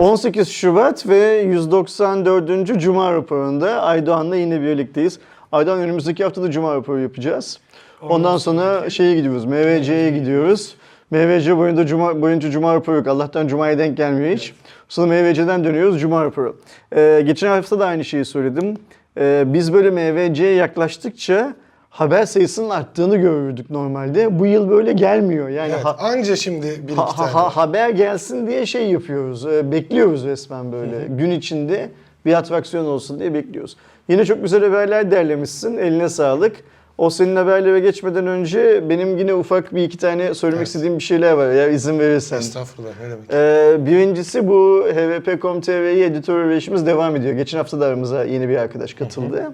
18 0.00 0.48
Şubat 0.48 1.08
ve 1.08 1.40
194. 1.40 2.80
Cuma 2.80 3.12
raporunda 3.12 3.82
Aydoğan'la 3.82 4.36
yine 4.36 4.60
birlikteyiz. 4.62 5.18
Aydoğan 5.52 5.78
önümüzdeki 5.78 6.24
hafta 6.24 6.42
da 6.42 6.50
Cuma 6.50 6.74
raporu 6.74 7.00
yapacağız. 7.00 7.60
Ondan 8.02 8.36
sonra 8.36 8.90
şeye 8.90 9.16
gidiyoruz, 9.16 9.44
MVC'ye 9.44 10.10
gidiyoruz. 10.10 10.74
MVC 11.10 11.56
boyunca 11.56 11.86
Cuma, 11.86 12.22
boyunca 12.22 12.50
Cuma 12.50 12.74
raporu 12.74 12.96
yok. 12.96 13.06
Allah'tan 13.06 13.48
Cuma'ya 13.48 13.78
denk 13.78 13.96
gelmiyor 13.96 14.36
hiç. 14.36 14.54
Sonra 14.88 15.22
MVC'den 15.22 15.64
dönüyoruz 15.64 16.00
Cuma 16.00 16.24
raporu. 16.24 16.56
Ee, 16.96 17.22
geçen 17.26 17.48
hafta 17.48 17.80
da 17.80 17.86
aynı 17.86 18.04
şeyi 18.04 18.24
söyledim. 18.24 18.76
Ee, 19.18 19.44
biz 19.46 19.72
böyle 19.72 19.90
MVC'ye 19.90 20.54
yaklaştıkça 20.54 21.54
haber 21.90 22.26
sayısının 22.26 22.70
arttığını 22.70 23.16
görürdük 23.16 23.70
normalde. 23.70 24.38
Bu 24.38 24.46
yıl 24.46 24.70
böyle 24.70 24.92
gelmiyor. 24.92 25.48
Yani 25.48 25.72
Evet, 25.74 25.84
ha- 25.84 25.96
anca 26.00 26.36
şimdi 26.36 26.66
bir 26.66 26.92
iki 26.92 26.94
Ha- 26.94 27.14
tane. 27.16 27.30
ha- 27.30 27.56
haber 27.56 27.90
gelsin 27.90 28.46
diye 28.46 28.66
şey 28.66 28.90
yapıyoruz. 28.90 29.46
e, 29.46 29.72
Bekliyoruz 29.72 30.24
resmen 30.24 30.72
böyle. 30.72 31.06
Gün 31.08 31.30
içinde 31.30 31.90
bir 32.26 32.34
atraksiyon 32.34 32.84
olsun 32.84 33.20
diye 33.20 33.34
bekliyoruz. 33.34 33.76
Yine 34.08 34.24
çok 34.24 34.42
güzel 34.42 34.64
haberler 34.64 35.10
derlemişsin. 35.10 35.78
Eline 35.78 36.08
sağlık. 36.08 36.56
O 36.98 37.10
senin 37.10 37.36
haberlere 37.36 37.80
geçmeden 37.80 38.26
önce 38.26 38.88
benim 38.88 39.18
yine 39.18 39.34
ufak 39.34 39.74
bir 39.74 39.82
iki 39.82 39.98
tane 39.98 40.34
söylemek 40.34 40.58
Evet. 40.58 40.66
istediğim 40.66 40.98
bir 40.98 41.02
şeyler 41.02 41.32
var 41.32 41.52
ya 41.52 41.68
izin 41.68 41.98
verirsen. 41.98 42.38
Estağfurullah 42.38 42.90
ne 43.02 43.10
demek. 43.10 43.24
Ee, 43.32 43.86
birincisi 43.86 44.48
bu 44.48 44.84
hvp.com.tr'yi 44.94 46.04
editör 46.04 46.50
işimiz 46.50 46.86
devam 46.86 47.16
ediyor. 47.16 47.32
Geçen 47.34 47.58
hafta 47.58 47.80
da 47.80 47.86
aramıza 47.86 48.24
yeni 48.24 48.48
bir 48.48 48.56
arkadaş 48.56 48.94
katıldı. 48.94 49.52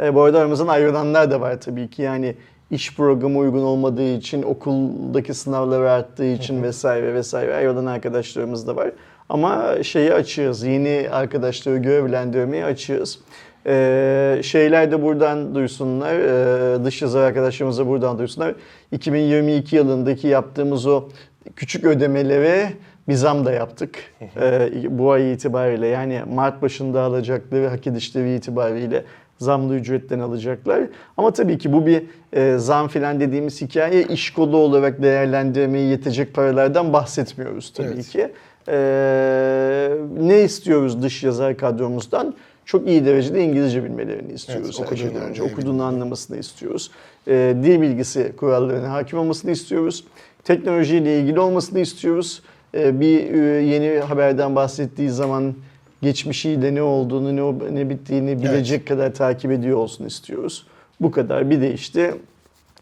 Ee, 0.00 0.14
bu 0.14 0.22
arada 0.22 0.38
aramızdan 0.38 0.68
ayrılanlar 0.68 1.30
da 1.30 1.40
var 1.40 1.60
tabii 1.60 1.90
ki. 1.90 2.02
Yani 2.02 2.34
iş 2.70 2.96
programı 2.96 3.38
uygun 3.38 3.62
olmadığı 3.62 4.12
için, 4.14 4.42
okuldaki 4.42 5.34
sınavları 5.34 5.90
arttığı 5.90 6.24
için 6.24 6.62
vesaire 6.62 7.14
vesaire 7.14 7.54
ayrılan 7.54 7.86
arkadaşlarımız 7.86 8.66
da 8.66 8.76
var. 8.76 8.92
Ama 9.28 9.82
şeyi 9.82 10.14
açığız, 10.14 10.62
yeni 10.62 11.08
arkadaşları 11.12 11.76
görevlendirmeye 11.76 12.64
açığız. 12.64 13.18
Ee, 13.66 14.40
şeyler 14.42 14.90
de 14.90 15.02
buradan 15.02 15.54
duysunlar, 15.54 16.14
ee, 16.14 16.84
dış 16.84 17.02
yazar 17.02 17.22
arkadaşlarımız 17.22 17.78
da 17.78 17.86
buradan 17.86 18.18
duysunlar. 18.18 18.54
2022 18.92 19.76
yılındaki 19.76 20.28
yaptığımız 20.28 20.86
o 20.86 21.08
küçük 21.56 21.84
ödemelere 21.84 22.72
bir 23.08 23.14
zam 23.14 23.44
da 23.44 23.52
yaptık 23.52 23.98
ee, 24.40 24.70
bu 24.88 25.10
ay 25.10 25.32
itibariyle. 25.32 25.86
Yani 25.86 26.22
Mart 26.34 26.62
başında 26.62 27.02
alacakları 27.02 27.68
hak 27.68 27.86
edişleri 27.86 28.34
itibariyle 28.34 29.04
zamlı 29.38 29.74
ücretten 29.74 30.18
alacaklar. 30.18 30.82
Ama 31.16 31.30
tabii 31.30 31.58
ki 31.58 31.72
bu 31.72 31.86
bir 31.86 32.02
e, 32.32 32.58
zam 32.58 32.88
filan 32.88 33.20
dediğimiz 33.20 33.60
hikaye 33.62 34.02
iş 34.02 34.32
kolu 34.32 34.56
olarak 34.56 35.02
değerlendirmeye 35.02 35.86
yetecek 35.86 36.34
paralardan 36.34 36.92
bahsetmiyoruz 36.92 37.72
tabii 37.72 37.88
Evet. 37.94 38.08
ki. 38.08 38.28
Ee, 38.68 39.88
ne 40.20 40.42
istiyoruz 40.42 41.02
dış 41.02 41.22
yazar 41.22 41.56
kadromuzdan? 41.56 42.34
Çok 42.64 42.88
iyi 42.88 43.04
derecede 43.04 43.44
İngilizce 43.44 43.84
bilmelerini 43.84 44.32
istiyoruz. 44.32 44.76
Evet, 44.80 44.92
okuduğunu 44.92 45.18
önce. 45.18 45.42
Okuduğunu 45.42 45.82
anlamasını 45.82 46.36
istiyoruz. 46.36 46.90
Ee, 47.28 47.54
dil 47.62 47.80
bilgisi 47.80 48.32
kurallarına 48.36 48.92
hakim 48.92 49.18
olmasını 49.18 49.50
istiyoruz. 49.50 50.04
Teknolojiyle 50.44 51.20
ilgili 51.20 51.40
olmasını 51.40 51.78
istiyoruz. 51.78 52.42
Ee, 52.74 53.00
bir 53.00 53.34
e, 53.34 53.38
yeni 53.62 54.00
haberden 54.00 54.56
bahsettiği 54.56 55.10
zaman 55.10 55.54
geçmişiyle 56.02 56.74
ne 56.74 56.82
olduğunu, 56.82 57.36
ne, 57.36 57.74
ne 57.74 57.90
bittiğini 57.90 58.42
bilecek 58.42 58.88
kadar 58.88 59.14
takip 59.14 59.50
ediyor 59.50 59.78
olsun 59.78 60.04
istiyoruz. 60.04 60.66
Bu 61.00 61.10
kadar. 61.10 61.50
Bir 61.50 61.60
de 61.60 61.74
işte 61.74 62.14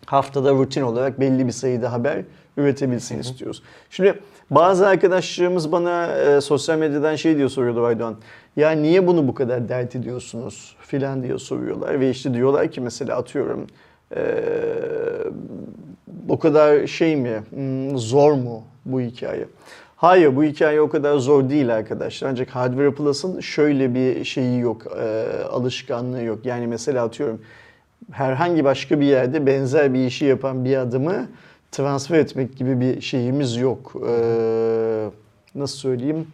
haftada 0.06 0.52
rutin 0.52 0.82
olarak 0.82 1.20
belli 1.20 1.46
bir 1.46 1.52
sayıda 1.52 1.92
haber 1.92 2.24
üretebilsin 2.56 3.18
istiyoruz. 3.18 3.62
Şimdi 3.90 4.20
bazı 4.50 4.86
arkadaşlarımız 4.86 5.72
bana 5.72 6.06
e, 6.06 6.40
sosyal 6.40 6.78
medyadan 6.78 7.16
şey 7.16 7.36
diyor 7.36 7.48
soruyorlar 7.48 7.82
Aydoğan. 7.82 8.16
Ya 8.56 8.70
niye 8.70 9.06
bunu 9.06 9.28
bu 9.28 9.34
kadar 9.34 9.68
dert 9.68 9.96
ediyorsunuz 9.96 10.76
filan 10.80 11.22
diye 11.22 11.38
soruyorlar. 11.38 12.00
Ve 12.00 12.10
işte 12.10 12.34
diyorlar 12.34 12.70
ki 12.70 12.80
mesela 12.80 13.16
atıyorum 13.16 13.66
e, 14.16 14.22
o 16.28 16.38
kadar 16.38 16.86
şey 16.86 17.16
mi 17.16 17.42
hmm, 17.50 17.98
zor 17.98 18.32
mu 18.32 18.62
bu 18.84 19.00
hikaye? 19.00 19.46
Hayır 20.04 20.36
bu 20.36 20.44
hikaye 20.44 20.80
o 20.80 20.88
kadar 20.88 21.16
zor 21.18 21.50
değil 21.50 21.74
arkadaşlar. 21.74 22.28
Ancak 22.30 22.50
Hardware 22.50 22.94
Plus'ın 22.94 23.40
şöyle 23.40 23.94
bir 23.94 24.24
şeyi 24.24 24.60
yok, 24.60 24.82
e, 25.00 25.26
alışkanlığı 25.50 26.22
yok. 26.22 26.46
Yani 26.46 26.66
mesela 26.66 27.04
atıyorum 27.04 27.40
herhangi 28.12 28.64
başka 28.64 29.00
bir 29.00 29.06
yerde 29.06 29.46
benzer 29.46 29.94
bir 29.94 30.06
işi 30.06 30.24
yapan 30.24 30.64
bir 30.64 30.76
adamı 30.76 31.28
transfer 31.72 32.18
etmek 32.18 32.56
gibi 32.56 32.80
bir 32.80 33.00
şeyimiz 33.00 33.56
yok. 33.56 33.92
Ee, 34.08 35.08
nasıl 35.54 35.76
söyleyeyim? 35.76 36.26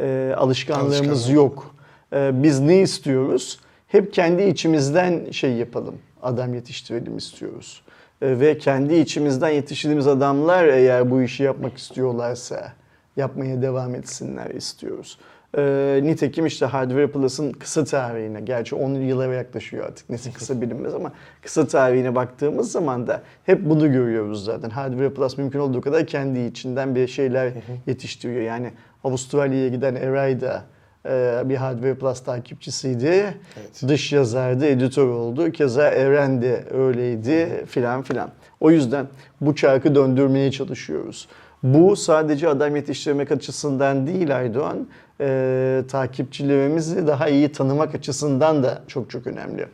Ee, 0.00 0.34
alışkanlığımız 0.36 1.00
Alışkanlık. 1.00 1.34
yok. 1.34 1.74
Ee, 2.12 2.30
biz 2.42 2.60
ne 2.60 2.80
istiyoruz? 2.80 3.60
Hep 3.88 4.12
kendi 4.12 4.42
içimizden 4.42 5.30
şey 5.30 5.52
yapalım. 5.52 5.94
Adam 6.22 6.54
yetiştirelim 6.54 7.16
istiyoruz. 7.16 7.82
Ee, 8.22 8.40
ve 8.40 8.58
kendi 8.58 8.94
içimizden 8.94 9.50
yetiştirdiğimiz 9.50 10.06
adamlar 10.06 10.64
eğer 10.64 11.10
bu 11.10 11.22
işi 11.22 11.42
yapmak 11.42 11.78
istiyorlarsa 11.78 12.72
yapmaya 13.16 13.62
devam 13.62 13.94
etsinler 13.94 14.50
istiyoruz. 14.50 15.18
Ee, 15.58 16.00
nitekim 16.02 16.46
işte 16.46 16.66
Hardware 16.66 17.06
Plus'ın 17.06 17.52
kısa 17.52 17.84
tarihine, 17.84 18.40
gerçi 18.40 18.74
10 18.74 18.94
yıla 18.94 19.26
yaklaşıyor 19.26 19.84
artık 19.84 20.10
nesi 20.10 20.32
kısa 20.32 20.60
bilinmez 20.60 20.94
ama 20.94 21.12
kısa 21.42 21.66
tarihine 21.66 22.14
baktığımız 22.14 22.72
zaman 22.72 23.06
da 23.06 23.22
hep 23.44 23.64
bunu 23.64 23.92
görüyoruz 23.92 24.44
zaten. 24.44 24.70
Hardware 24.70 25.10
Plus 25.10 25.38
mümkün 25.38 25.58
olduğu 25.58 25.80
kadar 25.80 26.06
kendi 26.06 26.40
içinden 26.40 26.94
bir 26.94 27.08
şeyler 27.08 27.52
yetiştiriyor. 27.86 28.42
Yani 28.42 28.70
Avustralya'ya 29.04 29.68
giden 29.68 29.94
Eray 29.94 30.40
da 30.40 30.64
e, 31.08 31.42
bir 31.44 31.56
Hardware 31.56 31.94
Plus 31.94 32.20
takipçisiydi. 32.20 33.06
Evet. 33.06 33.82
Dış 33.88 34.12
yazardı, 34.12 34.66
editör 34.66 35.06
oldu. 35.06 35.52
Keza 35.52 35.88
Eren 35.88 36.42
de 36.42 36.64
öyleydi 36.70 37.64
filan 37.66 38.02
filan. 38.02 38.30
O 38.60 38.70
yüzden 38.70 39.06
bu 39.40 39.54
çarkı 39.54 39.94
döndürmeye 39.94 40.50
çalışıyoruz. 40.50 41.28
Bu 41.64 41.96
sadece 41.96 42.48
adam 42.48 42.76
yetiştirmek 42.76 43.32
açısından 43.32 44.06
değil 44.06 44.36
Aydoğan, 44.36 44.86
e, 45.20 45.82
takipçilerimizi 45.88 47.06
daha 47.06 47.28
iyi 47.28 47.52
tanımak 47.52 47.94
açısından 47.94 48.62
da 48.62 48.82
çok 48.88 49.10
çok 49.10 49.26
önemli. 49.26 49.66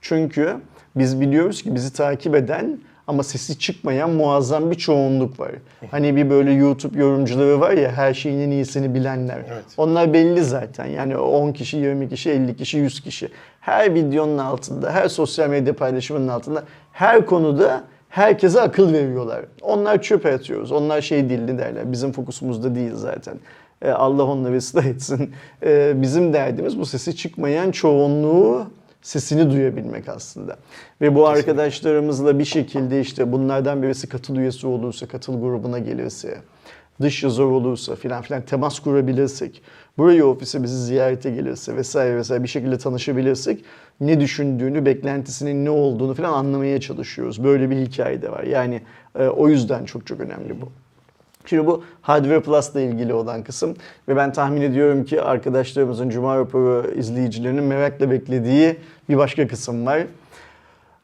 Çünkü 0.00 0.56
biz 0.96 1.20
biliyoruz 1.20 1.62
ki 1.62 1.74
bizi 1.74 1.92
takip 1.92 2.34
eden 2.34 2.78
ama 3.06 3.22
sesi 3.22 3.58
çıkmayan 3.58 4.10
muazzam 4.10 4.70
bir 4.70 4.76
çoğunluk 4.76 5.40
var. 5.40 5.50
Hani 5.90 6.16
bir 6.16 6.30
böyle 6.30 6.52
YouTube 6.52 6.98
yorumcuları 6.98 7.60
var 7.60 7.70
ya 7.70 7.92
her 7.92 8.14
şeyin 8.14 8.40
en 8.40 8.50
iyisini 8.50 8.94
bilenler. 8.94 9.38
Evet. 9.52 9.64
Onlar 9.76 10.12
belli 10.12 10.44
zaten. 10.44 10.86
Yani 10.86 11.16
10 11.16 11.52
kişi, 11.52 11.76
20 11.76 12.08
kişi, 12.08 12.30
50 12.30 12.56
kişi, 12.56 12.78
100 12.78 13.00
kişi. 13.00 13.28
Her 13.60 13.94
videonun 13.94 14.38
altında, 14.38 14.92
her 14.92 15.08
sosyal 15.08 15.48
medya 15.50 15.76
paylaşımının 15.76 16.28
altında, 16.28 16.64
her 16.92 17.26
konuda 17.26 17.84
herkese 18.08 18.60
akıl 18.60 18.92
veriyorlar. 18.92 19.44
Onlar 19.62 20.02
çöpe 20.02 20.34
atıyoruz. 20.34 20.72
Onlar 20.72 21.00
şey 21.00 21.28
ne 21.28 21.58
derler. 21.58 21.92
Bizim 21.92 22.12
fokusumuzda 22.12 22.74
değil 22.74 22.92
zaten. 22.94 23.34
E, 23.82 23.90
Allah 23.90 24.24
onları 24.24 24.56
ıslah 24.56 24.84
etsin. 24.84 25.32
E, 25.62 25.92
bizim 26.02 26.32
derdimiz 26.32 26.78
bu 26.78 26.86
sesi 26.86 27.16
çıkmayan 27.16 27.70
çoğunluğu 27.70 28.66
sesini 29.02 29.50
duyabilmek 29.50 30.08
aslında. 30.08 30.56
Ve 31.00 31.14
bu 31.14 31.26
arkadaşlarımızla 31.26 32.38
bir 32.38 32.44
şekilde 32.44 33.00
işte 33.00 33.32
bunlardan 33.32 33.82
birisi 33.82 34.08
katıl 34.08 34.36
üyesi 34.36 34.66
olursa, 34.66 35.08
katıl 35.08 35.40
grubuna 35.40 35.78
gelirse, 35.78 36.38
dış 37.00 37.22
yazar 37.22 37.44
olursa 37.44 37.96
filan 37.96 38.22
filan 38.22 38.42
temas 38.42 38.80
kurabilirsek, 38.80 39.62
buraya 39.98 40.26
ofise 40.26 40.62
bizi 40.62 40.84
ziyarete 40.84 41.30
gelirse 41.30 41.76
vesaire 41.76 42.16
vesaire 42.16 42.42
bir 42.42 42.48
şekilde 42.48 42.78
tanışabilirsek 42.78 43.64
ne 44.00 44.20
düşündüğünü, 44.20 44.86
beklentisinin 44.86 45.64
ne 45.64 45.70
olduğunu 45.70 46.14
filan 46.14 46.32
anlamaya 46.32 46.80
çalışıyoruz. 46.80 47.44
Böyle 47.44 47.70
bir 47.70 47.76
hikaye 47.76 48.22
de 48.22 48.32
var. 48.32 48.42
Yani 48.42 48.82
e, 49.18 49.26
o 49.26 49.48
yüzden 49.48 49.84
çok 49.84 50.06
çok 50.06 50.20
önemli 50.20 50.60
bu. 50.60 50.68
Şimdi 51.46 51.66
bu 51.66 51.84
Hardware 52.02 52.40
Plus'la 52.40 52.80
ilgili 52.80 53.14
olan 53.14 53.42
kısım 53.42 53.76
ve 54.08 54.16
ben 54.16 54.32
tahmin 54.32 54.62
ediyorum 54.62 55.04
ki 55.04 55.22
arkadaşlarımızın 55.22 56.08
Cuma 56.08 56.36
raporu 56.36 56.92
izleyicilerinin 56.96 57.64
merakla 57.64 58.10
beklediği 58.10 58.76
bir 59.08 59.16
başka 59.16 59.48
kısım 59.48 59.86
var. 59.86 60.06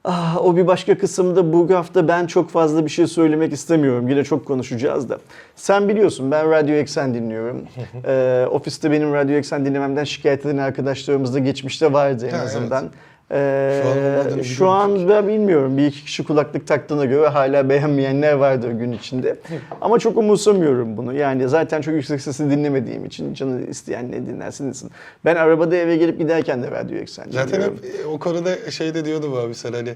Ah, 0.04 0.36
o 0.44 0.56
bir 0.56 0.66
başka 0.66 0.98
kısımda 0.98 1.52
bu 1.52 1.74
hafta 1.74 2.08
ben 2.08 2.26
çok 2.26 2.50
fazla 2.50 2.84
bir 2.84 2.90
şey 2.90 3.06
söylemek 3.06 3.52
istemiyorum. 3.52 4.08
Yine 4.08 4.24
çok 4.24 4.46
konuşacağız 4.46 5.08
da. 5.08 5.18
Sen 5.56 5.88
biliyorsun 5.88 6.30
ben 6.30 6.50
Radyo 6.50 6.74
Eksen 6.74 7.14
dinliyorum. 7.14 7.62
Ee, 8.06 8.46
ofiste 8.50 8.90
benim 8.90 9.14
Radyo 9.14 9.34
Eksen 9.36 9.66
dinlememden 9.66 10.04
şikayet 10.04 10.46
eden 10.46 10.56
arkadaşlarımız 10.56 11.34
da 11.34 11.38
geçmişte 11.38 11.92
vardı 11.92 12.26
en 12.26 12.36
Ha, 12.36 12.42
azından. 12.44 12.84
Ee, 13.30 13.82
Şu 13.82 14.38
an 14.38 14.42
şu 14.42 14.68
anda 14.70 15.28
bilmiyorum. 15.28 15.76
Bir 15.78 15.86
iki 15.86 16.04
kişi 16.04 16.24
kulaklık 16.24 16.66
taktığına 16.66 17.04
göre 17.04 17.26
hala 17.28 17.68
beğenmeyenler 17.68 18.32
vardır 18.32 18.70
gün 18.70 18.92
içinde. 18.92 19.36
Ama 19.80 19.98
çok 19.98 20.16
umursamıyorum 20.18 20.96
bunu. 20.96 21.14
Yani 21.14 21.48
zaten 21.48 21.80
çok 21.80 21.94
yüksek 21.94 22.20
sesli 22.20 22.50
dinlemediğim 22.50 23.04
için 23.04 23.34
canı 23.34 23.66
isteyen 23.66 24.12
ne 24.12 24.26
dinlersin 24.26 24.64
dinlesin. 24.64 24.90
Ben 25.24 25.36
arabada 25.36 25.76
eve 25.76 25.96
gelip 25.96 26.18
giderken 26.18 26.62
de 26.62 26.70
radyo 26.70 26.96
eksen 26.98 27.24
Zaten 27.30 27.48
dinliyorum. 27.52 27.76
hep 27.82 28.04
e, 28.04 28.06
o 28.06 28.18
konuda 28.18 28.70
şey 28.70 28.94
de 28.94 29.04
diyordu 29.04 29.32
bu 29.32 29.38
abi 29.38 29.54
sen 29.54 29.72
hani 29.72 29.88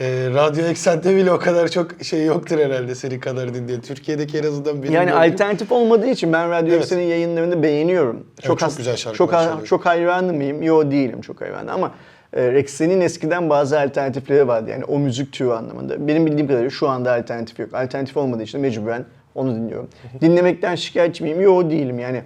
e, 0.00 0.28
radyo 0.34 0.64
eksende 0.64 1.16
bile 1.16 1.32
o 1.32 1.38
kadar 1.38 1.68
çok 1.68 1.88
şey 2.02 2.24
yoktur 2.24 2.58
herhalde 2.58 2.94
senin 2.94 3.20
kadar 3.20 3.54
dinleyen. 3.54 3.80
Türkiye'deki 3.80 4.38
en 4.38 4.42
azından 4.44 4.82
benim 4.82 4.94
Yani 4.94 5.10
gördüğüm- 5.10 5.32
alternatif 5.32 5.72
olmadığı 5.72 6.06
için 6.10 6.32
ben 6.32 6.50
Radyo 6.50 6.72
Evet. 6.72 6.82
Eksen'in 6.82 7.02
yayınlarını 7.02 7.62
beğeniyorum. 7.62 8.26
çok 8.42 8.62
has- 8.62 8.76
güzel 8.76 8.96
şarkılar 8.96 9.56
çok, 9.58 9.66
çok 9.66 9.86
hayranı 9.86 10.32
mıyım? 10.32 10.62
Yo 10.62 10.90
değilim 10.90 11.20
çok 11.20 11.40
hayranı 11.40 11.72
ama 11.72 11.90
e, 12.32 12.44
Eksen'in 12.44 13.00
eskiden 13.00 13.50
bazı 13.50 13.80
alternatifleri 13.80 14.48
vardı. 14.48 14.70
Yani 14.70 14.84
o 14.84 14.98
müzik 14.98 15.32
türü 15.32 15.50
anlamında. 15.50 16.08
Benim 16.08 16.26
bildiğim 16.26 16.46
kadarıyla 16.46 16.70
şu 16.70 16.88
anda 16.88 17.12
alternatif 17.12 17.58
yok. 17.58 17.74
Alternatif 17.74 18.16
olmadığı 18.16 18.42
için 18.42 18.60
mecburen 18.60 19.04
onu 19.34 19.54
dinliyorum. 19.54 19.88
Dinlemekten 20.20 20.74
şikayetçi 20.74 21.24
miyim? 21.24 21.40
Yo 21.40 21.70
değilim 21.70 21.98
yani. 21.98 22.22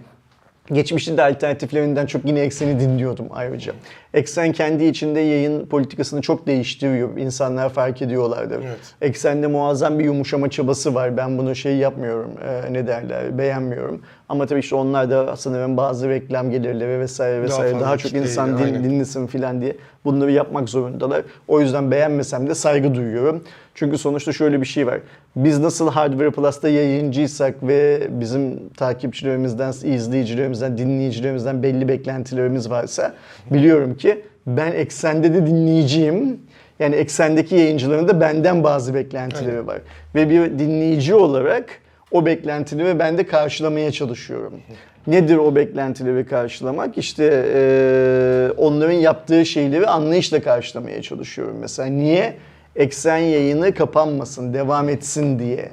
Geçmişte 0.72 1.16
de 1.16 1.22
alternatiflerinden 1.22 2.06
çok 2.06 2.24
yine 2.24 2.40
Eksen'i 2.40 2.80
dinliyordum 2.80 3.26
ayrıca. 3.30 3.72
Eksen 4.14 4.52
kendi 4.52 4.84
içinde 4.84 5.20
yayın 5.20 5.66
politikasını 5.66 6.20
çok 6.22 6.46
değiştiriyor. 6.46 7.16
İnsanlar 7.16 7.68
fark 7.68 8.02
ediyorlardı. 8.02 8.60
Evet. 8.64 8.78
Eksen'de 9.00 9.46
muazzam 9.46 9.98
bir 9.98 10.04
yumuşama 10.04 10.50
çabası 10.50 10.94
var. 10.94 11.16
Ben 11.16 11.38
bunu 11.38 11.54
şey 11.54 11.76
yapmıyorum, 11.76 12.30
e, 12.68 12.72
ne 12.72 12.86
derler, 12.86 13.38
beğenmiyorum. 13.38 14.00
Ama 14.28 14.46
tabii 14.46 14.60
işte 14.60 14.76
onlar 14.76 15.10
da 15.10 15.36
sanırım 15.36 15.76
bazı 15.76 16.08
reklam 16.08 16.50
gelirleri 16.50 17.00
vesaire 17.00 17.42
vesaire 17.42 17.74
daha, 17.74 17.80
fazla 17.80 17.96
çok 17.96 18.12
insan 18.12 18.58
din- 18.58 18.64
aynen. 18.64 18.84
dinlesin 18.84 19.26
filan 19.26 19.60
diye 19.60 19.76
bunları 20.04 20.32
yapmak 20.32 20.68
zorundalar. 20.68 21.22
O 21.48 21.60
yüzden 21.60 21.90
beğenmesem 21.90 22.48
de 22.48 22.54
saygı 22.54 22.94
duyuyorum. 22.94 23.44
Çünkü 23.74 23.98
sonuçta 23.98 24.32
şöyle 24.32 24.60
bir 24.60 24.66
şey 24.66 24.86
var. 24.86 25.00
Biz 25.36 25.58
nasıl 25.58 25.90
Hardware 25.90 26.30
Plus'ta 26.30 26.68
yayıncıysak 26.68 27.54
ve 27.62 28.08
bizim 28.10 28.68
takipçilerimizden, 28.68 29.72
izleyicilerimizden, 29.84 30.78
dinleyicilerimizden 30.78 31.62
belli 31.62 31.88
beklentilerimiz 31.88 32.70
varsa 32.70 33.14
biliyorum 33.50 33.94
ki 33.94 34.03
ben 34.46 34.72
eksende 34.72 35.34
de 35.34 35.46
dinleyiciyim. 35.46 36.40
Yani 36.78 36.94
eksendeki 36.94 37.54
yayıncıların 37.54 38.08
da 38.08 38.20
benden 38.20 38.64
bazı 38.64 38.94
beklentileri 38.94 39.66
var. 39.66 39.78
Ve 40.14 40.30
bir 40.30 40.58
dinleyici 40.58 41.14
olarak 41.14 41.64
o 42.10 42.26
beklentileri 42.26 42.98
ben 42.98 43.18
de 43.18 43.26
karşılamaya 43.26 43.92
çalışıyorum. 43.92 44.52
Nedir 45.06 45.36
o 45.36 45.54
beklentileri 45.54 46.26
karşılamak? 46.26 46.98
İşte 46.98 47.24
eee, 47.24 48.50
onların 48.56 48.92
yaptığı 48.92 49.46
şeyleri 49.46 49.86
anlayışla 49.86 50.42
karşılamaya 50.42 51.02
çalışıyorum. 51.02 51.56
Mesela 51.60 51.88
niye? 51.88 52.34
Eksen 52.76 53.16
yayını 53.18 53.74
kapanmasın, 53.74 54.54
devam 54.54 54.88
etsin 54.88 55.38
diye. 55.38 55.70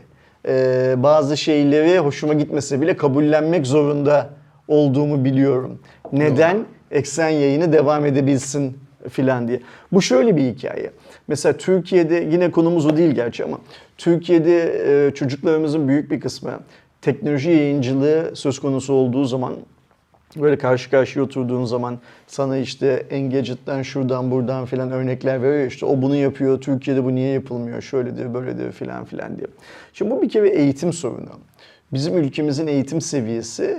Eee, 0.48 0.94
bazı 0.98 1.38
şeyleri 1.38 2.00
hoşuma 2.00 2.34
gitmese 2.34 2.81
bile 2.81 2.98
kabullenmek 2.98 3.68
zorunda 3.68 4.30
olduğumu 4.68 5.25
biliyorum. 5.25 5.80
Neden? 6.12 6.57
Eksen 6.92 7.30
yayını 7.30 7.74
devam 7.74 8.06
edebilsin 8.06 8.78
filan 9.10 9.48
diye. 9.48 9.62
Bu 9.92 10.02
şöyle 10.02 10.38
bir 10.38 10.42
hikaye. 10.42 10.92
Mesela 11.28 11.58
Türkiye'de 11.58 12.28
yine 12.32 12.52
konumuz 12.52 12.86
o 12.86 12.98
değil 12.98 13.12
gerçi 13.12 13.44
ama 13.44 13.60
Türkiye'de 13.98 14.84
e, 15.08 15.14
çocuklarımızın 15.14 15.88
büyük 15.88 16.12
bir 16.12 16.20
kısmı 16.20 16.60
teknoloji 17.02 17.50
yayıncılığı 17.50 18.32
söz 18.36 18.60
konusu 18.60 18.94
olduğu 18.94 19.26
zaman 19.26 19.54
böyle 20.36 20.58
karşı 20.58 20.90
karşıya 20.90 21.26
oturduğun 21.26 21.66
zaman 21.66 22.00
sana 22.28 22.58
işte 22.58 23.06
Engadget'ten 23.10 23.82
şuradan 23.82 24.32
buradan 24.32 24.66
filan 24.66 24.92
örnekler 24.92 25.42
veriyor. 25.42 25.68
İşte 25.68 25.86
o 25.86 26.02
bunu 26.02 26.16
yapıyor, 26.16 26.62
Türkiye'de 26.62 27.04
bu 27.04 27.16
niye 27.16 27.34
yapılmıyor, 27.34 27.82
şöyledir, 27.82 28.34
böyledir 28.34 28.72
filan 28.72 29.06
filan 29.06 29.38
diye. 29.38 29.48
Şimdi 29.94 30.12
bu 30.12 30.22
bir 30.22 30.30
kere 30.30 30.50
eğitim 30.50 30.94
sorunu. 30.94 31.30
Bizim 31.94 32.18
ülkemizin 32.18 32.68
eğitim 32.68 33.02
seviyesi 33.02 33.78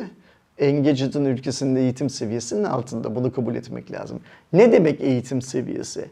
Engadget'ın 0.63 1.25
ülkesinde 1.25 1.81
eğitim 1.81 2.11
seviyesinin 2.11 2.65
altında. 2.65 3.15
Bunu 3.15 3.33
kabul 3.33 3.55
etmek 3.55 3.93
lazım. 3.93 4.21
Ne 4.53 4.73
demek 4.73 5.01
eğitim 5.01 5.43
seviyesi? 5.43 6.05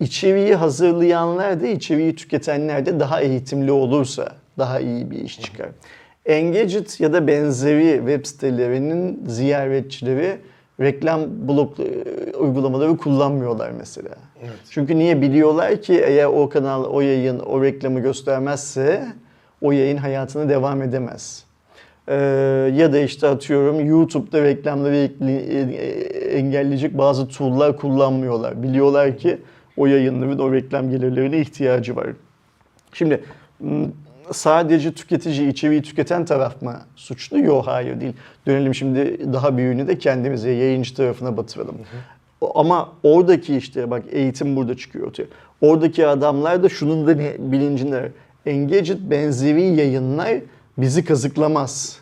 İçeriği 0.00 0.54
hazırlayanlar 0.54 1.60
da 1.60 1.66
içeriği 1.66 2.16
tüketenler 2.16 2.86
de 2.86 3.00
daha 3.00 3.20
eğitimli 3.20 3.72
olursa 3.72 4.32
daha 4.58 4.80
iyi 4.80 5.10
bir 5.10 5.18
iş 5.18 5.40
çıkar. 5.40 5.68
Engadget 6.26 7.00
ya 7.00 7.12
da 7.12 7.26
benzeri 7.26 7.96
web 7.96 8.26
sitelerinin 8.26 9.24
ziyaretçileri 9.26 10.38
reklam 10.80 11.48
blok 11.48 11.80
e, 11.80 12.04
uygulamaları 12.36 12.96
kullanmıyorlar 12.96 13.70
mesela. 13.70 14.14
Evet. 14.42 14.58
Çünkü 14.70 14.98
niye 14.98 15.22
biliyorlar 15.22 15.82
ki 15.82 16.02
eğer 16.06 16.24
o 16.24 16.48
kanal 16.48 16.84
o 16.84 17.00
yayın 17.00 17.38
o 17.38 17.62
reklamı 17.62 18.00
göstermezse 18.00 19.06
o 19.60 19.72
yayın 19.72 19.96
hayatına 19.96 20.48
devam 20.48 20.82
edemez. 20.82 21.49
Ee, 22.10 22.14
ya 22.76 22.92
da 22.92 22.98
işte 22.98 23.28
atıyorum 23.28 23.86
YouTube'da 23.86 24.42
reklamları 24.42 24.96
ekli- 24.96 25.40
e- 25.40 26.38
engelleyecek 26.38 26.98
bazı 26.98 27.28
tool'lar 27.28 27.76
kullanmıyorlar. 27.76 28.62
Biliyorlar 28.62 29.16
ki 29.18 29.38
o 29.76 29.86
yayınların 29.86 30.38
o 30.38 30.52
reklam 30.52 30.90
gelirlerine 30.90 31.38
ihtiyacı 31.40 31.96
var. 31.96 32.06
Şimdi 32.92 33.24
sadece 34.32 34.92
tüketici, 34.92 35.48
içeriği 35.48 35.82
tüketen 35.82 36.24
taraf 36.24 36.62
mı 36.62 36.80
suçlu? 36.96 37.38
Yok 37.38 37.66
hayır 37.66 38.00
değil. 38.00 38.12
Dönelim 38.46 38.74
şimdi 38.74 39.32
daha 39.32 39.56
büyüğünü 39.56 39.88
de 39.88 39.98
kendimize, 39.98 40.50
yayıncı 40.50 40.94
tarafına 40.94 41.36
batıralım. 41.36 41.74
O- 42.40 42.58
Ama 42.60 42.88
oradaki 43.02 43.56
işte 43.56 43.90
bak 43.90 44.02
eğitim 44.12 44.56
burada 44.56 44.76
çıkıyor 44.76 45.06
ortaya. 45.08 45.26
Oradaki 45.60 46.06
adamlar 46.06 46.62
da 46.62 46.68
şunun 46.68 47.06
da 47.06 47.18
bilincindeler. 47.52 48.08
Engadget 48.46 49.00
benzeri 49.00 49.62
yayınlar 49.62 50.30
bizi 50.78 51.04
kazıklamaz. 51.04 51.99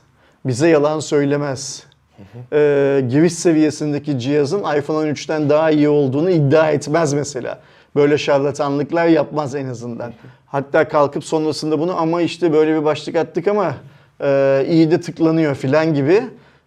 Bize 0.49 0.69
yalan 0.69 1.01
söylemez. 1.01 1.85
Ee, 2.53 3.05
giriş 3.11 3.33
seviyesindeki 3.33 4.19
cihazın 4.19 4.59
iPhone 4.59 5.11
13'ten 5.11 5.51
daha 5.51 5.71
iyi 5.71 5.89
olduğunu 5.89 6.31
iddia 6.31 6.71
etmez 6.71 7.13
mesela. 7.13 7.61
Böyle 7.97 8.19
şarlatanlıklar 8.19 9.07
yapmaz 9.07 9.55
en 9.55 9.67
azından. 9.67 10.13
Hatta 10.47 10.89
kalkıp 10.89 11.25
sonrasında 11.25 11.81
bunu 11.81 12.01
ama 12.01 12.23
işte 12.23 12.53
böyle 12.53 12.81
bir 12.81 12.85
başlık 12.85 13.17
attık 13.17 13.49
ama 13.49 13.75
e, 14.21 14.65
iyi 14.69 14.91
de 14.91 15.01
tıklanıyor 15.01 15.55
filan 15.55 15.95
gibi 15.95 16.23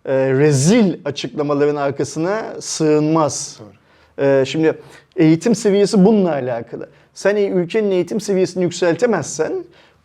e, 0.05 0.13
rezil 0.15 0.95
açıklamaların 1.05 1.75
arkasına 1.75 2.41
sığınmaz. 2.59 3.59
Ee, 4.19 4.43
şimdi 4.47 4.79
eğitim 5.15 5.55
seviyesi 5.55 6.05
bununla 6.05 6.31
alakalı. 6.31 6.89
Sen 7.13 7.35
e- 7.35 7.47
ülkenin 7.47 7.91
eğitim 7.91 8.21
seviyesini 8.21 8.63
yükseltemezsen 8.63 9.53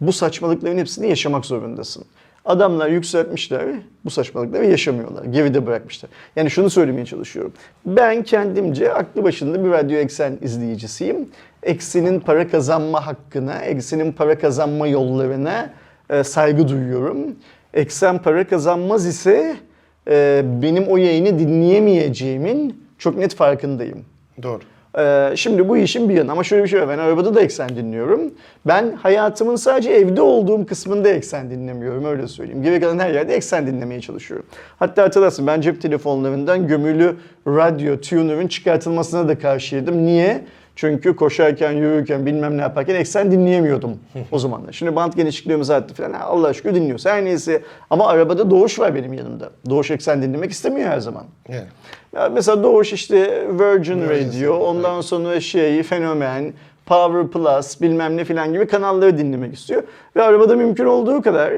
bu 0.00 0.12
saçmalıkların 0.12 0.78
hepsini 0.78 1.08
yaşamak 1.08 1.44
zorundasın. 1.44 2.04
Adamlar 2.46 2.88
yükseltmişler, 2.88 3.64
bu 4.04 4.10
saçmalıkları 4.10 4.66
yaşamıyorlar. 4.66 5.24
Geride 5.24 5.66
bırakmışlar. 5.66 6.10
Yani 6.36 6.50
şunu 6.50 6.70
söylemeye 6.70 7.06
çalışıyorum. 7.06 7.52
Ben 7.86 8.22
kendimce 8.22 8.92
aklı 8.92 9.24
başında 9.24 9.64
bir 9.64 9.70
radyo 9.70 9.96
eksen 9.96 10.38
izleyicisiyim. 10.42 11.28
Eksenin 11.62 12.20
para 12.20 12.48
kazanma 12.48 13.06
hakkına, 13.06 13.58
eksenin 13.58 14.12
para 14.12 14.38
kazanma 14.38 14.86
yollarına 14.86 15.70
e, 16.10 16.24
saygı 16.24 16.68
duyuyorum. 16.68 17.36
Eksen 17.74 18.22
para 18.22 18.46
kazanmaz 18.46 19.06
ise 19.06 19.56
e, 20.08 20.42
benim 20.62 20.88
o 20.88 20.96
yayını 20.96 21.38
dinleyemeyeceğimin 21.38 22.84
çok 22.98 23.16
net 23.16 23.34
farkındayım. 23.34 24.04
Doğru. 24.42 24.60
Ee, 24.98 25.32
şimdi 25.36 25.68
bu 25.68 25.76
işin 25.76 26.08
bir 26.08 26.14
yanı 26.14 26.32
ama 26.32 26.44
şöyle 26.44 26.64
bir 26.64 26.68
şey 26.68 26.80
var. 26.80 26.88
Ben 26.88 26.98
arabada 26.98 27.34
da 27.34 27.40
eksen 27.40 27.68
dinliyorum. 27.68 28.34
Ben 28.66 28.92
hayatımın 28.92 29.56
sadece 29.56 29.90
evde 29.90 30.22
olduğum 30.22 30.66
kısmında 30.66 31.08
eksen 31.08 31.50
dinlemiyorum 31.50 32.04
öyle 32.04 32.28
söyleyeyim. 32.28 32.62
Geri 32.62 32.80
kalan 32.80 32.98
her 32.98 33.10
yerde 33.10 33.34
eksen 33.34 33.66
dinlemeye 33.66 34.00
çalışıyorum. 34.00 34.46
Hatta 34.78 35.02
hatırlarsın 35.02 35.46
ben 35.46 35.60
cep 35.60 35.82
telefonlarından 35.82 36.66
gömülü 36.66 37.16
radyo 37.46 38.00
tuner'ın 38.00 38.46
çıkartılmasına 38.48 39.28
da 39.28 39.38
karşıydım. 39.38 40.06
Niye? 40.06 40.44
Çünkü 40.76 41.16
koşarken, 41.16 41.72
yürürken, 41.72 42.26
bilmem 42.26 42.58
ne 42.58 42.62
yaparken 42.62 42.94
eksen 42.94 43.32
dinleyemiyordum 43.32 43.98
o 44.32 44.38
zamanlar. 44.38 44.72
Şimdi 44.72 44.96
bant 44.96 45.16
genişliklerimiz 45.16 45.70
arttı 45.70 45.94
falan. 45.94 46.12
Ha, 46.12 46.24
Allah 46.24 46.52
şükür 46.52 46.74
dinliyoruz. 46.74 47.06
Her 47.06 47.24
neyse. 47.24 47.62
Ama 47.90 48.08
arabada 48.08 48.50
Doğuş 48.50 48.78
var 48.78 48.94
benim 48.94 49.12
yanımda. 49.12 49.50
Doğuş 49.70 49.90
eksen 49.90 50.22
dinlemek 50.22 50.50
istemiyor 50.50 50.88
her 50.88 50.98
zaman. 50.98 51.24
Yani. 51.48 51.66
Ya 52.16 52.28
mesela 52.28 52.62
Doğuş 52.62 52.92
işte 52.92 53.46
Virgin 53.48 54.02
Radio, 54.02 54.56
ondan 54.56 55.00
sonra 55.00 55.40
şey, 55.40 55.82
Fenomen, 55.82 56.52
Power 56.86 57.26
Plus 57.26 57.80
bilmem 57.80 58.16
ne 58.16 58.24
filan 58.24 58.52
gibi 58.52 58.66
kanalları 58.66 59.18
dinlemek 59.18 59.54
istiyor. 59.54 59.82
Ve 60.16 60.22
arabada 60.22 60.56
mümkün 60.56 60.84
olduğu 60.84 61.22
kadar 61.22 61.52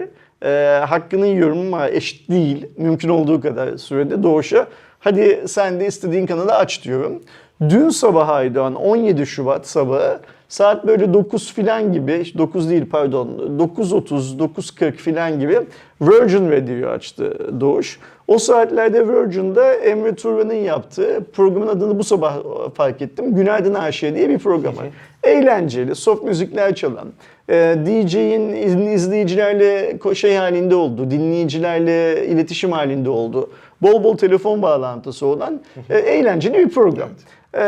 e, 0.44 0.80
hakkını 0.84 1.26
yiyorum 1.26 1.58
ama 1.58 1.88
eşit 1.88 2.30
değil. 2.30 2.66
Mümkün 2.76 3.08
olduğu 3.08 3.40
kadar 3.40 3.76
sürede 3.76 4.22
Doğuş'a 4.22 4.66
hadi 4.98 5.44
sen 5.46 5.80
de 5.80 5.86
istediğin 5.86 6.26
kanalı 6.26 6.54
aç 6.54 6.84
diyorum. 6.84 7.22
Dün 7.60 7.88
sabah 7.88 8.28
Aydoğan 8.28 8.74
17 8.74 9.26
Şubat 9.26 9.66
sabahı 9.66 10.20
saat 10.48 10.86
böyle 10.86 11.14
9 11.14 11.52
filan 11.52 11.92
gibi, 11.92 12.24
9 12.38 12.70
değil 12.70 12.86
pardon 12.90 13.28
9.30, 13.58 14.38
9.40 14.38 14.92
filan 14.92 15.40
gibi 15.40 15.60
Virgin 16.00 16.50
Radio 16.50 16.88
açtı 16.88 17.60
Doğuş. 17.60 17.98
O 18.28 18.38
saatlerde 18.38 19.08
Virgin'de 19.08 19.60
Emre 19.60 20.14
Turvan'ın 20.14 20.54
yaptığı 20.54 21.24
programın 21.32 21.68
adını 21.68 21.98
bu 21.98 22.04
sabah 22.04 22.36
fark 22.74 23.02
ettim. 23.02 23.34
Günaydın 23.34 23.74
Ayşe 23.74 24.14
diye 24.14 24.28
bir 24.28 24.38
program 24.38 24.76
var. 24.76 24.86
Eğlenceli, 25.22 25.94
soft 25.94 26.24
müzikler 26.24 26.74
çalan, 26.74 27.08
e, 27.50 27.76
DJ'in 27.86 28.86
izleyicilerle 28.86 29.98
şey 30.14 30.36
halinde 30.36 30.74
olduğu, 30.74 31.10
dinleyicilerle 31.10 32.26
iletişim 32.26 32.72
halinde 32.72 33.10
olduğu, 33.10 33.50
bol 33.82 34.04
bol 34.04 34.16
telefon 34.16 34.62
bağlantısı 34.62 35.26
olan 35.26 35.60
e, 35.90 35.98
eğlenceli 35.98 36.58
bir 36.58 36.68
program. 36.68 37.08
E, 37.54 37.62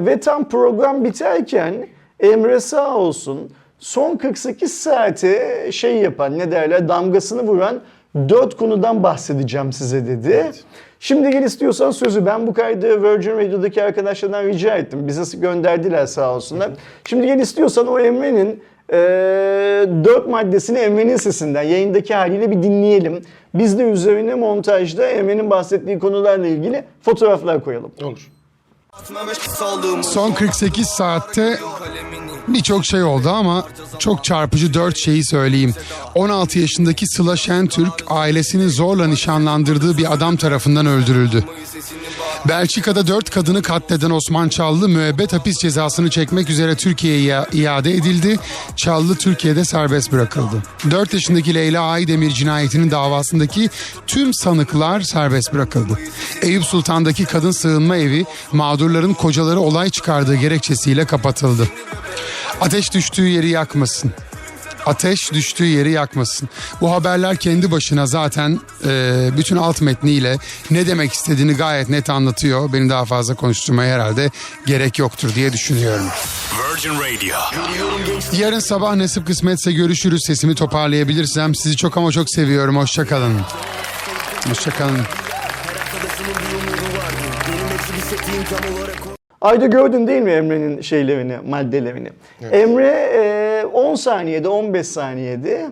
ve 0.00 0.20
tam 0.20 0.48
program 0.48 1.04
biterken 1.04 1.74
Emre 2.20 2.60
sağ 2.60 2.96
olsun 2.96 3.50
son 3.78 4.16
48 4.16 4.74
saate 4.74 5.68
şey 5.72 5.96
yapan 5.96 6.38
ne 6.38 6.52
derler 6.52 6.88
damgasını 6.88 7.42
vuran 7.42 7.80
dört 8.28 8.56
konudan 8.56 9.02
bahsedeceğim 9.02 9.72
size 9.72 10.06
dedi. 10.06 10.52
Şimdi 11.00 11.30
gel 11.30 11.42
istiyorsan 11.42 11.90
sözü 11.90 12.26
ben 12.26 12.46
bu 12.46 12.54
kaydı 12.54 13.02
Virgin 13.02 13.30
Radio'daki 13.30 13.82
arkadaşlardan 13.82 14.44
rica 14.44 14.76
ettim. 14.76 15.08
Bize 15.08 15.38
gönderdiler 15.38 16.06
sağ 16.06 16.34
olsunlar. 16.34 16.70
Şimdi 17.08 17.26
gel 17.26 17.38
istiyorsan 17.38 17.86
o 17.86 17.98
Emre'nin 17.98 18.62
e, 18.92 18.96
dört 20.04 20.28
maddesini 20.28 20.78
Emre'nin 20.78 21.16
sesinden 21.16 21.62
yayındaki 21.62 22.14
haliyle 22.14 22.50
bir 22.50 22.62
dinleyelim. 22.62 23.22
Biz 23.54 23.78
de 23.78 23.82
üzerine 23.82 24.34
montajda 24.34 25.06
Emre'nin 25.06 25.50
bahsettiği 25.50 25.98
konularla 25.98 26.46
ilgili 26.46 26.84
fotoğraflar 27.02 27.64
koyalım. 27.64 27.90
Olur. 28.02 28.30
Son 30.02 30.32
48 30.32 30.86
saatte 30.86 31.60
birçok 32.48 32.84
şey 32.86 33.02
oldu 33.02 33.30
ama 33.30 33.66
çok 33.98 34.24
çarpıcı 34.24 34.74
4 34.74 34.98
şeyi 34.98 35.24
söyleyeyim. 35.24 35.74
16 36.14 36.58
yaşındaki 36.58 37.06
Sıla 37.06 37.36
Şentürk 37.36 37.92
ailesinin 38.06 38.68
zorla 38.68 39.06
nişanlandırdığı 39.06 39.98
bir 39.98 40.12
adam 40.12 40.36
tarafından 40.36 40.86
öldürüldü. 40.86 41.44
Belçika'da 42.48 43.06
4 43.06 43.30
kadını 43.30 43.62
katleden 43.62 44.10
Osman 44.10 44.48
Çallı 44.48 44.88
müebbet 44.88 45.32
hapis 45.32 45.58
cezasını 45.58 46.10
çekmek 46.10 46.50
üzere 46.50 46.76
Türkiye'ye 46.76 47.46
iade 47.52 47.94
edildi. 47.94 48.38
Çallı 48.76 49.16
Türkiye'de 49.16 49.64
serbest 49.64 50.12
bırakıldı. 50.12 50.62
4 50.90 51.14
yaşındaki 51.14 51.54
Leyla 51.54 51.82
Aydemir 51.82 52.30
cinayetinin 52.30 52.90
davasındaki 52.90 53.70
tüm 54.06 54.34
sanıklar 54.34 55.00
serbest 55.00 55.54
bırakıldı. 55.54 55.98
Eyüp 56.42 56.64
Sultan'daki 56.64 57.24
kadın 57.24 57.50
sığınma 57.50 57.96
evi 57.96 58.24
mağdurların 58.84 59.14
kocaları 59.14 59.60
olay 59.60 59.90
çıkardığı 59.90 60.34
gerekçesiyle 60.34 61.04
kapatıldı. 61.04 61.68
Ateş 62.60 62.94
düştüğü 62.94 63.28
yeri 63.28 63.48
yakmasın. 63.48 64.12
Ateş 64.86 65.32
düştüğü 65.32 65.64
yeri 65.64 65.90
yakmasın. 65.90 66.48
Bu 66.80 66.92
haberler 66.92 67.36
kendi 67.36 67.70
başına 67.70 68.06
zaten 68.06 68.60
e, 68.86 69.30
bütün 69.36 69.56
alt 69.56 69.80
metniyle 69.80 70.38
ne 70.70 70.86
demek 70.86 71.12
istediğini 71.12 71.54
gayet 71.54 71.88
net 71.88 72.10
anlatıyor. 72.10 72.72
Beni 72.72 72.90
daha 72.90 73.04
fazla 73.04 73.34
konuşturmaya 73.34 73.94
herhalde 73.94 74.30
gerek 74.66 74.98
yoktur 74.98 75.34
diye 75.34 75.52
düşünüyorum. 75.52 76.06
Virgin 76.72 76.94
Radio. 76.94 77.38
Yarın 78.38 78.60
sabah 78.60 78.94
nasip 78.94 79.26
kısmetse 79.26 79.72
görüşürüz. 79.72 80.20
Sesimi 80.26 80.54
toparlayabilirsem 80.54 81.54
sizi 81.54 81.76
çok 81.76 81.96
ama 81.96 82.12
çok 82.12 82.30
seviyorum. 82.30 82.76
Hoşçakalın. 82.76 83.40
Hoşçakalın. 84.48 85.00
Ayda 89.40 89.66
gördün 89.66 90.06
değil 90.06 90.22
mi 90.22 90.30
Emre'nin 90.30 90.80
şeylerini, 90.80 91.36
maddelerini? 91.48 92.08
Emre 92.52 93.08
e, 93.14 93.64
10 93.72 93.94
saniyede, 93.94 94.48
15 94.48 94.86
saniyede 94.86 95.66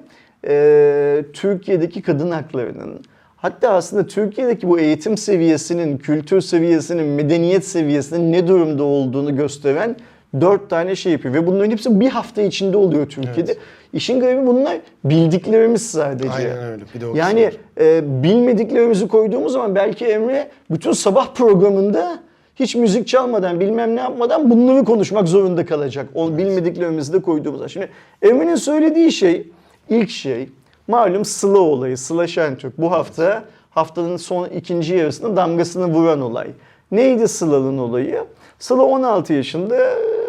e, 0.48 1.24
Türkiye'deki 1.32 2.02
kadın 2.02 2.30
haklarının, 2.30 3.00
hatta 3.36 3.70
aslında 3.70 4.06
Türkiye'deki 4.06 4.68
bu 4.68 4.78
eğitim 4.80 5.16
seviyesinin, 5.16 5.98
kültür 5.98 6.40
seviyesinin, 6.40 7.06
medeniyet 7.06 7.64
seviyesinin 7.66 8.32
ne 8.32 8.48
durumda 8.48 8.84
olduğunu 8.84 9.36
gösteren 9.36 9.96
dört 10.40 10.70
tane 10.70 10.96
şey 10.96 11.12
yapıyor. 11.12 11.34
Ve 11.34 11.46
bunların 11.46 11.70
hepsi 11.70 12.00
bir 12.00 12.08
hafta 12.08 12.42
içinde 12.42 12.76
oluyor 12.76 13.08
Türkiye'de. 13.08 13.56
İşin 13.92 14.20
garibi 14.20 14.46
bunlar 14.46 14.76
bildiklerimiz 15.04 15.90
sadece. 15.90 16.30
Aynen 16.30 16.62
öyle. 16.64 16.84
Bir 16.94 17.00
de 17.00 17.06
o 17.06 17.16
yani 17.16 17.50
e, 17.80 18.22
bilmediklerimizi 18.22 19.08
koyduğumuz 19.08 19.52
zaman 19.52 19.74
belki 19.74 20.06
Emre 20.06 20.48
bütün 20.70 20.92
sabah 20.92 21.34
programında 21.34 22.18
hiç 22.56 22.74
müzik 22.74 23.08
çalmadan 23.08 23.60
bilmem 23.60 23.96
ne 23.96 24.00
yapmadan 24.00 24.50
bunları 24.50 24.84
konuşmak 24.84 25.28
zorunda 25.28 25.66
kalacak. 25.66 26.06
O 26.14 26.38
bilmediklerimizi 26.38 27.12
de 27.12 27.22
koyduğumuz 27.22 27.58
zaman. 27.58 27.68
Şimdi 27.68 27.88
Emre'nin 28.22 28.54
söylediği 28.54 29.12
şey 29.12 29.48
ilk 29.88 30.10
şey 30.10 30.48
malum 30.88 31.24
Sıla 31.24 31.58
olayı. 31.58 31.98
Sıla 31.98 32.26
Şentürk 32.26 32.78
bu 32.78 32.92
hafta 32.92 33.44
haftanın 33.70 34.16
son 34.16 34.48
ikinci 34.48 34.94
yarısında 34.94 35.36
damgasını 35.36 35.86
vuran 35.86 36.20
olay. 36.20 36.46
Neydi 36.92 37.28
Sıla'nın 37.28 37.78
olayı? 37.78 38.24
Sıla 38.58 38.82
16 38.82 39.32
yaşında 39.32 39.78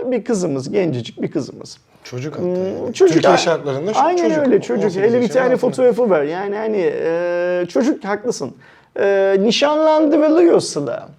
bir 0.05 0.23
kızımız, 0.23 0.71
gencecik 0.71 1.21
bir 1.21 1.31
kızımız. 1.31 1.77
Çocuk 2.03 2.33
hatta. 2.35 2.47
yani. 2.47 2.79
Hmm, 2.79 2.91
Çocuk, 2.91 3.13
Türkiye 3.15 3.37
şartlarında 3.37 3.93
şu- 3.93 3.99
Aynen 3.99 4.29
çocuk. 4.29 4.37
öyle 4.47 4.61
çocuk. 4.61 4.85
18 4.85 5.01
Hele 5.01 5.21
bir 5.21 5.29
tane 5.29 5.57
fotoğrafı 5.57 6.09
var. 6.09 6.23
Yani 6.23 6.55
hani 6.55 6.91
e, 6.95 7.65
çocuk 7.69 8.05
haklısın. 8.05 8.51
E, 8.99 9.35
nişanlandırılıyor 9.39 10.59
Sıla. 10.59 11.09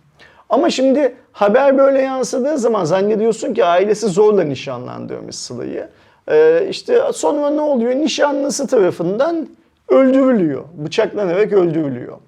Ama 0.50 0.70
şimdi 0.70 1.14
haber 1.32 1.78
böyle 1.78 2.00
yansıdığı 2.00 2.58
zaman 2.58 2.84
zannediyorsun 2.84 3.54
ki 3.54 3.64
ailesi 3.64 4.06
zorla 4.06 4.44
nişanlandırmış 4.44 5.36
Sıla'yı. 5.36 5.88
E, 6.30 6.66
işte 6.70 7.02
sonra 7.14 7.50
ne 7.50 7.60
oluyor? 7.60 7.94
Nişanlısı 7.94 8.66
tarafından 8.66 9.48
öldürülüyor. 9.88 10.64
Bıçaklanarak 10.74 11.52
öldürülüyor. 11.52 12.18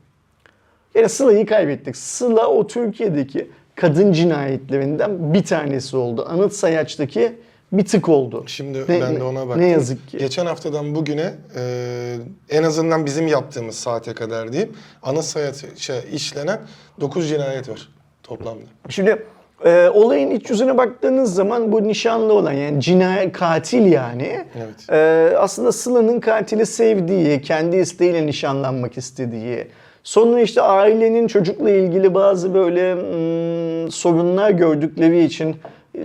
Yani 0.94 1.08
Sıla'yı 1.08 1.46
kaybettik. 1.46 1.96
Sıla 1.96 2.46
o 2.46 2.66
Türkiye'deki 2.66 3.50
kadın 3.74 4.12
cinayetlerinden 4.12 5.34
bir 5.34 5.44
tanesi 5.44 5.96
oldu. 5.96 6.26
Anıt 6.28 6.52
Sayaç'taki 6.52 7.32
bir 7.72 7.84
tık 7.84 8.08
oldu. 8.08 8.44
Şimdi 8.46 8.78
Ne- 8.88 9.00
ben 9.00 9.16
de 9.16 9.22
ona 9.22 9.48
baktım. 9.48 9.62
Ne 9.62 9.68
yazık 9.68 10.08
ki. 10.08 10.18
Geçen 10.18 10.46
haftadan 10.46 10.94
bugüne 10.94 11.34
e, 11.56 12.16
en 12.50 12.62
azından 12.62 13.06
bizim 13.06 13.26
yaptığımız 13.26 13.74
saate 13.74 14.12
kadar 14.14 14.52
diyeyim. 14.52 14.72
Ana 15.02 15.22
sayat 15.22 15.64
şey, 15.76 15.96
işlenen 16.12 16.60
9 17.00 17.28
cinayet 17.28 17.68
var 17.68 17.88
toplamda. 18.26 18.64
Şimdi 18.88 19.22
e, 19.64 19.88
olayın 19.88 20.30
iç 20.30 20.50
yüzüne 20.50 20.76
baktığınız 20.76 21.34
zaman 21.34 21.72
bu 21.72 21.88
nişanlı 21.88 22.32
olan 22.32 22.52
yani 22.52 22.80
cinayet 22.80 23.32
katil 23.32 23.92
yani. 23.92 24.44
Evet. 24.56 24.90
E, 24.90 25.36
aslında 25.36 25.72
Sıla'nın 25.72 26.20
katili 26.20 26.66
sevdiği, 26.66 27.40
kendi 27.40 27.76
isteğiyle 27.76 28.26
nişanlanmak 28.26 28.98
istediği. 28.98 29.66
Sonra 30.04 30.40
işte 30.40 30.62
ailenin 30.62 31.26
çocukla 31.26 31.70
ilgili 31.70 32.14
bazı 32.14 32.54
böyle 32.54 32.94
mm, 32.94 33.90
sorunlar 33.90 34.50
gördükleri 34.50 35.24
için 35.24 35.56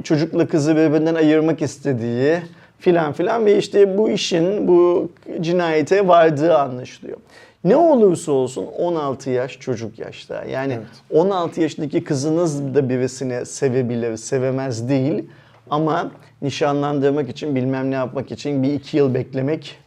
çocukla 0.04 0.48
kızı 0.48 0.76
birbirinden 0.76 1.16
ayırmak 1.16 1.62
istediği 1.62 2.38
filan 2.80 3.14
filan 3.14 3.46
ve 3.46 3.58
işte 3.58 3.98
bu 3.98 4.10
işin 4.10 4.68
bu 4.68 5.12
cinayete 5.42 6.08
vardığı 6.08 6.58
anlaşılıyor. 6.58 7.18
Ne 7.64 7.76
olursa 7.76 8.32
olsun 8.32 8.66
16 8.78 9.30
yaş 9.30 9.60
çocuk 9.60 10.00
yaşta. 10.00 10.44
Yani 10.44 10.80
16 11.10 11.62
yaşındaki 11.62 12.04
kızınız 12.04 12.76
da 12.76 12.90
birisini 12.90 13.46
sevebilir, 13.46 14.18
sevemez 14.18 14.90
değil. 14.90 15.30
Ama 15.70 16.12
nişanlandırmak 16.42 17.30
için 17.30 17.56
bilmem 17.56 17.92
ne 17.92 17.96
yapmak 17.96 18.32
için 18.32 18.64
bir 18.64 18.74
iki 18.74 18.98
yıl 18.98 19.14
beklemek 19.14 19.78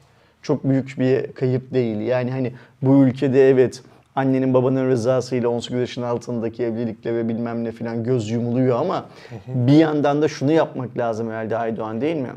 çok 0.43 0.65
büyük 0.65 0.99
bir 0.99 1.33
kayıp 1.33 1.75
değil. 1.75 2.01
Yani 2.01 2.31
hani 2.31 2.53
bu 2.83 3.05
ülkede 3.05 3.51
evet 3.51 3.83
annenin 4.17 4.55
babanın 4.55 4.89
rızasıyla 4.89 5.49
18 5.49 5.79
yaşın 5.79 6.03
altındaki 6.03 6.63
evliliklere 6.63 7.29
bilmem 7.29 7.65
ne 7.65 7.73
filan 7.73 8.05
göz 8.05 8.31
yumuluyor 8.31 8.81
ama 8.81 9.07
bir 9.47 9.77
yandan 9.77 10.23
da 10.23 10.29
şunu 10.29 10.53
yapmak 10.53 10.99
lazım 10.99 11.31
herhalde 11.31 11.57
Aydoğan 11.57 12.01
değil 12.01 12.17
mi? 12.17 12.31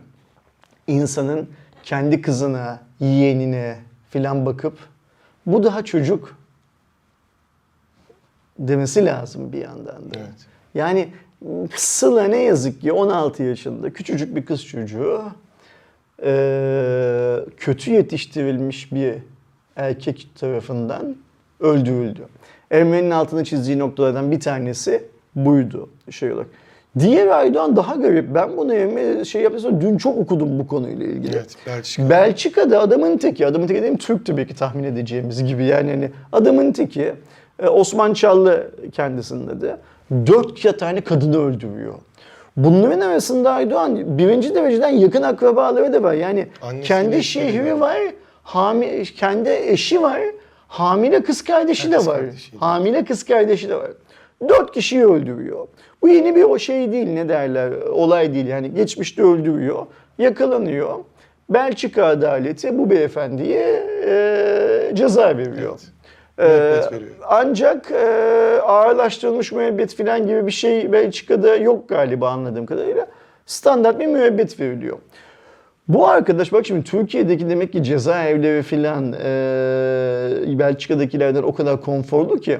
İnsanın 0.87 1.49
kendi 1.83 2.21
kızına, 2.21 2.79
yeğenine 2.99 3.75
filan 4.09 4.45
bakıp 4.45 4.77
bu 5.47 5.63
daha 5.63 5.85
çocuk 5.85 6.37
demesi 8.59 9.05
lazım 9.05 9.53
bir 9.53 9.61
yandan 9.61 10.13
da. 10.13 10.17
Evet. 10.19 10.47
Yani 10.73 11.09
Sıla 11.75 12.23
ne 12.23 12.37
yazık 12.37 12.81
ki 12.81 12.91
16 12.91 13.43
yaşında 13.43 13.93
küçücük 13.93 14.35
bir 14.35 14.45
kız 14.45 14.65
çocuğu 14.65 15.23
eee, 16.23 17.45
kötü 17.57 17.91
yetiştirilmiş 17.91 18.91
bir 18.93 19.13
erkek 19.75 20.29
tarafından 20.39 21.15
öldürüldü. 21.59 22.27
Ermeni'nin 22.71 23.11
altını 23.11 23.43
çizdiği 23.43 23.79
noktalardan 23.79 24.31
bir 24.31 24.39
tanesi 24.39 25.03
buydu 25.35 25.89
şey 26.09 26.31
olarak. 26.31 26.47
Diğer 26.99 27.27
Aydoğan 27.27 27.75
daha 27.75 27.95
garip. 27.95 28.35
Ben 28.35 28.57
bunu 28.57 28.73
Ermeni 28.73 29.25
şey 29.25 29.41
yapıyorsam 29.41 29.81
dün 29.81 29.97
çok 29.97 30.17
okudum 30.17 30.59
bu 30.59 30.67
konuyla 30.67 31.05
ilgili. 31.05 31.35
Evet, 31.35 31.55
Belçika. 31.67 32.09
Belçika'da 32.09 32.79
adamın 32.79 33.17
teki, 33.17 33.47
adamın 33.47 33.67
teki 33.67 33.81
dedim 33.81 33.97
Türk'tü 33.97 34.37
belki 34.37 34.55
tahmin 34.55 34.83
edeceğimiz 34.83 35.43
gibi 35.43 35.65
yani 35.65 35.89
hani 35.91 36.11
adamın 36.31 36.71
teki 36.71 37.13
e, 37.59 37.67
Osman 37.67 38.13
Çallı 38.13 38.71
kendisinin 38.91 39.47
adı. 39.47 39.79
dört 40.11 40.79
tane 40.79 41.01
kadını 41.01 41.37
öldürüyor. 41.45 41.93
Bunların 42.57 42.99
arasında 43.01 43.51
Aydoğan 43.51 44.17
birinci 44.17 44.55
dereceden 44.55 44.89
yakın 44.89 45.21
akrabaları 45.21 45.93
da 45.93 46.03
var. 46.03 46.13
Yani 46.13 46.47
Annesi 46.61 46.87
kendi 46.87 47.23
şehri 47.23 47.79
var, 47.79 47.97
hami, 48.43 49.03
kendi 49.03 49.49
eşi 49.49 50.01
var, 50.01 50.21
hamile 50.67 51.23
kız 51.23 51.43
kardeşi 51.43 51.91
de 51.91 52.05
var. 52.05 52.21
Hamile 52.59 53.05
kız 53.05 53.23
kardeşi 53.23 53.69
de 53.69 53.75
var. 53.75 53.91
Dört 54.49 54.71
kişiyi 54.71 55.05
öldürüyor. 55.05 55.67
Bu 56.01 56.07
yeni 56.07 56.35
bir 56.35 56.43
o 56.43 56.59
şey 56.59 56.91
değil 56.91 57.07
ne 57.07 57.29
derler 57.29 57.71
olay 57.71 58.33
değil 58.33 58.47
yani 58.47 58.73
geçmişte 58.73 59.23
öldürüyor, 59.23 59.85
yakalanıyor. 60.17 60.95
Belçika 61.49 62.05
adaleti 62.05 62.77
bu 62.77 62.89
beyefendiye 62.89 63.83
e, 64.07 64.91
ceza 64.93 65.37
veriyor. 65.37 65.79
Evet. 66.37 66.89
Ee, 66.93 66.99
ancak 67.27 67.91
e, 67.91 68.05
ağırlaştırılmış 68.61 69.51
müebbet 69.51 69.97
falan 69.97 70.27
gibi 70.27 70.45
bir 70.45 70.51
şey 70.51 70.91
Belçika'da 70.91 71.55
yok 71.55 71.89
galiba 71.89 72.29
anladığım 72.29 72.65
kadarıyla. 72.65 73.07
Standart 73.45 73.99
bir 73.99 74.07
müebbet 74.07 74.59
veriliyor. 74.59 74.97
Bu 75.87 76.07
arkadaş 76.07 76.53
bak 76.53 76.65
şimdi 76.65 76.83
Türkiye'deki 76.83 77.49
demek 77.49 77.73
ki 77.73 77.83
cezaevleri 77.83 78.63
filan 78.63 79.13
e, 79.13 80.59
Belçika'dakilerden 80.59 81.43
o 81.43 81.53
kadar 81.53 81.81
konforlu 81.81 82.39
ki 82.39 82.59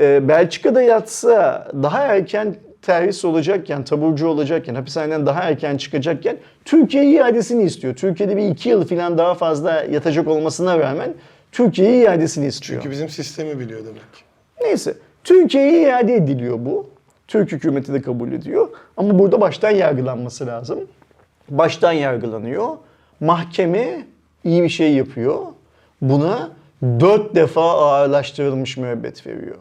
e, 0.00 0.28
Belçika'da 0.28 0.82
yatsa 0.82 1.68
daha 1.82 2.00
erken 2.00 2.56
terhis 2.86 3.24
olacakken, 3.24 3.84
taburcu 3.84 4.26
olacakken, 4.26 4.74
hapishaneden 4.74 5.26
daha 5.26 5.42
erken 5.42 5.76
çıkacakken 5.76 6.36
Türkiye 6.64 7.04
iadesini 7.04 7.62
istiyor. 7.62 7.94
Türkiye'de 7.94 8.36
bir 8.36 8.48
iki 8.48 8.68
yıl 8.68 8.86
filan 8.86 9.18
daha 9.18 9.34
fazla 9.34 9.84
yatacak 9.90 10.28
olmasına 10.28 10.78
rağmen 10.78 11.14
Türkiye 11.52 12.02
iadesini 12.02 12.46
istiyor. 12.46 12.82
Çünkü 12.82 12.90
bizim 12.90 13.08
sistemi 13.08 13.60
biliyor 13.60 13.80
demek. 13.80 14.24
Neyse 14.60 14.94
Türkiye'ye 15.24 15.82
iade 15.82 16.14
ediliyor 16.14 16.58
bu. 16.60 16.86
Türk 17.28 17.52
hükümeti 17.52 17.92
de 17.92 18.02
kabul 18.02 18.32
ediyor. 18.32 18.68
Ama 18.96 19.18
burada 19.18 19.40
baştan 19.40 19.70
yargılanması 19.70 20.46
lazım. 20.46 20.80
Baştan 21.50 21.92
yargılanıyor. 21.92 22.68
Mahkeme 23.20 24.06
iyi 24.44 24.62
bir 24.62 24.68
şey 24.68 24.94
yapıyor. 24.94 25.38
Buna 26.00 26.50
dört 26.82 27.34
defa 27.34 27.62
ağırlaştırılmış 27.62 28.76
müebbet 28.76 29.26
veriyor. 29.26 29.56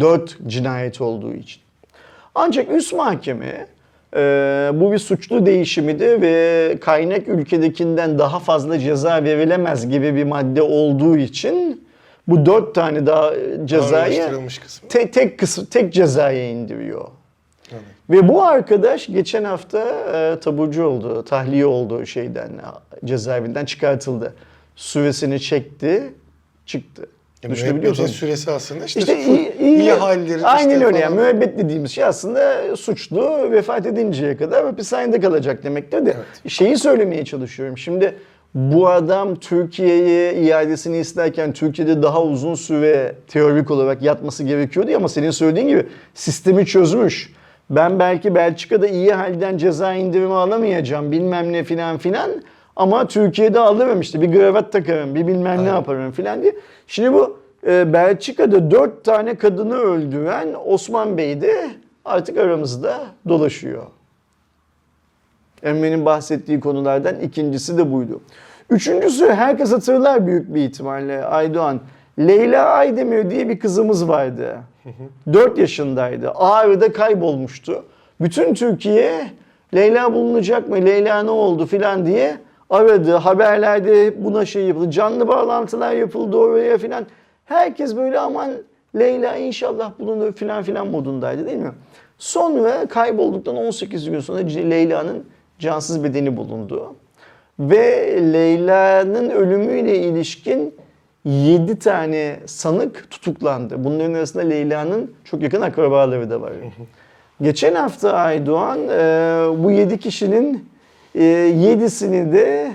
Dört 0.00 0.36
cinayet 0.46 1.00
olduğu 1.00 1.34
için. 1.34 1.62
Ancak 2.34 2.70
üst 2.70 2.92
mahkeme 2.92 3.66
e, 4.16 4.20
bu 4.74 4.92
bir 4.92 4.98
suçlu 4.98 5.46
değişimidir 5.46 6.20
ve 6.20 6.76
kaynak 6.80 7.28
ülkedekinden 7.28 8.18
daha 8.18 8.38
fazla 8.38 8.78
ceza 8.78 9.24
verilemez 9.24 9.88
gibi 9.88 10.14
bir 10.14 10.24
madde 10.24 10.62
olduğu 10.62 11.16
için 11.16 11.88
bu 12.28 12.46
dört 12.46 12.74
tane 12.74 13.06
daha 13.06 13.32
cezayı 13.64 14.30
te- 14.88 15.10
tek 15.10 15.38
kısım 15.38 15.64
tek 15.64 15.92
cezaya 15.92 16.50
indiriyor. 16.50 17.08
Evet. 17.72 17.82
Ve 18.10 18.28
bu 18.28 18.42
arkadaş 18.42 19.06
geçen 19.06 19.44
hafta 19.44 19.78
e, 20.14 20.40
taburcu 20.40 20.84
oldu, 20.84 21.24
tahliye 21.24 21.66
oldu 21.66 22.06
şeyden, 22.06 22.50
cezaevinden 23.04 23.64
çıkartıldı. 23.64 24.34
Süresini 24.76 25.40
çekti, 25.40 26.14
çıktı. 26.66 27.06
Ya 27.42 27.50
Düşünebiliyor 27.50 27.82
müebbetin 27.82 28.02
musun? 28.02 28.16
süresi 28.16 28.50
aslında 28.50 28.84
işte, 28.84 29.00
İşte 29.00 29.16
full 29.22 29.34
iyi, 29.34 29.58
iyi, 29.60 29.78
iyi 29.78 29.92
halleri 29.92 30.46
Aynen 30.46 30.70
işte 30.74 30.86
öyle 30.86 30.98
yani 30.98 31.16
falan. 31.16 31.24
müebbet 31.32 31.58
dediğimiz 31.58 31.90
şey 31.90 32.04
aslında 32.04 32.76
suçlu 32.76 33.50
vefat 33.50 33.86
edinceye 33.86 34.36
kadar 34.36 34.64
hapishanede 34.64 35.20
kalacak 35.20 35.64
demektir 35.64 36.06
de 36.06 36.14
şeyi 36.48 36.76
söylemeye 36.78 37.24
çalışıyorum. 37.24 37.78
Şimdi 37.78 38.14
bu 38.54 38.88
adam 38.88 39.36
Türkiye'ye 39.36 40.34
iadesini 40.34 40.98
isterken 40.98 41.52
Türkiye'de 41.52 42.02
daha 42.02 42.22
uzun 42.22 42.54
süre 42.54 43.14
teorik 43.28 43.70
olarak 43.70 44.02
yatması 44.02 44.44
gerekiyordu 44.44 44.90
ama 44.96 45.08
senin 45.08 45.30
söylediğin 45.30 45.68
gibi 45.68 45.86
sistemi 46.14 46.66
çözmüş. 46.66 47.32
Ben 47.70 47.98
belki 47.98 48.34
Belçika'da 48.34 48.86
iyi 48.88 49.12
halden 49.12 49.58
ceza 49.58 49.94
indirimi 49.94 50.34
alamayacağım 50.34 51.12
bilmem 51.12 51.52
ne 51.52 51.64
filan 51.64 51.98
filan 51.98 52.30
ama 52.78 53.08
Türkiye'de 53.08 53.60
alırım 53.60 54.00
işte 54.00 54.20
bir 54.20 54.32
kravat 54.32 54.72
takarım 54.72 55.14
bir 55.14 55.26
bilmem 55.26 55.64
ne 55.64 55.68
yaparım 55.68 56.12
filan 56.12 56.42
diye. 56.42 56.54
Şimdi 56.86 57.12
bu 57.12 57.38
e, 57.66 57.92
Belçika'da 57.92 58.70
dört 58.70 59.04
tane 59.04 59.34
kadını 59.34 59.74
öldüren 59.74 60.48
Osman 60.64 61.18
Bey 61.18 61.40
de 61.40 61.70
artık 62.04 62.38
aramızda 62.38 63.00
dolaşıyor. 63.28 63.82
Emre'nin 65.62 66.04
bahsettiği 66.04 66.60
konulardan 66.60 67.20
ikincisi 67.20 67.78
de 67.78 67.92
buydu. 67.92 68.20
Üçüncüsü 68.70 69.26
herkes 69.32 69.72
hatırlar 69.72 70.26
büyük 70.26 70.54
bir 70.54 70.60
ihtimalle 70.60 71.24
Aydoğan. 71.24 71.80
Leyla 72.18 72.66
Aydemir 72.66 73.30
diye 73.30 73.48
bir 73.48 73.58
kızımız 73.58 74.08
vardı. 74.08 74.56
4 75.32 75.58
yaşındaydı. 75.58 76.30
Ağrı'da 76.30 76.92
kaybolmuştu. 76.92 77.84
Bütün 78.20 78.54
Türkiye 78.54 79.30
Leyla 79.74 80.14
bulunacak 80.14 80.68
mı? 80.68 80.76
Leyla 80.76 81.22
ne 81.22 81.30
oldu 81.30 81.66
filan 81.66 82.06
diye 82.06 82.36
aradı. 82.70 83.14
Haberlerde 83.14 84.24
buna 84.24 84.44
şey 84.44 84.64
yapıldı. 84.64 84.90
Canlı 84.90 85.28
bağlantılar 85.28 85.92
yapıldı 85.92 86.36
oraya 86.36 86.78
filan. 86.78 87.06
Herkes 87.44 87.96
böyle 87.96 88.18
aman 88.18 88.50
Leyla 88.98 89.36
inşallah 89.36 89.92
bulunur 89.98 90.32
filan 90.32 90.62
filan 90.62 90.86
modundaydı 90.86 91.46
değil 91.46 91.58
mi? 91.58 91.72
Sonra 92.18 92.86
kaybolduktan 92.86 93.56
18 93.56 94.10
gün 94.10 94.20
sonra 94.20 94.38
Leyla'nın 94.38 95.24
cansız 95.58 96.04
bedeni 96.04 96.36
bulundu. 96.36 96.94
Ve 97.58 98.18
Leyla'nın 98.32 99.30
ölümüyle 99.30 99.98
ilişkin 99.98 100.74
7 101.24 101.78
tane 101.78 102.36
sanık 102.46 103.10
tutuklandı. 103.10 103.84
Bunların 103.84 104.14
arasında 104.14 104.42
Leyla'nın 104.42 105.14
çok 105.24 105.42
yakın 105.42 105.60
akrabaları 105.60 106.30
da 106.30 106.40
var. 106.40 106.52
Geçen 107.42 107.74
hafta 107.74 108.12
Aydoğan 108.12 108.78
bu 109.64 109.70
7 109.70 109.98
kişinin 109.98 110.68
7'sini 111.14 112.32
de 112.32 112.72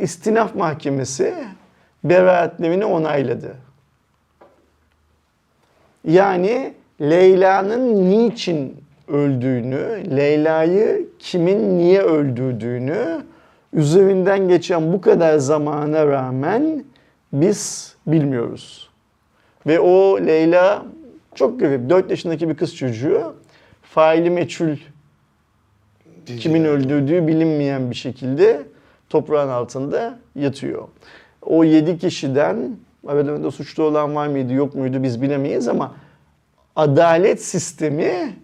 istinaf 0.00 0.54
mahkemesi 0.54 1.34
beraatlerini 2.04 2.84
onayladı. 2.84 3.56
Yani 6.04 6.74
Leyla'nın 7.00 8.10
niçin 8.10 8.76
öldüğünü, 9.08 10.16
Leyla'yı 10.16 11.08
kimin 11.18 11.78
niye 11.78 12.02
öldürdüğünü 12.02 13.22
üzerinden 13.72 14.48
geçen 14.48 14.92
bu 14.92 15.00
kadar 15.00 15.38
zamana 15.38 16.06
rağmen 16.06 16.84
biz 17.32 17.94
bilmiyoruz. 18.06 18.90
Ve 19.66 19.80
o 19.80 20.20
Leyla 20.26 20.86
çok 21.34 21.60
garip. 21.60 21.90
4 21.90 22.10
yaşındaki 22.10 22.48
bir 22.48 22.54
kız 22.54 22.76
çocuğu 22.76 23.34
faili 23.82 24.30
meçhul 24.30 24.76
kimin 26.36 26.64
öldürdüğü 26.64 27.26
bilinmeyen 27.26 27.90
bir 27.90 27.96
şekilde 27.96 28.62
toprağın 29.08 29.48
altında 29.48 30.18
yatıyor. 30.34 30.88
O 31.42 31.64
7 31.64 31.98
kişiden 31.98 32.76
aralarında 33.06 33.50
suçlu 33.50 33.82
olan 33.82 34.14
var 34.14 34.26
mıydı 34.26 34.52
yok 34.52 34.74
muydu 34.74 35.02
biz 35.02 35.22
bilemeyiz 35.22 35.68
ama 35.68 35.94
adalet 36.76 37.44
sistemi 37.44 38.34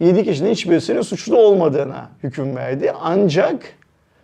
7 0.00 0.24
kişinin 0.24 0.50
hiçbirisinin 0.50 1.02
suçlu 1.02 1.36
olmadığına 1.36 2.10
hüküm 2.22 2.56
verdi. 2.56 2.92
Ancak 3.00 3.64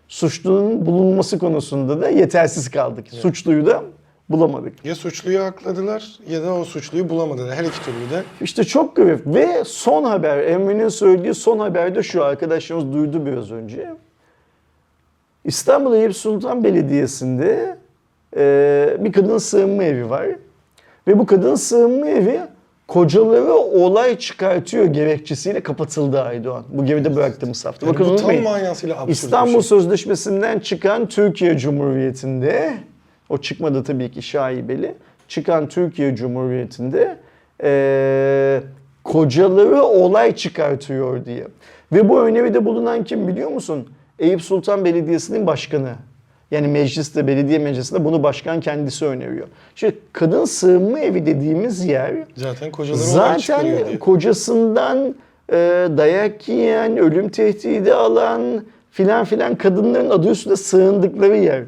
suçlunun 0.09 0.87
bulunması 0.87 1.39
konusunda 1.39 2.01
da 2.01 2.09
yetersiz 2.09 2.71
kaldık. 2.71 3.07
Suçluyu 3.09 3.67
da 3.67 3.83
bulamadık. 4.31 4.85
Ya 4.85 4.95
suçluyu 4.95 5.43
akladılar 5.43 6.19
ya 6.29 6.43
da 6.43 6.55
o 6.55 6.65
suçluyu 6.65 7.09
bulamadılar. 7.09 7.55
Her 7.55 7.65
iki 7.65 7.85
türlü 7.85 8.11
de. 8.11 8.25
İşte 8.41 8.65
çok 8.65 8.97
garip 8.97 9.27
ve 9.27 9.65
son 9.65 10.05
haber, 10.05 10.39
Emre'nin 10.39 10.89
söylediği 10.89 11.35
son 11.35 11.59
haber 11.59 11.95
de 11.95 12.03
şu 12.03 12.25
arkadaşlarımız 12.25 12.93
duydu 12.93 13.27
biraz 13.27 13.51
önce. 13.51 13.91
İstanbul 15.45 15.95
Eyüp 15.95 16.17
Sultan 16.17 16.65
Belediyesi'nde 16.65 17.77
e, 18.37 18.97
bir 19.01 19.13
kadın 19.13 19.39
sığınma 19.39 19.85
evi 19.85 20.11
var. 20.11 20.27
Ve 21.09 21.19
bu 21.19 21.27
kadın 21.27 21.55
sığınma 21.55 22.09
evi 22.09 22.41
kocaları 22.89 23.55
olay 23.55 24.19
çıkartıyor 24.19 24.85
gerekçesiyle 24.85 25.61
kapatıldı 25.61 26.21
Aydoğan. 26.21 26.65
Bu 26.69 26.85
geride 26.85 27.17
bıraktığımız 27.17 27.65
hafta. 27.65 27.87
Yani 27.87 27.95
Bakın 27.95 28.09
bu 28.13 28.17
tam 28.17 28.43
manasıyla 28.43 28.97
absürt 28.97 29.17
İstanbul 29.17 29.53
şey. 29.53 29.63
Sözleşmesi'nden 29.63 30.59
çıkan 30.59 31.09
Türkiye 31.09 31.59
Cumhuriyeti'nde, 31.59 32.75
o 33.31 33.39
çıkmadı 33.39 33.85
tabii 33.85 34.11
ki 34.11 34.23
şaibeli, 34.23 34.95
çıkan 35.29 35.69
Türkiye 35.69 36.17
Cumhuriyeti'nde 36.17 37.17
eee 37.63 38.63
kocaları 39.05 39.83
olay 39.83 40.35
çıkartıyor 40.37 41.25
diye. 41.25 41.47
Ve 41.93 42.09
bu 42.09 42.21
öneride 42.21 42.65
bulunan 42.65 43.05
kim 43.05 43.29
biliyor 43.29 43.51
musun? 43.51 43.89
Eyüp 44.19 44.43
Sultan 44.43 44.85
Belediyesi'nin 44.85 45.47
başkanı. 45.47 45.91
Yani 46.51 46.69
mecliste, 46.69 47.27
belediye 47.27 47.59
meclisinde 47.59 48.05
bunu 48.05 48.23
başkan 48.23 48.61
kendisi 48.61 49.07
öneriyor. 49.07 49.47
Şimdi 49.75 49.99
kadın 50.13 50.45
sığınma 50.45 51.01
evi 51.01 51.27
dediğimiz 51.27 51.85
yer 51.85 52.15
Zaten 52.37 52.71
Zaten 53.13 53.99
kocasından 53.99 55.15
e, 55.53 55.89
dayak 55.97 56.49
yiyen, 56.49 56.97
ölüm 56.97 57.29
tehdidi 57.29 57.95
alan 57.95 58.65
filan 58.91 59.25
filan 59.25 59.55
kadınların 59.55 60.11
adı 60.11 60.31
üstünde 60.31 60.57
sığındıkları 60.57 61.37
yer. 61.37 61.63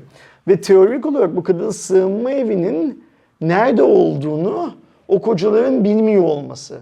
Ve 0.48 0.60
teorik 0.60 1.06
olarak 1.06 1.36
bu 1.36 1.42
kadın 1.42 1.70
sığınma 1.70 2.30
evinin 2.30 3.04
nerede 3.40 3.82
olduğunu 3.82 4.74
o 5.08 5.20
kocaların 5.20 5.84
bilmiyor 5.84 6.22
olması. 6.22 6.78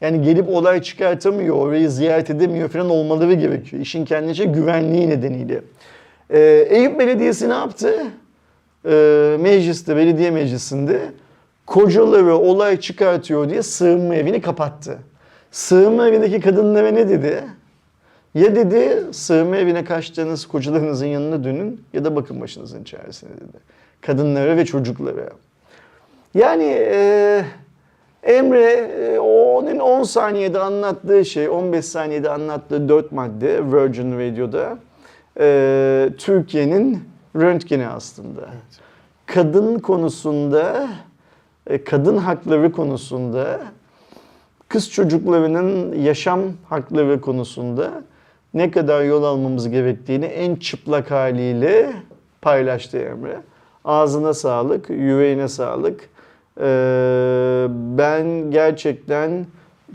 Yani 0.00 0.22
gelip 0.22 0.48
olay 0.48 0.82
çıkartamıyor, 0.82 1.56
orayı 1.56 1.90
ziyaret 1.90 2.30
edemiyor 2.30 2.68
falan 2.68 2.90
olmaları 2.90 3.34
gerekiyor. 3.34 3.82
İşin 3.82 4.04
kendince 4.04 4.44
güvenliği 4.44 5.08
nedeniyle. 5.08 5.60
Ee, 6.30 6.66
Eyüp 6.70 6.98
Belediyesi 6.98 7.48
ne 7.48 7.52
yaptı? 7.52 8.06
Ee, 8.86 9.36
mecliste, 9.40 9.96
belediye 9.96 10.30
meclisinde 10.30 11.00
kocaları 11.66 12.36
olay 12.36 12.80
çıkartıyor 12.80 13.50
diye 13.50 13.62
sığınma 13.62 14.14
evini 14.14 14.40
kapattı. 14.40 14.98
Sığınma 15.50 16.08
evindeki 16.08 16.40
kadınlara 16.40 16.88
ne 16.88 17.08
dedi? 17.08 17.44
Ya 18.34 18.56
dedi 18.56 19.04
sığınma 19.12 19.56
evine 19.56 19.84
kaçtığınız 19.84 20.46
kocalarınızın 20.46 21.06
yanına 21.06 21.44
dönün 21.44 21.84
ya 21.92 22.04
da 22.04 22.16
bakın 22.16 22.40
başınızın 22.40 22.84
çaresine 22.84 23.30
dedi. 23.30 23.58
Kadınlara 24.00 24.56
ve 24.56 24.64
çocuklara. 24.64 25.28
Yani 26.34 26.76
e, 26.78 27.44
Emre 28.22 29.20
onun 29.20 29.78
10 29.78 30.02
saniyede 30.02 30.58
anlattığı 30.58 31.24
şey, 31.24 31.48
15 31.48 31.84
saniyede 31.84 32.30
anlattığı 32.30 32.88
4 32.88 33.12
madde 33.12 33.72
Virgin 33.72 34.18
Radio'da 34.18 34.78
e, 35.40 36.10
Türkiye'nin 36.18 37.04
röntgeni 37.36 37.88
aslında. 37.88 38.48
Kadın 39.26 39.78
konusunda, 39.78 40.88
e, 41.66 41.84
kadın 41.84 42.16
hakları 42.16 42.72
konusunda, 42.72 43.60
kız 44.68 44.90
çocuklarının 44.90 45.98
yaşam 46.02 46.40
hakları 46.68 47.20
konusunda 47.20 47.90
ne 48.54 48.70
kadar 48.70 49.02
yol 49.04 49.22
almamız 49.24 49.68
gerektiğini 49.68 50.24
en 50.24 50.56
çıplak 50.56 51.10
haliyle 51.10 51.92
paylaştı 52.42 52.98
Emre. 52.98 53.36
Ağzına 53.84 54.34
sağlık, 54.34 54.90
yüreğine 54.90 55.48
sağlık. 55.48 56.08
Ee, 56.60 57.66
ben 57.70 58.50
gerçekten 58.50 59.46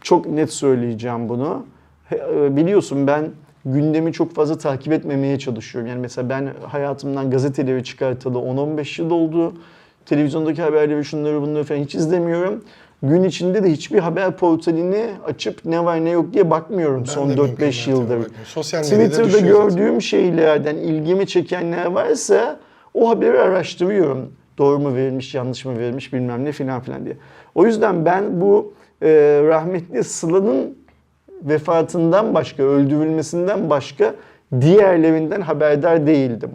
çok 0.01 0.25
net 0.25 0.53
söyleyeceğim 0.53 1.29
bunu. 1.29 1.65
E, 2.11 2.55
Biliyorsun 2.55 3.07
ben 3.07 3.29
gündemi 3.65 4.13
çok 4.13 4.35
fazla 4.35 4.57
takip 4.57 4.93
etmemeye 4.93 5.39
çalışıyorum. 5.39 5.89
Yani 5.89 5.99
mesela 6.01 6.29
ben 6.29 6.49
hayatımdan 6.67 7.31
gazeteleri 7.31 7.83
çıkartalı 7.83 8.37
10-15 8.37 9.01
yıl 9.01 9.11
oldu. 9.11 9.53
Televizyondaki 10.05 10.61
haberleri 10.61 11.05
şunları 11.05 11.41
bunları 11.41 11.63
falan 11.63 11.79
hiç 11.79 11.95
izlemiyorum. 11.95 12.63
Gün 13.03 13.23
içinde 13.23 13.63
de 13.63 13.71
hiçbir 13.71 13.99
haber 13.99 14.31
portalini 14.31 15.05
açıp 15.27 15.65
ne 15.65 15.85
var 15.85 16.05
ne 16.05 16.09
yok 16.09 16.33
diye 16.33 16.49
bakmıyorum 16.49 16.99
Ben 16.99 17.11
son 17.11 17.29
de 17.29 17.33
4-5 17.33 17.41
mümkün 17.45 17.91
yıldır. 17.91 18.27
Sosyal 18.45 18.83
Twitter'da 18.83 19.25
düşüyor 19.25 19.29
zaten. 19.29 19.47
gördüğüm 19.47 20.01
şeylerden 20.01 20.75
ilgimi 20.75 21.27
çekenler 21.27 21.85
varsa 21.85 22.59
o 22.93 23.09
haberi 23.09 23.39
araştırıyorum. 23.39 24.31
Doğru 24.57 24.79
mu 24.79 24.95
verilmiş, 24.95 25.35
yanlış 25.35 25.65
mı 25.65 25.79
verilmiş 25.79 26.13
bilmem 26.13 26.45
ne 26.45 26.51
filan 26.51 26.81
filan 26.81 27.05
diye. 27.05 27.17
O 27.55 27.65
yüzden 27.65 28.05
ben 28.05 28.41
bu 28.41 28.73
e, 29.01 29.09
rahmetli 29.43 30.03
Sıla'nın 30.03 30.77
vefatından 31.41 32.33
başka, 32.33 32.63
öldürülmesinden 32.63 33.69
başka 33.69 34.15
diğerlerinden 34.61 35.41
haberdar 35.41 36.07
değildim. 36.07 36.51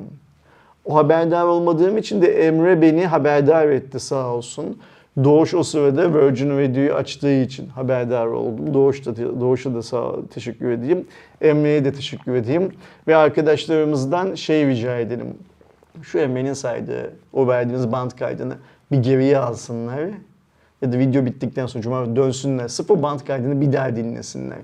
O 0.85 0.95
haberdar 0.97 1.45
olmadığım 1.45 1.99
için 1.99 2.23
de 2.23 2.47
Emre 2.47 2.83
beni 2.83 3.07
haberdar 3.07 3.69
etti 3.69 4.01
sağ 4.01 4.35
olsun. 4.35 4.79
Doğuş 5.25 5.55
o 5.55 5.63
sırada 5.63 6.15
Virgin 6.15 6.51
Radio'yu 6.51 6.95
açtığı 6.95 7.33
için 7.33 7.69
haberdar 7.69 8.27
oldum. 8.27 8.75
Doğuş 8.75 9.07
da, 9.07 9.41
Doğuş'a 9.41 9.75
da 9.75 9.83
sağ 9.83 10.13
teşekkür 10.35 10.71
edeyim. 10.71 11.07
Emre'ye 11.41 11.85
de 11.85 11.93
teşekkür 11.93 12.35
edeyim. 12.35 12.73
Ve 13.09 13.17
arkadaşlarımızdan 13.17 14.35
şey 14.35 14.67
rica 14.67 14.99
edelim. 14.99 15.35
Şu 16.03 16.19
Emre'nin 16.19 16.53
saydığı, 16.53 17.13
o 17.33 17.49
verdiğimiz 17.49 17.93
band 17.93 18.11
kaydını 18.11 18.55
bir 18.93 18.99
geriye 18.99 19.39
alsınlar. 19.39 20.01
Ya 20.83 20.93
da 20.93 20.99
video 20.99 21.27
bittikten 21.27 21.67
sonra 21.67 21.83
cuma 21.83 22.17
dönsünler. 22.17 22.71
O 22.89 23.03
band 23.03 23.21
kaydını 23.21 23.61
bir 23.61 23.73
daha 23.73 23.97
dinlesinler. 23.97 24.59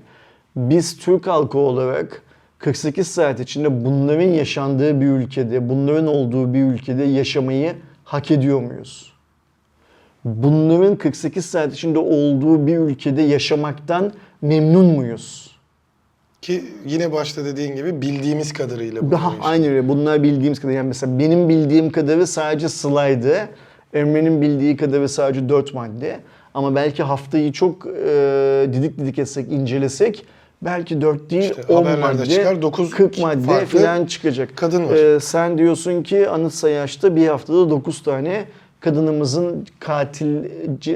Biz 0.55 0.97
Türk 0.97 1.27
halkı 1.27 1.57
olarak 1.57 2.21
48 2.57 3.07
saat 3.07 3.39
içinde 3.39 3.85
bunların 3.85 4.27
yaşandığı 4.27 5.01
bir 5.01 5.07
ülkede, 5.07 5.69
bunların 5.69 6.07
olduğu 6.07 6.53
bir 6.53 6.63
ülkede 6.63 7.03
yaşamayı 7.03 7.75
hak 8.03 8.31
ediyor 8.31 8.61
muyuz? 8.61 9.14
Bunların 10.25 10.95
48 10.95 11.45
saat 11.45 11.73
içinde 11.73 11.99
olduğu 11.99 12.67
bir 12.67 12.77
ülkede 12.77 13.21
yaşamaktan 13.21 14.11
memnun 14.41 14.85
muyuz? 14.85 15.55
Ki 16.41 16.63
yine 16.85 17.11
başta 17.11 17.45
dediğin 17.45 17.75
gibi 17.75 18.01
bildiğimiz 18.01 18.53
kadarıyla 18.53 19.11
Daha 19.11 19.31
işte. 19.31 19.43
aynı 19.43 19.69
öyle. 19.69 19.89
Bunlar 19.89 20.23
bildiğimiz 20.23 20.59
kadar. 20.59 20.73
Yani 20.73 20.87
mesela 20.87 21.19
benim 21.19 21.49
bildiğim 21.49 21.89
kadarı 21.91 22.27
sadece 22.27 22.69
Sıla'ydı. 22.69 23.49
Emre'nin 23.93 24.41
bildiği 24.41 24.77
kadarı 24.77 25.09
sadece 25.09 25.49
4 25.49 25.73
madde. 25.73 26.19
Ama 26.53 26.75
belki 26.75 27.03
haftayı 27.03 27.51
çok 27.51 27.87
e, 27.87 28.67
didik 28.73 28.97
didik 28.97 29.19
etsek, 29.19 29.51
incelesek 29.51 30.25
belki 30.61 31.01
4 31.01 31.29
değil 31.29 31.43
İşte 31.43 31.61
10 31.73 31.75
haberlerde 31.85 32.17
madde, 32.17 32.25
çıkar, 32.25 32.61
dokuz 32.61 32.89
40 32.89 33.17
madde 33.17 33.65
falan 33.65 34.05
çıkacak. 34.05 34.49
kadın 34.55 34.89
var. 34.89 35.15
E, 35.15 35.19
sen 35.19 35.57
diyorsun 35.57 36.03
ki 36.03 36.29
Anıt 36.29 36.53
Sayaç'ta 36.53 37.15
bir 37.15 37.27
haftada 37.27 37.69
9 37.69 38.03
tane 38.03 38.45
kadınımızın 38.85 39.67
katil 39.79 40.45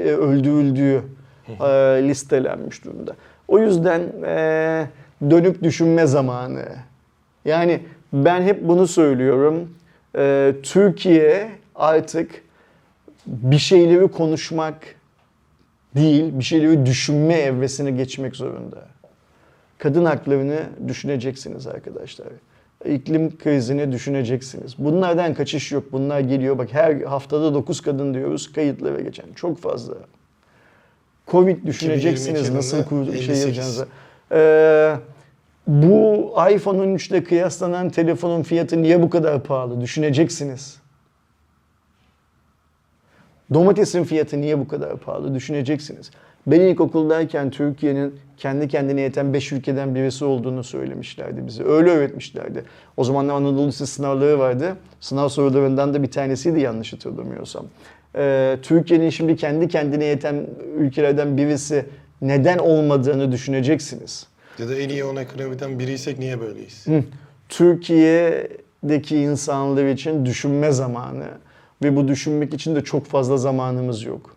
öldürüldüğü 0.04 1.02
e, 1.48 1.64
listelenmiş 2.08 2.84
durumda. 2.84 3.16
O 3.48 3.58
yüzden 3.58 4.00
e, 4.26 4.86
dönüp 5.30 5.62
düşünme 5.62 6.06
zamanı. 6.06 6.64
Yani 7.44 7.80
ben 8.12 8.42
hep 8.42 8.68
bunu 8.68 8.86
söylüyorum. 8.86 9.74
E, 10.16 10.54
Türkiye 10.62 11.50
artık 11.74 12.30
bir 13.26 13.58
şeyleri 13.58 14.08
konuşmak 14.08 14.76
değil, 15.96 16.38
bir 16.38 16.44
şeyleri 16.44 16.86
düşünme 16.86 17.34
evresine 17.34 17.90
geçmek 17.90 18.36
zorunda. 18.36 18.88
Kadın 19.78 20.04
haklarını 20.04 20.60
düşüneceksiniz 20.88 21.66
arkadaşlar. 21.66 22.28
İklim 22.84 23.38
krizini 23.38 23.92
düşüneceksiniz. 23.92 24.74
Bunlardan 24.78 25.34
kaçış 25.34 25.72
yok. 25.72 25.92
Bunlar 25.92 26.20
geliyor. 26.20 26.58
Bak 26.58 26.68
her 26.72 27.00
haftada 27.00 27.54
9 27.54 27.80
kadın 27.80 28.14
diyoruz 28.14 28.52
kayıtlara 28.52 29.00
geçen. 29.00 29.32
Çok 29.34 29.58
fazla. 29.58 29.94
Covid 31.28 31.66
düşüneceksiniz 31.66 32.40
2022 32.40 32.56
nasıl 32.56 32.84
kur- 32.88 33.04
şey 33.04 33.14
58. 33.14 33.40
yapacağınızı. 33.42 33.86
Ee, 34.32 34.96
bu 35.66 36.34
iPhone 36.50 36.80
13 36.82 37.10
ile 37.10 37.24
kıyaslanan 37.24 37.90
telefonun 37.90 38.42
fiyatı 38.42 38.82
niye 38.82 39.02
bu 39.02 39.10
kadar 39.10 39.42
pahalı? 39.42 39.80
Düşüneceksiniz. 39.80 40.80
Domatesin 43.54 44.04
fiyatı 44.04 44.40
niye 44.40 44.58
bu 44.58 44.68
kadar 44.68 44.96
pahalı? 44.96 45.34
Düşüneceksiniz. 45.34 46.10
Ben 46.46 46.60
ilkokuldayken 46.60 47.50
Türkiye'nin 47.50 48.14
kendi 48.36 48.68
kendine 48.68 49.00
yeten 49.00 49.32
5 49.34 49.52
ülkeden 49.52 49.94
birisi 49.94 50.24
olduğunu 50.24 50.64
söylemişlerdi 50.64 51.46
bize. 51.46 51.64
Öyle 51.64 51.90
öğretmişlerdi. 51.90 52.64
O 52.96 53.04
zamanlar 53.04 53.34
Anadolu 53.34 53.68
Lisesi 53.68 53.92
sınavları 53.92 54.38
vardı. 54.38 54.76
Sınav 55.00 55.28
sorularından 55.28 55.94
da 55.94 56.02
bir 56.02 56.10
tanesiydi 56.10 56.60
yanlış 56.60 56.92
hatırlamıyorsam. 56.92 57.66
Ee, 58.16 58.58
Türkiye'nin 58.62 59.10
şimdi 59.10 59.36
kendi 59.36 59.68
kendine 59.68 60.04
yeten 60.04 60.46
ülkelerden 60.78 61.36
birisi 61.36 61.86
neden 62.22 62.58
olmadığını 62.58 63.32
düşüneceksiniz. 63.32 64.26
Ya 64.58 64.68
da 64.68 64.74
en 64.74 64.88
iyi 64.88 65.04
10 65.04 65.16
ekonomiden 65.16 65.78
biriysek 65.78 66.18
niye 66.18 66.40
böyleyiz? 66.40 66.86
Hı. 66.86 67.04
Türkiye'deki 67.48 69.16
insanlar 69.16 69.86
için 69.86 70.26
düşünme 70.26 70.72
zamanı 70.72 71.28
ve 71.82 71.96
bu 71.96 72.08
düşünmek 72.08 72.54
için 72.54 72.76
de 72.76 72.84
çok 72.84 73.06
fazla 73.06 73.36
zamanımız 73.36 74.02
yok. 74.02 74.36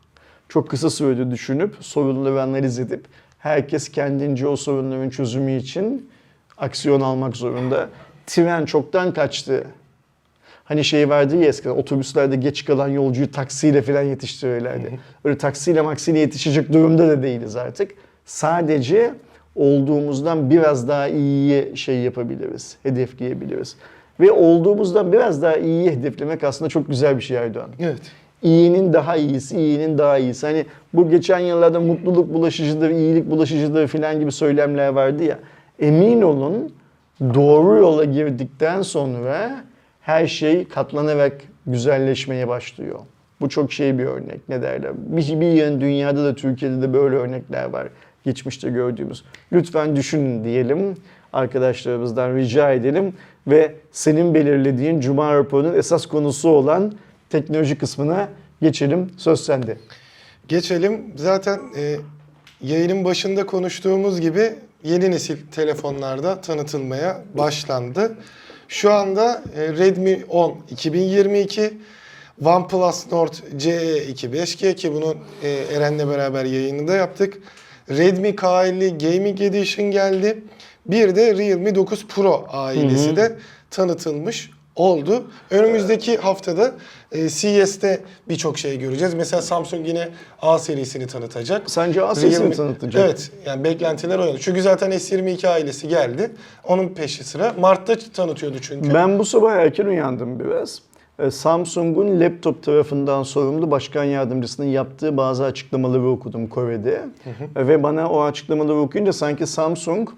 Çok 0.54 0.70
kısa 0.70 0.90
sürede 0.90 1.32
düşünüp 1.32 1.76
sorunları 1.80 2.42
analiz 2.42 2.80
edip 2.80 3.06
herkes 3.40 3.90
kendince 3.90 4.48
o 4.48 4.56
sorunların 4.56 5.10
çözümü 5.10 5.56
için 5.56 6.10
aksiyon 6.58 7.02
almak 7.02 7.38
zorunda. 7.38 7.90
Tren 8.28 8.66
çoktan 8.66 9.14
kaçtı. 9.14 9.64
Hani 10.64 10.84
şey 10.84 11.10
vardı 11.10 11.36
ya 11.36 11.46
eskiden 11.46 11.76
otobüslerde 11.76 12.36
geç 12.36 12.66
kalan 12.66 12.88
yolcuyu 12.88 13.32
taksiyle 13.32 13.82
falan 13.82 14.02
yetiştirirlerdi. 14.02 15.00
Öyle 15.24 15.38
taksiyle 15.38 15.82
maksiyle 15.82 16.20
yetişecek 16.20 16.74
durumda 16.74 17.08
da 17.08 17.24
değiliz 17.24 17.56
artık. 17.56 17.92
Sadece 18.26 19.14
olduğumuzdan 19.56 20.50
biraz 20.50 20.88
daha 20.88 21.08
iyiye 21.08 21.76
şey 21.76 22.00
yapabiliriz, 22.00 22.78
hedefleyebiliriz. 22.84 23.76
Ve 24.20 24.32
olduğumuzdan 24.32 25.14
biraz 25.14 25.42
daha 25.42 25.56
iyiyi 25.56 25.92
hedeflemek 25.92 26.44
aslında 26.44 26.70
çok 26.70 26.88
güzel 26.88 27.18
bir 27.18 27.22
şey 27.22 27.38
Erdoğan. 27.38 27.70
Evet. 27.80 28.23
İyinin 28.44 28.94
daha 28.94 29.16
iyisi, 29.16 29.58
iyinin 29.60 29.98
daha 29.98 30.18
iyisi. 30.18 30.48
Hani 30.48 30.66
bu 30.94 31.10
geçen 31.10 31.40
yıllarda 31.40 31.80
mutluluk 31.80 32.34
bulaşıcıdır, 32.34 32.90
iyilik 32.90 33.30
bulaşıcıdır 33.30 33.88
filan 33.88 34.20
gibi 34.20 34.32
söylemler 34.32 34.88
vardı 34.88 35.24
ya. 35.24 35.40
Emin 35.80 36.22
olun 36.22 36.74
doğru 37.22 37.78
yola 37.78 38.04
girdikten 38.04 38.82
sonra 38.82 39.64
her 40.02 40.28
şey 40.28 40.68
katlanarak 40.68 41.42
güzelleşmeye 41.68 42.48
başlıyor. 42.48 43.00
Bu 43.42 43.50
çok 43.50 43.74
şey 43.74 43.98
bir 43.98 44.06
örnek. 44.06 44.50
Ne 44.50 44.62
derler? 44.62 44.92
Bir, 44.96 45.42
bir 45.42 45.52
yan 45.52 45.82
dünyada 45.82 46.26
da 46.26 46.36
Türkiye'de 46.36 46.82
de 46.82 46.94
böyle 46.94 47.16
örnekler 47.16 47.66
var. 47.66 47.88
Geçmişte 48.24 48.70
gördüğümüz. 48.70 49.24
Lütfen 49.54 49.96
düşünün 49.96 50.44
diyelim. 50.44 50.96
Arkadaşlarımızdan 51.34 52.36
rica 52.36 52.72
edelim. 52.72 53.14
Ve 53.48 53.76
senin 53.92 54.34
belirlediğin 54.34 55.00
Cuma 55.00 55.36
raporunun 55.36 55.74
esas 55.74 56.06
konusu 56.06 56.50
olan 56.50 56.94
teknoloji 57.34 57.78
kısmına 57.78 58.30
geçelim. 58.62 59.12
Söz 59.18 59.46
sende. 59.46 59.78
Geçelim. 60.48 61.14
Zaten 61.16 61.60
e, 61.78 61.98
yayının 62.62 63.06
başında 63.06 63.46
konuştuğumuz 63.46 64.22
gibi 64.22 64.54
yeni 64.84 65.12
nesil 65.12 65.38
telefonlarda 65.52 66.42
tanıtılmaya 66.42 67.22
başlandı. 67.38 68.18
Şu 68.68 68.94
anda 68.94 69.44
e, 69.56 69.68
Redmi 69.68 70.26
10 70.30 70.58
2022, 70.70 71.74
OnePlus 72.46 73.12
Nord 73.12 73.34
CE 73.58 74.08
2 74.08 74.28
5G 74.30 74.76
ki 74.76 74.94
bunu 74.94 75.16
e, 75.44 75.50
Eren'le 75.50 76.10
beraber 76.10 76.46
yayını 76.46 76.88
da 76.88 76.96
yaptık. 76.96 77.38
Redmi 77.90 78.30
K50 78.30 78.90
Gaming 78.90 79.42
Edition 79.42 79.92
geldi. 79.92 80.44
Bir 80.86 81.16
de 81.16 81.38
Realme 81.38 81.76
9 81.76 82.08
Pro 82.08 82.46
ailesi 82.52 83.16
de 83.16 83.38
tanıtılmış 83.72 84.50
oldu. 84.76 85.24
Önümüzdeki 85.52 86.18
haftada 86.18 86.72
e, 87.12 87.30
CES'te 87.30 88.02
birçok 88.30 88.58
şey 88.58 88.80
göreceğiz. 88.80 89.14
Mesela 89.14 89.42
Samsung 89.42 89.88
yine 89.88 90.10
A 90.42 90.60
serisini 90.60 91.08
tanıtacak. 91.08 91.72
Sence 91.72 92.04
A 92.04 92.16
serisini 92.16 92.46
Realme- 92.46 92.56
tanıtacak? 92.56 93.06
Evet. 93.06 93.32
Yani 93.46 93.64
beklentiler 93.64 94.20
o 94.20 94.26
yönde. 94.26 94.40
Çünkü 94.40 94.62
zaten 94.62 94.92
S22 94.92 95.48
ailesi 95.48 95.88
geldi. 95.88 96.32
Onun 96.68 96.88
peşi 96.90 97.24
sıra. 97.24 97.54
Mart'ta 97.60 97.96
tanıtıyordu 98.14 98.58
çünkü. 98.62 98.94
Ben 98.94 99.20
bu 99.20 99.26
sabah 99.26 99.52
erken 99.54 99.86
uyandım 99.86 100.40
biraz. 100.40 100.82
Ee, 101.20 101.32
Samsung'un 101.32 102.20
laptop 102.20 102.64
tarafından 102.64 103.24
sorumlu 103.24 103.72
başkan 103.72 104.04
yardımcısının 104.04 104.68
yaptığı 104.68 105.18
bazı 105.18 105.44
açıklamaları 105.44 106.08
okudum 106.10 106.48
Kore'de. 106.48 107.02
Ve 107.56 107.84
bana 107.84 108.10
o 108.12 108.22
açıklamaları 108.22 108.78
okuyunca 108.78 109.14
sanki 109.14 109.48
Samsung 109.48 110.10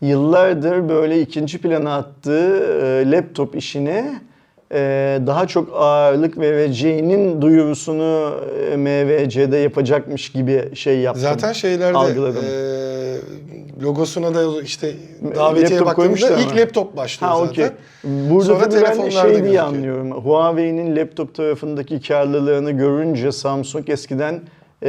yıllardır 0.00 0.88
böyle 0.88 1.20
ikinci 1.20 1.58
plana 1.58 1.96
attığı 1.96 2.58
e, 2.82 3.10
laptop 3.10 3.56
işine 3.56 4.20
e, 4.72 4.78
daha 5.26 5.46
çok 5.46 5.68
ağırlık 5.76 6.38
vereceğinin 6.38 7.42
duyurusunu 7.42 8.34
e, 8.72 8.76
MVC'de 8.76 9.56
yapacakmış 9.56 10.32
gibi 10.32 10.70
şey 10.74 10.98
yaptım. 10.98 11.22
Zaten 11.22 11.52
şeylerde 11.52 11.98
Algıladım. 11.98 12.44
e, 12.44 13.14
logosuna 13.82 14.34
da 14.34 14.62
işte 14.62 14.92
davetiye 15.36 15.78
Laptop 15.78 15.86
baktığımızda 15.86 16.36
ilk 16.38 16.54
mı? 16.54 16.60
laptop 16.60 16.96
başlıyor 16.96 17.32
Ha 17.32 17.38
zaten. 17.38 17.50
okey. 17.52 17.66
Burada 18.04 18.44
Sonra 18.44 18.60
ben 18.82 19.08
şey 19.10 19.22
diye 19.22 19.38
gözüküyor. 19.38 19.64
anlıyorum. 19.64 20.10
Huawei'nin 20.10 20.96
laptop 20.96 21.34
tarafındaki 21.34 22.00
karlılığını 22.00 22.70
görünce 22.70 23.32
Samsung 23.32 23.90
eskiden 23.90 24.40
e, 24.82 24.88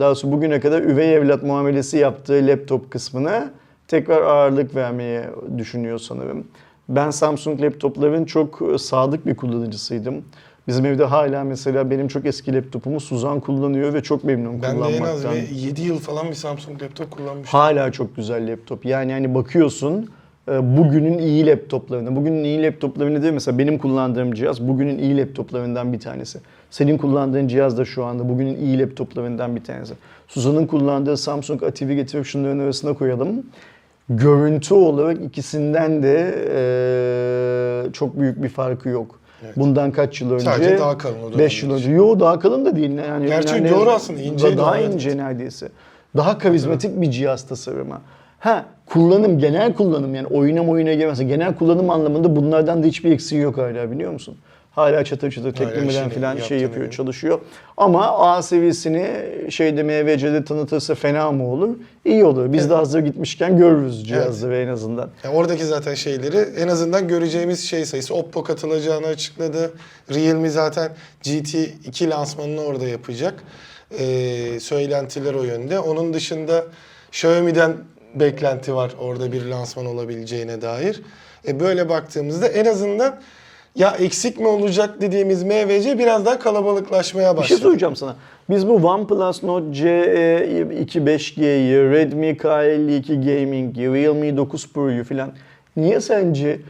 daha 0.00 0.08
doğrusu 0.08 0.32
bugüne 0.32 0.60
kadar 0.60 0.82
üvey 0.82 1.14
evlat 1.14 1.42
muamelesi 1.42 1.98
yaptığı 1.98 2.46
laptop 2.46 2.90
kısmına 2.90 3.50
tekrar 3.90 4.22
ağırlık 4.22 4.74
vermeye 4.74 5.30
düşünüyor 5.58 5.98
sanırım. 5.98 6.44
Ben 6.88 7.10
Samsung 7.10 7.62
laptopların 7.62 8.24
çok 8.24 8.62
e, 8.74 8.78
sadık 8.78 9.26
bir 9.26 9.34
kullanıcısıydım. 9.34 10.24
Bizim 10.68 10.86
evde 10.86 11.04
hala 11.04 11.44
mesela 11.44 11.90
benim 11.90 12.08
çok 12.08 12.26
eski 12.26 12.54
laptopumu 12.54 13.00
Suzan 13.00 13.40
kullanıyor 13.40 13.94
ve 13.94 14.02
çok 14.02 14.24
memnun 14.24 14.62
Ben 14.62 14.82
de 14.82 14.86
en 14.86 15.02
az 15.02 15.22
kullanmaktan. 15.22 15.34
bir 15.34 15.48
7 15.48 15.82
yıl 15.82 15.98
falan 15.98 16.28
bir 16.28 16.34
Samsung 16.34 16.82
laptop 16.82 17.10
kullanmıştım. 17.10 17.60
Hala 17.60 17.92
çok 17.92 18.16
güzel 18.16 18.52
laptop. 18.52 18.84
Yani 18.84 19.12
hani 19.12 19.34
bakıyorsun 19.34 20.10
e, 20.48 20.76
bugünün 20.76 21.18
iyi 21.18 21.46
laptoplarına. 21.46 22.16
Bugünün 22.16 22.44
iyi 22.44 22.62
laptoplarını 22.62 23.22
değil 23.22 23.34
mesela 23.34 23.58
benim 23.58 23.78
kullandığım 23.78 24.34
cihaz 24.34 24.68
bugünün 24.68 24.98
iyi 24.98 25.16
laptoplarından 25.16 25.92
bir 25.92 26.00
tanesi. 26.00 26.38
Senin 26.70 26.98
kullandığın 26.98 27.48
cihaz 27.48 27.78
da 27.78 27.84
şu 27.84 28.04
anda 28.04 28.28
bugünün 28.28 28.56
iyi 28.56 28.78
laptoplarından 28.78 29.56
bir 29.56 29.64
tanesi. 29.64 29.94
Suzan'ın 30.28 30.66
kullandığı 30.66 31.16
Samsung 31.16 31.62
Ativi 31.62 31.96
getirip 31.96 32.26
şunların 32.26 32.58
arasına 32.58 32.94
koyalım. 32.94 33.42
Görüntü 34.10 34.74
olarak 34.74 35.20
ikisinden 35.20 36.02
de 36.02 36.34
e, 36.54 37.92
çok 37.92 38.20
büyük 38.20 38.42
bir 38.42 38.48
farkı 38.48 38.88
yok. 38.88 39.20
Bundan 39.56 39.90
kaç 39.92 40.20
yıl 40.20 40.32
önce? 40.32 40.44
Sadece 40.44 40.78
daha 40.78 40.98
kalın 40.98 41.16
o 41.34 41.38
5 41.38 41.62
yıl 41.62 41.72
önce. 41.72 41.90
Yo 41.90 42.20
daha 42.20 42.38
kalın 42.38 42.64
da 42.64 42.76
değil. 42.76 42.90
Yani 43.08 43.26
Gerçi 43.26 43.54
yani 43.54 43.70
doğru 43.70 43.90
aslında, 43.90 44.20
inceydi 44.20 44.56
Daha 44.56 44.78
evet. 44.78 44.94
ince 44.94 45.16
neredeyse. 45.16 45.68
Daha 46.16 46.38
karizmatik 46.38 47.00
bir 47.00 47.10
cihaz 47.10 47.48
tasarımı. 47.48 48.00
Ha 48.38 48.64
kullanım, 48.86 49.38
genel 49.38 49.74
kullanım 49.74 50.14
yani 50.14 50.26
oyuna 50.26 50.62
oyuna 50.62 50.94
girmezse 50.94 51.24
genel 51.24 51.54
kullanım 51.54 51.90
anlamında 51.90 52.36
bunlardan 52.36 52.82
da 52.82 52.86
hiçbir 52.86 53.12
eksiği 53.12 53.42
yok 53.42 53.58
hala 53.58 53.90
biliyor 53.90 54.12
musun? 54.12 54.36
Hala 54.70 55.04
çatır 55.04 55.30
çatır 55.30 55.52
teklemeden 55.52 56.08
falan 56.10 56.36
şey 56.36 56.58
yapıyor, 56.58 56.70
biliyorum. 56.70 56.90
çalışıyor. 56.90 57.40
Ama 57.76 58.18
A 58.18 58.42
seviyesini 58.42 59.06
şeyde 59.50 59.82
MVC'de 59.82 60.44
tanıtırsa 60.44 60.94
fena 60.94 61.32
mı 61.32 61.46
olur? 61.48 61.76
İyi 62.04 62.24
olur. 62.24 62.52
Biz 62.52 62.70
de 62.70 62.74
hazır 62.74 63.00
gitmişken 63.00 63.58
görürüz 63.58 64.08
cihazları 64.08 64.56
en 64.56 64.68
azından. 64.68 65.10
Yani 65.24 65.34
oradaki 65.34 65.64
zaten 65.64 65.94
şeyleri 65.94 66.36
en 66.36 66.68
azından 66.68 67.08
göreceğimiz 67.08 67.68
şey 67.68 67.84
sayısı. 67.84 68.14
Oppo 68.14 68.42
katılacağını 68.42 69.06
açıkladı. 69.06 69.72
Realme 70.14 70.50
zaten 70.50 70.92
GT2 71.24 72.10
lansmanını 72.10 72.60
orada 72.60 72.88
yapacak. 72.88 73.34
Ee, 73.98 74.60
söylentiler 74.60 75.34
o 75.34 75.42
yönde. 75.42 75.78
Onun 75.78 76.14
dışında 76.14 76.64
Xiaomi'den 77.08 77.76
beklenti 78.14 78.74
var 78.74 78.92
orada 79.00 79.32
bir 79.32 79.44
lansman 79.44 79.86
olabileceğine 79.86 80.62
dair. 80.62 81.02
E 81.48 81.60
böyle 81.60 81.88
baktığımızda 81.88 82.48
en 82.48 82.64
azından 82.64 83.20
ya 83.76 83.90
eksik 84.00 84.40
mi 84.40 84.46
olacak 84.46 85.00
dediğimiz 85.00 85.42
MVC 85.42 85.98
biraz 85.98 86.26
daha 86.26 86.38
kalabalıklaşmaya 86.38 87.36
Bir 87.36 87.42
şey 87.42 87.42
başladı. 87.56 87.60
soracağım 87.60 87.96
sana. 87.96 88.16
Biz 88.50 88.68
bu 88.68 88.74
OnePlus 88.74 89.42
Nord 89.42 89.62
E 89.64 89.76
CE2 89.76 91.04
5G'yi, 91.06 91.90
Redmi 91.90 92.26
K52 92.26 93.14
Gaming'i, 93.14 93.92
Realme 93.94 94.36
9 94.36 94.72
Pro'yu 94.72 95.04
filan 95.04 95.32
niye 95.76 96.00
sence 96.00 96.60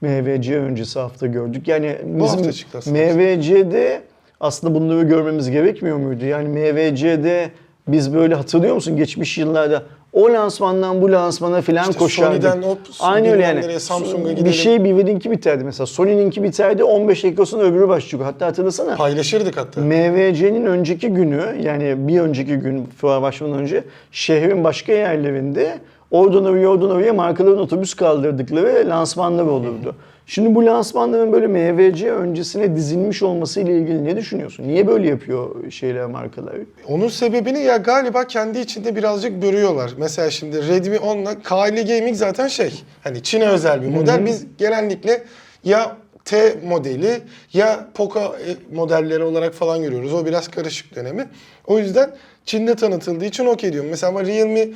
MVC 0.00 0.56
öncesi 0.58 0.98
hafta 0.98 1.26
gördük? 1.26 1.68
Yani 1.68 1.96
Bu 2.04 2.22
hafta 2.24 2.38
bizim 2.38 2.52
çıktı 2.52 2.78
aslında. 2.78 2.98
MVC'de 2.98 4.00
aslında 4.40 4.74
bunları 4.74 5.02
görmemiz 5.02 5.50
gerekmiyor 5.50 5.96
muydu? 5.96 6.24
Yani 6.24 6.48
MVC'de 6.48 7.50
biz 7.88 8.14
böyle 8.14 8.34
hatırlıyor 8.34 8.74
musun 8.74 8.96
geçmiş 8.96 9.38
yıllarda 9.38 9.82
o 10.12 10.32
lansmandan 10.32 11.02
bu 11.02 11.12
lansmana 11.12 11.60
filan 11.62 11.88
İşte 11.90 11.98
koşardık. 11.98 12.42
Sony'den 12.42 12.62
hop, 12.68 12.78
Aynı 13.00 13.32
öyle 13.32 13.42
yani. 13.42 13.80
Samsung'a 13.80 14.24
bir 14.30 14.36
gidelim. 14.36 14.52
şey 14.52 14.84
birbirininki 14.84 15.30
biterdi 15.30 15.64
mesela. 15.64 15.86
Sony'ninki 15.86 16.42
biterdi 16.42 16.84
15 16.84 17.24
dakika 17.24 17.46
sonra 17.46 17.62
öbürü 17.62 17.88
başlıyor. 17.88 18.24
Hatta 18.24 18.46
hatırlasana. 18.46 18.96
Paylaşırdık 18.96 19.56
hatta. 19.56 19.80
MVC'nin 19.80 20.66
önceki 20.66 21.08
günü 21.08 21.56
yani 21.62 21.94
bir 22.08 22.20
önceki 22.20 22.56
gün 22.56 22.88
fuar 23.00 23.22
başlamadan 23.22 23.60
önce 23.62 23.84
şehrin 24.12 24.64
başka 24.64 24.92
yerlerinde 24.92 25.78
oradan 26.10 26.44
oraya 26.44 26.68
oradan 26.68 26.90
oraya 26.90 27.12
markaların 27.12 27.58
otobüs 27.58 27.94
kaldırdıkları 27.94 28.88
lansmanlar 28.88 29.44
olurdu. 29.44 29.94
Şimdi 30.26 30.54
bu 30.54 30.66
lansmanların 30.66 31.32
böyle 31.32 31.46
MVC 31.46 32.12
öncesine 32.12 32.76
dizilmiş 32.76 33.22
olması 33.22 33.60
ile 33.60 33.78
ilgili 33.78 34.04
ne 34.04 34.16
düşünüyorsun? 34.16 34.68
Niye 34.68 34.86
böyle 34.86 35.08
yapıyor 35.08 35.70
şeyler 35.70 36.06
markalar? 36.06 36.54
Onun 36.88 37.08
sebebini 37.08 37.62
ya 37.62 37.76
galiba 37.76 38.26
kendi 38.26 38.58
içinde 38.58 38.96
birazcık 38.96 39.42
bölüyorlar. 39.42 39.90
Mesela 39.98 40.30
şimdi 40.30 40.68
Redmi 40.68 40.96
10'la 40.96 41.32
K50 41.32 41.98
Gaming 41.98 42.16
zaten 42.16 42.48
şey 42.48 42.82
hani 43.02 43.22
Çin'e 43.22 43.48
özel 43.48 43.82
bir 43.82 43.88
model. 43.88 44.26
Biz 44.26 44.46
genellikle 44.58 45.22
ya 45.64 45.96
T 46.24 46.56
modeli 46.64 47.20
ya 47.52 47.88
Poco 47.94 48.20
e, 48.20 48.74
modelleri 48.74 49.22
olarak 49.22 49.54
falan 49.54 49.82
görüyoruz. 49.82 50.14
O 50.14 50.26
biraz 50.26 50.48
karışık 50.48 50.96
dönemi. 50.96 51.28
O 51.66 51.78
yüzden 51.78 52.10
Çin'de 52.44 52.74
tanıtıldığı 52.74 53.24
için 53.24 53.46
okey 53.46 53.72
diyorum. 53.72 53.90
Mesela 53.90 54.10
ama 54.10 54.24
Realme 54.24 54.68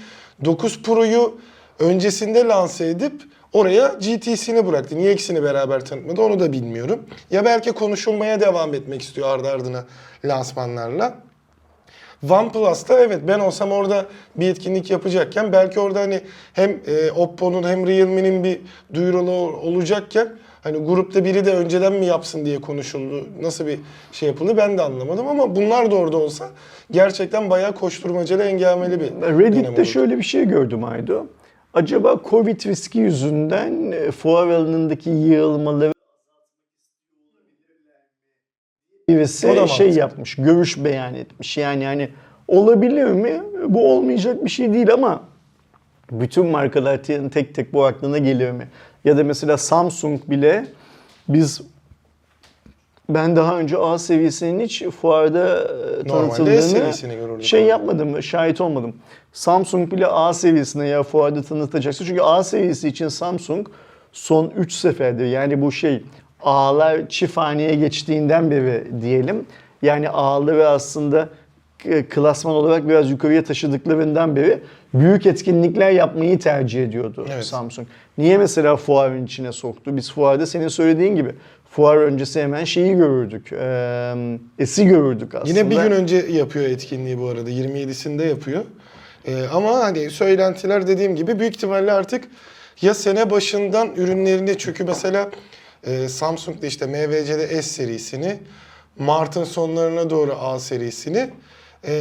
9 0.44 0.82
Pro'yu 0.82 1.38
öncesinde 1.78 2.44
lanse 2.44 2.86
edip 2.86 3.22
oraya 3.52 3.88
GT'sini 3.88 4.66
bıraktı. 4.66 4.96
Niye 4.96 5.12
ikisini 5.12 5.42
beraber 5.42 5.84
tanıtmadı 5.84 6.22
onu 6.22 6.40
da 6.40 6.52
bilmiyorum. 6.52 7.02
Ya 7.30 7.44
belki 7.44 7.72
konuşulmaya 7.72 8.40
devam 8.40 8.74
etmek 8.74 9.02
istiyor 9.02 9.28
ardı 9.28 9.48
ardına 9.48 9.84
lansmanlarla. 10.24 11.14
OnePlus'ta 12.30 13.00
evet 13.00 13.20
ben 13.28 13.38
olsam 13.38 13.72
orada 13.72 14.06
bir 14.36 14.48
etkinlik 14.48 14.90
yapacakken 14.90 15.52
belki 15.52 15.80
orada 15.80 16.00
hani 16.00 16.20
hem 16.52 16.80
e, 16.86 17.10
Oppo'nun 17.10 17.68
hem 17.68 17.86
Realme'nin 17.86 18.44
bir 18.44 18.60
duyurulu 18.94 19.32
olacakken 19.56 20.28
hani 20.64 20.78
grupta 20.78 21.24
biri 21.24 21.44
de 21.44 21.54
önceden 21.54 21.92
mi 21.92 22.06
yapsın 22.06 22.44
diye 22.44 22.60
konuşuldu. 22.60 23.26
Nasıl 23.42 23.66
bir 23.66 23.78
şey 24.12 24.28
yapıldı 24.28 24.56
ben 24.56 24.78
de 24.78 24.82
anlamadım 24.82 25.28
ama 25.28 25.56
bunlar 25.56 25.90
da 25.90 25.94
orada 25.94 26.16
olsa 26.16 26.48
gerçekten 26.90 27.50
bayağı 27.50 27.74
koşturmacalı 27.74 28.42
engelmeli 28.42 29.00
bir 29.00 29.06
Reddit'te 29.38 29.84
şöyle 29.84 30.18
bir 30.18 30.22
şey 30.22 30.44
gördüm 30.44 30.84
Aydo. 30.84 31.26
Acaba 31.74 32.20
Covid 32.30 32.60
riski 32.66 32.98
yüzünden 32.98 33.92
e, 33.92 34.10
fuar 34.10 34.48
alanındaki 34.48 35.10
yığılmaları 35.10 35.92
birisi 39.08 39.68
şey 39.68 39.90
yapmış, 39.90 40.36
görüş 40.36 40.84
beyan 40.84 41.14
etmiş. 41.14 41.56
Yani 41.56 41.84
hani 41.84 42.08
olabilir 42.48 43.04
mi? 43.04 43.42
Bu 43.68 43.92
olmayacak 43.92 44.44
bir 44.44 44.50
şey 44.50 44.74
değil 44.74 44.92
ama 44.92 45.22
bütün 46.10 46.46
markalar 46.46 47.02
te- 47.02 47.30
tek 47.30 47.54
tek 47.54 47.72
bu 47.72 47.84
aklına 47.84 48.18
gelir 48.18 48.50
mi? 48.50 48.68
Ya 49.04 49.16
da 49.16 49.24
mesela 49.24 49.56
Samsung 49.58 50.20
bile 50.30 50.66
biz 51.28 51.60
ben 53.08 53.36
daha 53.36 53.58
önce 53.58 53.78
A 53.78 53.98
seviyesinin 53.98 54.60
hiç 54.64 54.84
fuarda 54.84 55.58
e, 56.04 56.06
tanıtıldığını 56.08 56.92
şey 57.44 57.60
abi. 57.62 57.68
yapmadım, 57.68 58.22
şahit 58.22 58.60
olmadım. 58.60 58.96
Samsung 59.32 59.92
bile 59.92 60.06
A 60.06 60.32
seviyesine 60.32 60.88
ya 60.88 61.02
fuarda 61.02 61.42
tanıtacaksa. 61.42 62.04
Çünkü 62.04 62.20
A 62.22 62.44
seviyesi 62.44 62.88
için 62.88 63.08
Samsung 63.08 63.66
son 64.12 64.52
3 64.56 64.72
seferdir 64.72 65.26
yani 65.26 65.62
bu 65.62 65.72
şey 65.72 66.02
A'lar 66.42 67.08
çift 67.08 67.36
haneye 67.36 67.74
geçtiğinden 67.74 68.50
beri 68.50 68.84
diyelim. 69.02 69.46
Yani 69.82 70.08
A'ları 70.08 70.68
aslında 70.68 71.28
k- 71.78 72.08
klasman 72.08 72.54
olarak 72.54 72.88
biraz 72.88 73.10
yukarıya 73.10 73.44
taşıdıklarından 73.44 74.36
beri 74.36 74.60
büyük 74.94 75.26
etkinlikler 75.26 75.90
yapmayı 75.90 76.38
tercih 76.38 76.82
ediyordu 76.84 77.26
Evet. 77.32 77.44
Samsung. 77.44 77.86
Niye 78.18 78.38
mesela 78.38 78.76
fuarın 78.76 79.26
içine 79.26 79.52
soktu? 79.52 79.96
Biz 79.96 80.12
fuarda 80.12 80.46
senin 80.46 80.68
söylediğin 80.68 81.16
gibi 81.16 81.32
fuar 81.70 81.96
öncesi 81.96 82.42
hemen 82.42 82.64
şeyi 82.64 82.94
görürdük. 82.96 83.52
E, 83.52 84.14
esi 84.58 84.86
görürdük 84.86 85.34
aslında. 85.34 85.48
Yine 85.48 85.70
bir 85.70 85.76
gün 85.76 85.90
önce 85.90 86.16
yapıyor 86.16 86.64
etkinliği 86.64 87.20
bu 87.20 87.28
arada. 87.28 87.50
27'sinde 87.50 88.28
yapıyor. 88.28 88.64
Ee, 89.26 89.42
ama 89.52 89.80
hani 89.80 90.10
söylentiler 90.10 90.86
dediğim 90.86 91.16
gibi 91.16 91.38
büyük 91.38 91.56
ihtimalle 91.56 91.92
artık 91.92 92.24
ya 92.82 92.94
sene 92.94 93.30
başından 93.30 93.94
ürünlerini 93.96 94.58
çünkü 94.58 94.84
mesela 94.84 95.30
e, 95.84 96.08
Samsung'da 96.08 96.66
işte 96.66 96.86
MVC'de 96.86 97.48
S 97.48 97.62
serisini, 97.62 98.36
Mart'ın 98.98 99.44
sonlarına 99.44 100.10
doğru 100.10 100.36
A 100.40 100.58
serisini 100.58 101.30
e, 101.86 101.94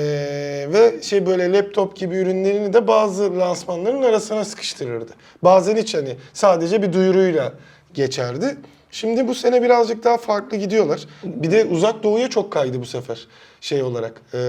ve 0.74 1.02
şey 1.02 1.26
böyle 1.26 1.54
laptop 1.54 1.96
gibi 1.96 2.16
ürünlerini 2.16 2.74
de 2.74 2.88
bazı 2.88 3.40
lansmanların 3.40 4.02
arasına 4.02 4.46
sıkıştırırdı. 4.46 5.12
Bazen 5.44 5.76
hiç 5.76 5.94
hani 5.96 6.16
sadece 6.34 6.82
bir 6.82 6.94
duyuruyla 6.94 7.54
geçerdi. 7.94 8.58
Şimdi 8.92 9.28
bu 9.28 9.36
sene 9.36 9.64
birazcık 9.64 10.04
daha 10.04 10.18
farklı 10.18 10.58
gidiyorlar. 10.58 11.06
Bir 11.24 11.52
de 11.52 11.66
uzak 11.66 12.04
doğuya 12.04 12.30
çok 12.30 12.52
kaydı 12.52 12.82
bu 12.82 12.86
sefer 12.86 13.28
şey 13.62 13.84
olarak 13.84 14.22
e, 14.34 14.40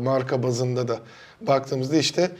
marka 0.00 0.42
bazında 0.42 0.88
da 0.88 0.98
baktığımızda 1.40 1.96
işte 1.96 2.30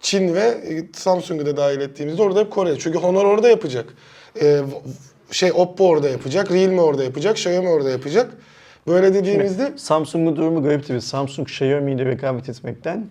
Çin 0.00 0.34
ve 0.34 0.40
e, 0.40 0.84
Samsung'u 0.92 1.46
da 1.46 1.56
dahil 1.56 1.80
ettiğimizde 1.80 2.22
orada 2.22 2.40
hep 2.40 2.50
Kore. 2.50 2.78
Çünkü 2.78 2.98
Honor 2.98 3.24
orada 3.24 3.48
yapacak. 3.48 3.94
E, 4.42 4.60
şey 5.30 5.52
Oppo 5.52 5.88
orada 5.88 6.08
yapacak, 6.08 6.52
Realme 6.52 6.80
orada 6.80 7.04
yapacak, 7.04 7.36
Xiaomi 7.36 7.68
orada 7.68 7.90
yapacak. 7.90 8.30
Böyle 8.86 9.14
dediğimizde 9.14 9.72
Samsung'un 9.76 10.36
durumu 10.36 10.62
garip 10.62 10.86
tabii. 10.86 11.00
Samsung 11.00 11.48
Xiaomi 11.48 11.92
ile 11.92 12.04
rekabet 12.04 12.48
etmekten 12.48 13.06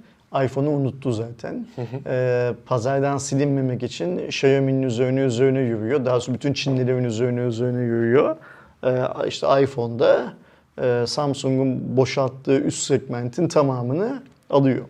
iPhone'u 0.46 0.70
unuttu 0.70 1.12
zaten. 1.12 1.68
Ee, 2.06 2.52
pazardan 2.66 3.18
silinmemek 3.18 3.84
için 3.84 4.18
Xiaomi'nin 4.18 4.84
üzerine 4.84 5.20
üzerine 5.20 5.60
yürüyor. 5.60 6.06
Daha 6.06 6.20
sonra 6.20 6.36
bütün 6.36 6.54
Çinlilerin 6.54 7.04
üzerine 7.04 7.42
üzerine 7.42 7.82
yürüyor. 7.82 8.36
Ee, 8.84 9.28
işte 9.28 9.48
iPhone'da 9.62 10.34
e, 10.82 11.04
Samsung'un 11.08 11.98
boşalttığı 11.98 12.60
üst 12.60 12.84
segmentin 12.84 13.48
tamamını 13.48 14.24
alıyor. 14.50 14.86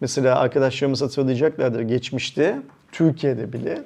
Mesela 0.00 0.38
arkadaşlarımız 0.38 1.02
hatırlayacaklardır 1.02 1.80
geçmişte 1.80 2.58
Türkiye'de 2.92 3.52
bile 3.52 3.82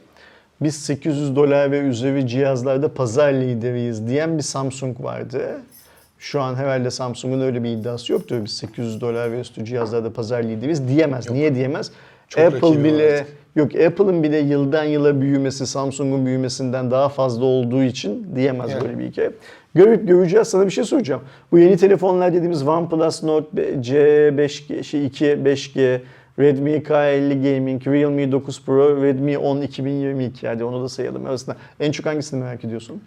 biz 0.60 0.74
800 0.76 1.36
dolar 1.36 1.70
ve 1.70 1.78
üzeri 1.78 2.28
cihazlarda 2.28 2.94
pazar 2.94 3.32
lideriyiz 3.32 4.08
diyen 4.08 4.38
bir 4.38 4.42
Samsung 4.42 5.04
vardı. 5.04 5.60
Şu 6.18 6.40
an 6.40 6.54
herhalde 6.54 6.90
Samsung'un 6.90 7.40
öyle 7.40 7.64
bir 7.64 7.68
iddiası 7.70 8.12
yoktur. 8.12 8.44
Biz 8.44 8.52
800 8.52 9.00
dolar 9.00 9.32
ve 9.32 9.40
üstü 9.40 9.64
cihazlarda 9.64 10.12
pazar 10.12 10.42
lideriyiz 10.42 10.88
diyemez. 10.88 11.30
Niye 11.30 11.54
diyemez? 11.54 11.90
Çok 12.28 12.44
Apple 12.44 12.84
bile 12.84 13.14
artık. 13.14 13.26
yok 13.56 13.74
Apple'ın 13.74 14.22
bile 14.22 14.38
yıldan 14.38 14.84
yıla 14.84 15.20
büyümesi 15.20 15.66
Samsung'un 15.66 16.26
büyümesinden 16.26 16.90
daha 16.90 17.08
fazla 17.08 17.44
olduğu 17.44 17.82
için 17.82 18.26
diyemez 18.36 18.70
Yani. 18.70 18.84
böyle 18.84 18.98
bir 18.98 19.04
hikaye. 19.06 19.30
Görüp 19.74 20.08
göreceğiz. 20.08 20.48
Sana 20.48 20.66
bir 20.66 20.70
şey 20.70 20.84
soracağım. 20.84 21.22
Bu 21.52 21.58
yeni 21.58 21.76
telefonlar 21.76 22.32
dediğimiz 22.34 22.68
OnePlus 22.68 23.22
Note 23.22 23.62
C5G, 23.74 24.82
şey 24.82 25.06
2, 25.06 25.24
5G, 25.24 26.00
Redmi 26.38 26.70
K50 26.70 27.54
Gaming, 27.54 27.86
Realme 27.86 28.32
9 28.32 28.64
Pro, 28.64 29.02
Redmi 29.02 29.38
10 29.38 29.60
2022 29.60 30.48
hadi 30.48 30.64
onu 30.64 30.82
da 30.82 30.88
sayalım 30.88 31.26
arasında. 31.26 31.56
En 31.80 31.92
çok 31.92 32.06
hangisini 32.06 32.40
merak 32.42 32.64
ediyorsun? 32.64 33.02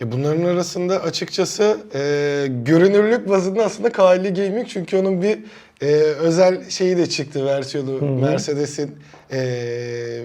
Ya 0.00 0.12
bunların 0.12 0.44
arasında 0.44 1.02
açıkçası 1.02 1.78
e, 1.94 2.46
görünürlük 2.64 3.28
bazında 3.28 3.64
aslında 3.64 3.88
K50 3.88 4.46
Gaming 4.46 4.68
çünkü 4.68 4.96
onun 4.96 5.22
bir 5.22 5.38
e, 5.80 5.86
özel 5.96 6.70
şeyi 6.70 6.96
de 6.96 7.08
çıktı 7.08 7.46
versiyonu 7.46 8.20
Mercedes'in 8.20 8.96
e, 9.30 9.36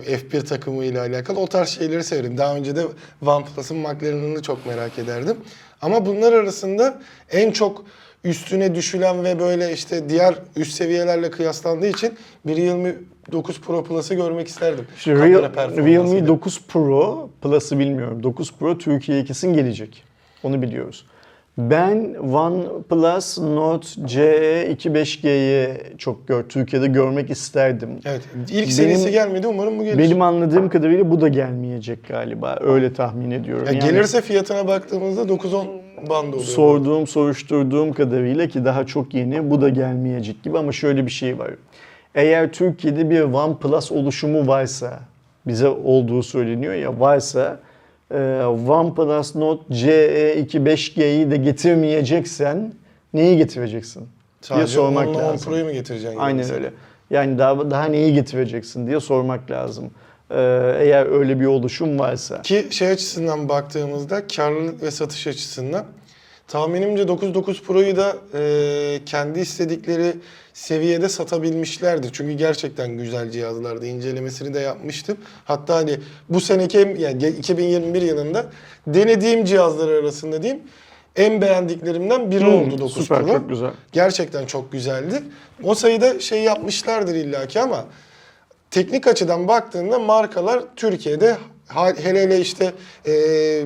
F1 0.08 0.46
takımı 0.46 0.86
ile 0.86 1.00
alakalı 1.00 1.40
o 1.40 1.48
tarz 1.48 1.70
şeyleri 1.70 2.04
severim. 2.04 2.38
Daha 2.38 2.56
önce 2.56 2.76
de 2.76 2.86
OnePlus'ın 3.26 3.78
McLaren'ını 3.78 4.42
çok 4.42 4.66
merak 4.66 5.00
ederdim. 5.00 5.38
Ama 5.82 6.06
bunlar 6.06 6.34
arasında 6.34 7.02
en 7.32 7.52
çok 7.52 7.86
üstüne 8.24 8.76
düşülen 8.76 9.24
ve 9.24 9.40
böyle 9.40 9.74
işte 9.74 10.10
diğer 10.10 10.36
üst 10.56 10.74
seviyelerle 10.74 11.32
kıyaslandığı 11.32 11.88
için 11.88 12.14
bir 12.46 12.58
Realme 12.58 12.96
9 13.32 13.62
Pro 13.62 13.84
Plus'ı 13.84 14.14
görmek 14.16 14.48
isterdim. 14.48 14.88
Kamera 15.06 15.30
Real. 15.30 15.86
Realme 15.86 16.28
9 16.28 16.62
Pro 16.68 17.30
Plus'ı 17.42 17.80
bilmiyorum. 17.80 18.24
9 18.24 18.54
Pro 18.54 18.78
Türkiye'ye 18.78 19.26
kesin 19.26 19.54
gelecek. 19.54 20.04
Onu 20.44 20.62
biliyoruz. 20.62 21.06
Ben 21.58 22.16
OnePlus 22.34 23.38
Note 23.38 23.88
CE 24.06 24.72
25G'yi 24.72 25.70
çok 25.98 26.28
gör, 26.28 26.44
Türkiye'de 26.44 26.88
görmek 26.88 27.30
isterdim. 27.30 27.90
Evet. 28.06 28.22
ilk 28.50 28.52
Benim- 28.56 28.70
serisi 28.72 29.12
gelmedi. 29.12 29.48
Umarım 29.48 29.80
bu 29.80 29.84
gelir. 29.84 29.98
Benim 29.98 30.22
anladığım 30.22 30.70
kadarıyla 30.70 31.12
bu 31.12 31.22
da 31.22 31.28
gelmeyecek 31.28 32.08
galiba. 32.08 32.58
Öyle 32.62 32.94
tahmin 32.94 33.32
ediyorum. 33.32 33.66
Ya 33.66 33.72
Yani 33.72 33.84
gelirse 33.92 34.22
fiyatına 34.22 34.68
baktığımızda 34.68 35.22
9-10 35.22 35.68
bandı 36.10 36.30
oluyor. 36.36 36.42
sorduğum, 36.50 37.08
soruşturduğum 37.08 37.94
kadarıyla 37.94 38.48
ki 38.48 38.66
daha 38.66 38.86
çok 38.86 39.14
yeni 39.14 39.50
bu 39.50 39.62
da 39.62 39.70
gelmeyecek 39.70 40.44
gibi 40.44 40.58
ama 40.58 40.72
şöyle 40.72 41.06
bir 41.06 41.12
şey 41.12 41.40
var. 41.40 41.52
Eğer 42.16 42.52
Türkiye'de 42.52 43.10
bir 43.10 43.22
OnePlus 43.22 43.92
oluşumu 43.92 44.48
varsa, 44.48 45.00
bize 45.48 45.68
olduğu 45.68 46.24
söyleniyor 46.24 46.74
ya 46.74 47.00
varsa 47.00 47.60
OnePlus 48.68 49.36
Note 49.36 49.64
E 49.70 49.76
CE 49.76 50.40
25G'yi 50.40 51.32
de 51.32 51.38
getirmeyeceksen 51.38 52.74
neyi 53.14 53.38
getireceksin 53.38 54.00
diye 54.00 54.08
Sadece 54.42 54.74
sormak 54.74 55.08
10'la 55.08 55.18
10 55.18 55.24
lazım. 55.24 55.52
Pro'yu 55.52 55.66
mu 55.66 55.72
getireceksin? 55.72 56.18
Aynen 56.20 56.38
mesela? 56.38 56.58
öyle. 56.58 56.74
Yani 57.10 57.38
daha 57.38 57.72
daha 57.72 57.86
neyi 57.86 58.14
getireceksin 58.14 58.88
diye 58.88 59.00
sormak 59.00 59.52
lazım. 59.52 59.92
Ee, 60.32 60.36
eğer 60.80 61.06
öyle 61.06 61.40
bir 61.40 61.46
oluşum 61.46 62.00
varsa. 62.00 62.42
Ki 62.42 62.68
şey 62.72 62.88
açısından 62.88 63.50
baktığımızda 63.50 64.28
karlılık 64.28 64.84
ve 64.84 64.92
satış 64.92 65.28
açısından 65.28 65.86
tahminimce 66.50 67.04
9.9 67.04 67.62
Pro'yu 67.64 67.96
da 67.98 68.16
e, 68.34 69.00
kendi 69.06 69.40
istedikleri 69.40 70.14
seviyede 70.54 71.10
satabilmişlerdi. 71.10 72.08
Çünkü 72.14 72.34
gerçekten 72.34 72.98
güzel 72.98 73.32
cihazlardı. 73.32 73.86
İncelemesini 73.86 74.54
de 74.54 74.60
yapmıştım. 74.60 75.18
Hatta 75.46 75.76
hani 75.76 75.98
bu 76.30 76.42
seneki 76.42 76.80
en- 76.80 76.96
yani 76.96 77.28
2021 77.28 78.02
yılında 78.02 78.46
denediğim 78.88 79.46
cihazlar 79.46 79.90
arasında 79.90 80.44
diyeyim 80.44 80.64
en 81.16 81.42
beğendiklerimden 81.42 82.32
biri 82.32 82.46
oldu 82.48 82.78
9 82.80 82.96
Hmm, 82.96 83.04
Süper, 83.04 83.24
Pro. 83.24 83.28
çok 83.34 83.50
güzel. 83.50 83.72
Gerçekten 83.92 84.46
çok 84.46 84.72
güzeldi. 84.72 85.24
O 85.64 85.76
sayıda 85.76 86.20
şey 86.20 86.44
yapmışlardır 86.44 87.16
illaki 87.16 87.60
ama 87.62 87.86
teknik 88.72 89.08
açıdan 89.08 89.48
baktığında 89.48 90.00
markalar 90.00 90.64
Türkiye'de 90.76 91.38
hele 91.76 92.22
hele 92.22 92.40
işte 92.40 92.74
e, 93.08 93.14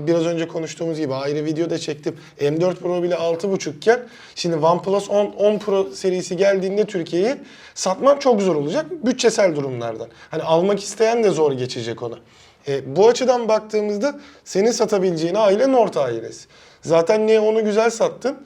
biraz 0.07 0.25
önce 0.25 0.47
konuştuğumuz 0.47 0.99
gibi 0.99 1.13
ayrı 1.13 1.45
videoda 1.45 1.77
çektim. 1.77 2.17
M4 2.39 2.75
Pro 2.75 3.03
bile 3.03 3.15
6.5 3.15 3.77
iken 3.77 3.99
şimdi 4.35 4.55
OnePlus 4.55 5.09
10, 5.09 5.25
10 5.25 5.57
Pro 5.57 5.89
serisi 5.93 6.37
geldiğinde 6.37 6.85
Türkiye'ye 6.85 7.37
satmak 7.75 8.21
çok 8.21 8.41
zor 8.41 8.55
olacak. 8.55 8.85
Bütçesel 9.05 9.55
durumlardan. 9.55 10.07
Hani 10.31 10.43
almak 10.43 10.79
isteyen 10.79 11.23
de 11.23 11.29
zor 11.29 11.51
geçecek 11.51 12.03
onu. 12.03 12.19
E, 12.67 12.95
bu 12.95 13.07
açıdan 13.07 13.47
baktığımızda 13.47 14.19
senin 14.45 14.71
satabileceğin 14.71 15.35
aile 15.35 15.71
Nord 15.71 15.95
ailesi. 15.95 16.47
Zaten 16.81 17.27
Neon'u 17.27 17.65
güzel 17.65 17.89
sattın. 17.89 18.37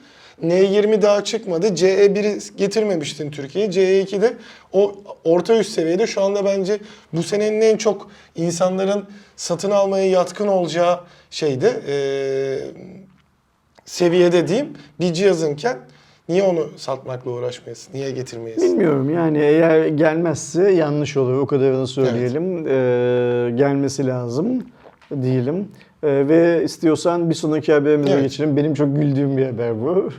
N20 0.42 1.02
daha 1.02 1.24
çıkmadı. 1.24 1.66
CE1'i 1.66 2.56
getirmemiştin 2.56 3.30
Türkiye'ye. 3.30 3.70
CE2 3.70 4.22
de 4.22 4.36
o 4.72 4.94
orta 5.24 5.58
üst 5.58 5.72
seviyede 5.72 6.06
şu 6.06 6.22
anda 6.22 6.44
bence 6.44 6.78
bu 7.12 7.22
senenin 7.22 7.60
en 7.60 7.76
çok 7.76 8.10
insanların 8.36 9.08
satın 9.38 9.70
almaya 9.70 10.10
yatkın 10.10 10.46
olacağı 10.48 11.00
şeyde 11.30 11.80
eee 11.88 12.72
seviyede 13.84 14.48
diyeyim 14.48 14.68
bir 15.00 15.12
cihazınken 15.12 15.78
niye 16.28 16.42
onu 16.42 16.68
satmakla 16.76 17.30
uğraşmayasın? 17.30 17.94
Niye 17.94 18.10
getirmeyesin? 18.10 18.72
Bilmiyorum 18.72 19.14
yani 19.14 19.38
eğer 19.38 19.86
gelmezse 19.86 20.70
yanlış 20.70 21.16
olur. 21.16 21.38
O 21.38 21.46
kadarını 21.46 21.86
söyleyelim. 21.86 22.66
Ee, 22.66 23.50
gelmesi 23.56 24.06
lazım 24.06 24.66
diyelim. 25.22 25.68
Ee, 26.02 26.08
ve 26.28 26.64
istiyorsan 26.64 27.30
bir 27.30 27.34
sonraki 27.34 27.72
haberimize 27.72 28.12
Evet. 28.12 28.22
geçelim. 28.22 28.56
Benim 28.56 28.74
çok 28.74 28.96
güldüğüm 28.96 29.36
bir 29.36 29.46
haber 29.46 29.80
bu. 29.80 30.10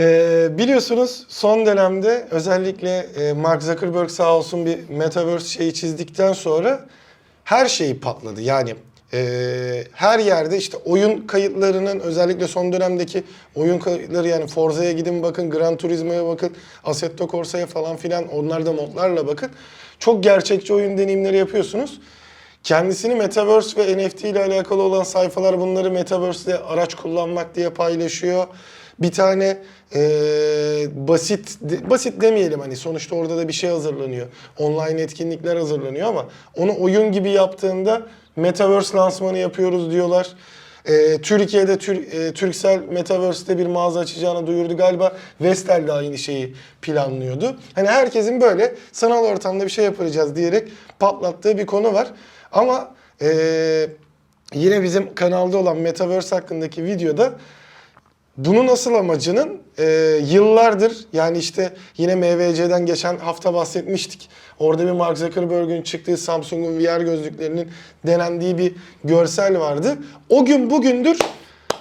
Ee, 0.00 0.48
biliyorsunuz 0.58 1.24
son 1.28 1.66
dönemde 1.66 2.26
özellikle 2.30 2.98
e, 2.98 3.32
Mark 3.32 3.62
Zuckerberg 3.62 4.10
sağ 4.10 4.36
olsun 4.36 4.66
bir 4.66 4.78
metaverse 4.88 5.48
şeyi 5.48 5.74
çizdikten 5.74 6.32
sonra 6.32 6.80
her 7.44 7.66
şeyi 7.66 8.00
patladı. 8.00 8.40
Yani 8.40 8.74
e, 9.14 9.84
her 9.92 10.18
yerde 10.18 10.56
işte 10.56 10.76
oyun 10.76 11.26
kayıtlarının 11.26 12.00
özellikle 12.00 12.48
son 12.48 12.72
dönemdeki 12.72 13.24
oyun 13.54 13.78
kayıtları 13.78 14.28
yani 14.28 14.46
Forza'ya 14.46 14.92
gidin 14.92 15.22
bakın, 15.22 15.50
Gran 15.50 15.76
Turismo'ya 15.76 16.26
bakın, 16.26 16.56
Assetto 16.84 17.28
Corsa'ya 17.28 17.66
falan 17.66 17.96
filan 17.96 18.28
onlarda 18.28 18.72
modlarla 18.72 19.26
bakın. 19.26 19.50
Çok 19.98 20.22
gerçekçi 20.22 20.74
oyun 20.74 20.98
deneyimleri 20.98 21.36
yapıyorsunuz. 21.36 22.00
Kendisini 22.62 23.14
Metaverse 23.14 23.86
ve 23.86 24.06
NFT 24.06 24.24
ile 24.24 24.44
alakalı 24.44 24.82
olan 24.82 25.02
sayfalar 25.02 25.60
bunları 25.60 25.90
Metaverse'de 25.90 26.58
araç 26.58 26.94
kullanmak 26.94 27.54
diye 27.54 27.70
paylaşıyor. 27.70 28.46
Bir 29.02 29.12
tane 29.12 29.58
e, 29.94 30.00
basit 30.94 31.58
basit 31.90 32.20
demeyelim 32.20 32.60
hani 32.60 32.76
sonuçta 32.76 33.16
orada 33.16 33.36
da 33.36 33.48
bir 33.48 33.52
şey 33.52 33.70
hazırlanıyor. 33.70 34.26
Online 34.58 35.00
etkinlikler 35.00 35.56
hazırlanıyor 35.56 36.08
ama 36.08 36.28
onu 36.56 36.80
oyun 36.80 37.12
gibi 37.12 37.30
yaptığında 37.30 38.02
Metaverse 38.36 38.96
lansmanı 38.96 39.38
yapıyoruz 39.38 39.90
diyorlar. 39.90 40.28
E, 40.84 41.18
Türkiye'de 41.18 41.78
Tür, 41.78 42.12
e, 42.12 42.32
Turkcell 42.32 42.80
Metaverse'te 42.90 43.58
bir 43.58 43.66
mağaza 43.66 44.00
açacağını 44.00 44.46
duyurdu. 44.46 44.76
Galiba 44.76 45.12
Vestel 45.40 45.86
de 45.86 45.92
aynı 45.92 46.18
şeyi 46.18 46.54
planlıyordu. 46.82 47.56
Hani 47.74 47.88
herkesin 47.88 48.40
böyle 48.40 48.74
sanal 48.92 49.24
ortamda 49.24 49.64
bir 49.64 49.70
şey 49.70 49.84
yapacağız 49.84 50.36
diyerek 50.36 50.68
patlattığı 50.98 51.58
bir 51.58 51.66
konu 51.66 51.92
var. 51.94 52.08
Ama 52.52 52.94
e, 53.22 53.86
yine 54.54 54.82
bizim 54.82 55.14
kanalda 55.14 55.58
olan 55.58 55.76
Metaverse 55.76 56.36
hakkındaki 56.36 56.84
videoda 56.84 57.32
bunun 58.36 58.68
asıl 58.68 58.94
amacının 58.94 59.62
e, 59.78 60.18
yıllardır 60.26 60.96
yani 61.12 61.38
işte 61.38 61.72
yine 61.96 62.14
MVC'den 62.14 62.86
geçen 62.86 63.16
hafta 63.16 63.54
bahsetmiştik. 63.54 64.28
Orada 64.58 64.86
bir 64.86 64.92
Mark 64.92 65.18
Zuckerberg'ün 65.18 65.82
çıktığı 65.82 66.16
Samsung'un 66.16 66.78
VR 66.78 67.00
gözlüklerinin 67.00 67.70
denendiği 68.06 68.58
bir 68.58 68.74
görsel 69.04 69.60
vardı. 69.60 69.98
O 70.28 70.44
gün 70.44 70.70
bugündür 70.70 71.18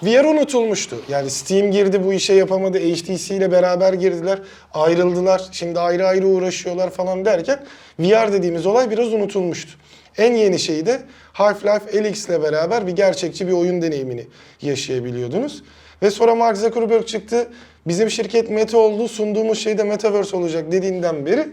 VR 0.04 0.26
unutulmuştu. 0.26 0.95
Yani 1.10 1.30
Steam 1.30 1.72
girdi 1.72 2.04
bu 2.04 2.14
işe 2.14 2.34
yapamadı. 2.34 2.80
HTC 2.80 3.36
ile 3.36 3.52
beraber 3.52 3.93
girdiler. 3.93 4.39
Ayrıldılar. 4.74 5.41
Şimdi 5.52 5.80
ayrı 5.80 6.08
ayrı 6.08 6.28
uğraşıyorlar 6.28 6.89
falan 6.89 7.26
derken 7.26 7.64
VR 7.99 8.34
dediğimiz 8.34 8.66
olay 8.66 8.91
biraz 8.91 9.14
unutulmuştu. 9.14 9.72
En 10.18 10.36
yeni 10.36 10.60
şeyi 10.60 10.86
de 10.86 11.02
Half-Life 11.34 11.99
Alyx 11.99 12.30
ile 12.30 12.43
beraber 12.43 12.88
bir 12.88 12.91
gerçekçi 12.91 13.47
bir 13.47 13.52
oyun 13.52 13.82
deneyimini 13.82 14.28
yaşayabiliyordunuz. 14.62 15.64
Ve 16.02 16.12
sonra 16.12 16.36
Mark 16.36 16.58
Zuckerberg 16.58 17.06
çıktı. 17.06 17.47
Bizim 17.88 18.10
şirket 18.10 18.49
Meta 18.49 18.78
oldu. 18.78 19.08
Sunduğumuz 19.08 19.60
şey 19.60 19.78
de 19.78 19.84
Metaverse 19.84 20.38
olacak 20.38 20.72
dediğinden 20.72 21.26
beri 21.26 21.47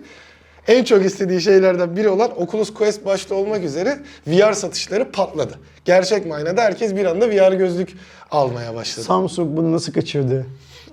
en 0.68 0.84
çok 0.84 1.05
istediği 1.05 1.40
şeylerden 1.40 1.96
biri 1.96 2.09
olan 2.09 2.42
Oculus 2.42 2.74
Quest 2.74 3.07
başta 3.07 3.34
olmak 3.34 3.64
üzere 3.64 3.99
VR 4.26 4.53
satışları 4.53 5.12
patladı. 5.12 5.59
Gerçek 5.84 6.26
manada 6.26 6.62
herkes 6.62 6.96
bir 6.96 7.05
anda 7.05 7.30
VR 7.30 7.53
gözlük 7.53 7.96
almaya 8.30 8.74
başladı. 8.74 9.07
Samsung 9.07 9.57
bunu 9.57 9.72
nasıl 9.72 9.92
kaçırdı? 9.92 10.46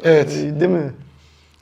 Evet. 0.03 0.29
Değil 0.31 0.71
mi? 0.71 0.93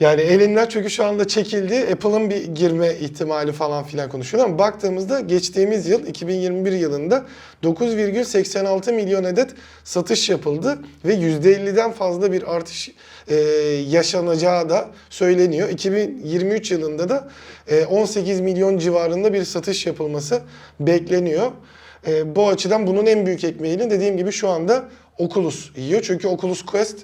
Yani 0.04 0.22
elinden 0.22 0.68
çünkü 0.70 0.90
şu 0.90 1.06
anda 1.06 1.28
çekildi. 1.28 1.88
Apple'ın 1.94 2.30
bir 2.30 2.46
girme 2.46 2.96
ihtimali 2.96 3.52
falan 3.52 3.84
filan 3.84 4.10
konuşuyor 4.10 4.46
ama 4.46 4.60
baktığımızda 4.60 5.20
geçtiğimiz 5.20 5.88
yıl 5.90 6.08
2021 6.08 6.72
yılında 6.72 7.26
9,86 7.64 8.94
milyon 8.94 9.24
adet 9.24 9.52
satış 9.84 10.30
yapıldı 10.30 10.80
ve 11.06 11.16
%50'den 11.16 11.92
fazla 11.92 12.32
bir 12.32 12.56
artış 12.56 12.92
e, 13.28 13.36
yaşanacağı 13.90 14.70
da 14.70 14.90
söyleniyor. 15.10 15.70
2023 15.70 16.72
yılında 16.72 17.10
da 17.10 17.30
e, 17.68 17.86
18 17.86 18.40
milyon 18.40 18.78
civarında 18.78 19.34
bir 19.34 19.44
satış 19.44 19.86
yapılması 19.86 20.42
bekleniyor. 20.80 21.52
E, 22.08 22.36
bu 22.36 22.48
açıdan 22.48 22.88
bunun 22.88 23.06
en 23.06 23.26
büyük 23.26 23.44
ekmeğini 23.44 23.90
dediğim 23.90 24.18
gibi 24.18 24.32
şu 24.32 24.50
anda 24.50 24.84
Oculus 25.18 25.78
yiyor. 25.78 26.02
Çünkü 26.02 26.28
Oculus 26.28 26.66
Quest 26.66 26.98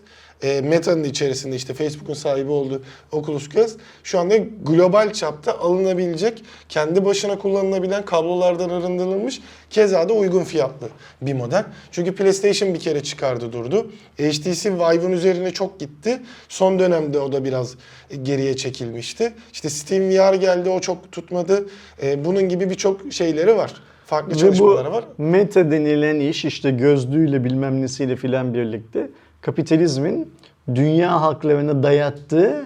e, 0.43 0.61
Meta'nın 0.61 1.03
içerisinde 1.03 1.55
işte 1.55 1.73
Facebook'un 1.73 2.13
sahibi 2.13 2.51
olduğu 2.51 2.81
Oculus 3.11 3.49
Quest 3.49 3.79
şu 4.03 4.19
anda 4.19 4.37
global 4.37 5.13
çapta 5.13 5.59
alınabilecek, 5.59 6.43
kendi 6.69 7.05
başına 7.05 7.37
kullanılabilen 7.37 8.05
kablolardan 8.05 8.69
arındırılmış, 8.69 9.41
keza 9.69 10.09
da 10.09 10.13
uygun 10.13 10.43
fiyatlı 10.43 10.87
bir 11.21 11.33
model. 11.33 11.63
Çünkü 11.91 12.15
PlayStation 12.15 12.73
bir 12.73 12.79
kere 12.79 13.03
çıkardı 13.03 13.53
durdu. 13.53 13.91
HTC 14.17 14.73
Vive'ın 14.73 15.11
üzerine 15.11 15.51
çok 15.51 15.79
gitti. 15.79 16.21
Son 16.49 16.79
dönemde 16.79 17.19
o 17.19 17.31
da 17.31 17.45
biraz 17.45 17.75
geriye 18.23 18.55
çekilmişti. 18.55 19.33
İşte 19.53 19.69
Steam 19.69 20.03
VR 20.09 20.33
geldi, 20.33 20.69
o 20.69 20.79
çok 20.79 21.11
tutmadı. 21.11 21.65
E, 22.03 22.25
bunun 22.25 22.49
gibi 22.49 22.69
birçok 22.69 23.13
şeyleri 23.13 23.55
var. 23.57 23.73
Farklı 24.05 24.31
Ve 24.31 24.35
bu 24.35 24.39
çalışmaları 24.39 24.91
var. 24.91 25.03
meta 25.17 25.71
denilen 25.71 26.19
iş 26.19 26.45
işte 26.45 26.71
gözlüğüyle 26.71 27.43
bilmem 27.43 27.81
nesiyle 27.81 28.15
filan 28.15 28.53
birlikte 28.53 29.09
kapitalizmin 29.41 30.33
dünya 30.75 31.21
halklarına 31.21 31.83
dayattığı 31.83 32.65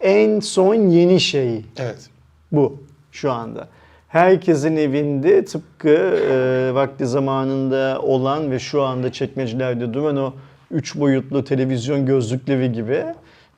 en 0.00 0.40
son 0.40 0.74
yeni 0.74 1.20
şey 1.20 1.64
Evet. 1.78 2.10
bu 2.52 2.76
şu 3.12 3.32
anda. 3.32 3.68
Herkesin 4.08 4.76
evinde 4.76 5.44
tıpkı 5.44 5.88
e, 6.30 6.70
vakti 6.74 7.06
zamanında 7.06 7.98
olan 8.02 8.50
ve 8.50 8.58
şu 8.58 8.82
anda 8.82 9.12
çekmecelerde 9.12 9.94
duran 9.94 10.16
o 10.16 10.32
üç 10.70 10.96
boyutlu 10.96 11.44
televizyon 11.44 12.06
gözlükleri 12.06 12.72
gibi 12.72 13.04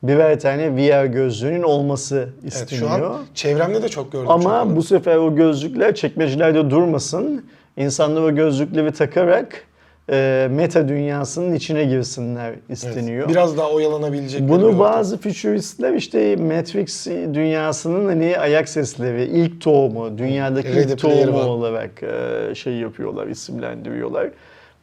birer 0.03 0.39
tane 0.39 0.75
VR 0.77 1.05
gözlüğünün 1.05 1.63
olması 1.63 2.29
Evet, 2.43 2.53
isteniyor. 2.53 2.89
şu 2.89 3.05
an 3.09 3.21
çevremde 3.35 3.83
de 3.83 3.89
çok 3.89 4.11
gördüm. 4.11 4.27
çok 4.27 4.33
Ama 4.45 4.63
onu. 4.63 4.75
bu 4.75 4.83
sefer 4.83 5.17
o 5.17 5.35
gözlükler 5.35 5.95
çekmecelerde 5.95 6.69
durmasın. 6.69 7.45
İnsanlar 7.77 8.21
o 8.21 8.35
gözlükleri 8.35 8.91
takarak 8.91 9.63
e, 10.11 10.47
meta 10.51 10.87
dünyasının 10.87 11.55
içine 11.55 11.83
girsinler 11.83 12.49
Evet, 12.49 12.59
isteniyor. 12.69 13.29
Biraz 13.29 13.57
daha 13.57 13.71
oyalanabilecek. 13.71 14.49
Bunu 14.49 14.79
bazı 14.79 15.17
fütüristler 15.17 15.93
işte 15.93 16.35
Matrix 16.35 17.07
dünyasının 17.07 18.05
hani 18.07 18.37
ayak 18.37 18.69
sesleri, 18.69 19.23
ilk 19.23 19.61
tohumu, 19.61 20.17
dünyadaki 20.17 20.75
Ready 20.75 20.91
ilk 20.91 20.99
tohumu 20.99 21.37
One. 21.37 21.49
olarak 21.49 22.03
e, 22.03 22.55
şey 22.55 22.73
yapıyorlar, 22.73 23.27
isimlendiriyorlar. 23.27 24.29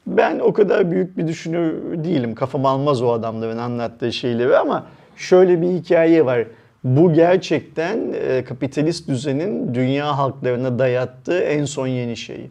Ben 0.06 0.38
o 0.38 0.52
kadar 0.52 0.90
büyük 0.90 1.18
bir 1.18 1.26
düşünür 1.28 1.74
değilim. 2.04 2.34
Kafam 2.34 2.66
almaz 2.66 3.02
o 3.02 3.12
adamların 3.12 3.58
anlattığı 3.58 4.12
şeyleri 4.12 4.56
ama 4.56 4.86
şöyle 5.16 5.62
bir 5.62 5.68
hikaye 5.68 6.26
var. 6.26 6.44
Bu 6.84 7.12
gerçekten 7.12 7.98
e, 8.28 8.44
kapitalist 8.44 9.08
düzenin 9.08 9.74
dünya 9.74 10.18
halklarına 10.18 10.78
dayattığı 10.78 11.38
en 11.38 11.64
son 11.64 11.86
yeni 11.86 12.16
şey. 12.16 12.50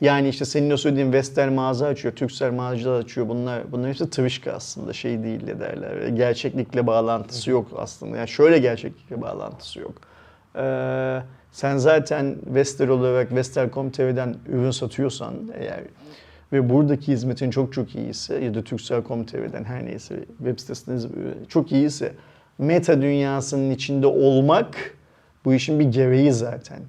Yani 0.00 0.28
işte 0.28 0.44
senin 0.44 0.70
o 0.70 0.76
söylediğin 0.76 1.12
Vestel 1.12 1.50
mağaza 1.50 1.86
açıyor, 1.86 2.14
Türksel 2.14 2.52
mağaza 2.52 2.96
açıyor. 2.96 3.28
Bunlar 3.28 3.72
bunların 3.72 3.88
hepsi 3.88 4.10
tırışka 4.10 4.52
aslında 4.52 4.92
şey 4.92 5.22
değil 5.22 5.46
de 5.46 5.60
derler. 5.60 6.08
Gerçeklikle 6.08 6.86
bağlantısı 6.86 7.50
yok 7.50 7.68
aslında. 7.76 8.16
Yani 8.16 8.28
şöyle 8.28 8.58
gerçeklikle 8.58 9.22
bağlantısı 9.22 9.80
yok. 9.80 9.94
Ee, 10.56 11.22
sen 11.52 11.76
zaten 11.76 12.36
Vestel 12.46 12.88
olarak 12.88 13.34
Vestel.com.tr'den 13.34 14.36
ürün 14.48 14.70
satıyorsan 14.70 15.34
eğer 15.58 15.80
ve 16.52 16.70
buradaki 16.70 17.12
hizmetin 17.12 17.50
çok 17.50 17.72
çok 17.72 17.94
iyiyse 17.94 18.44
ya 18.44 18.54
da 18.54 18.64
Turkcell.com.tr'den 18.64 19.64
her 19.64 19.86
neyse 19.86 20.24
web 20.38 20.58
sitesiniz 20.58 21.06
çok 21.48 21.72
iyiyse 21.72 22.12
meta 22.58 23.02
dünyasının 23.02 23.70
içinde 23.70 24.06
olmak 24.06 24.94
bu 25.44 25.54
işin 25.54 25.80
bir 25.80 25.84
gereği 25.84 26.32
zaten. 26.32 26.80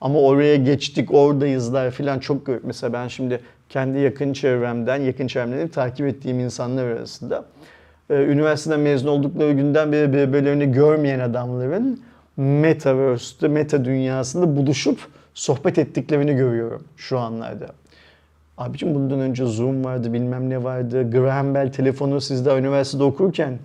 Ama 0.00 0.18
oraya 0.20 0.56
geçtik, 0.56 1.14
oradayızlar 1.14 1.90
falan 1.90 2.18
çok 2.18 2.46
gör- 2.46 2.60
mesela 2.62 2.92
ben 2.92 3.08
şimdi 3.08 3.40
kendi 3.68 3.98
yakın 3.98 4.32
çevremden, 4.32 4.96
yakın 4.96 5.26
çevremden 5.26 5.68
takip 5.68 6.06
ettiğim 6.06 6.40
insanlar 6.40 6.84
arasında 6.84 7.44
e, 8.10 8.14
üniversiteden 8.14 8.80
mezun 8.80 9.08
oldukları 9.08 9.52
günden 9.52 9.92
beri 9.92 10.12
birbirlerini 10.12 10.72
görmeyen 10.72 11.20
adamların 11.20 12.00
metaverse'te, 12.36 13.48
meta 13.48 13.84
dünyasında 13.84 14.56
buluşup 14.56 14.98
sohbet 15.34 15.78
ettiklerini 15.78 16.36
görüyorum 16.36 16.84
şu 16.96 17.18
anlarda. 17.18 17.66
Abicim 18.58 18.94
bundan 18.94 19.20
önce 19.20 19.44
Zoom 19.44 19.84
vardı, 19.84 20.12
bilmem 20.12 20.50
ne 20.50 20.64
vardı. 20.64 21.10
Graham 21.10 21.54
Bell 21.54 21.72
telefonu 21.72 22.20
siz 22.20 22.46
daha 22.46 22.58
üniversitede 22.58 23.02
okurken 23.02 23.58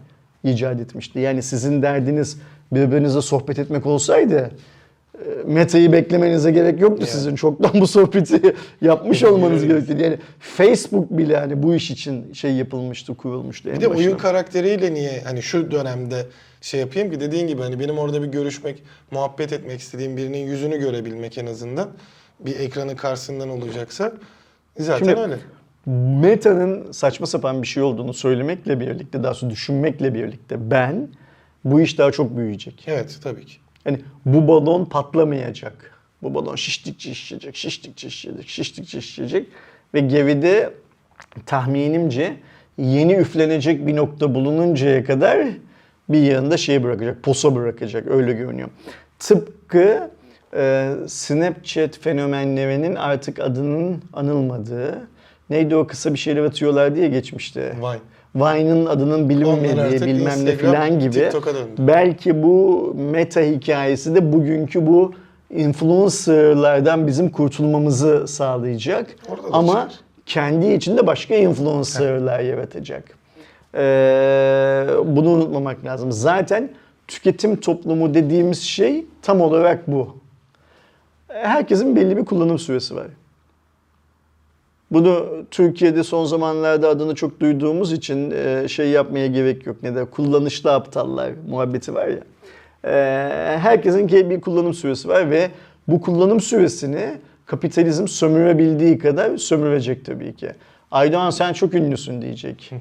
icat 0.43 0.79
etmişti. 0.79 1.19
Yani 1.19 1.43
sizin 1.43 1.81
derdiniz 1.81 2.41
birbirinize 2.71 3.21
sohbet 3.21 3.59
etmek 3.59 3.85
olsaydı 3.85 4.51
Meta'yı 5.45 5.91
beklemenize 5.91 6.51
gerek 6.51 6.79
yoktu 6.79 6.97
Yani. 7.01 7.11
sizin. 7.11 7.35
Çoktan 7.35 7.81
bu 7.81 7.87
sohbeti 7.87 8.41
yapmış 8.81 9.23
olmanız 9.23 9.65
gerekirdi. 9.67 10.03
Yani 10.03 10.17
Facebook 10.39 11.09
bile 11.11 11.37
hani 11.37 11.63
bu 11.63 11.75
iş 11.75 11.91
için 11.91 12.33
şey 12.33 12.51
yapılmıştı, 12.51 13.15
kurulmuştu. 13.15 13.69
Bir 13.69 13.81
de 13.81 13.89
başına. 13.89 13.97
oyun 14.05 14.17
karakteriyle 14.17 14.93
niye 14.93 15.21
hani 15.25 15.41
şu 15.41 15.71
dönemde 15.71 16.25
şey 16.61 16.79
yapayım 16.79 17.11
ki 17.11 17.19
dediğin 17.19 17.47
gibi 17.47 17.61
hani 17.61 17.79
benim 17.79 17.97
orada 17.97 18.21
bir 18.23 18.27
görüşmek, 18.27 18.83
muhabbet 19.11 19.53
etmek 19.53 19.79
istediğim 19.79 20.17
birinin 20.17 20.37
yüzünü 20.47 20.77
görebilmek 20.79 21.37
en 21.37 21.45
azından 21.45 21.89
bir 22.39 22.59
ekranın 22.59 22.95
karşısından 22.95 23.49
olacaksa 23.49 24.13
zaten 24.79 25.05
Şimdi- 25.05 25.21
öyle. 25.21 25.35
Meta'nın 26.21 26.91
saçma 26.91 27.25
sapan 27.25 27.61
bir 27.61 27.67
şey 27.67 27.83
olduğunu 27.83 28.13
söylemekle 28.13 28.79
birlikte, 28.79 29.23
daha 29.23 29.33
sonra 29.33 29.51
düşünmekle 29.51 30.13
birlikte 30.13 30.71
ben 30.71 31.07
bu 31.65 31.81
iş 31.81 31.97
daha 31.97 32.11
çok 32.11 32.37
büyüyecek. 32.37 32.83
Evet 32.87 33.19
tabii 33.23 33.45
ki. 33.45 33.57
Yani 33.85 33.99
bu 34.25 34.47
balon 34.47 34.85
patlamayacak. 34.85 35.91
Bu 36.23 36.33
balon 36.33 36.55
şiştikçe 36.55 37.13
şişecek, 37.13 37.55
şiştikçe 37.55 38.09
şişecek, 38.09 38.49
şiştikçe 38.49 39.01
şişecek. 39.01 39.47
Ve 39.93 39.99
geride 39.99 40.73
tahminimce 41.45 42.37
yeni 42.77 43.13
üflenecek 43.13 43.87
bir 43.87 43.95
nokta 43.95 44.35
bulununcaya 44.35 45.03
kadar 45.03 45.47
bir 46.09 46.21
yanında 46.21 46.57
şey 46.57 46.83
bırakacak, 46.83 47.23
posa 47.23 47.55
bırakacak 47.55 48.07
öyle 48.07 48.33
görünüyor. 48.33 48.69
Tıpkı 49.19 50.11
e, 50.55 50.93
Snapchat 51.07 51.97
fenomenlerinin 51.97 52.95
artık 52.95 53.39
adının 53.39 54.03
anılmadığı, 54.13 55.07
neydi 55.49 55.75
o 55.75 55.87
kısa 55.87 56.13
bir 56.13 56.19
şeyler 56.19 56.43
atıyorlar 56.43 56.95
diye 56.95 57.07
geçmişti. 57.07 57.75
Vine. 57.81 57.99
Vine'ın 58.35 58.85
adının 58.85 59.29
bilinmediği 59.29 60.01
bilmem 60.01 60.45
ne 60.45 60.55
filan 60.55 60.99
gibi. 60.99 61.29
Belki 61.77 62.43
bu 62.43 62.93
meta 63.11 63.41
hikayesi 63.41 64.15
de 64.15 64.33
bugünkü 64.33 64.87
bu 64.87 65.13
influencerlardan 65.49 67.07
bizim 67.07 67.29
kurtulmamızı 67.29 68.27
sağlayacak. 68.27 69.15
Orada 69.29 69.43
da 69.43 69.47
Ama 69.53 69.71
çıkar. 69.71 69.99
kendi 70.25 70.73
içinde 70.73 71.07
başka 71.07 71.35
influencerlar 71.35 72.39
yaratacak. 72.39 73.03
Ee, 73.75 74.87
bunu 75.05 75.29
unutmamak 75.29 75.85
lazım. 75.85 76.11
Zaten 76.11 76.69
tüketim 77.07 77.55
toplumu 77.55 78.13
dediğimiz 78.13 78.61
şey 78.61 79.05
tam 79.21 79.41
olarak 79.41 79.87
bu. 79.87 80.17
Herkesin 81.27 81.95
belli 81.95 82.17
bir 82.17 82.25
kullanım 82.25 82.59
süresi 82.59 82.95
var. 82.95 83.07
Bunu 84.91 85.27
Türkiye'de 85.51 86.03
son 86.03 86.25
zamanlarda 86.25 86.89
adını 86.89 87.15
çok 87.15 87.39
duyduğumuz 87.39 87.91
için 87.93 88.31
e, 88.31 88.67
şey 88.67 88.89
yapmaya 88.89 89.27
gerek 89.27 89.65
yok. 89.65 89.83
Ne 89.83 89.95
de 89.95 90.05
kullanışlı 90.05 90.73
aptallar 90.73 91.31
muhabbeti 91.49 91.93
var 91.95 92.07
ya. 92.07 92.19
E, 92.83 92.93
herkesin 93.57 94.07
ki 94.07 94.29
bir 94.29 94.41
kullanım 94.41 94.73
süresi 94.73 95.07
var 95.07 95.31
ve 95.31 95.51
bu 95.87 96.01
kullanım 96.01 96.39
süresini 96.39 97.17
kapitalizm 97.45 98.07
sömürebildiği 98.07 98.97
kadar 98.97 99.37
sömürecek 99.37 100.05
tabii 100.05 100.35
ki. 100.35 100.51
Aydoğan 100.91 101.29
sen 101.29 101.53
çok 101.53 101.73
ünlüsün 101.73 102.21
diyecek. 102.21 102.71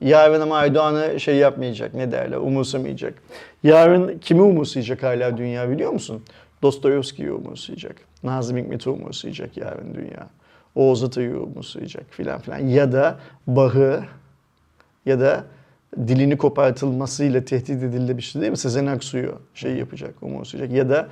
Yarın 0.00 0.40
ama 0.40 0.56
Aydoğan'ı 0.56 1.20
şey 1.20 1.36
yapmayacak, 1.36 1.94
ne 1.94 2.12
derler, 2.12 2.36
umursamayacak. 2.36 3.14
Yarın 3.62 4.18
kimi 4.18 4.42
umursayacak 4.42 5.02
hala 5.02 5.36
dünya 5.36 5.70
biliyor 5.70 5.90
musun? 5.90 6.22
Dostoyevski'yi 6.62 7.32
umursayacak. 7.32 7.96
Nazım 8.22 8.56
Hikmet'i 8.56 8.90
umursayacak 8.90 9.56
yarın 9.56 9.94
dünya. 9.94 10.26
Oğuz 10.76 11.04
Atay'ı 11.04 11.40
umursayacak 11.42 12.04
filan 12.10 12.40
filan. 12.40 12.58
Ya 12.58 12.92
da 12.92 13.18
Bach'ı 13.46 14.00
ya 15.06 15.20
da 15.20 15.44
dilini 16.08 16.36
kopartılmasıyla 16.36 17.44
tehdit 17.44 17.82
edilemişti 17.82 18.40
değil 18.40 18.50
mi? 18.50 18.56
Sezen 18.56 18.86
Aksu'yu 18.86 19.32
şey 19.54 19.74
yapacak, 19.76 20.14
umursayacak. 20.22 20.70
Ya 20.76 20.88
da 20.90 21.08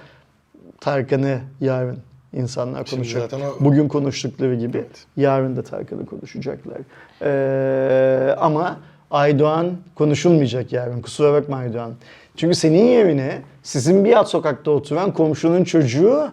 Tarkan'ı 0.81 1.39
yarın 1.61 1.99
insanlar 2.33 2.85
konuşacak. 2.97 3.31
o- 3.61 3.65
Bugün 3.65 3.89
konuştukları 3.89 4.55
gibi 4.55 4.85
yarın 5.17 5.57
da 5.57 5.63
Tarkan'ı 5.63 6.07
konuşacaklar. 6.07 6.79
Ee, 7.23 8.35
ama 8.39 8.81
Aydoğan 9.11 9.71
konuşulmayacak 9.95 10.73
yarın. 10.73 11.01
Kusura 11.03 11.33
bakma 11.33 11.57
Aydoğan. 11.57 11.93
Çünkü 12.37 12.55
senin 12.55 12.85
yerine 12.85 13.43
sizin 13.63 14.05
bir 14.05 14.13
alt 14.13 14.29
sokakta 14.29 14.71
oturan 14.71 15.13
komşunun 15.13 15.65
çocuğu 15.65 16.33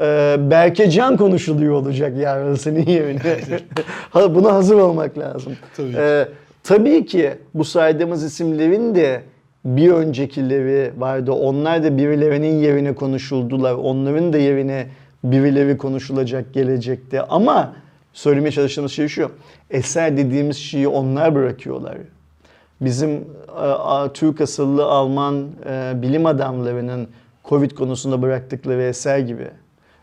e, 0.00 0.36
Berkecan 0.50 1.16
konuşuluyor 1.16 1.74
olacak 1.74 2.18
yarın 2.18 2.54
senin 2.54 2.86
yerine. 2.86 3.20
Buna 4.14 4.54
hazır 4.54 4.76
olmak 4.76 5.18
lazım. 5.18 5.52
Tabii 5.76 5.92
ki. 5.92 5.98
Ee, 5.98 6.28
tabii 6.62 7.06
ki 7.06 7.32
bu 7.54 7.64
saydığımız 7.64 8.24
isimlerin 8.24 8.94
de 8.94 9.22
bir 9.64 9.90
öncekileri 9.90 10.92
vardı. 10.98 11.32
Onlar 11.32 11.82
da 11.82 11.96
birilerinin 11.96 12.60
yerine 12.60 12.94
konuşuldular. 12.94 13.74
Onların 13.74 14.32
da 14.32 14.38
yerine 14.38 14.86
birileri 15.24 15.78
konuşulacak 15.78 16.54
gelecekte. 16.54 17.22
Ama 17.22 17.72
söylemeye 18.12 18.52
çalıştığımız 18.52 18.92
şey 18.92 19.08
şu. 19.08 19.30
Eser 19.70 20.16
dediğimiz 20.16 20.56
şeyi 20.56 20.88
onlar 20.88 21.34
bırakıyorlar. 21.34 21.96
Bizim 22.80 23.10
e, 23.10 24.12
Türk 24.14 24.40
asıllı 24.40 24.84
Alman 24.84 25.46
e, 25.68 26.02
bilim 26.02 26.26
adamlarının 26.26 27.08
Covid 27.44 27.70
konusunda 27.70 28.22
bıraktıkları 28.22 28.82
eser 28.82 29.18
gibi. 29.18 29.50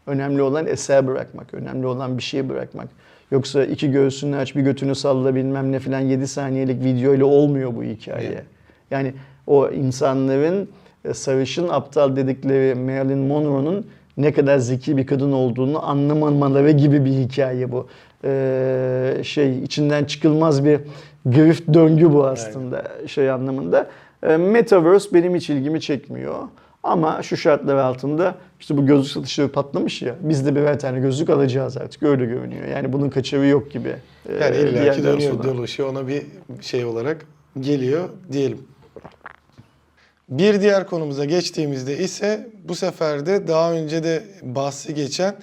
Önemli 0.08 0.42
olan 0.42 0.68
eser 0.68 1.08
bırakmak, 1.08 1.54
önemli 1.54 1.88
olan 1.88 2.18
bir 2.18 2.24
şey 2.24 2.50
bırakmak. 2.50 2.88
Yoksa 3.32 3.64
iki 3.64 3.92
göğsünü 3.92 4.36
aç 4.36 4.56
bir 4.56 4.62
götünü 4.62 4.96
salla 4.96 5.36
bilmem 5.36 5.72
ne 5.72 5.80
filan 5.80 6.00
7 6.00 6.28
saniyelik 6.28 6.84
video 6.84 7.14
ile 7.14 7.24
olmuyor 7.24 7.76
bu 7.76 7.84
hikaye. 7.84 8.44
Yani 8.92 9.14
o 9.48 9.70
insanların 9.70 10.70
e, 11.06 11.14
sarışın 11.14 11.68
aptal 11.68 12.16
dedikleri 12.16 12.76
Marilyn 12.76 13.18
Monroe'nun 13.18 13.86
ne 14.18 14.34
kadar 14.34 14.58
zeki 14.58 14.98
bir 14.98 15.06
kadın 15.06 15.32
olduğunu 15.32 15.90
anlamamaları 15.90 16.72
gibi 16.72 17.06
bir 17.06 17.12
hikaye 17.12 17.72
bu. 17.72 17.88
Ee, 18.24 19.22
şey 19.24 19.64
içinden 19.64 20.06
çıkılmaz 20.06 20.66
bir 20.66 20.80
grift 21.26 21.74
döngü 21.74 22.14
bu 22.14 22.26
aslında 22.26 22.84
şey 23.08 23.32
anlamında. 23.32 23.88
Ee, 24.24 24.38
Metaverse 24.38 25.14
benim 25.14 25.36
hiç 25.36 25.50
ilgimi 25.50 25.82
çekmiyor. 25.82 26.36
Ama 26.84 27.24
şu 27.24 27.38
şartlar 27.38 27.76
altında 27.76 28.36
işte 28.60 28.78
bu 28.78 28.86
gözlük 28.86 29.12
satışları 29.12 29.52
patlamış 29.52 30.02
ya 30.02 30.16
biz 30.20 30.46
de 30.46 30.56
birer 30.56 30.80
tane 30.80 31.00
gözlük 31.00 31.30
alacağız 31.30 31.78
artık 31.78 32.04
öyle 32.04 32.26
görünüyor. 32.26 32.66
Yani 32.68 32.94
bunun 32.94 33.10
kaçarı 33.10 33.46
yok 33.46 33.72
gibi. 33.72 33.96
ee, 34.30 34.34
Yani 34.34 34.56
bir 34.56 34.60
illaki 34.60 34.86
yerden 34.86 35.04
dönüyor 35.04 35.32
sonra. 35.32 35.44
dolaşıyor 35.44 35.90
ona 35.90 36.08
bir 36.08 36.24
şey 36.62 36.86
olarak 36.86 37.26
geliyor 37.60 38.10
diyelim. 38.32 38.68
Bir 40.30 40.62
diğer 40.62 40.88
konumuza 40.88 41.26
geçtiğimizde 41.26 41.98
ise 41.98 42.50
bu 42.64 42.76
sefer 42.76 43.26
de 43.26 43.48
daha 43.48 43.74
önce 43.74 44.04
de 44.04 44.24
bahsi 44.42 44.94
geçen 44.94 45.36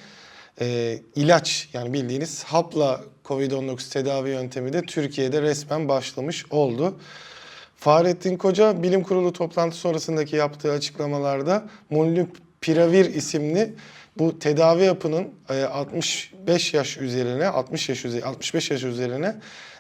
e, 0.61 0.99
ilaç 1.17 1.69
yani 1.73 1.93
bildiğiniz 1.93 2.45
hapla 2.45 3.01
Covid-19 3.25 3.93
tedavi 3.93 4.31
yöntemi 4.31 4.73
de 4.73 4.83
Türkiye'de 4.83 5.43
resmen 5.43 5.89
başlamış 5.89 6.45
oldu. 6.51 6.95
Fahrettin 7.77 8.37
Koca 8.37 8.83
bilim 8.83 9.03
kurulu 9.03 9.33
toplantı 9.33 9.77
sonrasındaki 9.77 10.37
yaptığı 10.37 10.73
açıklamalarda 10.73 11.65
Molnupiravir 11.91 13.15
isimli 13.15 13.75
bu 14.19 14.39
tedavi 14.39 14.85
yapının 14.85 15.29
e, 15.51 15.63
65 15.63 16.75
yaş 16.75 16.97
üzerine 16.97 17.47
60 17.47 17.89
yaş 17.89 18.05
üzerine 18.05 18.27
65 18.27 18.71
yaş 18.71 18.83
üzerine 18.83 19.37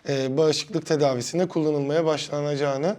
e, 0.09 0.36
bağışıklık 0.36 0.86
tedavisinde 0.86 1.49
kullanılmaya 1.49 2.05
başlanacağını 2.05 2.97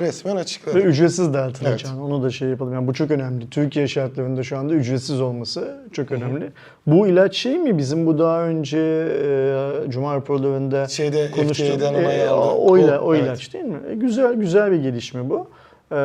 resmen 0.00 0.36
açıkladı. 0.36 0.76
Ve 0.76 0.82
ücretsiz 0.82 1.34
dağıtılacağını 1.34 2.04
onu 2.04 2.22
da 2.22 2.30
şey 2.30 2.48
yapalım. 2.48 2.72
Yani 2.72 2.86
bu 2.86 2.92
çok 2.94 3.10
önemli. 3.10 3.50
Türkiye 3.50 3.88
şartlarında 3.88 4.42
şu 4.42 4.58
anda 4.58 4.74
ücretsiz 4.74 5.20
olması 5.20 5.80
çok 5.92 6.12
önemli. 6.12 6.50
Bu 6.86 7.06
ilaç 7.06 7.36
şey 7.36 7.58
mi 7.58 7.78
bizim 7.78 8.06
bu 8.06 8.18
daha 8.18 8.42
önce 8.42 8.78
e, 8.78 9.90
Cuma 9.90 10.16
raporlarında 10.16 10.88
Şeyde 10.88 11.30
konuştuğumuz 11.30 11.82
e, 11.82 12.30
o, 12.30 12.78
ila- 12.78 12.98
o 13.00 13.14
evet. 13.14 13.24
ilaç 13.24 13.54
değil 13.54 13.64
mi? 13.64 13.78
E, 13.90 13.94
güzel 13.94 14.34
güzel 14.34 14.72
bir 14.72 14.82
gelişme 14.82 15.30
bu. 15.30 15.48
E, 15.92 15.96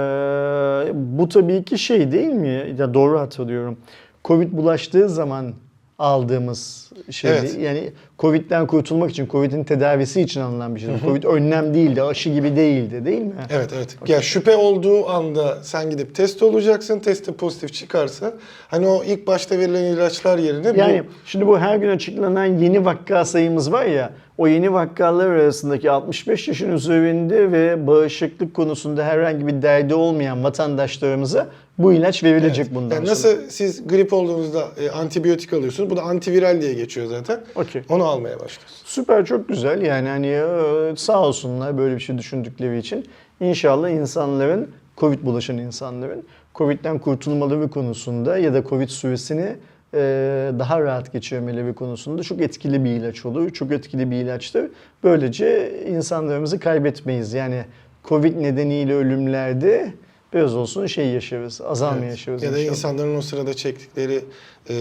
bu 0.94 1.30
tabii 1.30 1.64
ki 1.64 1.78
şey 1.78 2.12
değil 2.12 2.34
mi? 2.34 2.76
Ya 2.78 2.94
doğru 2.94 3.20
hatırlıyorum. 3.20 3.78
Covid 4.26 4.54
bulaştığı 4.54 5.10
zaman 5.10 5.54
aldığımız 6.00 6.92
şey 7.12 7.32
Evet. 7.32 7.58
Yani 7.60 7.92
Covid'den 8.20 8.68
kurtulmak 8.68 9.12
için, 9.12 9.28
Covid'in 9.28 9.64
tedavisi 9.64 10.22
için 10.22 10.42
alınan 10.42 10.76
bir 10.76 10.80
şey. 10.80 10.90
Covid 11.06 11.24
önlem 11.24 11.74
değildi, 11.74 12.02
aşı 12.02 12.30
gibi 12.30 12.56
değildi 12.56 13.06
değil 13.06 13.22
mi? 13.22 13.34
Evet 13.50 13.70
evet. 13.76 13.98
Ya 14.08 14.22
şüphe 14.22 14.56
olduğu 14.56 15.10
anda 15.10 15.64
sen 15.64 15.90
gidip 15.90 16.16
test 16.16 16.44
olacaksın. 16.44 17.00
Testte 17.00 17.32
pozitif 17.32 17.74
çıkarsa 17.74 18.34
hani 18.68 18.88
o 18.88 19.04
ilk 19.04 19.28
başta 19.28 19.60
verilen 19.60 19.84
ilaçlar 19.84 20.38
yerine 20.38 20.74
Yani 20.76 21.04
bu 21.04 21.12
şimdi 21.26 21.48
bu 21.48 21.60
her 21.60 21.78
gün 21.78 21.90
açıklanan 21.90 22.46
yeni 22.46 22.86
vakka 22.86 23.26
sayımız 23.26 23.72
var 23.72 23.86
ya, 23.86 24.12
o 24.38 24.48
yeni 24.48 24.74
vakalar 24.74 25.28
arasındaki 25.28 25.92
65 25.92 26.48
yaşın 26.48 26.72
üzerinde 26.72 27.52
ve 27.52 27.88
bağışıklık 27.88 28.54
konusunda 28.54 29.04
herhangi 29.04 29.48
bir 29.48 29.62
derdi 29.62 29.94
olmayan 29.94 30.44
vatandaşlarımıza 30.44 31.48
bu 31.78 31.94
ilaç 31.94 32.24
verilecek 32.24 32.76
bundan 32.76 32.96
Yani 32.96 33.08
sonra. 33.08 33.12
nasıl 33.12 33.50
siz 33.50 33.88
grip 33.88 34.14
olduğunuzda 34.14 34.68
e, 34.80 34.90
antibiyotik 34.90 35.54
alıyorsunuz. 35.54 35.90
Bu 35.90 35.96
da 35.98 36.02
antiviral 36.02 36.62
diye 36.62 36.74
geçiyor 36.74 37.08
zaten. 37.08 37.40
Okey. 37.56 37.82
Onu 37.90 38.04
almaya 38.04 38.36
başlıyorsunuz. 38.36 38.82
Süper 38.86 39.26
çok 39.26 39.50
güzel 39.50 39.82
yani 39.82 40.10
hani 40.10 40.28
e, 40.28 40.96
sağ 40.96 41.22
olsunlar 41.22 41.78
böyle 41.78 41.96
bir 41.96 42.00
şey 42.00 42.18
düşündükleri 42.18 42.78
için. 42.78 43.06
İnşallah 43.40 43.90
insanların, 43.90 44.70
Covid 44.98 45.26
bulaşan 45.26 45.58
insanların 45.58 46.24
Covid'den 46.56 47.00
kurtulmaları 47.00 47.70
konusunda 47.70 48.38
ya 48.38 48.54
da 48.54 48.64
Covid 48.64 48.90
süresini 48.90 49.56
daha 50.60 50.82
rahat 50.82 51.14
geçirmeleri 51.14 51.74
konusunda 51.74 52.24
çok 52.24 52.42
etkili 52.42 52.84
bir 52.84 52.90
ilaç 52.90 53.26
olur. 53.26 53.50
Çok 53.50 53.72
etkili 53.72 54.12
bir 54.12 54.16
ilaçtır. 54.16 54.70
Böylece 55.04 55.80
insanlarımızı 55.90 56.60
kaybetmeyiz. 56.60 57.34
Yani 57.34 57.62
Covid 58.04 58.42
nedeniyle 58.42 58.94
ölümlerde 58.94 59.94
biraz 60.34 60.56
olsun 60.56 60.86
şey 60.86 61.08
yaşarız, 61.08 61.62
azalma 61.62 61.98
Evet. 62.00 62.10
yaşarız 62.10 62.44
Ya 62.44 62.52
da 62.54 62.58
inşallah. 62.60 62.72
insanların 62.72 63.16
o 63.18 63.22
sırada 63.22 63.54
çektikleri 63.54 64.22
e, 64.70 64.76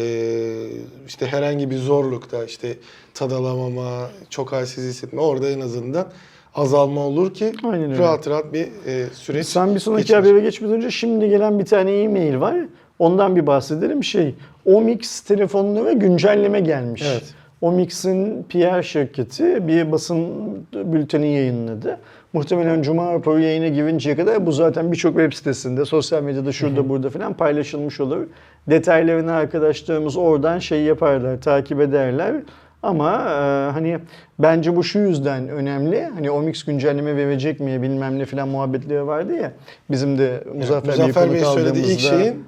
işte 1.06 1.26
herhangi 1.26 1.70
bir 1.70 1.76
zorlukta 1.76 2.44
işte 2.44 2.68
tad 3.14 3.30
alamama, 3.30 4.10
çok 4.30 4.52
halsiz 4.52 4.84
hissetme 4.84 5.20
orada 5.20 5.50
en 5.50 5.60
azından 5.60 6.06
azalma 6.54 7.00
olur 7.00 7.34
ki 7.34 7.52
Aynen 7.64 7.90
öyle. 7.90 7.98
rahat 8.02 8.28
rahat 8.28 8.52
bir 8.52 8.66
e, 8.86 9.06
süreç 9.12 9.46
Sen 9.46 9.74
bir 9.74 9.80
sonraki 9.80 10.02
geçirir. 10.02 10.16
habere 10.18 10.40
geçmeden 10.40 10.74
önce 10.74 10.90
şimdi 10.90 11.28
gelen 11.28 11.58
bir 11.58 11.64
tane 11.64 12.02
e-mail 12.02 12.40
var. 12.40 12.56
Ondan 12.98 13.36
bir 13.36 13.46
bahsedelim. 13.46 14.04
Şey, 14.04 14.34
Omix 14.66 15.20
telefonuna 15.20 15.86
ve 15.86 15.92
güncelleme 15.92 16.60
gelmiş. 16.60 17.02
Evet. 17.12 17.34
Omix'in 17.60 18.42
PR 18.42 18.82
şirketi 18.82 19.68
bir 19.68 19.92
basın 19.92 20.28
bülteni 20.72 21.34
yayınladı. 21.34 21.98
Muhtemelen 22.32 22.82
Cuma 22.82 23.12
raporu 23.12 23.40
yayına 23.40 23.68
girinceye 23.68 24.16
kadar 24.16 24.46
bu 24.46 24.52
zaten 24.52 24.92
birçok 24.92 25.12
web 25.14 25.32
sitesinde, 25.32 25.84
sosyal 25.84 26.22
medyada 26.22 26.52
şurada 26.52 26.88
burada 26.88 27.10
falan 27.10 27.34
paylaşılmış 27.34 28.00
olur. 28.00 28.26
Detaylarını 28.70 29.32
arkadaşlarımız 29.32 30.16
oradan 30.16 30.58
şey 30.58 30.82
yaparlar, 30.82 31.40
takip 31.40 31.80
ederler. 31.80 32.34
Ama 32.82 33.12
e, 33.12 33.72
hani 33.72 33.98
bence 34.38 34.76
bu 34.76 34.84
şu 34.84 34.98
yüzden 34.98 35.48
önemli. 35.48 36.04
Hani 36.14 36.30
Omix 36.30 36.64
güncelleme 36.64 37.16
verecek 37.16 37.60
mi 37.60 37.82
bilmem 37.82 38.18
ne 38.18 38.24
falan 38.24 38.48
muhabbetleri 38.48 39.06
vardı 39.06 39.32
ya. 39.34 39.52
Bizim 39.90 40.18
de 40.18 40.44
Muzaffer, 40.54 40.98
Muzaffer 40.98 41.32
Bey 41.32 41.40
söylediği 41.40 41.84
ilk 41.84 42.00
şeyin 42.00 42.44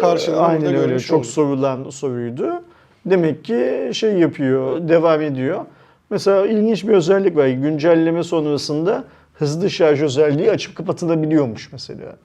karşılığını 0.00 0.40
Aynen 0.40 0.66
öyle. 0.66 0.78
görmüş 0.78 1.06
Çok 1.06 1.18
olduk. 1.18 1.26
sorulan 1.30 1.90
soruydu. 1.90 2.62
Demek 3.06 3.44
ki 3.44 3.90
şey 3.92 4.12
yapıyor, 4.18 4.88
devam 4.88 5.20
ediyor. 5.22 5.60
Mesela 6.10 6.46
ilginç 6.46 6.84
bir 6.88 6.92
özellik 6.92 7.36
var. 7.36 7.48
Güncelleme 7.48 8.22
sonrasında 8.22 9.04
hızlı 9.34 9.70
şarj 9.70 10.02
özelliği 10.02 10.50
açıp 10.50 10.76
kapatılabiliyormuş 10.76 11.72
mesela. 11.72 12.16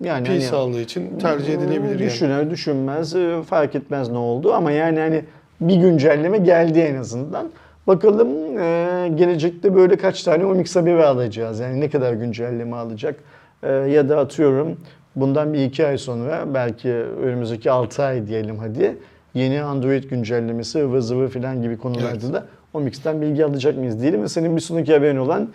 Yani 0.00 0.24
Pil 0.24 0.30
hani- 0.32 0.42
sağlığı 0.42 0.80
için 0.80 1.18
tercih 1.18 1.54
edilebilir 1.54 1.90
yani. 1.90 1.98
Düşünür 1.98 2.50
düşünmez 2.50 3.14
e, 3.16 3.42
fark 3.42 3.74
etmez 3.74 4.08
ne 4.08 4.18
oldu 4.18 4.52
ama 4.54 4.70
yani 4.70 4.98
hani 4.98 5.24
bir 5.60 5.76
güncelleme 5.76 6.38
geldi 6.38 6.78
en 6.80 6.94
azından. 6.94 7.46
Bakalım 7.86 8.58
e, 8.58 9.08
gelecekte 9.14 9.74
böyle 9.74 9.96
kaç 9.96 10.22
tane 10.22 10.44
Omix 10.46 10.76
haberi 10.76 11.04
alacağız. 11.04 11.60
Yani 11.60 11.80
ne 11.80 11.90
kadar 11.90 12.12
güncelleme 12.12 12.76
alacak. 12.76 13.14
E, 13.62 13.72
ya 13.72 14.08
da 14.08 14.18
atıyorum 14.18 14.76
bundan 15.16 15.52
bir 15.54 15.64
iki 15.64 15.86
ay 15.86 15.98
sonra 15.98 16.54
belki 16.54 16.88
önümüzdeki 16.92 17.70
6 17.70 18.02
ay 18.02 18.26
diyelim 18.26 18.58
hadi 18.58 18.96
yeni 19.34 19.62
Android 19.62 20.04
güncellemesi 20.04 20.82
ıvır 20.84 21.00
zıvır 21.00 21.28
falan 21.28 21.62
gibi 21.62 21.76
konularda 21.78 22.08
Evet. 22.24 22.32
da 22.32 22.46
Omix'ten 22.74 23.22
bilgi 23.22 23.44
alacak 23.44 23.76
mıyız 23.76 24.00
diyelim 24.00 24.22
ve 24.22 24.28
senin 24.28 24.56
bir 24.56 24.60
sonraki 24.60 24.92
haberin 24.92 25.16
olan 25.16 25.48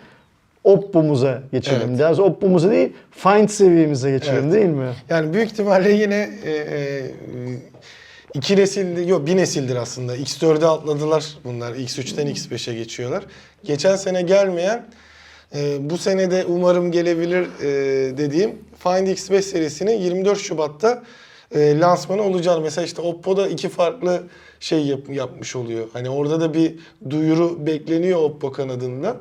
Oppo'muza 0.64 1.42
geçelim. 1.52 1.88
Evet. 1.90 1.98
Daha 1.98 2.22
Oppo'muza 2.22 2.70
değil 2.70 2.92
Find 3.10 3.48
seviyemize 3.48 4.10
geçelim 4.10 4.44
Evet. 4.44 4.52
değil 4.52 4.66
mi? 4.66 4.88
Yani 5.08 5.32
büyük 5.32 5.52
ihtimalle 5.52 5.92
yine 5.92 6.30
e, 6.44 6.50
e, 6.50 7.02
iki 8.34 8.56
nesildir, 8.56 9.06
yok 9.06 9.26
bir 9.26 9.36
nesildir 9.36 9.76
aslında. 9.76 10.16
X4'e 10.16 10.66
atladılar 10.66 11.26
bunlar. 11.44 11.74
X3'ten 11.74 12.26
X5'e 12.26 12.74
geçiyorlar. 12.74 13.24
Geçen 13.64 13.96
sene 13.96 14.22
gelmeyen, 14.22 14.86
e, 15.54 15.90
bu 15.90 15.98
sene 15.98 16.30
de 16.30 16.44
umarım 16.44 16.92
gelebilir 16.92 17.46
e, 17.62 17.68
dediğim 18.18 18.50
Find 18.78 19.06
X5 19.08 19.42
serisinin 19.42 19.98
24 19.98 20.38
Şubat'ta 20.38 21.02
e, 21.54 21.78
lansmanı 21.78 22.22
olacağını. 22.22 22.60
Mesela 22.60 22.84
işte 22.84 23.02
Oppo'da 23.02 23.48
iki 23.48 23.68
farklı 23.68 24.22
şey 24.60 24.86
yap- 24.86 25.10
yapmış 25.14 25.56
oluyor. 25.56 25.88
Hani 25.92 26.10
orada 26.10 26.40
da 26.40 26.54
bir 26.54 26.74
duyuru 27.10 27.66
bekleniyor 27.66 28.20
Oppo 28.20 28.52
kanadından. 28.52 29.16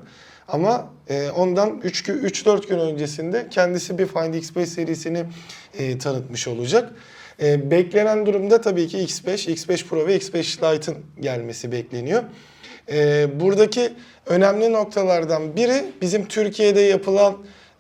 Ama 0.47 0.93
e, 1.09 1.30
ondan 1.30 1.69
3-4 1.69 2.67
gün 2.67 2.80
öncesinde 2.80 3.47
kendisi 3.51 3.97
bir 3.97 4.05
Find 4.05 4.34
X5 4.34 4.65
serisini 4.65 5.23
e, 5.78 5.97
tanıtmış 5.97 6.47
olacak. 6.47 6.93
E, 7.41 7.71
beklenen 7.71 8.25
durumda 8.25 8.61
tabii 8.61 8.88
ki 8.88 8.97
X5, 8.97 9.51
X5 9.51 9.86
Pro 9.86 10.07
ve 10.07 10.17
X5 10.17 10.75
Lite'ın 10.75 10.97
gelmesi 11.19 11.71
bekleniyor. 11.71 12.23
E, 12.91 13.28
buradaki 13.39 13.93
önemli 14.30 14.71
noktalardan 14.73 15.55
biri 15.55 15.86
bizim 16.01 16.25
Türkiye'de 16.25 16.82
yapılan 16.82 17.38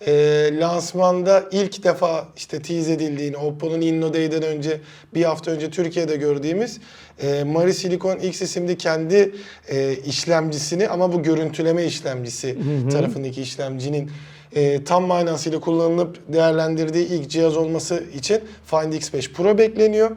e, 0.07 0.11
lansmanda 0.59 1.43
ilk 1.51 1.83
defa 1.83 2.27
işte 2.37 2.61
tease 2.61 2.93
edildiğini, 2.93 3.37
Oppo'nun 3.37 3.81
Inno 3.81 4.13
Day'den 4.13 4.43
önce 4.43 4.81
bir 5.13 5.23
hafta 5.23 5.51
önce 5.51 5.69
Türkiye'de 5.69 6.15
gördüğümüz 6.15 6.77
e, 7.21 7.43
Mari 7.43 7.73
Silicon 7.73 8.19
X 8.19 8.41
isimli 8.41 8.77
kendi 8.77 9.35
e, 9.67 9.95
işlemcisini 9.95 10.89
ama 10.89 11.13
bu 11.13 11.23
görüntüleme 11.23 11.85
işlemcisi 11.85 12.57
tarafındaki 12.91 13.41
işlemcinin 13.41 14.11
e, 14.55 14.83
tam 14.83 15.03
manasıyla 15.03 15.59
kullanılıp 15.59 16.33
değerlendirdiği 16.33 17.07
ilk 17.07 17.29
cihaz 17.29 17.57
olması 17.57 18.03
için 18.15 18.41
Find 18.65 18.93
X5 18.93 19.33
Pro 19.33 19.57
bekleniyor. 19.57 20.11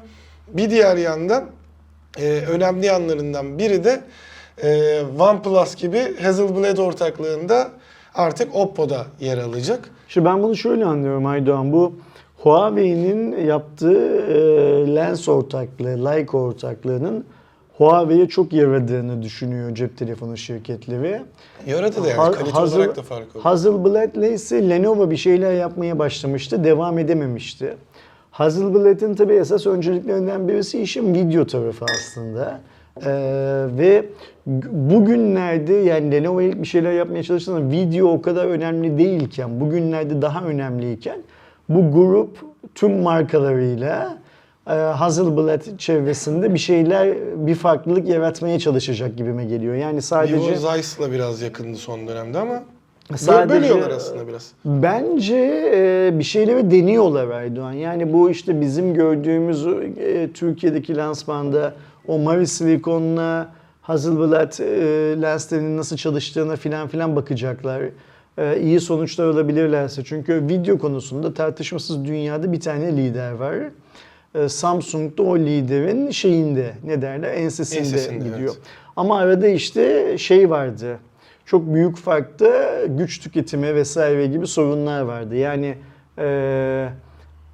Bir 0.49 0.71
diğer 0.71 0.97
yandan 0.97 1.51
e, 2.19 2.25
önemli 2.25 2.87
yanlarından 2.87 3.59
biri 3.59 3.85
de 3.85 4.01
e, 4.63 5.01
OnePlus 5.19 5.75
gibi 5.77 6.17
Hasselblad 6.23 6.79
ortaklığında 6.79 7.69
artık 8.15 8.55
Oppo'da 8.55 9.07
yer 9.21 9.39
alacak. 9.39 9.91
Şimdi 10.09 10.25
ben 10.27 10.43
bunu 10.43 10.57
şöyle 10.57 10.85
anlıyorum 10.85 11.27
Aydoğan. 11.27 11.73
Bu 11.73 11.93
Huawei'nin 12.37 13.47
yaptığı 13.47 14.17
e, 14.21 14.35
lens 14.95 15.29
ortaklığı, 15.29 16.05
Leica 16.05 16.39
ortaklığının 16.39 17.25
Huawei'ye 17.79 18.29
çok 18.29 18.53
yaradığını 18.53 19.23
düşünüyor 19.23 19.75
cep 19.75 19.97
telefonu 19.99 20.37
şirketleri. 20.37 21.23
Yaradı 21.67 22.03
da 22.05 22.09
yani 22.09 22.17
Ha- 22.19 22.31
kalite 22.33 22.51
Hazel- 22.51 22.79
olarak 22.79 22.97
da 22.97 23.03
fark 23.03 23.37
oldu. 23.37 23.45
Hasselblad'le 23.45 24.33
ise 24.33 24.69
Lenovo 24.69 25.11
bir 25.11 25.17
şeyler 25.17 25.53
yapmaya 25.53 25.99
başlamıştı, 25.99 26.65
devam 26.65 26.99
edememişti. 26.99 27.77
Hasselblad'in 28.31 29.15
tabii 29.15 29.35
esas 29.35 29.67
önceliklerinden 29.67 30.49
birisi 30.49 30.83
işin 30.83 31.15
video 31.15 31.47
tarafı 31.47 31.85
aslında. 31.85 32.61
Ee, 33.07 33.67
ve 33.79 34.05
bugünlerde 34.73 35.75
yani 35.75 36.13
Lenovo 36.13 36.41
ilk 36.41 36.63
bir 36.63 36.67
şeyler 36.67 36.93
yapmaya 36.93 37.23
çalıştığında 37.23 37.71
video 37.71 38.09
o 38.09 38.23
kadar 38.23 38.47
önemli 38.47 38.99
değilken, 38.99 39.61
bugünlerde 39.61 40.23
daha 40.23 40.45
önemliyken 40.45 41.19
bu 41.69 41.93
grup 41.93 42.39
tüm 42.75 43.03
markalarıyla 43.03 44.19
e, 44.67 44.73
Hasselblad 44.73 45.79
çevresinde 45.79 46.55
bir 46.55 46.59
şeyler, 46.59 47.17
bir 47.47 47.55
farklılık 47.55 48.09
yaratmaya 48.09 48.59
çalışacak 48.59 49.17
gibime 49.17 49.45
geliyor. 49.45 49.75
Yani 49.75 50.03
sadece... 50.03 50.37
Vivo 50.37 50.55
Zeiss'la 50.55 51.13
biraz 51.13 51.43
yakındı 51.43 51.77
son 51.77 52.09
dönemde 52.09 52.39
ama 52.39 52.63
Sadece- 53.17 53.55
bölüyorlar 53.55 53.91
aslında 53.91 54.29
biraz. 54.29 54.53
Bence 54.65 55.37
e, 55.75 56.19
bir 56.19 56.25
şeyleri 56.25 56.71
deniyorlar 56.71 57.29
Erdoğan. 57.29 57.73
Yani 57.73 58.13
bu 58.13 58.31
işte 58.31 58.61
bizim 58.61 58.95
gördüğümüz 58.95 59.67
e, 59.67 60.29
Türkiye'deki 60.35 60.97
lansmanda 60.97 61.75
o 62.07 62.19
Mavi 62.19 62.47
Silicon'la 62.47 63.49
Hasselblad 63.83 64.59
e, 64.59 65.23
lenslerinin 65.23 65.77
nasıl 65.77 65.97
çalıştığına 65.97 66.57
filan 66.57 66.89
filan 66.89 67.17
bakacaklar. 67.17 67.83
E, 68.39 68.61
iyi 68.61 68.81
sonuçlar 68.81 69.27
alabilirlerse. 69.27 70.05
Çünkü 70.05 70.49
video 70.49 70.79
konusunda 70.79 71.35
tartışmasız 71.35 72.05
dünyada 72.05 72.53
bir 72.53 72.61
tane 72.61 72.97
lider 72.97 73.33
var. 73.33 73.55
E, 74.35 74.49
Samsung 74.49 75.19
da 75.19 75.23
o 75.23 75.39
liderin 75.39 76.11
şeyinde 76.11 76.73
ne 76.85 77.03
derler 77.03 77.35
ensesinde, 77.35 77.79
Ensesinde, 77.81 78.19
gidiyor. 78.19 78.55
evet. 78.55 78.59
Ama 78.97 79.19
arada 79.19 79.49
işte 79.49 80.15
şey 80.19 80.51
vardı. 80.51 80.99
Çok 81.47 81.75
büyük 81.75 81.97
farkta 81.97 82.85
güç 82.87 83.21
tüketimi 83.21 83.75
vesaire 83.75 84.27
gibi 84.27 84.47
sorunlar 84.47 85.01
vardı. 85.01 85.37
Yani 85.37 85.75
e, 86.19 86.89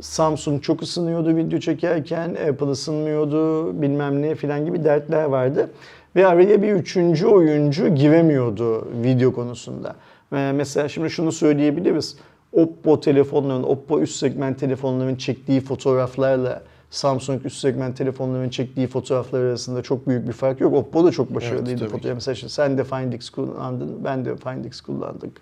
Samsung 0.01 0.63
çok 0.63 0.83
ısınıyordu 0.83 1.37
video 1.37 1.59
çekerken, 1.59 2.29
Apple 2.49 2.67
ısınmıyordu 2.67 3.83
bilmem 3.83 4.23
ne 4.23 4.35
filan 4.35 4.67
gibi 4.67 4.85
dertler 4.85 5.25
vardı. 5.25 5.71
Ve 6.17 6.27
araya 6.27 6.63
bir 6.63 6.73
üçüncü 6.73 7.27
oyuncu 7.27 7.89
giremiyordu 7.89 8.89
video 9.03 9.33
konusunda. 9.33 9.97
Mesela 10.31 10.89
şimdi 10.89 11.11
şunu 11.11 11.33
söyleyebiliriz. 11.33 12.17
Oppo 12.53 13.01
telefonların, 13.01 13.63
Oppo 13.63 14.01
üst 14.01 14.17
segment 14.17 14.61
telefonların 14.61 15.17
çektiği 15.17 15.61
fotoğraflarla 15.61 16.63
Samsung 16.91 17.47
üst 17.47 17.57
segment 17.57 17.97
telefonların 17.97 18.49
çektiği 18.49 18.87
fotoğraflar 18.87 19.41
arasında 19.41 19.83
çok 19.83 20.09
büyük 20.09 20.29
bir 20.29 20.33
fark 20.33 20.61
yok. 20.61 20.75
Oppo 20.75 21.05
da 21.05 21.11
çok 21.11 21.35
başarılıydı 21.35 21.81
Evet, 21.81 21.93
fotoğraf. 21.93 22.15
Mesela 22.15 22.49
sen 22.49 22.79
de 22.79 22.85
Find 22.85 23.13
X 23.13 23.31
kullandın, 23.31 24.05
ben 24.05 24.25
de 24.25 24.37
Find 24.37 24.65
X 24.65 24.81
kullandık. 24.81 25.41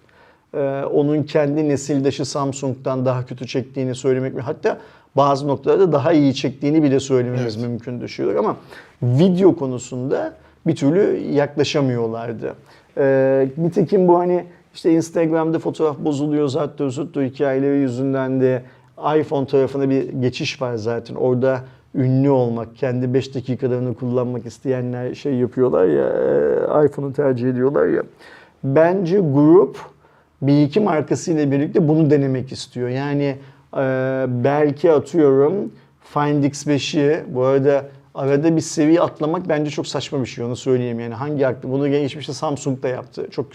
Ee, 0.56 0.84
onun 0.84 1.22
kendi 1.22 1.68
nesildaşı 1.68 2.24
Samsung'dan 2.24 3.04
daha 3.04 3.26
kötü 3.26 3.46
çektiğini 3.46 3.94
söylemek 3.94 4.34
mi? 4.34 4.40
Hatta 4.40 4.78
bazı 5.16 5.48
noktalarda 5.48 5.92
daha 5.92 6.12
iyi 6.12 6.34
çektiğini 6.34 6.82
bile 6.82 7.00
söylememiz 7.00 7.56
Evet. 7.56 7.68
mümkün 7.68 8.00
düşüyor. 8.00 8.34
Ama 8.36 8.56
video 9.02 9.56
konusunda 9.56 10.32
bir 10.66 10.76
türlü 10.76 11.18
yaklaşamıyorlardı. 11.32 12.54
Ee, 12.98 13.48
nitekim 13.58 14.08
bu 14.08 14.18
hani 14.18 14.44
işte 14.74 14.92
Instagram'da 14.92 15.58
fotoğraf 15.58 15.98
bozuluyor 15.98 16.48
zaten 16.48 16.88
zuttu 16.88 17.22
hikayeleri 17.22 17.76
yüzünden 17.76 18.40
de 18.40 18.62
iPhone 19.18 19.46
tarafına 19.46 19.90
bir 19.90 20.08
geçiş 20.08 20.62
var 20.62 20.74
zaten. 20.74 21.14
Orada 21.14 21.60
ünlü 21.94 22.30
olmak, 22.30 22.76
kendi 22.76 23.14
5 23.14 23.34
dakikalarını 23.34 23.94
kullanmak 23.94 24.46
isteyenler 24.46 25.14
şey 25.14 25.34
yapıyorlar 25.34 25.84
ya, 25.86 26.08
e, 26.82 26.86
iPhone'u 26.86 27.12
tercih 27.12 27.48
ediyorlar 27.48 27.86
ya. 27.86 28.02
Bence 28.64 29.18
grup 29.20 29.78
bir 30.46 30.62
iki 30.62 30.80
markasıyla 30.80 31.50
birlikte 31.50 31.88
bunu 31.88 32.10
denemek 32.10 32.52
istiyor. 32.52 32.88
Yani 32.88 33.36
e, 33.76 33.78
belki 34.28 34.92
atıyorum 34.92 35.72
Find 36.14 36.44
X5'i 36.44 37.34
bu 37.34 37.44
arada 37.44 37.84
arada 38.14 38.56
bir 38.56 38.60
seviye 38.60 39.00
atlamak 39.00 39.48
bence 39.48 39.70
çok 39.70 39.86
saçma 39.86 40.20
bir 40.20 40.26
şey 40.26 40.44
onu 40.44 40.56
söyleyeyim 40.56 41.00
yani 41.00 41.14
hangi 41.14 41.46
aklı 41.46 41.70
bunu 41.70 41.88
geçmişte 41.88 42.32
Samsung 42.32 42.82
da 42.82 42.88
yaptı 42.88 43.26
çok 43.30 43.46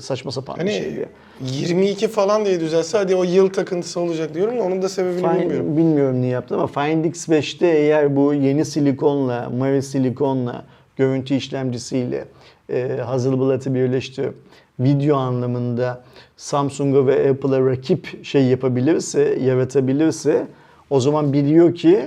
saçma 0.00 0.30
sapan 0.30 0.56
bir 0.56 0.60
Hani 0.60 0.72
şeydi. 0.72 1.08
22 1.40 2.08
falan 2.08 2.44
diye 2.44 2.60
düzelse 2.60 2.98
hadi 2.98 3.16
o 3.16 3.24
yıl 3.24 3.48
takıntısı 3.48 4.00
olacak 4.00 4.34
diyorum 4.34 4.58
da 4.58 4.62
onun 4.62 4.82
da 4.82 4.88
sebebini 4.88 5.20
Find- 5.22 5.40
bilmiyorum. 5.40 5.76
bilmiyorum 5.76 6.20
niye 6.20 6.32
yaptı 6.32 6.54
ama 6.54 6.66
Find 6.66 7.04
X5'te 7.04 7.66
eğer 7.66 8.16
bu 8.16 8.34
yeni 8.34 8.64
silikonla, 8.64 9.50
Mavi 9.58 9.82
silikonla, 9.82 10.64
görüntü 10.96 11.34
işlemcisiyle 11.34 12.24
e, 12.70 12.98
Hasselblad'ı 13.04 13.74
birleştirip 13.74 14.34
video 14.80 15.16
anlamında 15.16 16.04
Samsung'a 16.36 17.06
ve 17.06 17.30
Apple'a 17.30 17.66
rakip 17.66 18.24
şey 18.24 18.44
yapabilirse, 18.44 19.38
yaratabilirse 19.40 20.46
o 20.90 21.00
zaman 21.00 21.32
biliyor 21.32 21.74
ki 21.74 22.06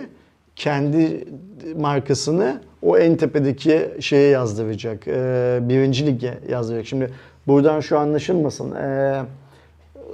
kendi 0.55 1.28
markasını 1.78 2.61
o 2.82 2.97
en 2.97 3.15
tepedeki 3.18 3.89
şeye 3.99 4.30
yazdıracak. 4.30 5.07
E, 5.07 5.59
birinci 5.61 6.05
lige 6.05 6.38
yazdıracak. 6.49 6.88
Şimdi 6.88 7.09
buradan 7.47 7.80
şu 7.80 7.99
anlaşılmasın. 7.99 8.76
E, 8.76 9.22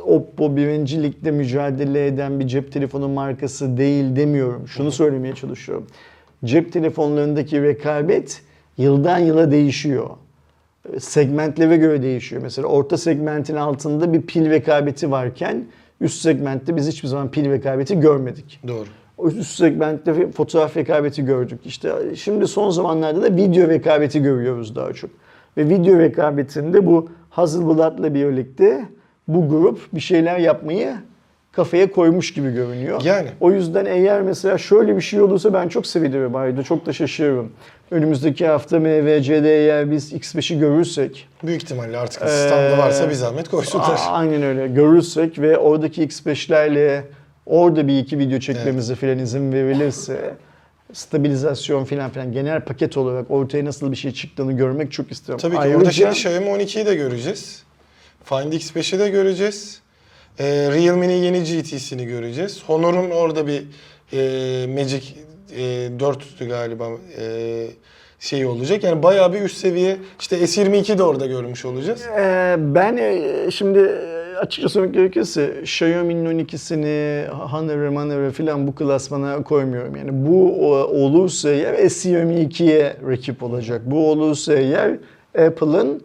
Oppo 0.05 0.55
birinci 0.55 1.03
ligde 1.03 1.31
mücadele 1.31 2.07
eden 2.07 2.39
bir 2.39 2.47
cep 2.47 2.71
telefonu 2.71 3.09
markası 3.09 3.77
değil 3.77 4.15
demiyorum. 4.15 4.67
Şunu 4.67 4.91
söylemeye 4.91 5.35
çalışıyorum. 5.35 5.87
Cep 6.45 6.73
telefonlarındaki 6.73 7.61
rekabet 7.61 8.41
yıldan 8.77 9.19
yıla 9.19 9.51
değişiyor. 9.51 10.09
Segmentlere 10.99 11.77
göre 11.77 12.01
değişiyor. 12.01 12.41
Mesela 12.41 12.67
orta 12.67 12.97
segmentin 12.97 13.55
altında 13.55 14.13
bir 14.13 14.21
pil 14.21 14.49
rekabeti 14.49 15.11
varken 15.11 15.65
üst 16.01 16.21
segmentte 16.21 16.75
biz 16.75 16.87
hiçbir 16.87 17.07
zaman 17.07 17.31
pil 17.31 17.51
rekabeti 17.51 17.99
görmedik. 17.99 18.59
Doğru. 18.67 18.85
O 19.17 19.27
üst 19.27 19.55
segmentte 19.55 20.31
fotoğraf 20.31 20.77
rekabeti 20.77 21.25
gördük. 21.25 21.59
İşte 21.65 21.91
şimdi 22.15 22.47
son 22.47 22.69
zamanlarda 22.69 23.21
da 23.21 23.35
video 23.35 23.67
rekabeti 23.67 24.21
görüyoruz 24.21 24.75
daha 24.75 24.93
çok. 24.93 25.09
Ve 25.57 25.69
video 25.69 25.99
rekabetinde 25.99 26.85
bu 26.85 27.09
Hasselblad'la 27.29 28.13
birlikte 28.13 28.85
bu 29.27 29.49
grup 29.49 29.79
bir 29.93 29.99
şeyler 29.99 30.39
yapmayı 30.39 30.93
kafaya 31.55 31.91
koymuş 31.91 32.33
gibi 32.33 32.51
görünüyor. 32.51 33.01
Yani. 33.03 33.29
O 33.39 33.51
yüzden 33.51 33.85
eğer 33.85 34.21
mesela 34.21 34.57
şöyle 34.57 34.95
bir 34.95 35.01
şey 35.01 35.21
olursa 35.21 35.53
ben 35.53 35.67
çok 35.67 35.87
sevinirim 35.87 36.35
ayrıca 36.35 36.63
çok 36.63 36.85
da 36.85 36.93
şaşırırım. 36.93 37.51
Önümüzdeki 37.91 38.47
hafta 38.47 38.79
MVC'de 38.79 39.57
eğer 39.57 39.91
biz 39.91 40.13
X5'i 40.13 40.59
görürsek 40.59 41.27
Büyük 41.43 41.63
ihtimalle 41.63 41.97
artık 41.97 42.21
standı 42.29 42.77
varsa 42.77 43.09
bir 43.09 43.13
zahmet 43.13 43.49
koysunlar. 43.49 43.89
Aa, 43.89 44.11
aynen 44.11 44.43
öyle. 44.43 44.67
Görürsek 44.67 45.39
ve 45.39 45.57
oradaki 45.57 46.07
X5'lerle 46.07 47.01
orada 47.45 47.87
bir 47.87 47.99
iki 47.99 48.19
video 48.19 48.39
çekmemize 48.39 48.95
filan 48.95 49.19
izin 49.19 49.53
verilirse 49.53 50.33
stabilizasyon 50.93 51.85
filan 51.85 52.09
filan 52.09 52.31
genel 52.31 52.61
paket 52.61 52.97
olarak 52.97 53.31
ortaya 53.31 53.65
nasıl 53.65 53.91
bir 53.91 53.97
şey 53.97 54.11
çıktığını 54.11 54.53
görmek 54.53 54.91
çok 54.91 55.11
istiyorum. 55.11 55.41
Tabii 55.41 55.55
ki 55.55 55.61
Ayrıca, 55.61 55.77
orada 55.77 55.91
şimdi 55.91 56.09
Xiaomi 56.09 56.47
12'yi 56.47 56.85
de 56.85 56.95
göreceğiz. 56.95 57.63
Find 58.23 58.53
X5'i 58.53 58.99
de 58.99 59.09
göreceğiz. 59.09 59.82
Ee, 60.39 60.45
Realme'nin 60.71 61.23
yeni 61.23 61.39
GT'sini 61.43 62.05
göreceğiz. 62.05 62.63
Honor'un 62.67 63.09
orada 63.09 63.47
bir 63.47 63.63
e, 64.13 64.67
Magic 64.67 65.03
e, 65.55 65.61
4'tü 65.99 66.47
galiba 66.47 66.87
e, 67.19 67.67
şey 68.19 68.45
olacak. 68.45 68.83
Yani 68.83 69.03
bayağı 69.03 69.33
bir 69.33 69.41
üst 69.41 69.57
seviye 69.57 69.97
işte 70.19 70.37
S22 70.37 70.97
de 70.97 71.03
orada 71.03 71.25
görmüş 71.25 71.65
olacağız. 71.65 72.01
Ee, 72.17 72.55
ben 72.59 72.97
e, 72.97 73.51
şimdi 73.51 73.79
e, 73.79 74.37
açıkça 74.37 74.69
söylemek 74.69 74.95
gerekirse 74.95 75.61
Xiaomi'nin 75.61 76.45
12'sini 76.45 77.27
Honor, 77.27 77.89
Manor 77.89 78.31
filan 78.31 78.67
bu 78.67 78.75
klasmana 78.75 79.43
koymuyorum. 79.43 79.95
Yani 79.95 80.09
bu 80.13 80.67
olursa 80.85 81.49
eğer 81.49 81.73
S22'ye 81.73 82.97
rakip 83.07 83.43
olacak. 83.43 83.81
Bu 83.85 84.11
olursa 84.11 84.53
eğer 84.53 84.91
Apple'ın 85.47 86.03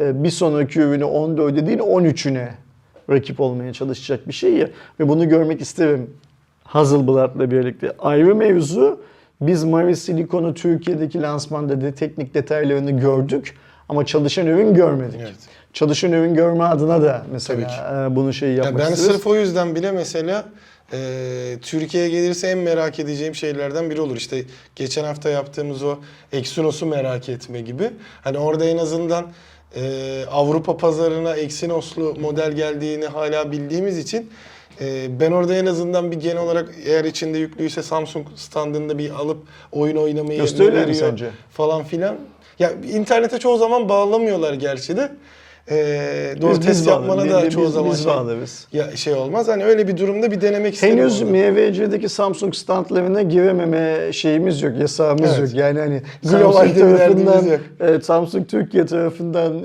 e, 0.00 0.24
bir 0.24 0.30
sonraki 0.30 0.80
ürünü 0.80 1.04
14'e 1.04 1.66
değil 1.66 1.78
13'üne 1.78 2.48
rakip 3.10 3.40
olmaya 3.40 3.72
çalışacak 3.72 4.28
bir 4.28 4.32
şey 4.32 4.52
ya. 4.52 4.68
Ve 5.00 5.08
bunu 5.08 5.28
görmek 5.28 5.60
isterim 5.60 6.10
Hasselblad'la 6.64 7.50
birlikte. 7.50 7.92
Ayrı 7.98 8.34
mevzu 8.34 9.00
biz 9.40 9.64
Mavi 9.64 9.96
Silicon'u 9.96 10.54
Türkiye'deki 10.54 11.22
lansmanda 11.22 11.80
de 11.80 11.94
teknik 11.94 12.34
detaylarını 12.34 12.90
gördük 12.90 13.56
ama 13.88 14.06
çalışan 14.06 14.46
ürün 14.46 14.74
görmedik. 14.74 15.20
Evet. 15.20 15.34
Çalışan 15.72 16.12
ürün 16.12 16.34
görme 16.34 16.64
adına 16.64 17.02
da 17.02 17.26
mesela 17.32 17.66
Tabii 17.68 18.12
e, 18.12 18.16
bunu 18.16 18.32
şey 18.32 18.48
Ya 18.48 18.54
yapmak 18.54 18.78
ben 18.78 18.92
isteriz. 18.92 19.12
sırf 19.12 19.26
o 19.26 19.36
yüzden 19.36 19.74
bile 19.74 19.92
mesela 19.92 20.44
e, 20.92 20.98
Türkiye'ye 21.62 22.10
gelirse 22.10 22.46
en 22.48 22.58
merak 22.58 22.98
edeceğim 22.98 23.34
şeylerden 23.34 23.90
biri 23.90 24.00
olur. 24.00 24.16
İşte 24.16 24.44
geçen 24.76 25.04
hafta 25.04 25.28
yaptığımız 25.28 25.82
o 25.82 25.96
Exynos'u 26.32 26.86
merak 26.86 27.28
etme 27.28 27.60
gibi. 27.60 27.90
Hani 28.24 28.38
orada 28.38 28.64
en 28.64 28.78
azından 28.78 29.26
e, 29.76 30.24
Avrupa 30.30 30.76
pazarına 30.76 31.36
Exynos'lu 31.36 32.14
model 32.20 32.52
geldiğini 32.52 33.06
hala 33.06 33.52
bildiğimiz 33.52 33.98
için 33.98 34.30
e, 34.80 35.20
ben 35.20 35.32
orada 35.32 35.54
en 35.54 35.66
azından 35.66 36.10
bir 36.10 36.16
genel 36.16 36.42
olarak 36.42 36.74
eğer 36.86 37.04
içinde 37.04 37.38
yüklüyse 37.38 37.82
Samsung 37.82 38.26
standında 38.36 38.98
bir 38.98 39.10
alıp 39.10 39.38
oyun 39.72 39.96
oynamayı 39.96 40.40
Gösterirler 40.40 40.72
mi 40.72 40.80
veriyor 40.80 41.10
sence? 41.10 41.30
falan 41.52 41.84
filan. 41.84 42.16
Ya 42.58 42.72
internete 42.92 43.38
çoğu 43.38 43.58
zaman 43.58 43.88
bağlamıyorlar 43.88 44.54
gerçi 44.54 44.96
de. 44.96 45.12
E, 45.70 46.34
doğru 46.42 46.50
Biz- 46.50 46.60
test 46.60 46.80
biz 46.80 46.86
yapmana 46.86 47.16
bağlarız. 47.16 47.32
da 47.32 47.42
Biz- 47.46 47.54
çoğu 47.54 47.64
biz- 47.66 47.72
zaman 47.72 47.90
biz 47.92 47.98
şey- 47.98 48.06
bağlarız. 48.12 48.66
ya 48.72 48.96
şey 48.96 49.14
olmaz. 49.14 49.48
Hani 49.48 49.64
öyle 49.64 49.88
bir 49.88 49.96
durumda 49.96 50.30
bir 50.30 50.40
denemek 50.40 50.74
istedim. 50.74 50.98
Henüz. 50.98 51.22
MVC'deki 51.22 52.08
Samsung 52.08 52.54
standlarına 52.54 53.22
girememe 53.22 54.12
şeyimiz 54.12 54.62
yok, 54.62 54.72
yasağımız 54.80 55.30
Evet. 55.38 55.48
yok. 55.50 55.58
Yani 55.58 55.78
hani 55.78 56.02
Global 56.22 56.52
Samsung 56.52 56.78
tarafından, 56.78 57.44
evet, 57.80 58.04
Samsung 58.04 58.48
Türkiye 58.48 58.86
tarafından 58.86 59.62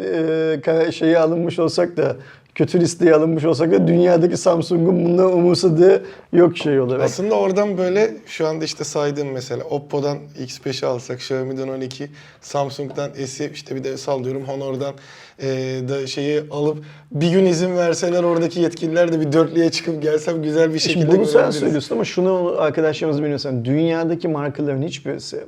e, 0.87 0.91
şeyi 0.91 1.19
alınmış 1.19 1.59
olsak 1.59 1.97
da 1.97 2.15
kötü 2.55 2.79
listeye 2.79 3.13
alınmış 3.15 3.45
olsak 3.45 3.71
da 3.71 3.87
dünyadaki 3.87 4.37
Samsung'un 4.37 5.05
bundan 5.05 5.33
umursadığı 5.33 6.03
yok 6.33 6.57
şey 6.57 6.79
olarak. 6.79 7.01
Aslında 7.05 7.35
oradan 7.35 7.77
böyle 7.77 8.13
şu 8.25 8.47
anda 8.47 8.65
işte 8.65 8.83
saydığım 8.83 9.27
mesela 9.31 9.63
Oppo'dan 9.63 10.17
X5'i 10.39 10.85
alsak, 10.87 11.17
Xiaomi'den 11.19 11.67
12, 11.67 12.07
Samsung'dan 12.41 13.09
S'i 13.25 13.51
işte 13.53 13.75
bir 13.75 13.83
de 13.83 13.97
sallıyorum 13.97 14.43
Honor'dan 14.43 14.93
e, 15.39 15.47
da 15.87 16.07
şeyi 16.07 16.43
alıp 16.51 16.83
bir 17.11 17.31
gün 17.31 17.45
izin 17.45 17.75
verseler 17.77 18.23
oradaki 18.23 18.59
yetkililer 18.59 19.11
de 19.11 19.19
bir 19.19 19.31
dörtlüye 19.31 19.71
çıkıp 19.71 20.01
gelsem 20.01 20.43
güzel 20.43 20.73
bir 20.73 20.79
şekilde 20.79 21.01
Şimdi 21.01 21.17
bunu 21.17 21.25
sen 21.25 21.51
söylüyorsun 21.51 21.95
ama 21.95 22.05
şunu 22.05 22.55
arkadaşlarımız 22.57 23.21
bilmiyorsan 23.21 23.65
dünyadaki 23.65 24.27
markaların 24.27 24.81
hiçbirisi 24.81 25.43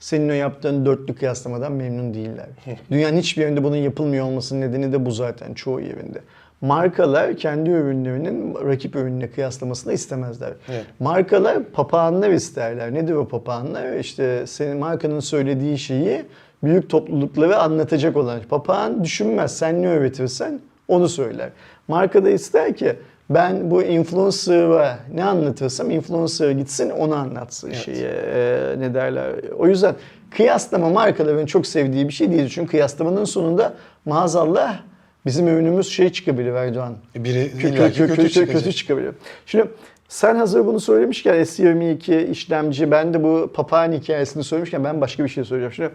senin 0.00 0.28
o 0.28 0.32
yaptığın 0.32 0.86
dörtlü 0.86 1.14
kıyaslamadan 1.14 1.72
memnun 1.72 2.14
değiller. 2.14 2.46
Dünyanın 2.90 3.16
hiçbir 3.16 3.42
yerinde 3.42 3.64
bunun 3.64 3.76
yapılmıyor 3.76 4.26
olmasının 4.26 4.60
nedeni 4.60 4.92
de 4.92 5.06
bu 5.06 5.10
zaten 5.10 5.54
çoğu 5.54 5.80
yerinde. 5.80 6.20
Markalar 6.60 7.36
kendi 7.36 7.70
ürünlerinin 7.70 8.54
rakip 8.54 8.96
ürününe 8.96 9.30
kıyaslamasını 9.30 9.92
istemezler. 9.92 10.52
Evet. 10.68 10.84
Markalar 10.98 11.64
papağanlar 11.64 12.30
isterler. 12.30 12.94
Nedir 12.94 13.12
o 13.12 13.28
papağanlar? 13.28 13.96
İşte 13.96 14.46
senin 14.46 14.76
markanın 14.76 15.20
söylediği 15.20 15.78
şeyi 15.78 16.22
büyük 16.62 16.90
topluluklara 16.90 17.58
anlatacak 17.58 18.16
olan. 18.16 18.40
Papağan 18.48 19.04
düşünmez. 19.04 19.58
Sen 19.58 19.82
ne 19.82 19.88
öğretirsen 19.88 20.60
onu 20.88 21.08
söyler. 21.08 21.48
Marka 21.88 22.24
da 22.24 22.30
ister 22.30 22.76
ki 22.76 22.96
ben 23.30 23.70
bu 23.70 23.82
influencer'a 23.82 24.98
ne 25.14 25.24
anlatırsam 25.24 25.90
influencer 25.90 26.50
gitsin 26.50 26.90
onu 26.90 27.14
anlatsın 27.14 27.72
şeyi 27.72 28.04
e, 28.04 28.74
ne 28.78 28.94
derler. 28.94 29.32
O 29.58 29.66
yüzden 29.66 29.94
kıyaslama 30.30 30.88
markaların 30.90 31.46
çok 31.46 31.66
sevdiği 31.66 32.08
bir 32.08 32.12
şey 32.12 32.30
değil. 32.30 32.48
Çünkü 32.48 32.70
kıyaslamanın 32.70 33.24
sonunda 33.24 33.74
maazallah 34.04 34.80
bizim 35.26 35.48
ürünümüz 35.48 35.88
şey 35.88 36.12
çıkabilir 36.12 36.52
Erdoğan. 36.52 36.96
Biri 37.16 37.50
Kötü, 37.50 37.76
kötü, 37.76 37.94
kötü, 37.94 38.14
kötü, 38.14 38.30
çıkacak. 38.30 38.56
kötü 38.56 38.72
çıkabilir. 38.72 39.14
Şimdi 39.46 39.66
sen 40.08 40.36
hazır 40.36 40.66
bunu 40.66 40.80
söylemişken 40.80 41.34
S22 41.34 42.30
işlemci 42.30 42.90
ben 42.90 43.14
de 43.14 43.22
bu 43.22 43.50
papağan 43.54 43.92
hikayesini 43.92 44.44
söylemişken 44.44 44.84
ben 44.84 45.00
başka 45.00 45.24
bir 45.24 45.28
şey 45.28 45.44
söyleyeceğim. 45.44 45.72
Şimdi 45.72 45.90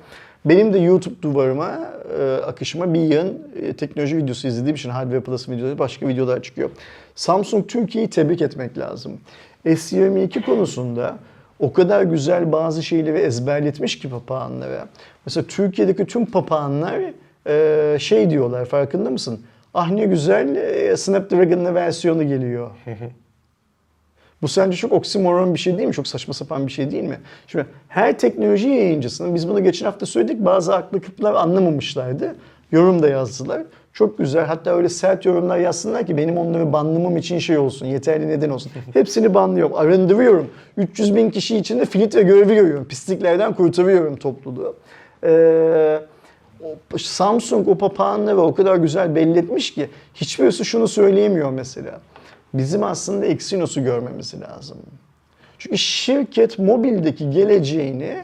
benim 0.46 0.74
de 0.74 0.80
YouTube 0.80 1.22
duvarıma 1.22 1.80
e, 2.20 2.34
akışıma 2.34 2.94
bir 2.94 3.00
yığın 3.00 3.40
e, 3.62 3.74
teknoloji 3.74 4.18
videosu 4.18 4.48
izlediğim 4.48 4.76
için 4.76 4.90
Hardware 4.90 5.22
Plus 5.22 5.50
videoları 5.50 5.80
başka 5.80 6.08
videolar 6.08 6.44
çıkıyor. 6.44 6.70
Samsung 7.16 7.68
Türkiye'yi 7.68 8.10
tebrik 8.10 8.42
etmek 8.42 8.78
lazım. 8.78 9.14
S22 9.66 10.46
konusunda 10.46 11.18
o 11.60 11.74
kadar 11.74 12.04
güzel 12.04 12.52
bazı 12.52 12.84
şeyleri 12.84 13.18
ezberletmiş 13.18 14.00
ki 14.00 14.10
papağanlara. 14.10 14.88
Mesela 15.26 15.48
Türkiye'deki 15.48 16.06
tüm 16.06 16.26
papağanlar 16.26 17.02
e, 17.48 18.00
şey 18.00 18.30
diyorlar 18.30 18.66
farkında 18.66 19.10
mısın? 19.10 19.40
Ah 19.74 19.92
ne 19.92 20.06
güzel 20.06 20.56
e, 20.56 20.98
Snapdragon'lı 20.98 21.76
versiyonu 21.76 22.28
geliyor. 22.28 22.72
Bu 24.42 24.48
sence 24.48 24.78
çok 24.78 24.92
oksimoron 24.92 25.54
bir 25.54 25.60
şey 25.60 25.78
değil 25.78 25.88
mi? 25.88 25.94
Çok 25.94 26.08
saçma 26.08 26.34
sapan 26.34 26.68
bir 26.68 26.72
şey 26.72 26.92
değil 26.92 27.04
mi? 27.04 27.20
Şimdi 27.48 27.66
her 27.88 28.20
teknoloji 28.20 28.70
yayıncısının, 28.70 29.36
biz 29.36 29.50
bunu 29.50 29.64
geçen 29.64 29.86
hafta 29.86 30.06
söyledik, 30.06 30.46
bazı 30.46 30.72
haklı 30.72 31.02
kıtlar 31.02 31.34
anlamamışlardı. 31.34 32.36
Yorum 32.72 33.04
da 33.04 33.10
yazdılar. 33.10 33.64
Çok 33.94 34.18
güzel. 34.18 34.46
Hatta 34.46 34.76
öyle 34.76 34.90
sert 34.90 35.26
yorumlar 35.26 35.58
yazsınlar 35.58 36.06
ki 36.06 36.18
benim 36.18 36.38
onları 36.38 36.74
banlamam 36.74 37.18
için 37.18 37.40
şey 37.40 37.58
olsun, 37.58 37.86
yeterli 37.86 38.28
neden 38.28 38.50
olsun. 38.50 38.72
Hepsini 38.94 39.34
banlıyorum, 39.34 39.76
arındırıyorum. 39.76 40.48
300 40.78 41.16
bin 41.16 41.30
kişi 41.30 41.58
içinde 41.58 41.86
filtre 41.86 42.22
görevi 42.22 42.56
görüyorum. 42.56 42.86
Pisliklerden 42.86 43.54
kurtarıyorum 43.54 44.16
topluluğu. 44.16 44.76
Ee, 45.24 46.00
Samsung 46.98 47.68
o 47.68 47.78
papağanları 47.78 48.42
o 48.42 48.56
kadar 48.56 48.76
güzel 48.76 49.16
belli 49.16 49.40
etmiş 49.40 49.74
ki 49.74 49.90
hiçbirisi 50.14 50.66
şunu 50.66 50.88
söyleyemiyor 50.88 51.52
mesela. 51.52 52.00
Bizim 52.58 52.84
aslında 52.84 53.26
Exynos'u 53.26 53.84
görmemiz 53.84 54.34
lazım. 54.42 54.78
Çünkü 55.58 55.78
şirket 55.78 56.60
mobildeki 56.60 57.30
geleceğini 57.30 58.18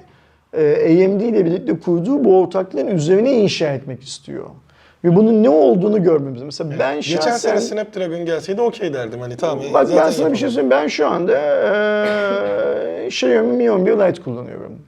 e, 0.54 0.74
AMD 1.06 1.22
ile 1.22 1.46
birlikte 1.46 1.80
kurduğu 1.80 2.26
bu 2.26 2.40
ortaklığın 2.40 2.88
üzerine 2.88 3.34
inşa 3.34 3.74
etmek 3.74 4.04
istiyor. 4.04 4.46
Ve 5.04 5.16
bunun 5.16 5.44
ne 5.44 5.50
olduğunu 5.50 6.04
görmemiz. 6.04 6.42
Mesela 6.42 6.80
ben 6.80 6.96
Geçen 6.96 7.16
şahsen... 7.16 7.38
sene 7.38 7.62
Snapdragon 7.62 8.26
gelseydi 8.26 8.62
okey 8.62 8.94
derdim 8.94 9.20
hani 9.20 9.38
tamam. 9.38 9.66
Bak 9.74 9.88
ben 9.96 10.10
sana 10.10 10.32
bir 10.32 10.38
şey 10.38 10.50
söyleyeyim. 10.50 10.72
Ben 10.72 10.88
şu 10.88 11.08
anda 11.08 11.32
eee, 11.32 13.08
Xiaomi 13.08 13.52
Mi 13.54 13.72
11 13.72 13.92
Lite 13.92 14.22
kullanıyorum. 14.22 14.80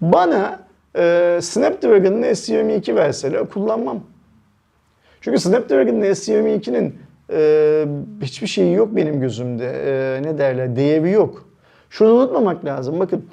Bana 0.00 0.60
e, 0.96 1.38
Snapdragon'ın 1.42 2.22
S22 2.22 2.94
verseler 2.94 3.46
kullanmam. 3.48 4.00
Çünkü 5.20 5.38
Snapdragon'ın 5.38 6.02
S22'nin 6.02 6.98
e, 7.32 7.86
hiçbir 8.22 8.46
şeyi 8.46 8.74
yok 8.74 8.96
benim 8.96 9.20
gözümde. 9.20 9.66
E, 9.66 10.22
ne 10.22 10.38
derler? 10.38 10.76
Değeri 10.76 11.10
yok. 11.10 11.48
Şunu 11.90 12.12
unutmamak 12.12 12.64
lazım. 12.64 13.00
Bakın 13.00 13.24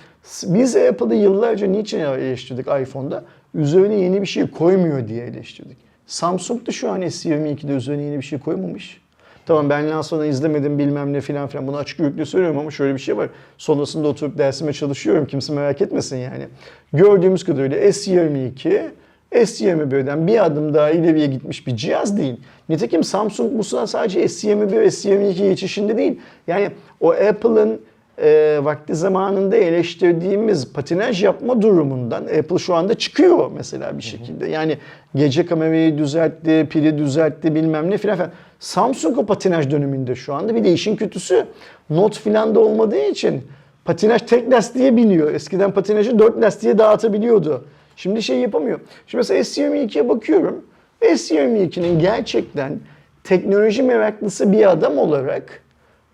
biz 0.43 0.75
Apple'ı 0.75 1.15
yıllarca 1.15 1.67
niçin 1.67 1.99
eleştirdik 1.99 2.67
iPhone'da? 2.81 3.23
Üzerine 3.53 3.95
yeni 3.95 4.21
bir 4.21 4.27
şey 4.27 4.47
koymuyor 4.47 5.07
diye 5.07 5.25
eleştirdik. 5.25 5.77
Samsung 6.05 6.67
da 6.67 6.71
şu 6.71 6.91
an 6.91 7.01
S22'de 7.01 7.73
üzerine 7.73 8.03
yeni 8.03 8.17
bir 8.17 8.23
şey 8.23 8.39
koymamış. 8.39 9.01
Tamam 9.45 9.69
ben 9.69 9.89
lansmanı 9.89 10.25
izlemedim 10.25 10.79
bilmem 10.79 11.13
ne 11.13 11.21
filan 11.21 11.47
filan 11.47 11.67
bunu 11.67 11.77
açık 11.77 11.99
yürekli 11.99 12.25
söylüyorum 12.25 12.57
ama 12.57 12.71
şöyle 12.71 12.93
bir 12.93 12.99
şey 12.99 13.17
var. 13.17 13.29
Sonrasında 13.57 14.07
oturup 14.07 14.37
dersime 14.37 14.73
çalışıyorum 14.73 15.25
kimse 15.25 15.53
merak 15.53 15.81
etmesin 15.81 16.17
yani. 16.17 16.47
Gördüğümüz 16.93 17.43
kadarıyla 17.43 17.77
S22 17.77 18.89
S21'den 19.31 20.27
bir 20.27 20.45
adım 20.45 20.73
daha 20.73 20.89
ileriye 20.89 21.27
gitmiş 21.27 21.67
bir 21.67 21.75
cihaz 21.75 22.17
değil. 22.17 22.35
Nitekim 22.69 23.03
Samsung 23.03 23.57
bu 23.57 23.63
sadece 23.63 24.23
S21 24.23 24.85
S22 24.85 25.49
geçişinde 25.49 25.97
değil. 25.97 26.19
Yani 26.47 26.69
o 26.99 27.11
Apple'ın 27.11 27.81
e, 28.21 28.59
vakti 28.63 28.95
zamanında 28.95 29.55
eleştirdiğimiz 29.55 30.73
patinaj 30.73 31.23
yapma 31.23 31.61
durumundan 31.61 32.23
Apple 32.23 32.57
şu 32.57 32.75
anda 32.75 32.93
çıkıyor 32.93 33.51
mesela 33.57 33.97
bir 33.97 34.03
şekilde. 34.03 34.47
Yani 34.47 34.77
gece 35.15 35.45
kamerayı 35.45 35.97
düzeltti, 35.97 36.67
pili 36.69 36.97
düzeltti 36.97 37.55
bilmem 37.55 37.89
ne 37.89 37.97
filan 37.97 38.15
filan. 38.15 38.31
Samsung 38.59 39.17
o 39.17 39.25
patinaj 39.25 39.71
döneminde 39.71 40.15
şu 40.15 40.33
anda. 40.33 40.55
Bir 40.55 40.63
de 40.63 40.73
işin 40.73 40.95
kötüsü 40.95 41.45
Note 41.89 42.19
filan 42.19 42.55
da 42.55 42.59
olmadığı 42.59 43.05
için 43.05 43.43
patinaj 43.85 44.21
tek 44.21 44.51
lastiğe 44.51 44.97
biniyor. 44.97 45.33
Eskiden 45.33 45.71
patinajı 45.71 46.19
dört 46.19 46.41
lastiğe 46.41 46.77
dağıtabiliyordu. 46.77 47.65
Şimdi 47.99 48.23
şey 48.23 48.39
yapamıyor. 48.39 48.79
Şimdi 49.07 49.19
mesela 49.19 49.39
S22'ye 49.39 50.09
bakıyorum. 50.09 50.65
S22'nin 51.01 51.99
gerçekten 51.99 52.79
teknoloji 53.23 53.83
meraklısı 53.83 54.51
bir 54.51 54.71
adam 54.71 54.97
olarak 54.97 55.63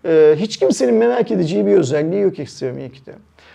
ee, 0.04 0.34
hiç 0.36 0.56
kimsenin 0.56 0.94
merak 0.94 1.30
edeceği 1.30 1.66
bir 1.66 1.72
özelliği 1.72 2.22
yok 2.22 2.38
S22'de. 2.38 3.12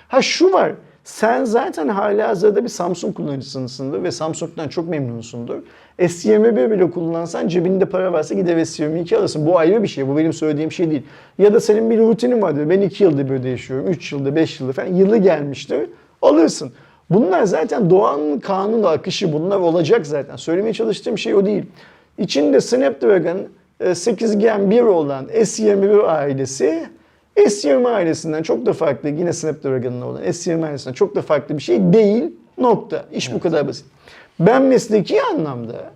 Ha 0.08 0.22
şu 0.22 0.54
var. 0.54 0.72
Sen 1.04 1.44
zaten 1.44 1.88
hala 1.88 2.28
hazırda 2.28 2.64
bir 2.64 2.70
Samsung 2.70 3.16
kullanıcısındır 3.16 4.04
ve 4.04 4.12
Samsung'dan 4.12 4.68
çok 4.68 4.90
memnunsundur. 4.90 5.64
S21 6.00 6.72
bile 6.72 6.92
kullansan 6.92 7.48
cebinde 7.48 7.86
para 7.86 8.14
varsa 8.14 8.36
gider 8.36 8.58
S22 8.58 9.18
alırsın. 9.18 9.46
Bu 9.46 9.58
ayrı 9.58 9.84
bir 9.84 9.88
şey. 9.88 10.08
Bu 10.08 10.18
benim 10.18 10.34
söylediğim 10.34 10.72
şey 10.72 10.92
değil. 10.92 11.04
Ya 11.38 11.54
da 11.54 11.60
senin 11.60 11.90
bir 11.90 12.00
rutinin 12.00 12.42
vardır. 12.42 12.70
Ben 12.70 12.82
2 12.82 13.04
yıldır 13.04 13.30
böyle 13.30 13.50
yaşıyorum. 13.50 13.88
3 13.88 14.12
yılda, 14.12 14.36
5 14.36 14.60
yılda 14.60 14.72
falan. 14.72 14.94
Yılı 14.94 15.18
gelmiştir. 15.18 15.90
Alırsın. 16.22 16.74
Bunlar 17.12 17.44
zaten 17.44 17.90
doğanın 17.90 18.40
kanunu 18.40 18.88
akışı. 18.88 19.34
Bunlar 19.34 19.58
olacak 19.58 20.08
zaten. 20.08 20.36
Söylemeye 20.36 20.74
çalıştığım 20.74 21.18
şey 21.18 21.36
o 21.36 21.46
değil. 21.46 21.64
İçinde 22.18 22.62
Snapdragon 22.62 23.38
8 23.94 24.38
Gen 24.38 24.72
1 24.72 24.82
olan 24.82 25.26
S21 25.26 26.02
ailesi 26.06 26.86
S20 27.38 27.88
ailesinden 27.88 28.44
çok 28.44 28.66
da 28.66 28.74
farklı 28.74 29.10
yine 29.10 29.34
Snapdragon'ın 29.34 30.02
olan 30.02 30.24
S20 30.24 30.66
ailesinden 30.66 30.94
çok 30.94 31.16
da 31.16 31.22
farklı 31.22 31.58
bir 31.58 31.62
şey 31.64 31.94
değil. 31.94 32.24
Nokta. 32.58 33.06
İş 33.12 33.34
bu 33.34 33.40
kadar 33.40 33.68
basit. 33.68 33.86
Ben 34.40 34.62
mesleki 34.62 35.22
anlamda 35.22 35.92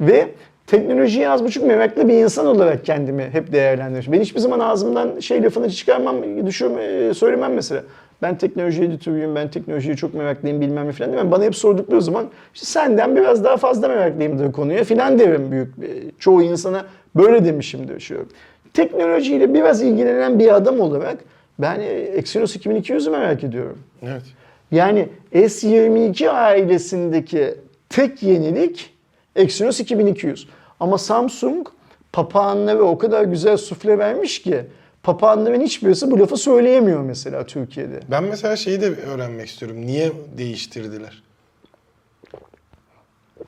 ve 0.00 0.28
teknolojiye 0.66 1.30
az 1.30 1.44
buçuk 1.44 1.64
meraklı 1.64 2.08
bir 2.08 2.14
insan 2.14 2.46
olarak 2.46 2.84
kendimi 2.84 3.28
hep 3.32 3.52
değerlendiriyorum. 3.52 4.12
Ben 4.12 4.20
hiçbir 4.20 4.40
zaman 4.40 4.60
ağzımdan 4.60 5.20
şey 5.20 5.42
lafını 5.42 5.70
çıkarmam, 5.70 6.46
düşürme, 6.46 7.14
söylemem 7.14 7.52
mesela. 7.52 7.82
Ben 8.22 8.38
teknoloji 8.38 8.82
editörüyüm, 8.82 9.34
ben 9.34 9.50
teknolojiye 9.50 9.96
çok 9.96 10.14
meraklıyım 10.14 10.60
bilmem 10.60 10.86
ne 10.88 10.92
falan 10.92 11.12
demem. 11.12 11.30
Bana 11.30 11.44
hep 11.44 11.56
sordukları 11.56 12.02
zaman 12.02 12.26
işte 12.54 12.66
senden 12.66 13.16
biraz 13.16 13.44
daha 13.44 13.56
fazla 13.56 13.88
meraklıyımdır 13.88 14.52
konuya 14.52 14.84
filan 14.84 15.18
derim 15.18 15.50
büyük. 15.50 15.74
Çoğu 16.18 16.42
insana 16.42 16.86
böyle 17.16 17.44
demişimdir 17.44 18.00
şu. 18.00 18.26
Teknolojiyle 18.74 19.54
biraz 19.54 19.82
ilgilenen 19.82 20.38
bir 20.38 20.54
adam 20.54 20.80
olarak 20.80 21.18
ben 21.58 21.80
Exynos 22.16 22.56
2200'ü 22.56 23.10
merak 23.10 23.44
ediyorum. 23.44 23.78
Evet. 24.02 24.22
Yani 24.70 25.08
S22 25.34 26.28
ailesindeki 26.28 27.54
tek 27.88 28.22
yenilik 28.22 28.90
Exynos 29.36 29.80
2200. 29.80 30.48
Ama 30.80 30.98
Samsung 30.98 31.68
papağanlara 32.12 32.82
o 32.82 32.98
kadar 32.98 33.24
güzel 33.24 33.56
sufle 33.56 33.98
vermiş 33.98 34.42
ki 34.42 34.60
papağanların 35.02 35.60
hiçbirisi 35.60 36.10
bu 36.10 36.18
lafı 36.18 36.36
söyleyemiyor 36.36 37.00
mesela 37.02 37.46
Türkiye'de. 37.46 38.00
Ben 38.10 38.24
mesela 38.24 38.56
şeyi 38.56 38.80
de 38.80 38.94
öğrenmek 38.94 39.48
istiyorum. 39.48 39.86
Niye 39.86 40.12
değiştirdiler? 40.38 41.22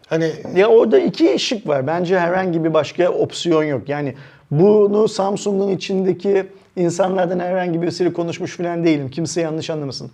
Hani 0.07 0.32
Ya 0.57 0.68
orada 0.68 0.98
iki 0.98 1.38
şık 1.38 1.68
var. 1.68 1.86
Bence 1.86 2.18
herhangi 2.18 2.64
bir 2.64 2.74
başka 2.74 3.09
opsiyon 3.11 3.62
yok. 3.64 3.88
Yani 3.88 4.14
bunu 4.50 5.09
Samsung'un 5.09 5.68
içindeki 5.68 6.46
insanlardan 6.76 7.38
herhangi 7.38 7.82
birisiyle 7.82 8.12
konuşmuş 8.12 8.57
falan 8.57 8.84
değilim. 8.84 9.11
Kimse 9.11 9.40
yanlış 9.40 9.70
anlamasın. 9.70 10.11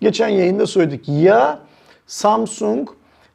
Geçen 0.00 0.28
yayında 0.28 0.66
söyledik. 0.66 1.08
Ya 1.08 1.58
Samsung 2.06 2.88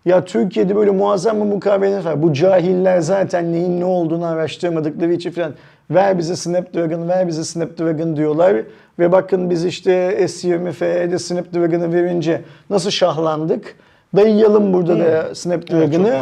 ya 0.06 0.26
Türkiye'de 0.26 0.76
böyle 0.76 0.92
muazzam 0.92 1.38
bir 1.42 1.46
mukavemet 1.46 2.06
var. 2.06 2.24
Bu 2.24 2.34
cahiller 2.34 3.00
zaten 3.00 3.54
neyin 3.54 3.80
ne 3.80 3.86
olduğunu 3.86 4.26
araştırmadıkları 4.26 5.14
için 5.14 5.32
falan 5.32 5.54
ver 5.92 6.18
bize 6.18 6.36
Snapdragon, 6.36 7.10
ver 7.10 7.28
bize 7.28 7.44
Snapdragon 7.44 8.18
diyorlar. 8.18 8.56
Ve 9.00 9.12
bakın 9.12 9.50
biz 9.50 9.66
işte 9.66 9.92
S20 10.20 10.72
FE'de 10.72 11.20
Snapdragon'ı 11.20 11.94
verince 11.94 12.42
nasıl 12.70 12.90
şahlandık. 12.90 13.76
Dayayalım 14.16 14.74
burada 14.74 15.00
da 15.00 15.36
Snapdragon'ı 15.36 16.14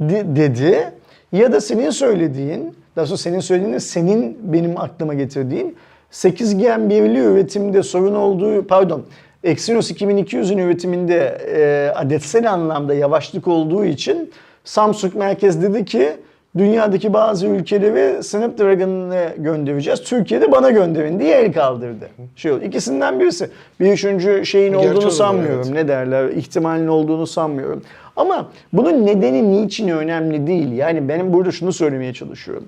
de- 0.00 0.36
dedi. 0.36 0.92
Ya 1.32 1.52
da 1.52 1.60
senin 1.60 1.90
söylediğin, 1.90 2.74
daha 2.96 3.06
sonra 3.06 3.18
senin 3.18 3.40
söylediğin 3.40 3.78
senin 3.78 4.38
benim 4.42 4.80
aklıma 4.80 5.14
getirdiğin 5.14 5.76
8 6.10 6.58
Gen 6.58 6.90
birli 6.90 7.18
üretimde 7.18 7.82
sorun 7.82 8.14
olduğu, 8.14 8.66
pardon, 8.66 9.02
Exynos 9.44 9.90
2200'ün 9.90 10.58
üretiminde 10.58 11.38
e, 11.56 11.92
adetsel 11.94 12.52
anlamda 12.52 12.94
yavaşlık 12.94 13.48
olduğu 13.48 13.84
için 13.84 14.30
Samsung 14.64 15.14
merkez 15.14 15.62
dedi 15.62 15.84
ki 15.84 16.12
dünyadaki 16.58 17.12
bazı 17.12 17.46
ülkeleri 17.46 18.22
Snapdragon'e 18.22 19.34
göndereceğiz. 19.38 20.02
Türkiye'de 20.02 20.52
bana 20.52 20.70
gönderin 20.70 21.20
diye 21.20 21.36
el 21.36 21.52
kaldırdı. 21.52 22.08
Şey 22.36 22.52
oldu. 22.52 22.64
İkisinden 22.64 23.20
birisi. 23.20 23.50
Bir 23.80 23.92
üçüncü 23.92 24.46
şeyin 24.46 24.72
Gerçi 24.72 24.88
olduğunu 24.88 25.04
olur, 25.04 25.10
sanmıyorum. 25.10 25.62
evet. 25.64 25.72
Ne 25.74 25.88
derler? 25.88 26.28
ihtimalin 26.28 26.88
olduğunu 26.88 27.26
sanmıyorum. 27.26 27.82
Ama 28.16 28.50
bunun 28.72 29.06
nedeni 29.06 29.52
niçin 29.62 29.88
önemli 29.88 30.46
değil. 30.46 30.72
Yani 30.72 31.08
benim 31.08 31.32
burada 31.32 31.50
şunu 31.50 31.72
söylemeye 31.72 32.12
çalışıyorum. 32.12 32.64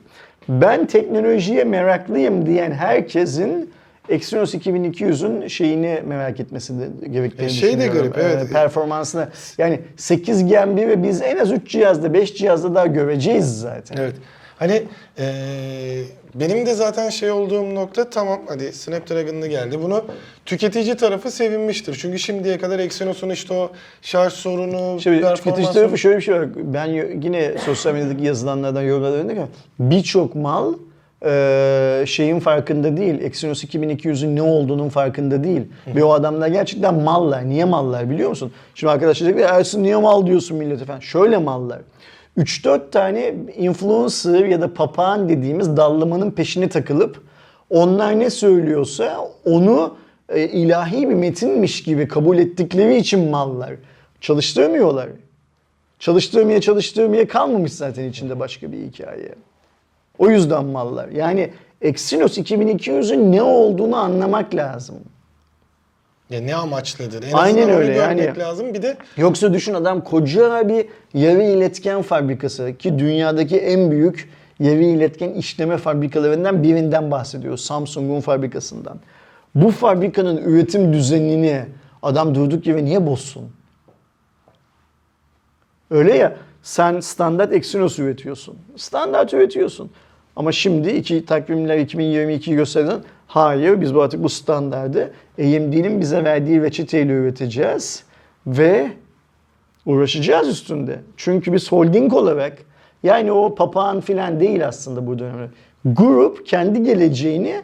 Ben 0.48 0.86
teknolojiye 0.86 1.64
meraklıyım 1.64 2.46
diyen 2.46 2.70
herkesin 2.72 3.70
Exynos 4.08 4.54
2200'ün 4.54 5.48
şeyini 5.48 6.02
merak 6.06 6.40
etmesi 6.40 6.74
de 6.80 7.08
gerektiğini 7.08 7.46
E, 7.46 7.50
şey 7.50 7.78
de 7.78 7.86
garip, 7.86 8.18
evet. 8.18 8.42
Ee, 8.42 8.52
performansını. 8.52 9.28
Yani 9.58 9.80
8 9.96 10.46
Gen 10.46 10.76
1 10.76 10.88
ve 10.88 11.02
biz 11.02 11.22
en 11.22 11.36
az 11.36 11.52
3 11.52 11.68
cihazda 11.70 12.14
5 12.14 12.34
cihazda 12.34 12.74
daha 12.74 12.86
göreceğiz 12.86 13.60
zaten. 13.60 13.96
Evet. 14.02 14.14
Hani 14.58 14.82
eee, 15.18 16.02
benim 16.34 16.66
de 16.66 16.74
zaten 16.74 17.10
şey 17.10 17.30
olduğum 17.30 17.74
nokta 17.74 18.10
tamam 18.10 18.40
hadi 18.48 18.72
Snapdragon'lı 18.72 19.46
geldi. 19.46 19.82
Bunu 19.82 20.04
tüketici 20.46 20.96
tarafı 20.96 21.30
sevinmiştir. 21.30 21.98
Çünkü 22.00 22.18
şimdiye 22.18 22.58
kadar 22.58 22.78
Exynos'un 22.78 23.30
işte 23.30 23.54
o 23.54 23.70
şarj 24.02 24.32
sorunu, 24.32 25.00
Şimdi 25.00 25.16
performans 25.16 25.40
tüketici 25.40 25.72
tarafı 25.72 25.98
şöyle 25.98 26.16
bir 26.16 26.22
şey 26.22 26.34
var. 26.34 26.48
Ben 26.56 26.86
yine 27.22 27.58
sosyal 27.58 27.94
medyadaki 27.94 28.24
yazılanlardan 28.24 28.82
yorumlardan 28.82 29.28
ki 29.28 29.40
birçok 29.78 30.34
mal 30.34 30.74
e, 31.24 32.04
şeyin 32.06 32.40
farkında 32.40 32.96
değil. 32.96 33.20
Exynos 33.20 33.64
2200'ün 33.64 34.36
ne 34.36 34.42
olduğunun 34.42 34.88
farkında 34.88 35.44
değil. 35.44 35.62
Ve 35.86 36.04
o 36.04 36.12
adamlar 36.12 36.48
gerçekten 36.48 36.94
mallar. 36.94 37.48
Niye 37.48 37.64
mallar 37.64 38.10
biliyor 38.10 38.28
musun? 38.28 38.52
Şimdi 38.74 38.92
arkadaşlar 38.92 39.28
diyecek 39.28 39.48
ki 39.48 39.54
Ersin 39.54 39.82
niye 39.82 39.96
mal 39.96 40.26
diyorsun 40.26 40.56
millete 40.56 40.84
falan. 40.84 41.00
Şöyle 41.00 41.38
mallar. 41.38 41.80
3-4 42.38 42.90
tane 42.90 43.34
influencer 43.56 44.44
ya 44.44 44.60
da 44.60 44.74
papağan 44.74 45.28
dediğimiz 45.28 45.76
dallamanın 45.76 46.30
peşine 46.30 46.68
takılıp 46.68 47.22
onlar 47.70 48.18
ne 48.18 48.30
söylüyorsa 48.30 49.30
onu 49.44 49.96
e, 50.28 50.42
ilahi 50.48 51.08
bir 51.08 51.14
metinmiş 51.14 51.82
gibi 51.82 52.08
kabul 52.08 52.38
ettikleri 52.38 52.96
için 52.96 53.30
mallar. 53.30 53.74
Çalıştırmıyorlar. 54.20 55.08
Çalıştırmaya 55.98 56.60
çalıştırmaya 56.60 57.28
kalmamış 57.28 57.72
zaten 57.72 58.04
içinde 58.04 58.40
başka 58.40 58.72
bir 58.72 58.78
hikaye. 58.78 59.34
O 60.18 60.30
yüzden 60.30 60.64
mallar. 60.64 61.08
Yani 61.08 61.50
Exynos 61.80 62.38
2200'ün 62.38 63.32
ne 63.32 63.42
olduğunu 63.42 63.96
anlamak 63.96 64.54
lazım. 64.54 64.96
Ya 66.30 66.40
ne 66.40 66.54
amaçlıdır? 66.54 67.22
En 67.22 67.32
Aynen 67.32 67.70
öyle, 67.70 67.92
yani. 67.94 68.38
lazım. 68.38 68.74
Bir 68.74 68.82
de 68.82 68.96
Yoksa 69.16 69.52
düşün 69.52 69.74
adam 69.74 70.04
koca 70.04 70.68
bir 70.68 70.86
yarı 71.14 71.42
iletken 71.42 72.02
fabrikası 72.02 72.76
ki 72.78 72.98
dünyadaki 72.98 73.58
en 73.58 73.90
büyük 73.90 74.30
yarı 74.60 74.82
iletken 74.82 75.30
işleme 75.30 75.76
fabrikalarından 75.76 76.62
birinden 76.62 77.10
bahsediyor. 77.10 77.56
Samsung'un 77.56 78.20
fabrikasından. 78.20 79.00
Bu 79.54 79.70
fabrikanın 79.70 80.36
üretim 80.36 80.92
düzenini 80.92 81.66
adam 82.02 82.34
durduk 82.34 82.66
yere 82.66 82.84
niye 82.84 83.06
bozsun? 83.06 83.52
Öyle 85.90 86.16
ya 86.16 86.36
sen 86.62 87.00
standart 87.00 87.52
Exynos 87.52 87.98
üretiyorsun. 87.98 88.58
Standart 88.76 89.34
üretiyorsun. 89.34 89.90
Ama 90.36 90.52
şimdi 90.52 90.90
iki 90.90 91.26
takvimler 91.26 91.78
2022'yi 91.78 92.56
gösteren 92.56 93.00
hayır 93.26 93.80
biz 93.80 93.94
bu 93.94 94.02
artık 94.02 94.22
bu 94.22 94.28
standardı 94.28 95.10
AMD'nin 95.38 96.00
bize 96.00 96.24
verdiği 96.24 96.62
reçeteyle 96.62 97.12
üreteceğiz 97.12 98.04
ve 98.46 98.90
uğraşacağız 99.86 100.48
üstünde. 100.48 101.00
Çünkü 101.16 101.52
biz 101.52 101.72
holding 101.72 102.14
olarak 102.14 102.58
yani 103.02 103.32
o 103.32 103.54
papağan 103.54 104.00
filan 104.00 104.40
değil 104.40 104.66
aslında 104.66 105.06
bu 105.06 105.18
dönemde. 105.18 105.48
Grup 105.84 106.46
kendi 106.46 106.82
geleceğini 106.82 107.60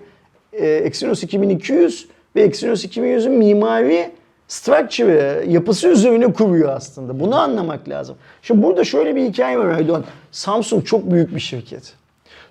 e, 0.52 0.66
Exynos 0.66 1.22
2200 1.22 2.08
ve 2.36 2.42
Exynos 2.42 2.84
2100'ün 2.84 3.32
mimari 3.32 4.10
structure, 4.48 5.44
yapısı 5.48 5.88
üzerine 5.88 6.32
kuruyor 6.32 6.72
aslında. 6.72 7.20
Bunu 7.20 7.36
anlamak 7.36 7.88
lazım. 7.88 8.16
Şimdi 8.42 8.62
burada 8.62 8.84
şöyle 8.84 9.16
bir 9.16 9.24
hikaye 9.24 9.58
var 9.58 9.66
Erdoğan. 9.66 10.04
Samsung 10.30 10.86
çok 10.86 11.10
büyük 11.10 11.34
bir 11.34 11.40
şirket. 11.40 11.99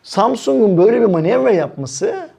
Samsung'un 0.04 0.78
böyle 0.78 1.02
bir 1.02 1.06
manevra 1.06 1.52
yapması 1.52 2.30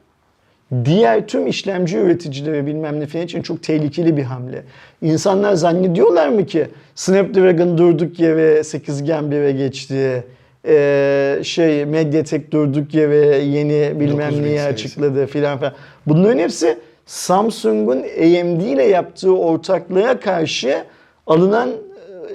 diğer 0.84 1.26
tüm 1.26 1.46
işlemci 1.46 1.98
üreticileri 1.98 2.66
bilmem 2.66 3.00
ne 3.00 3.06
falan 3.06 3.24
için 3.24 3.42
çok 3.42 3.62
tehlikeli 3.62 4.16
bir 4.16 4.22
hamle. 4.22 4.64
İnsanlar 5.02 5.54
zannediyorlar 5.54 6.28
mı 6.28 6.46
ki 6.46 6.68
Snapdragon 6.94 7.78
durduk 7.78 8.20
yere 8.20 8.64
8 8.64 9.02
Gen 9.02 9.24
1'e 9.24 9.52
geçti. 9.52 10.24
Ee, 10.66 11.40
şey 11.42 11.84
Mediatek 11.84 12.52
durduk 12.52 12.94
yere 12.94 13.36
yeni 13.38 14.00
bilmem 14.00 14.30
9000 14.30 14.44
neyi 14.44 14.62
açıkladı 14.62 15.26
filan 15.26 15.58
falan. 15.58 15.72
Bunların 16.06 16.38
hepsi 16.38 16.78
Samsung'un 17.06 17.98
AMD 17.98 18.61
ile 18.61 18.84
yaptığı 18.84 19.36
ortaklığa 19.36 20.20
karşı 20.20 20.84
alınan 21.26 21.70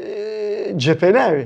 e, 0.06 0.74
cepheler. 0.78 1.46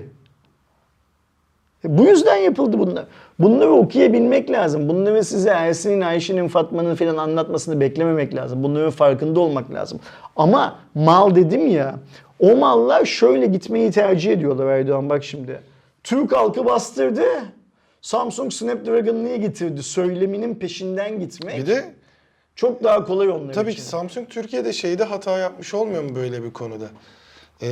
Bu 1.84 2.06
yüzden 2.06 2.36
yapıldı 2.36 2.80
bunlar. 2.80 3.06
Bunları 3.40 3.72
okuyabilmek 3.72 4.52
lazım. 4.52 4.90
Bunları 4.90 5.24
size 5.24 5.50
Ersin'in, 5.50 6.02
Ayşe'nin, 6.02 6.48
Fatma'nın 6.48 6.96
falan 6.96 7.18
anlatmasını 7.18 7.80
beklememek 7.80 8.36
lazım. 8.36 8.64
Bunların 8.64 8.92
farkında 8.92 9.40
olmak 9.40 9.74
lazım. 9.74 10.00
Ama 10.36 10.80
mal 10.96 11.36
dedim 11.36 11.68
ya, 11.68 11.96
o 12.40 12.56
mallar 12.56 13.06
şöyle 13.06 13.46
gitmeyi 13.46 13.92
tercih 13.92 14.32
ediyorlar 14.32 14.66
Erdoğan 14.68 15.10
bak 15.10 15.24
şimdi. 15.24 15.62
Türk 16.04 16.36
halkı 16.36 16.66
bastırdı. 16.66 17.24
Samsung 18.02 18.54
Snapdragon'ı 18.54 19.26
niye 19.26 19.38
getirdi? 19.38 19.84
Söyleminin 19.84 20.56
peşinden 20.56 21.20
gitmek 21.20 21.58
Bir 21.58 21.68
de 21.68 21.94
çok 22.56 22.84
daha 22.84 23.06
kolay 23.06 23.30
onlar 23.30 23.54
Tabii 23.54 23.72
için. 23.72 23.82
ki 23.82 23.88
Samsung 23.90 24.30
Türkiye'de 24.30 24.74
şeyde 24.74 25.04
hata 25.04 25.38
yapmış 25.38 25.74
olmuyor 25.74 26.04
mu 26.04 26.16
böyle 26.16 26.44
bir 26.44 26.52
konuda? 26.54 26.86
Ee, 27.62 27.68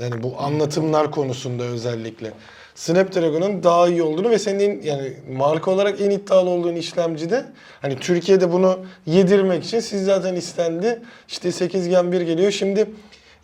yani 0.00 0.22
bu 0.22 0.34
anlatımlar 0.38 1.10
konusunda 1.10 1.64
özellikle. 1.64 2.32
Snapdragon'un 2.74 3.62
daha 3.62 3.88
iyi 3.88 4.02
olduğunu 4.02 4.30
ve 4.30 4.38
senin 4.38 4.82
yani 4.82 5.12
marka 5.32 5.70
olarak 5.70 6.00
en 6.00 6.10
iddialı 6.10 6.50
olduğun 6.50 6.74
işlemcide 6.74 7.44
hani 7.80 7.98
Türkiye'de 7.98 8.52
bunu 8.52 8.78
yedirmek 9.06 9.64
için 9.64 9.80
siz 9.80 10.04
zaten 10.04 10.34
istendi. 10.34 11.02
İşte 11.28 11.52
8 11.52 11.88
Gen 11.88 12.12
1 12.12 12.20
geliyor. 12.20 12.50
Şimdi 12.50 12.90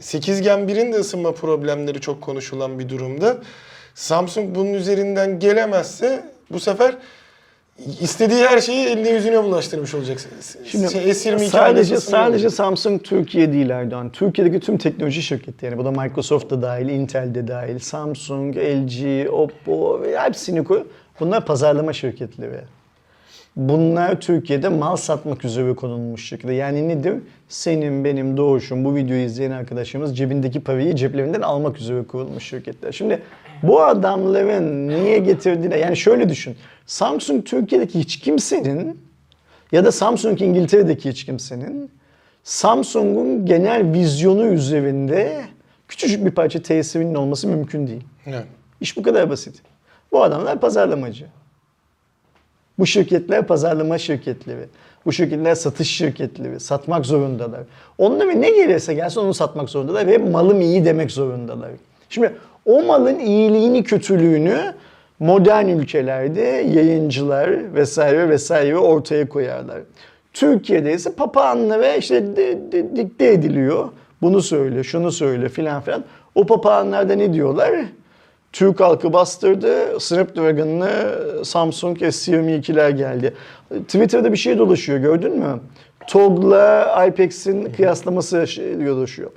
8 0.00 0.42
Gen 0.42 0.58
1'in 0.58 0.92
de 0.92 0.96
ısınma 0.96 1.32
problemleri 1.32 2.00
çok 2.00 2.20
konuşulan 2.20 2.78
bir 2.78 2.88
durumda. 2.88 3.38
Samsung 3.94 4.54
bunun 4.54 4.74
üzerinden 4.74 5.38
gelemezse 5.38 6.24
bu 6.50 6.60
sefer 6.60 6.96
istediği 8.00 8.44
her 8.44 8.60
şeyi 8.60 8.86
eline 8.86 9.10
yüzüne 9.10 9.44
bulaştırmış 9.44 9.94
olacaksın. 9.94 10.30
Şimdi 10.64 10.92
Şey, 10.92 11.02
S22 11.02 11.46
sadece 11.46 12.00
sadece. 12.00 12.50
Samsung 12.50 13.02
Türkiye 13.02 13.52
değil 13.52 13.70
Erdoğan. 13.70 14.10
Türkiye'deki 14.12 14.60
tüm 14.60 14.78
teknoloji 14.78 15.22
şirketleri, 15.22 15.78
bu 15.78 15.84
da 15.84 15.90
Microsoft 15.90 16.50
da 16.50 16.62
dahil, 16.62 16.88
Intel 16.88 17.34
de 17.34 17.48
dahil, 17.48 17.78
Samsung, 17.78 18.56
LG, 18.56 19.28
Oppo 19.32 20.02
ve 20.02 20.18
hepsini 20.18 20.64
koy. 20.64 20.84
Bunlar 21.20 21.46
pazarlama 21.46 21.92
şirketleri. 21.92 22.60
Bunlar 23.56 24.20
Türkiye'de 24.20 24.68
mal 24.68 24.96
satmak 24.96 25.44
üzere 25.44 25.74
konulmuş 25.74 26.28
şekilde. 26.28 26.54
Yani 26.54 26.88
nedir? 26.88 27.14
Senin, 27.48 28.04
benim, 28.04 28.36
Doğuş'un, 28.36 28.84
bu 28.84 28.96
videoyu 28.96 29.22
izleyen 29.22 29.50
arkadaşımız 29.50 30.16
cebindeki 30.18 30.60
parayı 30.60 30.94
ceplerinden 30.94 31.40
almak 31.40 31.78
üzere 31.78 32.02
kurulmuş 32.02 32.44
şirketler. 32.44 32.92
Şimdi 32.92 33.22
bu 33.62 33.82
adamların 33.82 34.88
niye 34.88 35.18
getirdiğine, 35.18 35.78
yani 35.78 35.96
şöyle 35.96 36.28
düşün. 36.28 36.56
Samsung 36.86 37.44
Türkiye'deki 37.44 37.98
hiç 37.98 38.18
kimsenin 38.18 39.00
ya 39.72 39.84
da 39.84 39.92
Samsung 39.92 40.42
İngiltere'deki 40.42 41.11
hiç 41.11 41.24
kimsenin 41.24 41.90
Samsung'un 42.44 43.46
genel 43.46 43.92
vizyonu 43.92 44.46
üzerinde 44.46 45.44
küçücük 45.88 46.24
bir 46.24 46.30
parça 46.30 46.62
tesirinin 46.62 47.14
olması 47.14 47.48
mümkün 47.48 47.86
değil. 47.86 48.04
Evet. 48.26 48.44
İş 48.80 48.96
bu 48.96 49.02
kadar 49.02 49.30
basit. 49.30 49.62
Bu 50.12 50.22
adamlar 50.22 50.61
pazarlamacı. 50.61 51.26
Bu 52.78 52.86
şirketler 52.86 53.46
pazarlama 53.46 53.98
şirketleri. 53.98 54.64
Bu 55.06 55.12
şirketler 55.12 55.54
satış 55.54 55.90
şirketleri. 55.90 56.61
Satmak 56.61 57.06
zorundalar. 57.06 57.61
Onlara 57.98 58.32
ne 58.32 58.50
gelirse 58.50 58.94
gelsin 58.94 59.20
onu 59.20 59.34
satmak 59.34 59.68
zorundalar 59.68 60.06
ve 60.06 60.18
malım 60.18 60.61
iyi 60.61 60.84
demek 60.84 61.11
zorundalar. 61.11 61.70
Şimdi 62.09 62.34
o 62.68 62.82
malın 62.82 63.18
iyiliğini, 63.18 63.84
kötülüğünü 63.84 64.58
modern 65.20 65.68
ülkelerde 65.68 66.40
yayıncılar 66.74 67.74
vesaire 67.74 68.28
vesaire 68.28 68.76
ortaya 68.78 69.28
koyarlar. 69.28 69.78
Türkiye'de 70.32 70.92
ise 70.92 71.12
papağanlara 71.12 71.94
işte 71.94 72.36
de- 72.36 72.72
de- 72.72 72.96
dikte 72.96 73.26
ediliyor. 73.26 73.88
Bunu 74.22 74.42
söyle, 74.42 74.84
şunu 74.84 75.12
söyle 75.12 75.48
filan 75.48 75.82
filan. 75.82 76.04
O 76.34 76.46
papağanlar 76.46 77.08
da 77.08 77.14
ne 77.14 77.32
diyorlar? 77.32 77.70
Türk 78.52 78.80
halkı 78.80 79.12
bastırdı. 79.12 80.00
Snapdragon'lı 80.00 80.88
Samsung 81.44 81.98
S22'ler 82.02 82.90
geldi. 82.90 83.34
Twitter'da 83.70 84.32
bir 84.32 84.36
şey 84.36 84.58
dolaşıyor 84.58 84.98
gördün 84.98 85.38
mü? 85.38 85.60
TOG'la 86.08 87.06
IPEX'in 87.08 87.72
kıyaslaması 87.72 88.46
şey 88.46 88.86
dolaşıyor. 88.86 89.30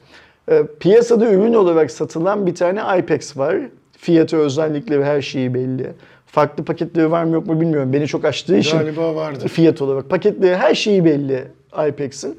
Ee, 0.49 0.63
Piyasada 0.79 1.31
ürün 1.31 1.53
olarak 1.53 1.91
satılan 1.91 2.47
bir 2.47 2.55
tane 2.55 2.81
IPEX 2.99 3.37
var. 3.37 3.57
Fiyatı, 3.97 4.37
özellikleri, 4.37 5.03
her 5.03 5.21
şeyi 5.21 5.53
belli. 5.53 5.91
Farklı 6.25 6.65
paketleri 6.65 7.11
var 7.11 7.23
mı 7.23 7.33
yok 7.33 7.47
mu 7.47 7.61
bilmiyorum. 7.61 7.93
Beni 7.93 8.07
çok 8.07 8.25
açtığı 8.25 8.57
için 8.57 8.77
Galiba 8.77 9.15
vardır. 9.15 9.47
fiyat 9.49 9.81
olarak. 9.81 10.09
Paketleri 10.09 10.55
her 10.55 10.75
şeyi 10.75 11.05
belli 11.05 11.43
IPEX'in. 11.89 12.37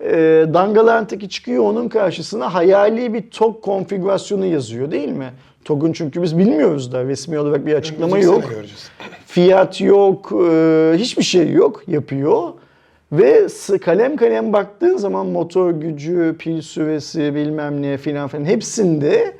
E, 0.00 0.12
Dangalant'taki 0.54 1.28
çıkıyor 1.28 1.64
onun 1.64 1.88
karşısına 1.88 2.54
hayali 2.54 3.14
bir 3.14 3.30
TOG 3.30 3.60
konfigürasyonu 3.62 4.46
yazıyor 4.46 4.90
değil 4.90 5.08
mi? 5.08 5.30
TOG'un 5.64 5.92
çünkü 5.92 6.22
biz 6.22 6.38
bilmiyoruz 6.38 6.92
da 6.92 7.04
resmi 7.04 7.38
olarak 7.38 7.66
bir 7.66 7.74
açıklama 7.74 8.16
Önümüzdeki 8.16 8.34
yok. 8.36 8.44
sene 8.44 8.54
göreceğiz. 8.54 8.90
Fiyat 9.26 9.80
yok, 9.80 10.32
e, 10.32 10.92
hiçbir 10.96 11.22
şey 11.22 11.52
yok 11.52 11.82
yapıyor. 11.86 12.52
Ve 13.12 13.46
kalem 13.78 14.16
kalem 14.16 14.52
baktığın 14.52 14.96
zaman 14.96 15.26
motor 15.26 15.70
gücü, 15.70 16.36
pil 16.38 16.60
süresi 16.60 17.34
bilmem 17.34 17.82
ne 17.82 17.96
filan 17.96 18.28
filan 18.28 18.44
hepsinde 18.44 19.36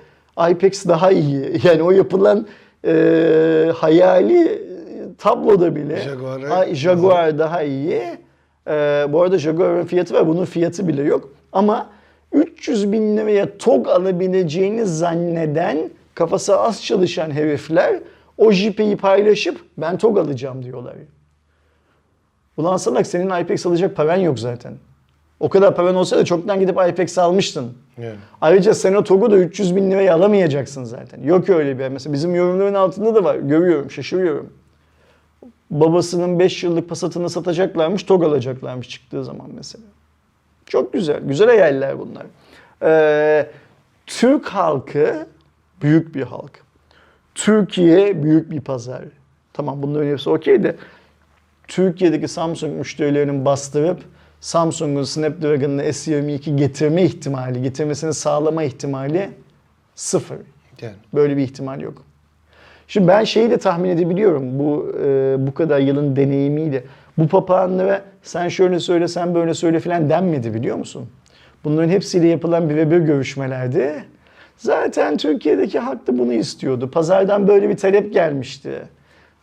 IPEX 0.50 0.86
daha 0.86 1.10
iyi. 1.10 1.60
Yani 1.64 1.82
o 1.82 1.90
yapılan 1.90 2.46
e, 2.86 3.72
hayali 3.76 4.62
tabloda 5.18 5.76
bile 5.76 5.96
Jaguar'a 5.96 6.54
Ay, 6.54 6.74
Jaguar 6.74 7.38
daha 7.38 7.62
iyi. 7.62 8.02
E, 8.68 9.06
bu 9.08 9.22
arada 9.22 9.38
Jaguar'ın 9.38 9.84
fiyatı 9.84 10.14
var. 10.14 10.28
Bunun 10.28 10.44
fiyatı 10.44 10.88
bile 10.88 11.02
yok. 11.02 11.32
Ama 11.52 11.90
300 12.32 12.92
bin 12.92 13.16
liraya 13.16 13.58
TOG 13.58 13.88
alabileceğini 13.88 14.84
zanneden 14.86 15.78
kafası 16.14 16.58
az 16.58 16.84
çalışan 16.84 17.30
herifler 17.30 18.00
o 18.38 18.52
jipeyi 18.52 18.96
paylaşıp 18.96 19.60
ben 19.78 19.98
TOG 19.98 20.18
alacağım 20.18 20.62
diyorlar. 20.62 20.94
Ulan 22.56 22.76
salak 22.76 23.06
senin 23.06 23.40
IPEX 23.40 23.66
alacak 23.66 23.96
paran 23.96 24.16
yok 24.16 24.38
zaten. 24.38 24.74
O 25.40 25.48
kadar 25.48 25.76
paran 25.76 25.94
olsa 25.94 26.16
da 26.16 26.24
çoktan 26.24 26.60
gidip 26.60 26.76
IPEX 26.88 27.18
almıştın. 27.18 27.72
Yani. 27.98 28.16
Ayrıca 28.40 28.74
sen 28.74 28.94
o 28.94 29.04
TOG'u 29.04 29.30
da 29.30 29.36
300 29.36 29.76
bin 29.76 29.90
liraya 29.90 30.14
alamayacaksın 30.14 30.84
zaten. 30.84 31.22
Yok 31.22 31.48
öyle 31.48 31.78
bir 31.78 31.82
yer. 31.82 31.90
Mesela 31.90 32.12
bizim 32.12 32.34
yorumların 32.34 32.74
altında 32.74 33.14
da 33.14 33.24
var. 33.24 33.36
Görüyorum, 33.36 33.90
şaşırıyorum. 33.90 34.52
Babasının 35.70 36.38
5 36.38 36.64
yıllık 36.64 36.88
pasatını 36.88 37.30
satacaklarmış, 37.30 38.02
TOG 38.02 38.24
alacaklarmış 38.24 38.88
çıktığı 38.88 39.24
zaman 39.24 39.46
mesela. 39.56 39.84
Çok 40.66 40.92
güzel. 40.92 41.20
Güzel 41.22 41.46
hayaller 41.46 41.98
bunlar. 41.98 42.26
Ee, 42.82 43.46
Türk 44.06 44.46
halkı 44.46 45.26
büyük 45.82 46.14
bir 46.14 46.22
halk. 46.22 46.64
Türkiye 47.34 48.22
büyük 48.22 48.50
bir 48.50 48.60
pazar. 48.60 49.02
Tamam 49.52 49.82
bunların 49.82 50.10
hepsi 50.10 50.30
okey 50.30 50.62
de 50.62 50.76
Türkiye'deki 51.68 52.28
Samsung 52.28 52.76
müşterilerinin 52.76 53.44
bastırıp 53.44 53.98
Samsung'un 54.40 55.02
Snapdragon'ını 55.02 55.82
S22 55.82 56.56
getirme 56.56 57.02
ihtimali, 57.02 57.62
getirmesini 57.62 58.14
sağlama 58.14 58.62
ihtimali 58.62 59.30
sıfır. 59.94 60.38
Yani. 60.82 60.94
Böyle 61.14 61.36
bir 61.36 61.42
ihtimal 61.42 61.80
yok. 61.80 62.02
Şimdi 62.88 63.08
ben 63.08 63.24
şeyi 63.24 63.50
de 63.50 63.58
tahmin 63.58 63.90
edebiliyorum 63.90 64.58
bu 64.58 64.92
e, 65.04 65.36
bu 65.38 65.54
kadar 65.54 65.78
yılın 65.78 66.16
deneyimiyle. 66.16 66.84
Bu 67.18 67.28
papağanlara 67.28 68.02
sen 68.22 68.48
şöyle 68.48 68.80
söyle 68.80 69.08
sen 69.08 69.34
böyle 69.34 69.54
söyle 69.54 69.80
filan 69.80 70.10
denmedi 70.10 70.54
biliyor 70.54 70.76
musun? 70.76 71.08
Bunların 71.64 71.88
hepsiyle 71.88 72.26
yapılan 72.28 72.70
bir 72.70 72.76
ve 72.76 72.90
bir 72.90 72.98
görüşmelerde 72.98 74.04
zaten 74.56 75.16
Türkiye'deki 75.16 75.78
halk 75.78 76.06
da 76.06 76.18
bunu 76.18 76.32
istiyordu. 76.32 76.90
Pazardan 76.90 77.48
böyle 77.48 77.68
bir 77.68 77.76
talep 77.76 78.12
gelmişti. 78.12 78.82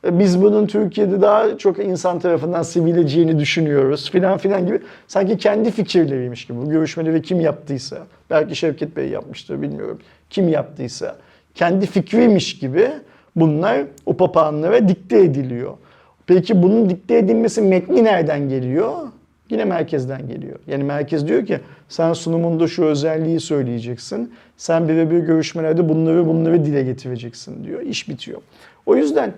Biz 0.03 0.41
bunun 0.41 0.67
Türkiye'de 0.67 1.21
daha 1.21 1.57
çok 1.57 1.79
insan 1.79 2.19
tarafından 2.19 2.63
sevileceğini 2.63 3.39
düşünüyoruz 3.39 4.11
filan 4.11 4.37
filan 4.37 4.65
gibi. 4.65 4.79
Sanki 5.07 5.37
kendi 5.37 5.71
fikirleriymiş 5.71 6.45
gibi. 6.45 6.57
Bu 6.57 6.69
görüşmeleri 6.69 7.21
kim 7.21 7.41
yaptıysa, 7.41 7.97
belki 8.29 8.55
Şevket 8.55 8.95
Bey 8.95 9.09
yapmıştır 9.09 9.61
bilmiyorum. 9.61 9.99
Kim 10.29 10.49
yaptıysa, 10.49 11.15
kendi 11.55 11.85
fikriymiş 11.85 12.59
gibi 12.59 12.89
bunlar 13.35 13.81
o 14.05 14.17
papağanlara 14.17 14.87
dikte 14.87 15.19
ediliyor. 15.19 15.73
Peki 16.27 16.63
bunun 16.63 16.89
dikte 16.89 17.17
edilmesi 17.17 17.61
metni 17.61 18.03
nereden 18.03 18.49
geliyor? 18.49 18.93
Yine 19.49 19.65
merkezden 19.65 20.27
geliyor. 20.27 20.59
Yani 20.67 20.83
merkez 20.83 21.27
diyor 21.27 21.45
ki 21.45 21.59
sen 21.89 22.13
sunumunda 22.13 22.67
şu 22.67 22.83
özelliği 22.83 23.39
söyleyeceksin. 23.39 24.33
Sen 24.57 24.87
birebir 24.87 25.19
görüşmelerde 25.19 25.89
bunları 25.89 26.27
bunları 26.27 26.65
dile 26.65 26.83
getireceksin 26.83 27.63
diyor. 27.63 27.81
İş 27.81 28.09
bitiyor. 28.09 28.41
O 28.85 28.95
yüzden 28.95 29.33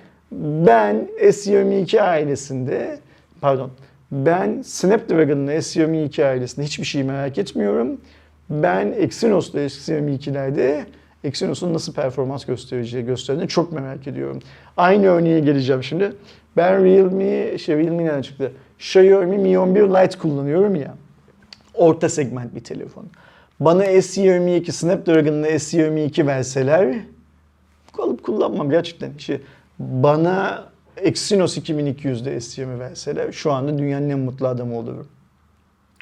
ben 0.65 1.09
S22 1.21 2.01
ailesinde 2.01 2.99
pardon 3.41 3.71
ben 4.11 4.61
Snapdragon'ın 4.61 5.47
S22 5.47 6.25
ailesinde 6.25 6.65
hiçbir 6.65 6.85
şey 6.85 7.03
merak 7.03 7.37
etmiyorum. 7.37 8.01
Ben 8.49 8.91
Exynos'ta 8.91 9.59
S22'lerde 9.59 10.83
Exynos'un 11.23 11.73
nasıl 11.73 11.93
performans 11.93 12.45
göstereceği 12.45 13.05
gösterdiğini 13.05 13.47
çok 13.47 13.71
merak 13.71 14.07
ediyorum. 14.07 14.39
Aynı 14.77 15.05
örneğe 15.05 15.39
geleceğim 15.39 15.83
şimdi. 15.83 16.13
Ben 16.57 16.83
Realme, 16.83 17.57
şey 17.57 17.77
Realme 17.77 18.05
nereden 18.05 18.21
çıktı? 18.21 18.51
Xiaomi 18.79 19.37
Mi 19.37 19.59
11 19.59 19.81
Lite 19.81 20.17
kullanıyorum 20.17 20.75
ya. 20.75 20.95
Orta 21.73 22.09
segment 22.09 22.55
bir 22.55 22.63
telefon. 22.63 23.05
Bana 23.59 23.85
S22 23.85 24.71
Snapdragon'la 24.71 25.47
S22 25.49 26.27
verseler 26.27 26.95
alıp 27.99 28.23
kullanmam 28.23 28.69
gerçekten. 28.69 29.11
İşte 29.17 29.41
bana 29.79 30.63
Exynos 30.97 31.57
2200'de 31.57 32.35
S20 32.37 32.79
verseler 32.79 33.31
şu 33.31 33.51
anda 33.51 33.77
dünyanın 33.77 34.09
en 34.09 34.19
mutlu 34.19 34.47
adamı 34.47 34.77
olurum. 34.77 35.07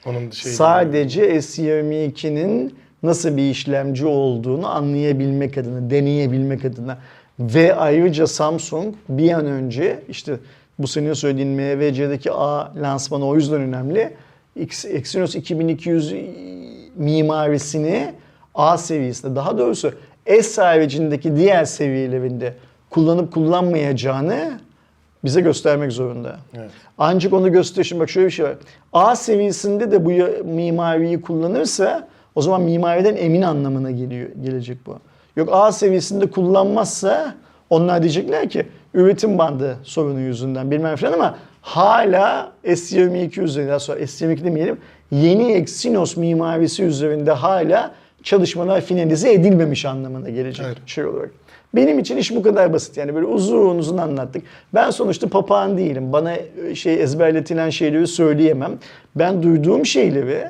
Onun 0.05 0.29
şey 0.29 0.51
Sadece 0.51 1.35
S22'nin 1.35 2.75
nasıl 3.03 3.37
bir 3.37 3.49
işlemci 3.49 4.05
olduğunu 4.05 4.67
anlayabilmek 4.67 5.57
adına, 5.57 5.89
deneyebilmek 5.89 6.65
adına 6.65 6.97
ve 7.39 7.75
ayrıca 7.75 8.27
Samsung 8.27 8.95
bir 9.09 9.31
an 9.31 9.45
önce 9.45 10.03
işte 10.09 10.37
bu 10.79 10.87
senin 10.87 11.13
söylediğin 11.13 11.49
MVC'deki 11.49 12.31
A 12.31 12.73
lansmanı 12.75 13.25
o 13.27 13.35
yüzden 13.35 13.61
önemli. 13.61 14.13
Exynos 14.85 15.35
2200 15.35 16.13
mimarisini 16.95 18.13
A 18.55 18.77
seviyesinde 18.77 19.35
daha 19.35 19.57
doğrusu 19.57 19.93
S 20.41 20.61
haricindeki 20.61 21.35
diğer 21.35 21.65
seviyelerinde 21.65 22.53
kullanıp 22.91 23.33
kullanmayacağını 23.33 24.59
bize 25.23 25.41
göstermek 25.41 25.91
zorunda. 25.91 26.39
Evet. 26.57 26.69
Ancak 26.97 27.33
onu 27.33 27.51
göster. 27.51 27.83
Şimdi 27.83 28.01
bak 28.01 28.09
şöyle 28.09 28.27
bir 28.27 28.31
şey 28.31 28.45
var. 28.45 28.55
A 28.93 29.15
seviyesinde 29.15 29.91
de 29.91 30.05
bu 30.05 30.09
mimariyi 30.47 31.21
kullanırsa 31.21 32.07
o 32.35 32.41
zaman 32.41 32.61
mimariden 32.61 33.15
emin 33.15 33.41
anlamına 33.41 33.91
geliyor 33.91 34.29
gelecek 34.43 34.77
bu. 34.85 34.97
Yok 35.35 35.49
A 35.51 35.71
seviyesinde 35.71 36.31
kullanmazsa 36.31 37.35
onlar 37.69 38.01
diyecekler 38.03 38.49
ki 38.49 38.67
üretim 38.93 39.37
bandı 39.37 39.77
sorunu 39.83 40.19
yüzünden 40.19 40.71
bilmem 40.71 40.95
falan 40.95 41.13
ama 41.13 41.37
hala 41.61 42.51
S22 42.65 43.41
üzerinde 43.41 43.69
daha 43.69 43.79
sonra 43.79 43.99
S22 43.99 44.43
demeyelim 44.43 44.77
yeni 45.11 45.51
Exynos 45.51 46.17
mimarisi 46.17 46.83
üzerinde 46.83 47.31
hala 47.31 47.91
çalışmalar 48.23 48.81
finalize 48.81 49.33
edilmemiş 49.33 49.85
anlamına 49.85 50.29
gelecek 50.29 50.65
Evet. 50.65 50.77
şey 50.85 51.05
olarak. 51.05 51.29
Benim 51.75 51.99
için 51.99 52.17
iş 52.17 52.35
bu 52.35 52.41
kadar 52.41 52.73
basit 52.73 52.97
yani 52.97 53.15
böyle 53.15 53.25
uzun 53.25 53.77
uzun 53.77 53.97
anlattık. 53.97 54.43
Ben 54.73 54.89
sonuçta 54.89 55.27
papağan 55.27 55.77
değilim. 55.77 56.13
Bana 56.13 56.33
e, 56.33 56.75
şey 56.75 57.03
ezberletilen 57.03 57.69
şeyleri 57.69 58.07
söyleyemem. 58.07 58.79
Ben 59.15 59.43
duyduğum 59.43 59.85
şeyleri 59.85 60.47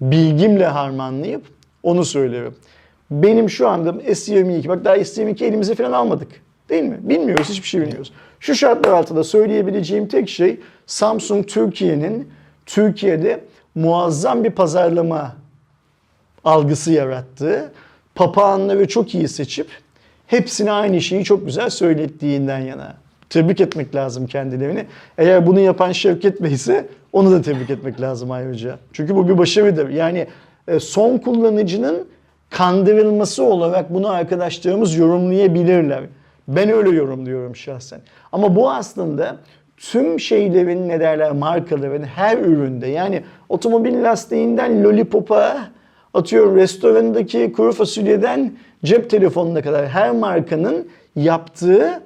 bilgimle 0.00 0.66
harmanlayıp 0.66 1.42
onu 1.82 2.04
söylerim. 2.04 2.54
Benim 3.10 3.50
şu 3.50 3.68
anda 3.68 3.90
S22 3.90 4.68
bak 4.68 4.84
daha 4.84 4.96
S22 4.96 5.44
elimize 5.44 5.74
falan 5.74 5.92
almadık. 5.92 6.28
Değil 6.68 6.82
mi? 6.82 6.98
Bilmiyoruz, 7.00 7.48
hiçbir 7.48 7.68
şey 7.68 7.80
bilmiyoruz. 7.80 8.12
Şu 8.40 8.54
şartlar 8.54 8.92
altında 8.92 9.24
söyleyebileceğim 9.24 10.08
tek 10.08 10.28
şey 10.28 10.60
Samsung 10.86 11.46
Türkiye'nin 11.46 12.28
Türkiye'de 12.66 13.40
muazzam 13.74 14.44
bir 14.44 14.50
pazarlama 14.50 15.36
algısı 16.44 16.92
yarattı. 16.92 17.72
Papağanları 18.14 18.88
çok 18.88 19.14
iyi 19.14 19.28
seçip 19.28 19.68
hepsine 20.34 20.72
aynı 20.72 21.00
şeyi 21.00 21.24
çok 21.24 21.46
güzel 21.46 21.70
söylettiğinden 21.70 22.58
yana. 22.58 22.94
Tebrik 23.30 23.60
etmek 23.60 23.94
lazım 23.94 24.26
kendilerini. 24.26 24.84
Eğer 25.18 25.46
bunu 25.46 25.60
yapan 25.60 25.92
Şevket 25.92 26.42
Bey 26.42 26.52
ise 26.52 26.86
onu 27.12 27.30
da 27.30 27.42
tebrik 27.42 27.70
etmek 27.70 28.00
lazım 28.00 28.30
ayrıca. 28.30 28.78
Çünkü 28.92 29.14
bu 29.14 29.28
bir 29.28 29.38
başarıdır. 29.38 29.88
Yani 29.88 30.26
e, 30.68 30.80
son 30.80 31.18
kullanıcının 31.18 32.06
kandırılması 32.50 33.44
olarak 33.44 33.94
bunu 33.94 34.08
arkadaşlarımız 34.08 34.96
yorumlayabilirler. 34.96 36.00
Ben 36.48 36.70
öyle 36.70 36.90
yorumluyorum 36.90 37.56
şahsen. 37.56 38.00
Ama 38.32 38.56
bu 38.56 38.70
aslında 38.70 39.36
tüm 39.76 40.20
şeylerin 40.20 40.88
ne 40.88 41.00
derler 41.00 41.32
markaların 41.32 42.02
her 42.02 42.38
üründe 42.38 42.86
yani 42.86 43.22
otomobil 43.48 44.04
lastiğinden 44.04 44.84
lollipop'a 44.84 45.68
atıyorum 46.14 46.56
restorandaki 46.56 47.52
kuru 47.52 47.72
fasulyeden 47.72 48.52
cep 48.84 49.10
telefonuna 49.10 49.62
kadar 49.62 49.88
her 49.88 50.10
markanın 50.10 50.88
yaptığı 51.16 52.02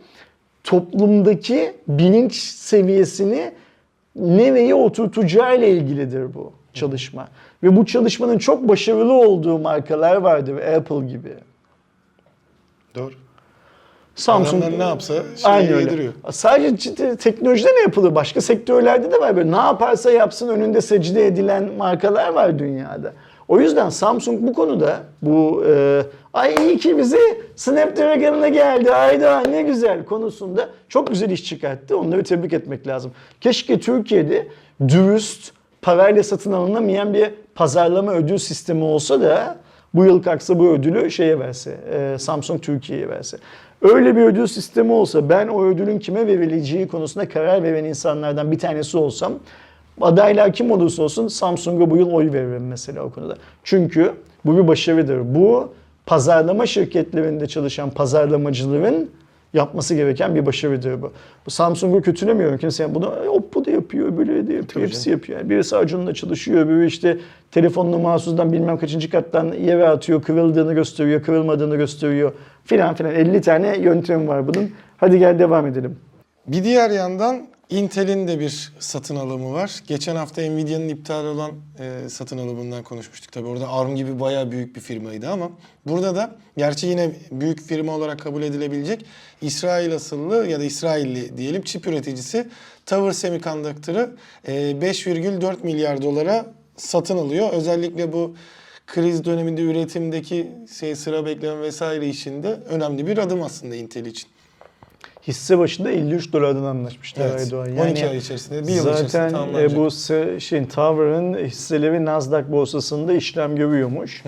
toplumdaki 0.64 1.72
bilinç 1.88 2.34
seviyesini 2.42 3.52
nereye 4.16 4.74
oturtacağı 4.74 5.58
ile 5.58 5.70
ilgilidir 5.70 6.34
bu 6.34 6.52
çalışma. 6.74 7.28
Ve 7.62 7.76
bu 7.76 7.86
çalışmanın 7.86 8.38
çok 8.38 8.68
başarılı 8.68 9.12
olduğu 9.12 9.58
markalar 9.58 10.16
vardır 10.16 10.56
Apple 10.76 11.06
gibi. 11.06 11.34
Doğru. 12.94 13.12
Samsung 14.14 14.62
Adamlar 14.62 14.78
ne 14.78 14.88
yapsa 14.88 15.14
şeyi 15.36 15.70
yediriyor. 15.80 16.12
Sadece 16.30 17.16
teknolojide 17.16 17.68
ne 17.68 17.80
yapılır? 17.80 18.14
Başka 18.14 18.40
sektörlerde 18.40 19.12
de 19.12 19.20
var 19.20 19.36
böyle. 19.36 19.52
Ne 19.52 19.56
yaparsa 19.56 20.10
yapsın 20.10 20.48
önünde 20.48 20.80
secde 20.80 21.26
edilen 21.26 21.72
markalar 21.72 22.32
var 22.32 22.58
dünyada. 22.58 23.12
O 23.48 23.60
yüzden 23.60 23.88
Samsung 23.88 24.42
bu 24.42 24.52
konuda 24.52 25.00
bu 25.22 25.64
e, 25.66 26.02
ay 26.32 26.54
iyi 26.54 26.78
ki 26.78 26.98
bize 26.98 27.18
Snapdragon'a 27.56 28.48
geldi 28.48 28.92
ayda 28.92 29.40
ne 29.40 29.62
güzel 29.62 30.04
konusunda 30.04 30.68
çok 30.88 31.08
güzel 31.08 31.30
iş 31.30 31.44
çıkarttı. 31.44 31.98
Onları 31.98 32.24
tebrik 32.24 32.52
etmek 32.52 32.86
lazım. 32.86 33.12
Keşke 33.40 33.80
Türkiye'de 33.80 34.48
dürüst 34.88 35.52
parayla 35.82 36.22
satın 36.22 36.52
alınamayan 36.52 37.14
bir 37.14 37.30
pazarlama 37.54 38.12
ödül 38.12 38.38
sistemi 38.38 38.84
olsa 38.84 39.20
da 39.20 39.56
bu 39.94 40.04
yıl 40.04 40.22
kalksa 40.22 40.58
bu 40.58 40.68
ödülü 40.68 41.10
şeye 41.10 41.38
verse, 41.38 41.76
e, 41.92 42.18
Samsung 42.18 42.62
Türkiye'ye 42.62 43.08
verse. 43.08 43.38
Öyle 43.82 44.16
bir 44.16 44.22
ödül 44.22 44.46
sistemi 44.46 44.92
olsa 44.92 45.28
ben 45.28 45.48
o 45.48 45.64
ödülün 45.64 45.98
kime 45.98 46.26
verileceği 46.26 46.88
konusunda 46.88 47.28
karar 47.28 47.62
veren 47.62 47.84
insanlardan 47.84 48.52
bir 48.52 48.58
tanesi 48.58 48.98
olsam 48.98 49.32
adaylar 50.00 50.52
kim 50.52 50.70
olursa 50.70 51.02
olsun 51.02 51.28
Samsung'a 51.28 51.90
bu 51.90 51.96
yıl 51.96 52.10
oy 52.12 52.32
veririm 52.32 52.66
mesela 52.68 53.02
o 53.02 53.10
konuda. 53.10 53.36
Çünkü 53.64 54.12
bu 54.44 54.56
bir 54.56 54.68
başarıdır. 54.68 55.34
Bu 55.34 55.72
pazarlama 56.06 56.66
şirketlerinde 56.66 57.46
çalışan 57.46 57.90
pazarlamacıların 57.90 59.10
yapması 59.54 59.94
gereken 59.94 60.34
bir 60.34 60.46
başarıdır 60.46 61.02
bu. 61.02 61.12
Bu 61.46 61.50
Samsung'u 61.50 62.02
kötülemiyorum 62.02 62.58
kimse. 62.58 62.82
Yani 62.82 62.94
bunu 62.94 63.14
"E, 63.24 63.28
Oppo 63.28 63.64
da 63.64 63.70
yapıyor, 63.70 64.16
böyle 64.16 64.48
de 64.48 64.54
yapıyor, 64.54 64.86
hepsi 64.86 65.10
yapıyor. 65.10 65.38
Yani 65.38 65.50
birisi 65.50 65.76
Acun'la 65.76 66.14
çalışıyor, 66.14 66.68
biri 66.68 66.86
işte 66.86 67.18
telefonunu 67.50 67.98
mahsusdan 67.98 68.52
bilmem 68.52 68.78
kaçıncı 68.78 69.10
kattan 69.10 69.52
yere 69.52 69.88
atıyor, 69.88 70.22
kırıldığını 70.22 70.74
gösteriyor, 70.74 71.22
kırılmadığını 71.22 71.76
gösteriyor 71.76 72.32
filan 72.64 72.94
filan. 72.94 73.14
50 73.14 73.40
tane 73.40 73.78
yöntem 73.78 74.28
var 74.28 74.48
bunun. 74.48 74.70
Hadi 74.96 75.18
gel 75.18 75.38
devam 75.38 75.66
edelim. 75.66 75.96
Bir 76.46 76.64
diğer 76.64 76.90
yandan 76.90 77.46
Intel'in 77.70 78.28
de 78.28 78.40
bir 78.40 78.72
satın 78.78 79.16
alımı 79.16 79.52
var. 79.52 79.82
Geçen 79.86 80.16
hafta 80.16 80.42
Nvidia'nın 80.42 80.88
iptal 80.88 81.24
olan 81.24 81.52
e, 81.78 82.08
satın 82.08 82.38
alımından 82.38 82.82
konuşmuştuk. 82.82 83.32
Tabii 83.32 83.46
orada 83.46 83.68
ARM 83.68 83.96
gibi 83.96 84.20
bayağı 84.20 84.50
büyük 84.50 84.76
bir 84.76 84.80
firmaydı 84.80 85.28
ama 85.28 85.50
burada 85.86 86.16
da 86.16 86.36
gerçi 86.56 86.86
yine 86.86 87.12
büyük 87.32 87.62
firma 87.62 87.92
olarak 87.92 88.20
kabul 88.20 88.42
edilebilecek 88.42 89.04
İsrail 89.42 89.94
asıllı 89.94 90.46
ya 90.48 90.60
da 90.60 90.64
İsrailli 90.64 91.36
diyelim 91.36 91.62
çip 91.62 91.86
üreticisi 91.86 92.48
Tower 92.86 93.12
Semiconductor'ı 93.12 94.16
e, 94.46 94.52
5,4 94.52 95.56
milyar 95.62 96.02
dolara 96.02 96.46
satın 96.76 97.18
alıyor. 97.18 97.52
Özellikle 97.52 98.12
bu 98.12 98.36
kriz 98.86 99.24
döneminde 99.24 99.62
üretimdeki 99.62 100.48
şey 100.78 100.96
sıra 100.96 101.26
bekleme 101.26 101.60
vesaire 101.62 102.08
işinde 102.08 102.48
önemli 102.48 103.06
bir 103.06 103.18
adım 103.18 103.42
aslında 103.42 103.76
Intel 103.76 104.06
için. 104.06 104.28
Hisse 105.26 105.58
başında 105.58 105.90
53 105.90 106.32
dolardan 106.32 106.62
anlaşmışlar 106.62 107.26
Evet. 107.30 107.40
Erdoğan. 107.40 107.76
12 107.76 108.06
ay 108.06 108.16
içerisinde, 108.16 108.62
bir 108.62 108.72
yıl 108.72 108.82
içerisinde 108.82 109.08
zaten 109.08 109.54
e, 109.54 109.76
bu 109.76 109.90
şeyin 110.40 110.64
Tower'ın 110.64 111.34
hisseleri 111.34 112.04
Nasdaq 112.04 112.44
borsasında 112.48 113.12
işlem 113.12 113.56
görüyormuş. 113.56 114.22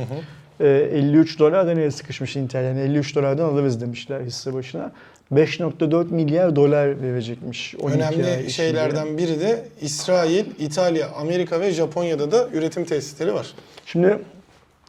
E, 0.61 0.67
53 0.69 1.39
dolardan 1.39 1.77
el 1.77 1.91
sıkışmış 1.91 2.37
Intel. 2.37 2.65
Yani 2.65 2.81
53 2.81 3.17
dolardan 3.17 3.45
alırız 3.45 3.81
demişler 3.81 4.21
hisse 4.21 4.55
başına. 4.55 4.93
5.4 5.33 6.11
milyar 6.11 6.57
dolar 6.57 7.03
verecekmiş 7.03 7.75
12 7.81 8.05
ay 8.05 8.11
içinde. 8.13 8.27
Önemli 8.27 8.51
şeylerden 8.51 9.19
biri 9.19 9.41
de 9.41 9.69
İsrail, 9.81 10.45
İtalya, 10.59 11.09
Amerika 11.11 11.61
ve 11.61 11.73
Japonya'da 11.73 12.33
da 12.33 12.49
üretim 12.53 12.85
tesisleri 12.85 13.35
var. 13.35 13.47
Şimdi 13.87 14.19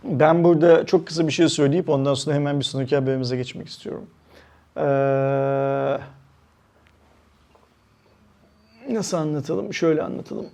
ben 0.03 0.43
burada 0.43 0.85
çok 0.85 1.07
kısa 1.07 1.27
bir 1.27 1.31
şey 1.31 1.49
söyleyip 1.49 1.89
ondan 1.89 2.13
sonra 2.13 2.35
hemen 2.35 2.59
bir 2.59 2.65
sonraki 2.65 2.95
haberimize 2.95 3.37
geçmek 3.37 3.67
istiyorum. 3.67 4.05
Ee, 4.77 5.97
nasıl 8.89 9.17
anlatalım? 9.17 9.73
Şöyle 9.73 10.03
anlatalım. 10.03 10.45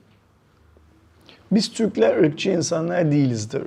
Biz 1.52 1.74
Türkler 1.74 2.18
ırkçı 2.18 2.50
insanlar 2.50 3.12
değilizdir. 3.12 3.64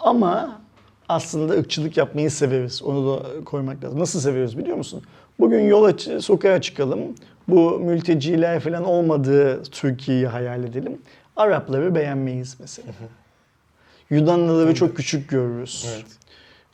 Ama 0.00 0.60
aslında 1.08 1.52
ırkçılık 1.52 1.96
yapmayı 1.96 2.30
severiz. 2.30 2.82
Onu 2.82 3.06
da 3.20 3.44
koymak 3.44 3.84
lazım. 3.84 3.98
Nasıl 3.98 4.20
seviyoruz 4.20 4.58
biliyor 4.58 4.76
musun? 4.76 5.02
Bugün 5.40 5.60
yola 5.60 6.20
sokağa 6.20 6.60
çıkalım. 6.60 7.00
Bu 7.48 7.78
mülteciler 7.78 8.60
falan 8.60 8.84
olmadığı 8.84 9.62
Türkiye'yi 9.62 10.26
hayal 10.26 10.64
edelim. 10.64 11.02
Arapları 11.36 11.94
beğenmeyiz 11.94 12.56
mesela. 12.60 12.88
Yunanlıları 14.10 14.74
çok 14.74 14.96
küçük 14.96 15.28
görürüz. 15.28 15.86
Evet. 15.94 16.06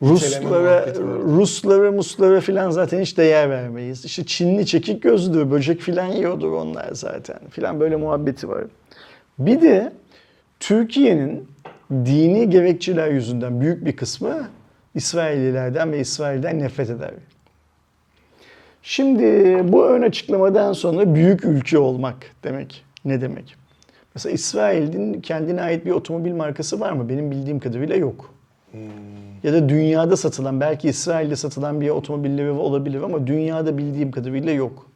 Ruslara. 0.02 0.94
Ruslara, 1.24 1.93
Muslara 1.93 2.40
filan 2.40 2.70
zaten 2.70 3.01
hiç 3.01 3.18
değer 3.18 3.51
vermeyiz. 3.51 4.05
İşte 4.05 4.27
Çinli 4.27 4.66
çekik 4.66 5.02
gözlüdür, 5.02 5.51
böcek 5.51 5.81
filan 5.81 6.06
yiyordur 6.06 6.52
onlar 6.52 6.89
zaten 6.93 7.39
filan 7.51 7.81
böyle 7.81 7.97
muhabbeti 7.97 8.48
var. 8.48 8.64
Bir 9.39 9.60
de 9.60 9.93
Türkiye'nin 10.60 11.48
dini 11.90 12.51
gerekçeler 12.51 13.09
yüzünden 13.09 13.60
büyük 13.60 13.86
bir 13.86 13.97
kısmı 13.97 14.48
İsraillilerden 14.94 15.93
ve 15.93 16.01
İsrail'den 16.01 16.59
nefret 16.59 16.90
eder. 16.90 17.10
Şimdi 18.82 19.24
bu 19.73 19.86
ön 19.86 20.02
açıklamadan 20.02 20.73
sonra 20.73 21.14
büyük 21.14 21.44
ülke 21.44 21.78
olmak 21.78 22.16
demek 22.44 22.85
ne 23.05 23.20
demek? 23.20 23.56
Mesela 24.14 24.32
İsrail'in 24.32 25.20
kendine 25.20 25.62
ait 25.62 25.86
bir 25.86 25.90
otomobil 25.90 26.32
markası 26.32 26.81
var 26.81 26.93
mı? 26.93 27.09
Benim 27.09 27.31
bildiğim 27.31 27.59
kadarıyla 27.59 27.97
yok. 27.97 28.35
Ya 29.47 29.52
da 29.52 29.68
dünyada 29.68 30.16
satılan, 30.16 30.60
belki 30.60 30.89
İsrail'de 30.89 31.36
satılan 31.36 31.81
bir 31.81 31.90
otomobilleri 31.90 32.51
olabilir 32.51 33.02
ama 33.02 33.27
dünyada 33.27 33.78
bildiğim 33.78 34.10
kadarıyla 34.10 34.52
yok. 34.52 34.86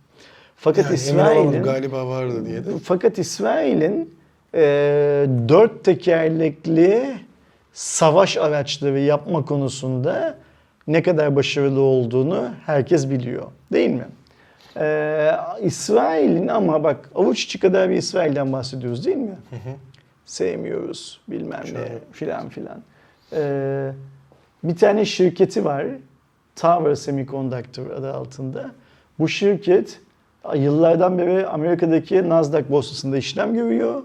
Fakat 0.57 0.85
Yani 0.85 0.95
İsrail'in 0.95 1.63
galiba 1.63 2.09
vardı 2.09 2.47
diye 2.47 2.67
de. 2.67 2.69
fakat 2.85 3.19
İsrail'in 3.19 4.15
e, 4.55 4.61
dört 5.49 5.85
tekerlekli 5.85 7.15
savaş 7.73 8.37
araçları 8.37 8.99
yapma 9.01 9.45
konusunda 9.45 10.39
ne 10.87 11.03
kadar 11.03 11.37
başarılı 11.37 11.81
olduğunu 11.81 12.49
herkes 12.67 13.11
biliyor. 13.11 13.47
Değil 13.73 13.91
mi? 13.91 14.07
E, 14.77 15.31
İsrail'in 15.63 16.49
ama 16.49 16.85
bak 16.85 17.11
avuç 17.15 17.45
içi 17.45 17.61
kadar 17.61 17.91
bir 17.91 17.95
İsrail'den 17.97 18.53
bahsediyoruz 18.53 19.07
değil 19.07 19.17
mi? 19.17 19.39
Sevmiyoruz 20.25 21.21
bilmem 21.29 21.63
ne 21.65 21.89
Çok. 21.89 22.15
filan 22.15 22.49
filan. 22.49 22.83
E, 23.33 23.93
bir 24.65 24.77
tane 24.77 25.05
şirketi 25.05 25.65
var. 25.65 25.87
Tower 26.57 26.95
Semiconductor 26.95 27.91
adı 27.91 28.13
altında. 28.13 28.71
Bu 29.19 29.29
şirket 29.29 30.01
yıllardan 30.55 31.19
beri 31.19 31.47
Amerika'daki 31.47 32.29
Nasdaq 32.29 32.65
borsasında 32.71 33.17
işlem 33.17 33.55
görüyor. 33.55 34.03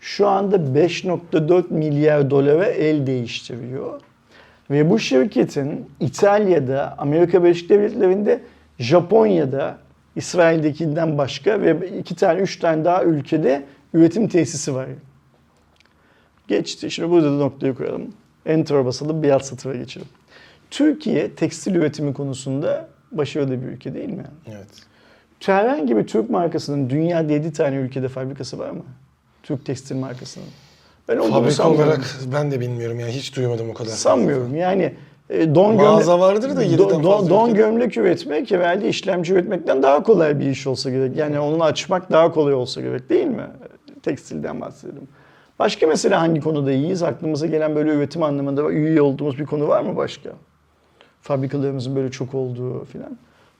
Şu 0.00 0.28
anda 0.28 0.56
5.4 0.56 1.64
milyar 1.70 2.30
dolara 2.30 2.66
el 2.66 3.06
değiştiriyor. 3.06 4.00
Ve 4.70 4.90
bu 4.90 4.98
şirketin 4.98 5.90
İtalya'da, 6.00 6.94
Amerika 6.98 7.44
Birleşik 7.44 7.68
Devletleri'nde, 7.68 8.42
Japonya'da, 8.78 9.78
İsrail'dekinden 10.16 11.18
başka 11.18 11.60
ve 11.60 11.98
iki 11.98 12.16
tane, 12.16 12.40
üç 12.40 12.58
tane 12.58 12.84
daha 12.84 13.04
ülkede 13.04 13.64
üretim 13.94 14.28
tesisi 14.28 14.74
var. 14.74 14.88
Geçti. 16.48 16.90
Şimdi 16.90 17.10
burada 17.10 17.26
da 17.26 17.36
noktayı 17.36 17.74
koyalım. 17.74 18.12
Enter'a 18.46 18.84
basalım, 18.84 19.22
beyaz 19.22 19.42
satıra 19.42 19.76
geçelim. 19.76 20.06
Türkiye 20.70 21.30
tekstil 21.30 21.74
üretimi 21.74 22.14
konusunda 22.14 22.88
başarılı 23.12 23.62
bir 23.62 23.66
ülke 23.66 23.94
değil 23.94 24.08
mi? 24.08 24.24
Evet. 24.48 24.66
Herhangi 25.40 25.96
bir 25.96 26.06
Türk 26.06 26.30
markasının 26.30 26.90
dünyada 26.90 27.32
7 27.32 27.52
tane 27.52 27.76
ülkede 27.76 28.08
fabrikası 28.08 28.58
var 28.58 28.70
mı? 28.70 28.82
Türk 29.42 29.66
tekstil 29.66 29.96
markasının. 29.96 30.46
Ben 31.08 31.20
Fabrika 31.22 31.70
olarak 31.70 32.16
ben 32.32 32.50
de 32.50 32.60
bilmiyorum 32.60 33.00
yani 33.00 33.12
hiç 33.12 33.36
duymadım 33.36 33.70
o 33.70 33.74
kadar. 33.74 33.90
Sanmıyorum. 33.90 34.56
Yani 34.56 34.94
e, 35.30 35.54
don 35.54 35.74
Mağaza 35.74 36.12
gömle- 36.12 36.20
vardır 36.20 36.56
da 36.56 36.62
Do- 36.64 36.70
yediden 36.70 37.02
don, 37.02 37.02
fazla 37.18 37.30
don 37.30 37.48
ülkede. 37.48 37.62
gömlek 37.62 37.96
üretmek 37.96 38.50
herhalde 38.50 38.88
işlemci 38.88 39.32
üretmekten 39.32 39.82
daha 39.82 40.02
kolay 40.02 40.40
bir 40.40 40.46
iş 40.46 40.66
olsa 40.66 40.90
gerek. 40.90 41.16
Yani 41.16 41.40
onu 41.40 41.64
açmak 41.64 42.12
daha 42.12 42.32
kolay 42.32 42.54
olsa 42.54 42.80
gerek 42.80 43.08
değil 43.10 43.26
mi? 43.26 43.46
Tekstilden 44.02 44.60
bahsedelim. 44.60 45.08
Başka 45.58 45.86
mesela 45.86 46.20
hangi 46.20 46.40
konuda 46.40 46.72
iyiyiz? 46.72 47.02
Aklımıza 47.02 47.46
gelen 47.46 47.76
böyle 47.76 47.90
üretim 47.90 48.22
anlamında 48.22 48.70
üye 48.70 49.02
olduğumuz 49.02 49.38
bir 49.38 49.46
konu 49.46 49.68
var 49.68 49.80
mı 49.82 49.96
başka? 49.96 50.30
Fabrikalarımızın 51.20 51.96
böyle 51.96 52.10
çok 52.10 52.34
olduğu 52.34 52.84
filan. 52.84 53.18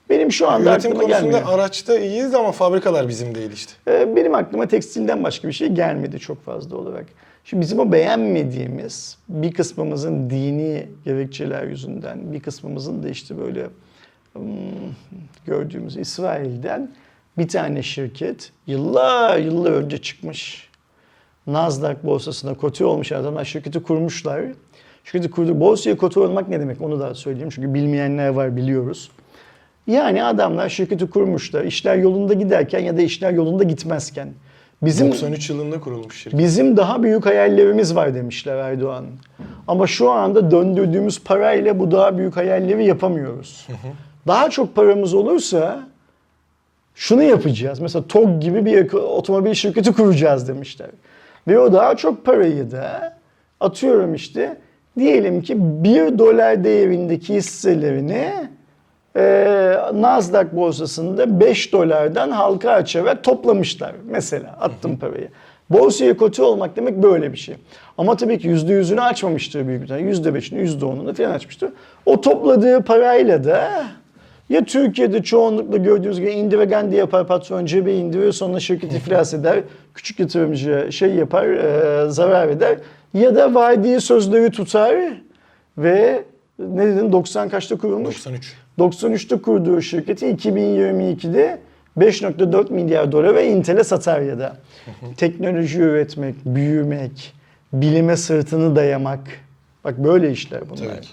Benim 0.09 0.31
şu 0.31 0.49
anda 0.49 0.71
Üretim 0.71 0.91
aklıma 0.91 1.03
konusunda 1.03 1.37
gelmiyor. 1.37 1.53
araçta 1.59 1.99
iyiyiz 1.99 2.35
ama 2.35 2.51
fabrikalar 2.51 3.07
bizim 3.07 3.35
değil 3.35 3.51
işte. 3.51 3.73
Ee, 3.87 4.15
Benim 4.15 4.35
aklıma 4.35 4.67
tekstilden 4.67 5.23
başka 5.23 5.47
bir 5.47 5.53
şey 5.53 5.67
gelmedi 5.67 6.19
çok 6.19 6.43
fazla 6.45 6.77
olarak. 6.77 7.05
Şimdi 7.43 7.61
bizim 7.61 7.79
o 7.79 7.91
beğenmediğimiz 7.91 9.17
bir 9.29 9.51
kısmımızın 9.51 10.29
dini 10.29 10.87
gerekçeler 11.05 11.63
yüzünden, 11.63 12.33
bir 12.33 12.39
kısmımızın 12.39 13.03
da 13.03 13.09
işte 13.09 13.37
böyle 13.39 13.67
hmm, 14.33 14.43
gördüğümüz 15.45 15.97
İsrail'den 15.97 16.91
bir 17.37 17.47
tane 17.47 17.83
şirket 17.83 18.51
yıllar 18.67 19.37
yıllar 19.37 19.71
önce 19.71 19.97
çıkmış. 19.97 20.66
Nasdaq 21.47 21.95
borsasına 22.03 22.53
kote 22.53 22.85
olmuş 22.85 23.11
adamlar 23.11 23.45
şirketi 23.45 23.83
kurmuşlar. 23.83 24.41
Şirketi 25.03 25.31
kurdu. 25.31 25.59
Borsaya 25.59 25.97
kote 25.97 26.19
olmak 26.19 26.47
ne 26.49 26.59
demek 26.59 26.81
onu 26.81 26.99
da 26.99 27.15
söyleyeyim 27.15 27.49
çünkü 27.49 27.73
bilmeyenler 27.73 28.29
var 28.29 28.55
biliyoruz. 28.55 29.11
Yani 29.87 30.23
adamlar 30.23 30.69
şirketi 30.69 31.09
kurmuşlar. 31.09 31.63
işler 31.63 31.95
yolunda 31.95 32.33
giderken 32.33 32.79
ya 32.79 32.97
da 32.97 33.01
işler 33.01 33.31
yolunda 33.31 33.63
gitmezken. 33.63 34.29
Bizim 34.81 35.07
93 35.07 35.49
yılında 35.49 35.79
kurulmuş 35.79 36.23
şirket. 36.23 36.39
bizim 36.39 36.77
daha 36.77 37.03
büyük 37.03 37.25
hayallerimiz 37.25 37.95
var 37.95 38.15
demişler 38.15 38.55
Erdoğan. 38.57 39.05
Ama 39.67 39.87
şu 39.87 40.11
anda 40.11 40.51
döndürdüğümüz 40.51 41.23
parayla 41.23 41.79
bu 41.79 41.91
daha 41.91 42.17
büyük 42.17 42.37
hayalleri 42.37 42.85
yapamıyoruz. 42.85 43.67
Daha 44.27 44.49
çok 44.49 44.75
paramız 44.75 45.13
olursa 45.13 45.87
şunu 46.95 47.23
yapacağız. 47.23 47.79
Mesela 47.79 48.07
TOG 48.07 48.41
gibi 48.41 48.65
bir 48.65 48.93
otomobil 48.93 49.53
şirketi 49.53 49.93
kuracağız 49.93 50.47
demişler. 50.47 50.89
Ve 51.47 51.59
o 51.59 51.73
daha 51.73 51.95
çok 51.95 52.25
parayı 52.25 52.71
da 52.71 53.17
atıyorum 53.59 54.13
işte 54.13 54.57
diyelim 54.99 55.41
ki 55.41 55.55
1 55.57 56.19
dolar 56.19 56.63
değerindeki 56.63 57.33
hisselerini 57.33 58.31
e, 59.15 59.77
Nasdaq 59.93 60.45
borsasında 60.51 61.39
5 61.39 61.73
dolardan 61.73 62.31
halka 62.31 62.71
açarak 62.71 63.23
toplamışlar. 63.23 63.95
Mesela 64.05 64.57
attım 64.61 64.97
parayı. 64.97 65.29
Borsaya 65.69 66.17
kote 66.17 66.43
olmak 66.43 66.75
demek 66.75 67.03
böyle 67.03 67.31
bir 67.31 67.37
şey. 67.37 67.55
Ama 67.97 68.17
tabii 68.17 68.39
ki 68.39 68.49
%100'ünü 68.49 69.01
açmamıştır 69.01 69.67
büyük 69.67 69.83
ihtimalle. 69.83 70.03
%5'ini, 70.11 70.79
%10'unu 70.79 71.13
falan 71.13 71.31
açmıştır. 71.31 71.69
O 72.05 72.21
topladığı 72.21 72.81
parayla 72.81 73.43
da 73.43 73.83
ya 74.49 74.65
Türkiye'de 74.65 75.23
çoğunlukla 75.23 75.77
gördüğünüz 75.77 76.19
gibi 76.19 76.31
Indira 76.31 76.63
Gandhi 76.63 76.95
yapar 76.95 77.27
patron 77.27 77.65
cebe 77.65 77.93
indirir 77.93 78.31
sonra 78.31 78.59
şirket 78.59 78.93
iflas 78.93 79.33
eder. 79.33 79.59
Küçük 79.93 80.19
yatırımcı 80.19 80.87
şey 80.91 81.13
yapar 81.15 81.47
e, 81.47 82.09
zarar 82.09 82.49
eder. 82.49 82.77
Ya 83.13 83.35
da 83.35 83.55
verdiği 83.55 84.01
sözleri 84.01 84.51
tutar 84.51 84.95
ve 85.77 86.23
ne 86.59 86.85
dedin 86.87 87.11
90 87.11 87.49
kaçta 87.49 87.77
kurulmuş? 87.77 88.25
93. 88.25 88.55
93'te 88.79 89.41
kurduğu 89.41 89.81
şirketi 89.81 90.25
2022'de 90.25 91.59
5.4 91.97 92.73
milyar 92.73 93.11
dolar 93.11 93.35
ve 93.35 93.47
Intel'e 93.47 93.83
satar 93.83 94.21
ya 94.21 94.39
da. 94.39 94.57
Teknoloji 95.17 95.79
üretmek, 95.79 96.35
büyümek, 96.45 97.33
bilime 97.73 98.17
sırtını 98.17 98.75
dayamak. 98.75 99.19
Bak 99.83 99.97
böyle 99.97 100.31
işler 100.31 100.69
bunlar. 100.69 100.95
Tabii. 100.95 101.05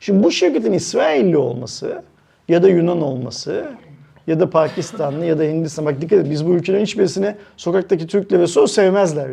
Şimdi 0.00 0.22
bu 0.24 0.30
şirketin 0.30 0.72
İsrailli 0.72 1.36
olması 1.36 2.02
ya 2.48 2.62
da 2.62 2.68
Yunan 2.68 3.00
olması 3.02 3.66
ya 4.26 4.40
da 4.40 4.50
Pakistanlı 4.50 5.24
ya 5.24 5.38
da 5.38 5.42
Hindistan. 5.42 5.86
Bak 5.86 6.00
dikkat 6.00 6.18
et 6.18 6.30
biz 6.30 6.46
bu 6.46 6.54
ülkelerin 6.54 6.82
hiçbirisine 6.82 7.36
sokaktaki 7.56 8.06
Türklere 8.06 8.46
sor 8.46 8.66
sevmezler. 8.66 9.28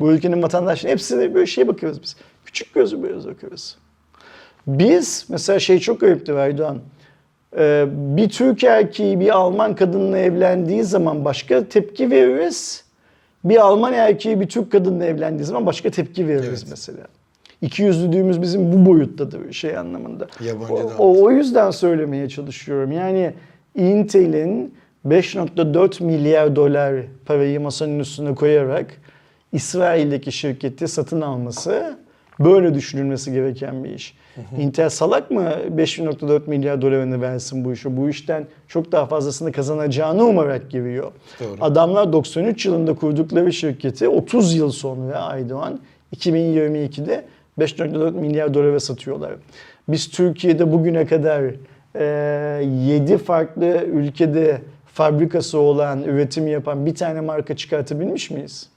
bu 0.00 0.12
ülkenin 0.12 0.42
vatandaşları 0.42 0.92
hepsine 0.92 1.34
böyle 1.34 1.46
şeye 1.46 1.68
bakıyoruz 1.68 2.02
biz. 2.02 2.16
Küçük 2.44 2.74
gözü 2.74 3.02
böyle 3.02 3.24
bakıyoruz. 3.24 3.76
Biz 4.66 5.26
mesela 5.28 5.58
şey 5.58 5.78
çok 5.78 6.00
garipti 6.00 6.32
Erdoğan. 6.32 6.78
Ee, 7.58 7.86
bir 7.90 8.28
Türk 8.28 8.64
erkeği 8.64 9.20
bir 9.20 9.28
Alman 9.36 9.74
kadınla 9.74 10.18
evlendiği 10.18 10.84
zaman 10.84 11.24
başka 11.24 11.68
tepki 11.68 12.10
veririz. 12.10 12.84
Bir 13.44 13.56
Alman 13.56 13.92
erkeği 13.92 14.40
bir 14.40 14.48
Türk 14.48 14.72
kadınla 14.72 15.04
evlendiği 15.04 15.44
zaman 15.44 15.66
başka 15.66 15.90
tepki 15.90 16.28
veririz 16.28 16.48
Evet. 16.48 16.66
mesela. 16.70 17.06
İki 17.62 17.82
yüzlülüğümüz 17.82 18.42
bizim 18.42 18.72
bu 18.72 18.90
boyuttadır 18.90 19.52
şey 19.52 19.76
anlamında. 19.76 20.26
O, 20.98 21.22
o 21.22 21.30
yüzden 21.30 21.70
söylemeye 21.70 22.28
çalışıyorum. 22.28 22.92
Yani 22.92 23.34
Intel'in 23.74 24.74
5.4 25.06 26.04
milyar 26.04 26.56
dolar 26.56 26.94
parayı 27.26 27.60
masanın 27.60 27.98
üstüne 27.98 28.34
koyarak 28.34 28.86
İsrail'deki 29.52 30.32
şirketi 30.32 30.88
satın 30.88 31.20
alması 31.20 31.96
böyle 32.40 32.74
düşünülmesi 32.74 33.32
gereken 33.32 33.84
bir 33.84 33.90
iş. 33.90 34.14
Intel 34.58 34.88
salak 34.88 35.30
mı 35.30 35.40
5.4 35.76 36.50
milyar 36.50 36.82
dolarını 36.82 37.20
versin 37.20 37.64
bu 37.64 37.72
işe? 37.72 37.96
Bu 37.96 38.08
işten 38.08 38.46
çok 38.68 38.92
daha 38.92 39.06
fazlasını 39.06 39.52
kazanacağını 39.52 40.24
umarak 40.24 40.70
giriyor. 40.70 41.12
Doğru. 41.40 41.56
Adamlar 41.60 42.12
93 42.12 42.66
yılında 42.66 42.94
kurdukları 42.94 43.52
şirketi 43.52 44.08
30 44.08 44.54
yıl 44.54 44.70
sonra 44.70 45.18
Aydoğan 45.18 45.80
2022'de 46.16 47.24
5.4 47.60 48.12
milyar 48.12 48.54
dolara 48.54 48.80
satıyorlar. 48.80 49.32
Biz 49.88 50.08
Türkiye'de 50.10 50.72
bugüne 50.72 51.06
kadar 51.06 51.42
e, 51.94 52.64
7 52.64 53.18
farklı 53.18 53.84
ülkede 53.84 54.60
fabrikası 54.86 55.58
olan, 55.58 56.02
üretim 56.02 56.46
yapan 56.48 56.86
bir 56.86 56.94
tane 56.94 57.20
marka 57.20 57.56
çıkartabilmiş 57.56 58.30
miyiz? 58.30 58.68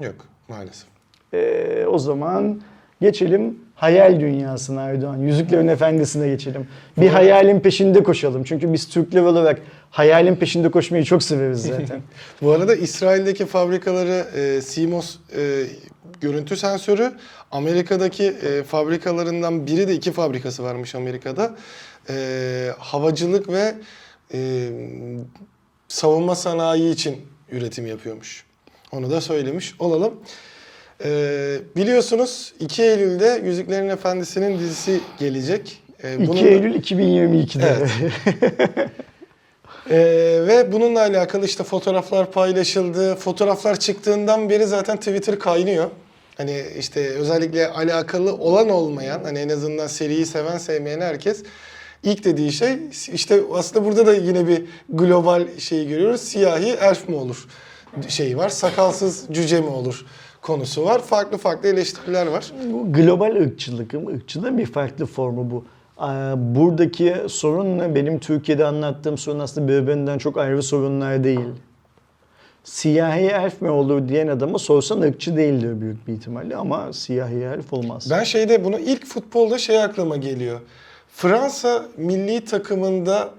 Yok 0.00 0.14
maalesef. 0.48 0.88
E, 1.32 1.86
o 1.86 1.98
zaman 1.98 2.60
geçelim 3.00 3.58
hayal 3.74 4.20
dünyasına 4.20 4.80
Aydoğan. 4.80 5.16
Yüzüklerin 5.16 5.68
Efendisi'ne 5.68 6.28
geçelim. 6.28 6.68
Bir 6.96 7.08
hayalin 7.08 7.60
peşinde 7.60 8.02
koşalım. 8.02 8.44
Çünkü 8.44 8.72
biz 8.72 8.88
Türkler 8.88 9.22
olarak 9.22 9.60
hayalin 9.90 10.36
peşinde 10.36 10.70
koşmayı 10.70 11.04
çok 11.04 11.22
severiz 11.22 11.62
zaten. 11.62 12.00
Bu 12.42 12.50
arada 12.50 12.74
İsrail'deki 12.74 13.46
fabrikaları 13.46 14.26
e, 14.36 14.60
CMOS 14.60 15.18
e, 15.36 15.64
görüntü 16.20 16.56
sensörü 16.56 17.12
Amerika'daki 17.50 18.24
e, 18.24 18.62
fabrikalarından 18.62 19.66
biri 19.66 19.88
de 19.88 19.94
iki 19.94 20.12
fabrikası 20.12 20.62
varmış 20.64 20.94
Amerika'da. 20.94 21.56
E, 22.10 22.70
havacılık 22.78 23.48
ve 23.48 23.74
e, 24.34 24.68
savunma 25.88 26.34
sanayi 26.34 26.92
için 26.92 27.16
üretim 27.50 27.86
yapıyormuş. 27.86 28.44
Onu 28.92 29.10
da 29.10 29.20
söylemiş 29.20 29.74
olalım. 29.78 30.14
E, 31.04 31.10
biliyorsunuz 31.76 32.52
2 32.60 32.82
Eylül'de 32.82 33.40
Yüzüklerin 33.44 33.88
Efendisi'nin 33.88 34.58
dizisi 34.58 35.00
gelecek. 35.18 35.82
E, 36.02 36.14
2 36.14 36.26
bunun 36.28 36.44
da- 36.44 36.48
Eylül 36.48 36.74
2022'de. 36.74 37.76
Evet. 37.78 38.90
Ee, 39.90 39.96
ve 40.46 40.72
bununla 40.72 41.00
alakalı 41.00 41.46
işte 41.46 41.64
fotoğraflar 41.64 42.32
paylaşıldı. 42.32 43.16
Fotoğraflar 43.16 43.78
çıktığından 43.80 44.50
beri 44.50 44.66
zaten 44.66 44.96
Twitter 44.96 45.38
kaynıyor. 45.38 45.90
Hani 46.38 46.64
işte 46.78 47.00
özellikle 47.00 47.68
alakalı 47.68 48.34
olan 48.34 48.68
olmayan, 48.68 49.20
hani 49.24 49.38
en 49.38 49.48
azından 49.48 49.86
seriyi 49.86 50.26
seven 50.26 50.58
sevmeyen 50.58 51.00
herkes 51.00 51.42
ilk 52.02 52.24
dediği 52.24 52.52
şey 52.52 52.78
işte 53.12 53.42
aslında 53.54 53.84
burada 53.84 54.06
da 54.06 54.14
yine 54.14 54.48
bir 54.48 54.64
global 54.88 55.58
şeyi 55.58 55.88
görüyoruz. 55.88 56.20
Siyahi 56.20 56.70
elf 56.70 57.08
mi 57.08 57.16
olur 57.16 57.46
şeyi 58.08 58.36
var. 58.36 58.48
Sakalsız 58.48 59.24
cüce 59.32 59.60
mi 59.60 59.66
olur 59.66 60.06
konusu 60.42 60.84
var. 60.84 61.02
Farklı 61.02 61.38
farklı 61.38 61.68
eleştiriler 61.68 62.26
var. 62.26 62.52
Bu 62.72 62.92
global 62.92 63.36
ırkçılık, 63.36 63.94
ırkçılığın 63.94 64.58
bir 64.58 64.66
farklı 64.66 65.06
formu 65.06 65.50
bu. 65.50 65.64
Buradaki 66.36 67.16
sorun? 67.28 67.94
Benim 67.94 68.18
Türkiye'de 68.18 68.64
anlattığım 68.64 69.18
sorun 69.18 69.38
aslında 69.38 69.68
birbirinden 69.68 70.18
çok 70.18 70.38
ayrı 70.38 70.62
sorunlar 70.62 71.24
değil. 71.24 71.48
Siyahi 72.70 73.20
elf 73.20 73.62
mi 73.62 73.70
olur 73.70 74.08
diyen 74.08 74.28
adama 74.28 74.58
sorsan 74.58 75.00
ırkçı 75.00 75.36
değildir 75.36 75.80
büyük 75.80 76.08
bir 76.08 76.12
ihtimalle 76.12 76.56
ama 76.56 76.92
siyahi 76.92 77.34
elf 77.34 77.72
olmaz. 77.72 78.10
Ben 78.10 78.24
şeyde 78.24 78.64
bunu 78.64 78.78
ilk 78.78 79.06
futbolda 79.06 79.58
şey 79.58 79.82
aklıma 79.82 80.16
geliyor. 80.16 80.60
Fransa 81.14 81.86
milli 81.96 82.44
takımında 82.44 83.30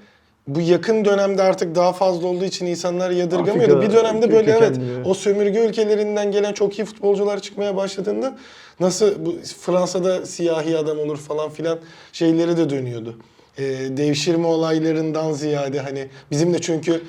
bu 0.48 0.62
yakın 0.62 1.06
dönemde 1.06 1.44
artık 1.44 1.76
daha 1.76 1.94
fazla 1.94 2.28
olduğu 2.28 2.46
için 2.46 2.66
insanlar 2.66 3.12
yadırgamıyordu. 3.12 3.78
Afrika 3.78 3.82
bir 3.82 3.98
dönemde 3.98 4.32
böyle 4.32 4.52
evet 4.52 4.80
o 5.06 5.14
sömürge 5.14 5.66
ülkelerinden 5.66 6.32
gelen 6.32 6.54
çok 6.54 6.80
iyi 6.80 6.86
futbolcular 6.86 7.40
çıkmaya 7.40 7.76
başladığında 7.76 8.38
nasıl 8.80 9.26
bu 9.26 9.36
Fransa'da 9.62 10.26
siyahi 10.26 10.78
adam 10.78 11.00
olur 11.00 11.18
falan 11.18 11.50
filan 11.50 11.80
şeyleri 12.14 12.58
de 12.58 12.70
dönüyordu. 12.70 13.16
Ee, 13.58 13.64
devşirme 13.98 14.48
olaylarından 14.48 15.32
ziyade 15.32 15.80
hani 15.80 16.08
bizim 16.32 16.54
de 16.54 16.60
çünkü 16.62 17.02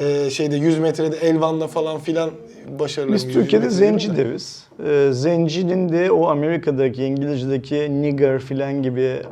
e, 0.00 0.30
şeyde 0.30 0.56
100 0.56 0.78
metrede 0.78 1.16
Elvan'la 1.16 1.66
falan 1.66 1.98
filan 1.98 2.30
başarılı. 2.78 3.14
Biz 3.14 3.32
Türkiye'de 3.32 3.70
zenci 3.70 4.16
deriz. 4.16 4.68
Ee, 4.86 5.08
zencinin 5.12 5.88
de 5.88 6.10
o 6.10 6.26
Amerika'daki, 6.28 7.04
İngilizce'deki 7.04 8.02
nigger 8.02 8.38
filan 8.38 8.82
gibi 8.82 9.00
e, 9.00 9.22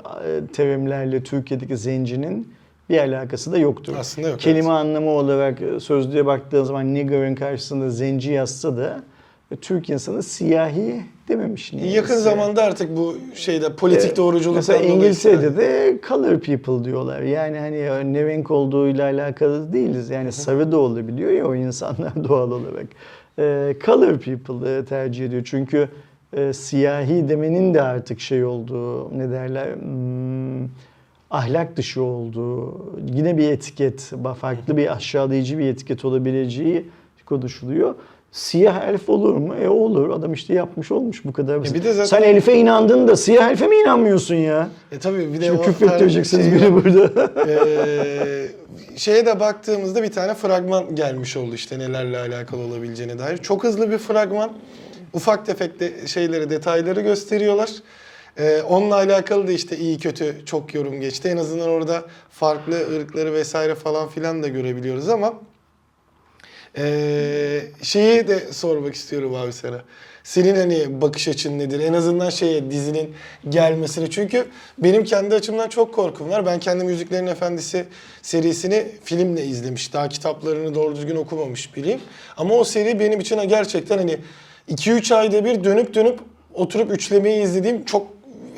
terimlerle 0.52 1.22
Türkiye'deki 1.22 1.76
zencinin 1.76 2.48
bir 2.90 2.98
alakası 2.98 3.52
da 3.52 3.59
yoktur. 3.59 3.94
Aslında 3.98 4.28
yok, 4.28 4.40
Kelime 4.40 4.59
evet. 4.59 4.68
anlamı 4.68 5.10
olarak 5.10 5.62
e, 5.62 5.80
sözlüğe 5.80 6.26
baktığın 6.26 6.64
zaman 6.64 6.94
nigger'ın 6.94 7.34
karşısında 7.34 7.90
zenci 7.90 8.32
yazsa 8.32 8.76
da 8.76 8.86
e, 8.86 9.15
Türk 9.60 9.90
insanı 9.90 10.23
siyahi 10.23 11.02
dememiş. 11.28 11.73
niyeyse. 11.73 11.97
Yakın 11.97 12.14
zamanda 12.14 12.62
artık 12.62 12.97
bu 12.97 13.16
şeyde 13.35 13.77
politik 13.77 14.12
Ee, 14.12 14.16
doğruculuktan 14.16 14.77
Mesela 14.77 14.94
İngiltere'de 14.94 15.56
de 15.56 16.01
color 16.09 16.40
people 16.40 16.85
diyorlar. 16.85 17.23
Yani 17.23 17.59
hani 17.59 18.12
ne 18.12 18.24
renk 18.24 18.51
olduğuyla 18.51 19.05
alakalı 19.05 19.73
değiliz. 19.73 20.10
Yani 20.10 20.32
sarı 20.32 20.73
da 20.73 20.78
olabiliyor 20.78 21.31
ya 21.31 21.47
o 21.47 21.55
insanlar 21.55 22.24
doğal 22.28 22.51
olarak. 22.51 22.86
Ee, 23.39 23.77
color 23.85 24.18
people 24.18 24.85
tercih 24.85 25.27
ediyor. 25.27 25.43
Çünkü 25.44 25.89
e, 26.32 26.52
siyahi 26.52 27.28
demenin 27.28 27.74
de 27.74 27.82
artık 27.82 28.20
şey 28.20 28.44
olduğu 28.44 29.18
ne 29.18 29.31
derler 29.31 29.74
hmm, 29.74 30.68
ahlak 31.31 31.77
dışı 31.77 32.02
olduğu 32.02 32.86
yine 33.14 33.39
bir 33.39 33.51
etiket 33.51 34.12
farklı 34.40 34.77
bir 34.77 34.97
aşağılayıcı 34.97 35.59
bir 35.59 35.66
etiket 35.66 36.05
olabileceği 36.05 36.85
konuşuluyor. 37.27 37.94
Siyah 38.36 38.88
elf 38.88 39.08
olur 39.08 39.34
mu? 39.34 39.54
E 39.54 39.68
olur. 39.68 40.10
Adam 40.10 40.32
işte 40.32 40.54
yapmış 40.54 40.92
olmuş 40.92 41.24
bu 41.24 41.32
kadar. 41.32 41.60
basit. 41.60 41.74
bir 41.74 41.84
de 41.84 41.92
zaten- 41.92 42.18
Sen 42.18 42.22
elfe 42.22 42.54
inandın 42.54 43.08
da 43.08 43.16
siyah 43.16 43.50
elfe 43.50 43.66
mi 43.66 43.76
inanmıyorsun 43.76 44.34
ya? 44.34 44.68
E 44.92 44.98
tabii 44.98 45.32
bir 45.32 45.40
de 45.40 45.44
Şimdi 45.46 45.58
o 45.58 45.62
küfrettireceksiniz 45.62 46.50
şey 46.50 46.60
beni 46.60 46.74
burada. 46.74 47.30
Ee, 47.48 48.48
şeye 48.96 49.26
de 49.26 49.40
baktığımızda 49.40 50.02
bir 50.02 50.12
tane 50.12 50.34
fragman 50.34 50.94
gelmiş 50.94 51.36
oldu 51.36 51.54
işte 51.54 51.78
nelerle 51.78 52.18
alakalı 52.18 52.60
olabileceğine 52.60 53.18
dair. 53.18 53.36
Çok 53.36 53.64
hızlı 53.64 53.90
bir 53.90 53.98
fragman. 53.98 54.52
Ufak 55.12 55.46
tefek 55.46 55.80
de 55.80 56.06
şeyleri, 56.06 56.50
detayları 56.50 57.00
gösteriyorlar. 57.00 57.70
Ee, 58.38 58.62
onunla 58.62 58.94
alakalı 58.94 59.46
da 59.48 59.52
işte 59.52 59.76
iyi 59.76 59.98
kötü 59.98 60.34
çok 60.46 60.74
yorum 60.74 61.00
geçti. 61.00 61.28
En 61.28 61.36
azından 61.36 61.68
orada 61.68 62.02
farklı 62.30 62.96
ırkları 62.96 63.32
vesaire 63.32 63.74
falan 63.74 64.08
filan 64.08 64.42
da 64.42 64.48
görebiliyoruz 64.48 65.08
ama 65.08 65.34
ee, 66.78 67.62
şeyi 67.82 68.28
de 68.28 68.52
sormak 68.52 68.94
istiyorum 68.94 69.34
abi 69.34 69.52
sana. 69.52 69.82
Senin 70.24 70.56
hani 70.56 71.00
bakış 71.00 71.28
açın 71.28 71.58
nedir? 71.58 71.80
En 71.80 71.92
azından 71.92 72.30
şeye 72.30 72.70
dizinin 72.70 73.14
gelmesini. 73.48 74.10
Çünkü 74.10 74.46
benim 74.78 75.04
kendi 75.04 75.34
açımdan 75.34 75.68
çok 75.68 75.94
korkum 75.94 76.30
var. 76.30 76.46
Ben 76.46 76.60
kendim 76.60 76.88
Yüzüklerin 76.88 77.26
Efendisi 77.26 77.84
serisini 78.22 78.86
filmle 79.04 79.44
izlemiş. 79.44 79.92
Daha 79.92 80.08
kitaplarını 80.08 80.74
doğru 80.74 80.96
düzgün 80.96 81.16
okumamış 81.16 81.76
biriyim. 81.76 82.00
Ama 82.36 82.54
o 82.54 82.64
seri 82.64 83.00
benim 83.00 83.20
için 83.20 83.48
gerçekten 83.48 83.98
hani 83.98 84.18
2-3 84.70 85.14
ayda 85.14 85.44
bir 85.44 85.64
dönüp 85.64 85.94
dönüp 85.94 86.20
oturup 86.54 86.92
üçlemeyi 86.92 87.42
izlediğim 87.42 87.84
çok 87.84 88.06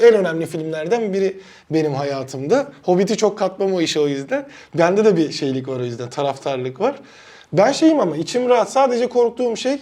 en 0.01 0.15
önemli 0.15 0.47
filmlerden 0.47 1.13
biri 1.13 1.41
benim 1.71 1.95
hayatımda. 1.95 2.73
Hobbit'i 2.83 3.17
çok 3.17 3.39
katmam 3.39 3.75
o 3.75 3.81
işe 3.81 4.01
o 4.01 4.09
yüzden. 4.09 4.47
Bende 4.75 5.05
de 5.05 5.17
bir 5.17 5.33
şeylik 5.33 5.69
var 5.69 5.81
o 5.81 5.85
yüzden, 5.85 6.11
taraftarlık 6.11 6.81
var. 6.81 6.97
Ben 7.53 7.73
şeyim 7.73 8.01
ama 8.01 8.17
içim 8.17 8.49
rahat. 8.49 8.73
Sadece 8.73 9.09
korktuğum 9.09 9.57
şey 9.57 9.79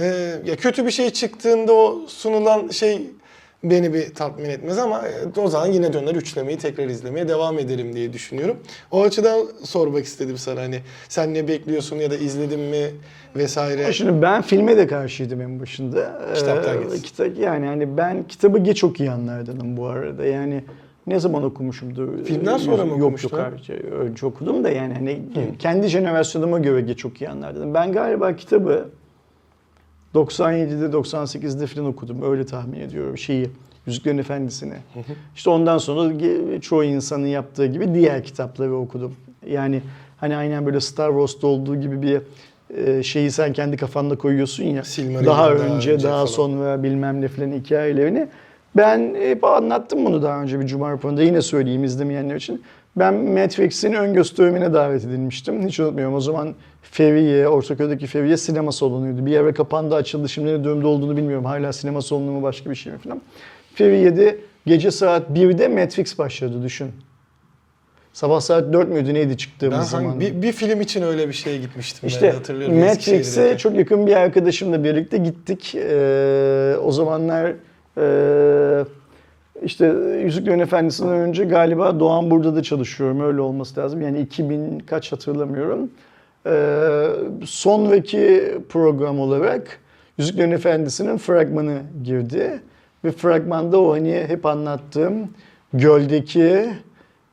e, 0.00 0.04
ya 0.44 0.56
kötü 0.56 0.86
bir 0.86 0.90
şey 0.90 1.10
çıktığında 1.10 1.72
o 1.72 1.98
sunulan 2.08 2.68
şey 2.68 3.10
beni 3.64 3.94
bir 3.94 4.14
tatmin 4.14 4.48
etmez 4.48 4.78
ama 4.78 5.02
e, 5.36 5.40
o 5.40 5.48
zaman 5.48 5.66
yine 5.66 5.92
döner 5.92 6.14
üçlemeyi 6.14 6.58
tekrar 6.58 6.86
izlemeye 6.86 7.28
devam 7.28 7.58
ederim 7.58 7.96
diye 7.96 8.12
düşünüyorum. 8.12 8.56
O 8.90 9.02
açıdan 9.02 9.46
sormak 9.64 10.04
istedim 10.04 10.38
sana 10.38 10.60
hani 10.60 10.80
sen 11.08 11.34
ne 11.34 11.48
bekliyorsun 11.48 11.96
ya 11.96 12.10
da 12.10 12.16
izledin 12.16 12.60
mi 12.60 12.90
vesaire. 13.36 13.92
Şimdi 13.92 14.22
ben 14.22 14.42
filme 14.42 14.76
de 14.76 14.86
karşıydım 14.86 15.40
en 15.40 15.60
başında. 15.60 16.20
Kitaptan 16.34 16.76
Ee, 16.76 17.02
kitap, 17.02 17.38
yani 17.38 17.66
hani 17.66 17.96
ben 17.96 18.24
kitabı 18.28 18.58
geç 18.58 18.84
okuyanlardanım 18.84 19.76
bu 19.76 19.86
arada. 19.86 20.24
Yani 20.24 20.64
ne 21.08 21.20
zaman 21.20 21.42
okumuşumdur? 21.42 22.24
Filmden 22.24 22.56
sonra 22.56 22.84
mı 22.84 22.90
Yok 22.90 23.02
okumuştun? 23.02 23.38
yok 23.38 23.52
hayır, 23.68 23.84
önce 23.84 24.26
okudum 24.26 24.64
da 24.64 24.70
yani 24.70 24.94
hani 24.94 25.22
kendi 25.58 25.88
jenerasyonuma 25.88 26.58
göre 26.58 26.80
geç 26.80 27.04
okuyanlardanım. 27.04 27.74
Ben 27.74 27.92
galiba 27.92 28.36
kitabı 28.36 28.88
97'de 30.14 30.86
98'de 30.96 31.66
falan 31.66 31.86
okudum 31.86 32.22
öyle 32.22 32.46
tahmin 32.46 32.80
ediyorum 32.80 33.18
şeyi. 33.18 33.50
Yüzüklerin 33.86 34.18
Efendisi'ni. 34.18 34.74
İşte 35.36 35.50
ondan 35.50 35.78
sonra 35.78 36.12
çoğu 36.60 36.84
insanın 36.84 37.26
yaptığı 37.26 37.66
gibi 37.66 37.94
diğer 37.94 38.24
kitapları 38.24 38.76
okudum. 38.76 39.14
Yani 39.46 39.82
hani 40.16 40.36
aynen 40.36 40.66
böyle 40.66 40.80
Star 40.80 41.08
Wars'ta 41.08 41.46
olduğu 41.46 41.80
gibi 41.80 42.02
bir 42.02 42.20
e, 42.76 43.02
şeyi 43.02 43.30
sen 43.30 43.52
kendi 43.52 43.76
kafanda 43.76 44.18
koyuyorsun 44.18 44.64
ya. 44.64 44.84
Silmarillion 44.84 45.26
daha 45.26 45.42
daha 45.42 45.52
önce, 45.52 45.92
önce 45.92 46.06
daha 46.08 46.26
sonra 46.26 46.82
bilmem 46.82 47.20
ne 47.20 47.28
filan 47.28 47.52
hikayelerini. 47.52 48.28
Ben 48.76 49.14
hep 49.20 49.44
anlattım 49.44 50.04
bunu 50.04 50.22
daha 50.22 50.42
önce 50.42 50.60
bir 50.60 50.66
cuma 50.66 50.90
raporunda. 50.90 51.22
Yine 51.22 51.42
söyleyeyim 51.42 51.84
izlemeyenler 51.84 52.36
için. 52.36 52.62
Ben 52.96 53.14
Matrix'in 53.14 53.92
ön 53.92 54.14
gösterimine 54.14 54.72
davet 54.72 55.04
edilmiştim. 55.04 55.66
Hiç 55.68 55.80
unutmuyorum. 55.80 56.14
O 56.14 56.20
zaman 56.20 56.54
Feriye, 56.82 57.48
Ortaköy'deki 57.48 58.06
Feriye 58.06 58.36
sinema 58.36 58.72
salonuydu. 58.72 59.26
Bir 59.26 59.36
ara 59.36 59.54
kapandı, 59.54 59.94
açıldı. 59.94 60.28
Şimdi 60.28 60.48
ne 60.48 60.64
durumda 60.64 60.88
olduğunu 60.88 61.16
bilmiyorum. 61.16 61.44
Hala 61.44 61.72
sinema 61.72 62.02
salonu 62.02 62.30
mu 62.30 62.42
başka 62.42 62.70
bir 62.70 62.74
şey 62.74 62.92
mi 62.92 62.98
falan. 62.98 63.20
Feriye'de 63.74 64.38
gece 64.66 64.90
saat 64.90 65.30
1'de 65.30 65.68
Matrix 65.68 66.18
başladı 66.18 66.62
düşün. 66.62 66.90
Sabah 68.12 68.40
saat 68.40 68.72
4 68.72 68.88
müydü 68.88 69.14
neydi 69.14 69.30
Ben 69.30 69.36
çıktığımız 69.36 69.90
zaman? 69.90 70.10
hangi, 70.10 70.20
bir, 70.20 70.42
bir 70.42 70.52
film 70.52 70.80
için 70.80 71.02
öyle 71.02 71.28
bir 71.28 71.32
şeye 71.32 71.58
gitmiştim 71.58 72.00
ben 72.02 72.08
İşte 72.08 72.30
hatırlıyorum. 72.30 72.78
Eskişehir'de. 72.78 73.18
Matrix'e 73.18 73.58
çok 73.58 73.76
yakın 73.76 74.06
bir 74.06 74.16
arkadaşımla 74.16 74.84
birlikte 74.84 75.18
gittik. 75.18 75.74
Ee, 75.74 76.76
o 76.82 76.92
zamanlar 76.92 77.52
e, 77.98 78.84
işte 79.62 79.94
Yüzüklerin 80.24 80.58
Efendisi'nden 80.58 81.18
önce 81.18 81.44
galiba 81.44 82.00
Doğan 82.00 82.30
burada 82.30 82.56
da 82.56 82.62
çalışıyorum. 82.62 83.20
Öyle 83.20 83.40
olması 83.40 83.80
lazım. 83.80 84.02
Yani 84.02 84.20
2000 84.20 84.78
kaç 84.78 85.12
hatırlamıyorum. 85.12 85.90
Ee, 86.46 87.06
sonraki 87.44 88.58
program 88.68 89.20
olarak 89.20 89.78
Yüzüklerin 90.18 90.50
Efendisi'nin 90.50 91.16
fragmanı 91.16 91.78
girdi. 92.04 92.62
Ve 93.04 93.12
fragmanda 93.12 93.80
o 93.80 93.92
hani 93.92 94.24
hep 94.28 94.46
anlattığım 94.46 95.30
göldeki 95.72 96.68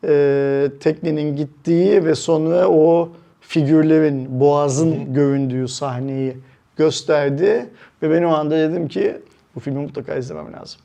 e, 0.03 0.69
teknenin 0.79 1.35
gittiği 1.35 2.05
ve 2.05 2.15
sonra 2.15 2.67
o 2.67 3.09
figürlerin, 3.41 4.39
boğazın 4.39 5.13
göründüğü 5.13 5.67
sahneyi 5.67 6.37
gösterdi. 6.77 7.65
Ve 8.01 8.11
ben 8.11 8.23
o 8.23 8.29
anda 8.29 8.57
dedim 8.57 8.87
ki 8.87 9.17
bu 9.55 9.59
filmi 9.59 9.79
mutlaka 9.79 10.15
izlemem 10.15 10.53
lazım. 10.53 10.81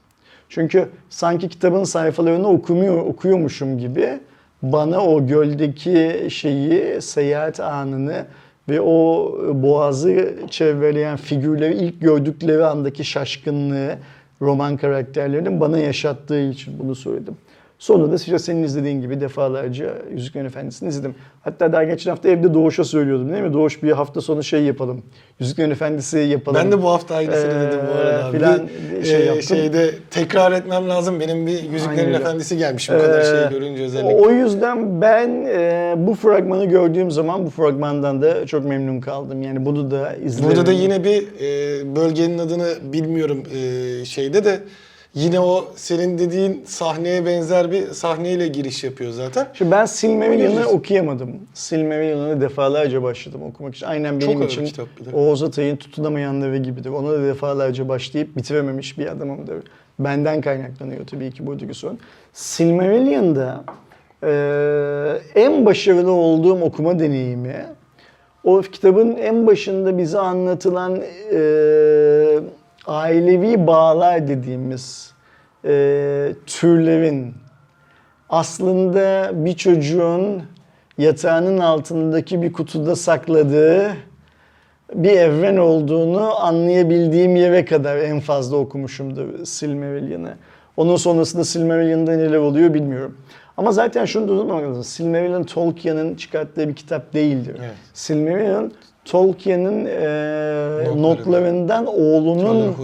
Çünkü 0.48 0.88
sanki 1.08 1.48
kitabın 1.48 1.84
sayfalarını 1.84 2.48
okumuyor, 2.48 2.96
okuyormuşum 2.96 3.78
gibi 3.78 4.20
bana 4.62 5.06
o 5.06 5.26
göldeki 5.26 6.26
şeyi, 6.30 7.02
seyahat 7.02 7.60
anını 7.60 8.26
ve 8.68 8.80
o 8.80 9.32
boğazı 9.54 10.34
çevreleyen 10.50 11.16
figürleri 11.16 11.74
ilk 11.74 12.00
gördükleri 12.00 12.64
andaki 12.64 13.04
şaşkınlığı, 13.04 13.96
roman 14.42 14.76
karakterlerinin 14.76 15.60
bana 15.60 15.78
yaşattığı 15.78 16.40
için 16.40 16.78
bunu 16.78 16.94
söyledim. 16.94 17.36
Sonra 17.80 18.10
da 18.12 18.14
işte 18.14 18.38
senin 18.38 18.62
izlediğin 18.62 19.00
gibi 19.00 19.20
defalarca 19.20 19.94
Yüzüklerin 20.14 20.44
Efendisi'ni 20.44 20.88
izledim. 20.88 21.14
Hatta 21.40 21.72
daha 21.72 21.84
geçen 21.84 22.10
hafta 22.10 22.28
evde 22.28 22.54
Doğuş'a 22.54 22.84
söylüyordum 22.84 23.32
değil 23.32 23.42
mi? 23.42 23.52
Doğuş 23.52 23.82
bir 23.82 23.92
hafta 23.92 24.20
sonu 24.20 24.42
şey 24.42 24.62
yapalım. 24.62 25.02
Yüzüklerin 25.38 25.70
Efendisi 25.70 26.18
yapalım. 26.18 26.60
Ben 26.64 26.72
de 26.72 26.82
bu 26.82 26.88
hafta 26.88 27.14
aynısını 27.14 27.52
Ee, 27.52 27.66
dedim 27.66 27.78
bu 27.94 27.98
arada 27.98 28.24
abi. 28.24 28.36
filan 28.38 28.68
şey 29.04 29.22
e, 29.22 29.24
yaptım. 29.24 29.42
şeyde 29.42 29.90
tekrar 30.10 30.52
etmem 30.52 30.88
lazım. 30.88 31.20
Benim 31.20 31.46
bir 31.46 31.62
Yüzüklerin 31.72 31.98
Aynen. 32.06 32.12
Efendisi 32.20 32.56
gelmiş 32.56 32.90
bu 32.90 32.98
kadar 32.98 33.20
Ee, 33.20 33.24
şey 33.50 33.58
görünce 33.58 33.82
özellikle. 33.82 34.14
O 34.14 34.30
yüzden 34.30 35.00
ben 35.00 35.28
e, 35.48 35.94
bu 35.96 36.14
fragmanı 36.14 36.64
gördüğüm 36.64 37.10
zaman 37.10 37.46
bu 37.46 37.50
fragmandan 37.50 38.22
da 38.22 38.46
çok 38.46 38.64
memnun 38.64 39.00
kaldım. 39.00 39.42
Yani 39.42 39.66
bunu 39.66 39.90
da 39.90 40.16
izlerim. 40.16 40.48
Burada 40.48 40.66
da 40.66 40.72
yine 40.72 41.04
bir 41.04 41.22
e, 41.40 41.96
bölgenin 41.96 42.38
adını 42.38 42.68
bilmiyorum 42.82 43.42
e, 43.54 44.04
şeyde 44.04 44.44
de 44.44 44.60
yine 45.14 45.40
o 45.40 45.64
senin 45.76 46.18
dediğin 46.18 46.62
sahneye 46.64 47.26
benzer 47.26 47.70
bir 47.70 47.86
sahneyle 47.90 48.48
giriş 48.48 48.84
yapıyor 48.84 49.10
zaten. 49.12 49.48
Şimdi 49.54 49.70
ben 49.70 49.84
Silmarillion'ı 49.84 50.50
Oynayacağız. 50.50 50.74
okuyamadım. 50.74 51.30
Silmarillion'ı 51.54 52.40
defalarca 52.40 53.02
başladım 53.02 53.42
okumak 53.42 53.74
için. 53.74 53.86
Aynen 53.86 54.18
Çok 54.18 54.28
benim 54.28 54.40
ağır 54.42 54.48
için 54.48 54.64
kitap 54.64 54.86
bir 55.00 55.04
de. 55.12 55.16
Oğuz 55.16 55.42
Atay'ın 55.42 55.76
tutunamayanları 55.76 56.56
gibidir. 56.58 56.90
Ona 56.90 57.12
da 57.12 57.22
defalarca 57.24 57.88
başlayıp 57.88 58.36
bitirememiş 58.36 58.98
bir 58.98 59.06
adamımdır. 59.06 59.56
Benden 59.98 60.40
kaynaklanıyor 60.40 61.06
tabii 61.06 61.30
ki 61.32 61.46
buradaki 61.46 61.74
sorun. 61.74 61.98
Silmarillion'da 62.32 63.64
eee, 64.22 65.42
en 65.44 65.66
başarılı 65.66 66.12
olduğum 66.12 66.60
okuma 66.62 66.98
deneyimi 66.98 67.66
o 68.44 68.60
kitabın 68.60 69.16
en 69.16 69.46
başında 69.46 69.98
bize 69.98 70.18
anlatılan 70.18 70.96
eee, 71.32 72.40
ailevi 72.90 73.66
bağlar 73.66 74.28
dediğimiz 74.28 75.12
eee, 75.64 76.32
türlerin 76.46 77.34
aslında 78.28 79.30
bir 79.34 79.52
çocuğun 79.56 80.42
yatağının 80.98 81.58
altındaki 81.58 82.42
bir 82.42 82.52
kutuda 82.52 82.96
sakladığı 82.96 83.92
bir 84.94 85.10
evren 85.10 85.56
olduğunu 85.56 86.40
anlayabildiğim 86.40 87.36
yere 87.36 87.64
kadar 87.64 87.96
en 87.96 88.20
fazla 88.20 88.56
okumuşumdur 88.56 89.44
Silmarillion'ı. 89.44 90.34
Onun 90.76 90.96
sonrasında 90.96 91.44
Silmarillion'da 91.44 92.16
neler 92.16 92.36
oluyor 92.38 92.74
bilmiyorum. 92.74 93.16
Ama 93.56 93.72
zaten 93.72 94.04
şunu 94.04 94.28
da 94.28 94.32
unutmamak 94.32 94.64
lazım. 94.68 94.84
Silmarillion 94.84 95.42
Tolkien'in 95.42 96.14
çıkarttığı 96.14 96.68
bir 96.68 96.74
kitap 96.74 97.14
değildir. 97.14 97.56
Evet. 97.60 97.74
Silmarillion 97.94 98.72
Tolkien'in 99.04 99.86
e, 99.86 101.02
notlarından 101.02 101.86
oğlunun 101.86 102.74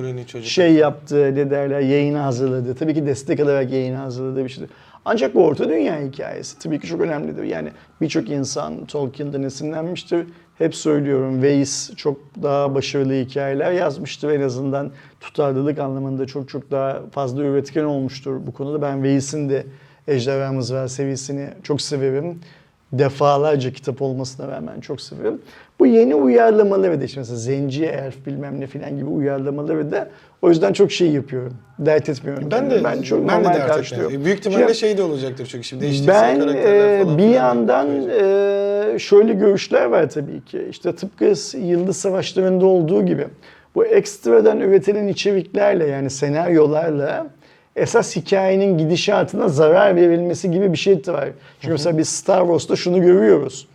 şey 0.42 0.72
yaptığı 0.72 1.34
ne 1.34 1.50
derler 1.50 1.80
yayına 1.80 2.24
hazırladığı 2.24 2.74
tabii 2.74 2.94
ki 2.94 3.06
destek 3.06 3.40
alarak 3.40 3.72
yayına 3.72 4.00
hazırladığı 4.00 4.44
bir 4.44 4.48
şeydir. 4.48 4.70
Ancak 5.04 5.34
bu 5.34 5.44
orta 5.44 5.68
dünya 5.68 6.00
hikayesi 6.00 6.58
tabii 6.58 6.80
ki 6.80 6.86
çok 6.86 7.00
önemlidir. 7.00 7.42
Yani 7.44 7.68
birçok 8.00 8.30
insan 8.30 8.84
Tolkien'den 8.84 9.42
esinlenmiştir. 9.42 10.26
Hep 10.58 10.74
söylüyorum 10.74 11.34
Weiss 11.34 11.94
çok 11.96 12.18
daha 12.42 12.74
başarılı 12.74 13.12
hikayeler 13.12 13.72
yazmıştır. 13.72 14.30
En 14.30 14.40
azından 14.40 14.90
tutarlılık 15.20 15.78
anlamında 15.78 16.26
çok 16.26 16.48
çok 16.48 16.70
daha 16.70 17.02
fazla 17.10 17.42
üretken 17.42 17.84
olmuştur 17.84 18.46
bu 18.46 18.52
konuda. 18.52 18.82
Ben 18.82 18.94
Weiss'in 18.94 19.48
de 19.48 19.66
Ejderha 20.08 20.52
Mızrağı 20.52 20.88
serisini 20.88 21.48
çok 21.62 21.80
severim. 21.80 22.40
Defalarca 22.92 23.72
kitap 23.72 24.02
olmasına 24.02 24.48
rağmen 24.48 24.80
çok 24.80 25.00
severim. 25.00 25.42
Bu 25.78 25.86
yeni 25.86 26.14
uyarlamaları 26.14 27.00
da 27.00 27.04
işte 27.04 27.20
mesela 27.20 27.36
Zenci 27.36 27.84
Elf 27.86 28.26
bilmem 28.26 28.60
ne 28.60 28.66
filan 28.66 28.96
gibi 28.96 29.06
uyarlamaları 29.06 29.90
da 29.90 30.08
o 30.42 30.48
yüzden 30.48 30.72
çok 30.72 30.92
şey 30.92 31.10
yapıyorum. 31.10 31.54
Dert 31.78 32.08
etmiyorum. 32.08 32.48
Ben 32.50 32.70
de 32.70 32.84
ben 32.84 33.02
çok 33.02 33.28
ben 33.28 33.44
de 33.44 33.48
dert 33.48 33.78
etmiyorum. 33.78 34.24
Büyük 34.24 34.38
ihtimalle 34.38 34.62
Şimdi- 34.62 34.74
şey 34.74 34.98
de 34.98 35.02
olacaktır 35.02 35.46
çünkü 35.50 35.64
şimdi 35.64 35.82
değiştirse 35.82 36.12
ben 36.12 36.38
karakterler 36.38 36.98
e, 36.98 37.02
falan 37.02 37.18
bir 37.18 37.28
yandan 37.28 37.88
e, 38.10 38.98
şöyle 38.98 39.32
görüşler 39.32 39.84
var 39.84 40.10
tabii 40.10 40.44
ki. 40.44 40.66
İşte 40.70 40.94
tıpkı 40.94 41.24
Yıldız 41.58 41.96
Savaşları'nda 41.96 42.66
olduğu 42.66 43.06
gibi 43.06 43.26
bu 43.74 43.84
ekstradan 43.86 44.60
üretilen 44.60 45.08
içeriklerle 45.08 45.86
yani 45.86 46.10
senaryolarla 46.10 47.26
esas 47.76 48.16
hikayenin 48.16 48.78
gidişatına 48.78 49.48
zarar 49.48 49.96
verilmesi 49.96 50.50
gibi 50.50 50.72
bir 50.72 50.78
şey 50.78 51.06
de 51.06 51.12
var. 51.12 51.28
Çünkü 51.60 51.72
mesela 51.72 51.98
biz 51.98 52.08
Star 52.08 52.40
Wars'ta 52.40 52.76
şunu 52.76 53.02
görüyoruz. 53.02 53.68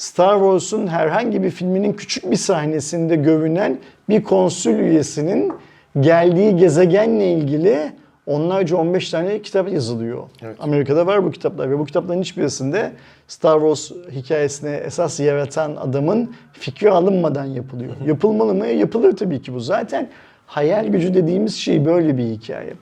Star 0.00 0.34
Wars'un 0.38 0.86
herhangi 0.86 1.42
bir 1.42 1.50
filminin 1.50 1.92
küçük 1.92 2.30
bir 2.30 2.36
sahnesinde 2.36 3.16
görünen 3.16 3.78
bir 4.08 4.22
konsül 4.22 4.78
üyesinin 4.78 5.52
geldiği 6.00 6.56
gezegenle 6.56 7.32
ilgili 7.32 7.92
onlarca 8.26 8.76
15 8.76 9.10
tane 9.10 9.42
kitap 9.42 9.72
yazılıyor. 9.72 10.22
Evet. 10.42 10.56
Amerika'da 10.60 11.06
var 11.06 11.24
bu 11.24 11.30
kitaplar 11.30 11.70
ve 11.70 11.78
bu 11.78 11.84
kitapların 11.84 12.20
hiçbirisinde 12.20 12.92
Star 13.28 13.60
Wars 13.60 13.90
hikayesini 14.10 14.70
esas 14.70 15.20
yaratan 15.20 15.76
adamın 15.76 16.34
fikri 16.52 16.90
alınmadan 16.90 17.44
yapılıyor. 17.44 17.92
Yapılmalı 18.06 18.54
mı? 18.54 18.66
Yapılır 18.66 19.16
tabii 19.16 19.42
ki 19.42 19.54
bu. 19.54 19.60
Zaten 19.60 20.08
hayal 20.46 20.86
gücü 20.86 21.14
dediğimiz 21.14 21.56
şey 21.56 21.84
böyle 21.84 22.16
bir 22.16 22.24
hikaye. 22.24 22.74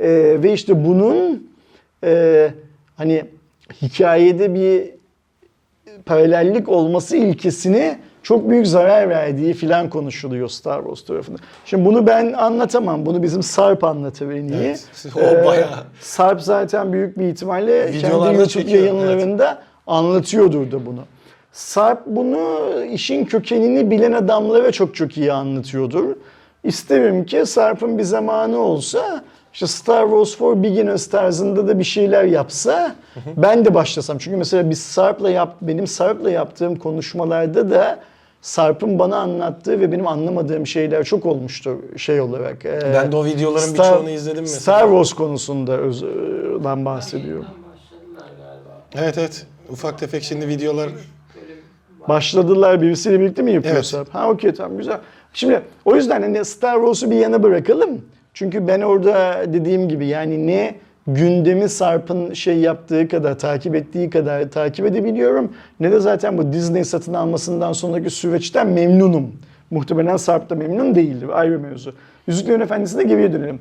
Ee, 0.00 0.36
ve 0.42 0.52
işte 0.52 0.84
bunun 0.84 1.48
e, 2.04 2.50
hani 2.96 3.24
hikayede 3.82 4.54
bir 4.54 4.95
paralellik 6.06 6.68
olması 6.68 7.16
ilkesini 7.16 7.98
çok 8.22 8.48
büyük 8.48 8.66
zarar 8.66 9.08
verdiği 9.08 9.54
filan 9.54 9.90
konuşuluyor 9.90 10.48
Star 10.48 10.82
Wars 10.82 11.04
tarafında. 11.04 11.38
Şimdi 11.64 11.84
bunu 11.84 12.06
ben 12.06 12.32
anlatamam. 12.32 13.06
Bunu 13.06 13.22
bizim 13.22 13.42
Sarp 13.42 13.84
anlatır 13.84 14.30
en 14.30 14.48
iyi. 14.48 14.62
Evet, 14.62 14.88
o 15.16 15.46
bayağı. 15.46 15.68
Sarp 16.00 16.40
zaten 16.40 16.92
büyük 16.92 17.18
bir 17.18 17.28
ihtimalle 17.28 17.84
kendi 17.86 17.98
Videolarda 17.98 18.32
YouTube 18.32 18.48
çekiyor, 18.48 18.82
yayınlarında 18.82 19.62
anlatıyordur 19.86 20.72
da 20.72 20.86
bunu. 20.86 21.00
Sarp 21.52 22.06
bunu 22.06 22.48
işin 22.84 23.24
kökenini 23.24 23.90
bilen 23.90 24.12
adamlara 24.12 24.72
çok 24.72 24.94
çok 24.94 25.16
iyi 25.16 25.32
anlatıyordur. 25.32 26.16
İsterim 26.64 27.26
ki 27.26 27.46
Sarp'ın 27.46 27.98
bir 27.98 28.02
zamanı 28.02 28.58
olsa 28.58 29.24
işte 29.56 29.66
Star 29.66 30.04
Wars 30.08 30.36
for 30.36 30.62
Beginners 30.62 31.06
tarzında 31.06 31.68
da 31.68 31.78
bir 31.78 31.84
şeyler 31.84 32.24
yapsa 32.24 32.94
ben 33.36 33.64
de 33.64 33.74
başlasam. 33.74 34.18
Çünkü 34.18 34.36
mesela 34.36 34.70
biz 34.70 34.78
Sarp'la 34.82 35.30
yap, 35.30 35.56
benim 35.60 35.86
Sarp'la 35.86 36.30
yaptığım 36.30 36.76
konuşmalarda 36.76 37.70
da 37.70 38.00
Sarp'ın 38.42 38.98
bana 38.98 39.16
anlattığı 39.16 39.80
ve 39.80 39.92
benim 39.92 40.06
anlamadığım 40.06 40.66
şeyler 40.66 41.04
çok 41.04 41.26
olmuştur 41.26 41.76
şey 41.96 42.20
olarak. 42.20 42.64
Ee, 42.64 42.80
Ben 42.94 43.12
de 43.12 43.16
o 43.16 43.24
videoların 43.24 43.66
Star- 43.66 43.92
birçoğunu 43.92 44.10
izledim 44.10 44.40
mesela. 44.42 44.60
Star 44.60 44.82
Wars 44.82 45.12
konusunda 45.12 45.72
özden 45.76 46.84
bahsediyorum. 46.84 47.46
Evet 48.94 49.18
evet. 49.18 49.46
Ufak 49.70 49.98
tefek 49.98 50.22
şimdi 50.22 50.48
videolar 50.48 50.90
Başladılar 52.08 52.82
birisiyle 52.82 53.20
birlikte 53.20 53.42
mi 53.42 53.52
yapıyor 53.52 53.74
Evet. 53.74 53.86
Sarp? 53.86 54.14
Ha 54.14 54.30
okey 54.30 54.54
tamam 54.54 54.78
güzel. 54.78 54.98
Şimdi 55.32 55.62
o 55.84 55.96
yüzden 55.96 56.22
hani 56.22 56.44
Star 56.44 56.74
Wars'u 56.76 57.10
bir 57.10 57.16
yana 57.16 57.42
bırakalım. 57.42 58.00
Çünkü 58.36 58.66
ben 58.66 58.80
orada 58.80 59.44
dediğim 59.52 59.88
gibi 59.88 60.06
yani 60.06 60.46
ne 60.46 60.74
gündemi 61.06 61.68
Sarp'ın 61.68 62.32
şey 62.32 62.58
yaptığı 62.58 63.08
kadar, 63.08 63.38
takip 63.38 63.74
ettiği 63.74 64.10
kadar 64.10 64.50
takip 64.50 64.86
edebiliyorum. 64.86 65.52
Ne 65.80 65.92
de 65.92 66.00
zaten 66.00 66.38
bu 66.38 66.52
Disney 66.52 66.84
satın 66.84 67.14
almasından 67.14 67.72
sonraki 67.72 68.10
süreçten 68.10 68.66
memnunum. 68.66 69.32
Muhtemelen 69.70 70.16
Sarp 70.16 70.50
da 70.50 70.54
memnun 70.54 70.94
değildir. 70.94 71.28
Ayrı 71.32 71.58
mevzu. 71.58 71.94
Yüzüklerin 72.26 72.60
Efendisi'ne 72.60 73.02
geriye 73.02 73.32
dönelim. 73.32 73.58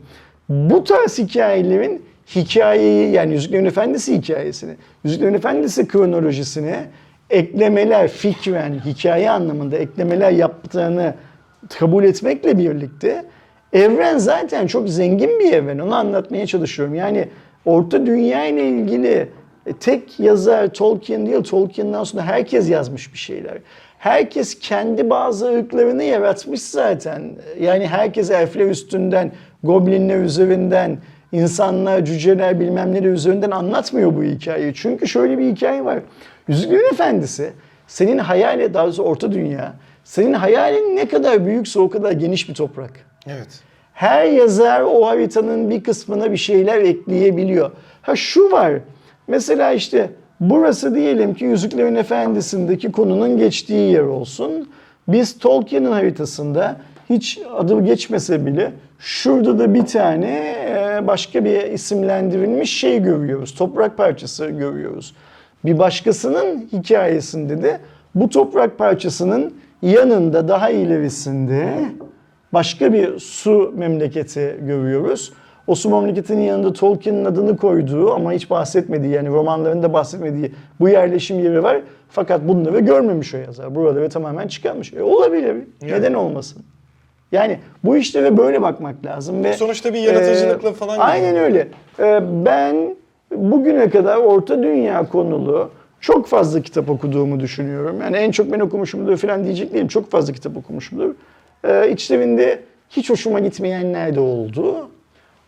Bu 0.50 0.84
tarz 0.84 1.18
hikayelerin 1.18 2.02
hikayeyi 2.36 3.12
yani 3.12 3.34
Yüzüklerin 3.34 3.66
Efendisi 3.66 4.18
hikayesini, 4.18 4.76
Yüzüklerin 5.04 5.34
Efendisi 5.34 5.88
kronolojisini 5.88 6.76
eklemeler 7.30 8.08
fikren, 8.08 8.74
hikaye 8.86 9.32
anlamında 9.32 9.78
eklemeler 9.78 10.32
yaptığını 10.32 11.14
kabul 11.80 12.04
etmekle 12.04 12.58
birlikte 12.58 13.26
evren 13.74 14.18
zaten 14.18 14.68
çok 14.68 14.90
zengin 14.90 15.40
bir 15.40 15.54
evren. 15.54 15.80
Onu 15.80 15.96
anlatmaya 15.96 16.48
çalışıyorum. 16.48 16.96
Yani 16.96 17.28
Orta 17.66 18.06
Dünya 18.06 18.46
ile 18.46 18.70
ilgili 18.70 19.30
e, 19.66 19.74
tek 19.74 20.20
yazar 20.20 20.68
Tolkien 20.68 21.26
değil, 21.26 21.44
Tolkien'den 21.44 22.04
sonra 22.04 22.24
herkes 22.24 22.70
yazmış 22.70 23.14
bir 23.14 23.18
şeyler. 23.18 23.58
Herkes 23.98 24.60
kendi 24.60 25.10
bazı 25.10 25.54
ırklarını 25.54 26.04
yaratmış 26.04 26.62
zaten. 26.62 27.22
Yani 27.60 27.88
herkes 27.88 28.32
elfler 28.32 28.66
üstünden, 28.66 29.32
goblinler 29.64 30.20
üzerinden, 30.20 30.98
insanlar, 31.32 32.06
cüceler 32.06 32.60
bilmem 32.60 32.94
neler 32.94 33.10
üzerinden 33.10 33.52
anlatmıyor 33.52 34.16
bu 34.16 34.24
hikayeyi. 34.24 34.74
Çünkü 34.76 35.08
şöyle 35.08 35.38
bir 35.38 35.52
hikaye 35.52 35.86
var. 35.86 36.00
Yüzüklerin 36.48 36.94
Efendisi 36.94 37.54
senin 37.88 38.18
hayali, 38.18 38.74
daha 38.74 38.86
doğrusu 38.86 39.04
Orta 39.04 39.32
Dünya, 39.32 39.74
senin 40.04 40.34
hayalin 40.34 40.96
ne 40.96 41.08
kadar 41.08 41.46
büyükse 41.46 41.80
o 41.80 41.90
kadar 41.90 42.12
geniş 42.12 42.50
bir 42.50 42.54
toprak. 42.54 42.92
Evet. 43.28 43.64
Her 43.94 44.26
yazar 44.26 44.82
o 44.82 45.06
haritanın 45.08 45.70
bir 45.70 45.84
kısmına 45.84 46.32
bir 46.32 46.38
şeyler 46.38 46.82
ekleyebiliyor. 46.82 47.72
Ha 48.02 48.16
şu 48.16 48.52
var. 48.52 48.74
Mesela 49.28 49.72
işte 49.72 50.10
burası 50.40 50.96
diyelim 50.96 51.34
ki 51.34 51.46
Yüzüklerin 51.46 51.96
Efendisi'ndeki 51.96 52.92
konunun 52.92 53.38
geçtiği 53.38 53.92
yer 53.92 54.04
olsun. 54.04 54.70
Biz 55.08 55.40
Tolkien'in 55.40 55.92
haritasında 55.92 56.78
hiç 57.10 57.40
adı 57.58 57.82
geçmese 57.86 58.46
bile 58.46 58.72
şurada 59.00 59.60
da 59.60 59.74
bir 59.74 59.86
tane 59.86 60.56
e, 60.70 61.08
başka 61.08 61.46
bir 61.46 61.64
isimlendirilmiş 61.64 62.80
şey 62.80 63.04
görüyoruz. 63.04 63.56
Toprak 63.56 63.98
parçası 63.98 64.46
görüyoruz. 64.46 65.16
Bir 65.66 65.78
başkasının 65.78 66.70
hikayesinde 66.74 67.62
de 67.62 67.80
bu 68.16 68.30
toprak 68.30 68.78
parçasının 68.78 69.54
yanında 69.82 70.48
daha 70.48 70.70
ilerisinde 70.70 71.74
başka 72.56 72.94
bir 72.94 73.20
su 73.20 73.74
memleketi 73.78 74.56
görüyoruz. 74.62 75.34
O 75.68 75.76
su 75.76 75.90
memleketinin 75.90 76.42
yanında 76.42 76.74
Tolkien'in 76.74 77.26
adını 77.26 77.58
koyduğu 77.58 78.14
ama 78.14 78.32
hiç 78.32 78.50
bahsetmediği 78.50 79.14
yani 79.14 79.30
romanlarında 79.30 79.94
bahsetmediği 79.94 80.52
bu 80.80 80.90
yerleşim 80.90 81.40
yeri 81.40 81.64
var. 81.64 81.82
Fakat 82.10 82.48
bunları 82.48 82.80
görmemiş 82.80 83.34
o 83.34 83.38
yazar. 83.38 83.76
Buraları 83.76 84.10
tamamen 84.10 84.48
çıkarmış. 84.48 84.94
E, 84.94 85.04
olabilir. 85.04 85.56
Neden 85.82 86.14
olmasın? 86.14 86.64
Yani 87.32 87.60
bu 87.84 87.98
işlere 87.98 88.38
böyle 88.38 88.62
bakmak 88.62 89.06
lazım 89.06 89.44
ve 89.44 89.54
Sonuçta 89.54 89.94
bir 89.94 90.00
yaratıcılıkla 90.00 90.74
falan 90.74 91.00
Aynen 91.00 91.36
öyle. 91.36 91.68
E, 92.00 92.22
ben 92.46 92.96
bugüne 93.36 93.90
kadar 93.90 94.18
Orta 94.18 94.64
Dünya 94.64 95.10
konulu 95.10 95.70
çok 96.00 96.28
fazla 96.28 96.62
kitap 96.62 96.90
okuduğumu 96.90 97.40
düşünüyorum. 97.40 98.02
Yani 98.02 98.18
en 98.18 98.32
çok 98.32 98.52
ben 98.52 98.60
okumuşumdur 98.60 99.18
falan 99.18 99.44
diyecek 99.44 99.74
değilim. 99.74 99.88
Çok 99.88 100.12
fazla 100.12 100.34
kitap 100.34 100.58
okumuşumdur. 100.58 101.16
Ee, 101.64 101.92
içlerinde 101.92 102.60
hiç 102.90 103.10
hoşuma 103.10 103.40
gitmeyenler 103.40 104.16
de 104.16 104.20
oldu. 104.20 104.90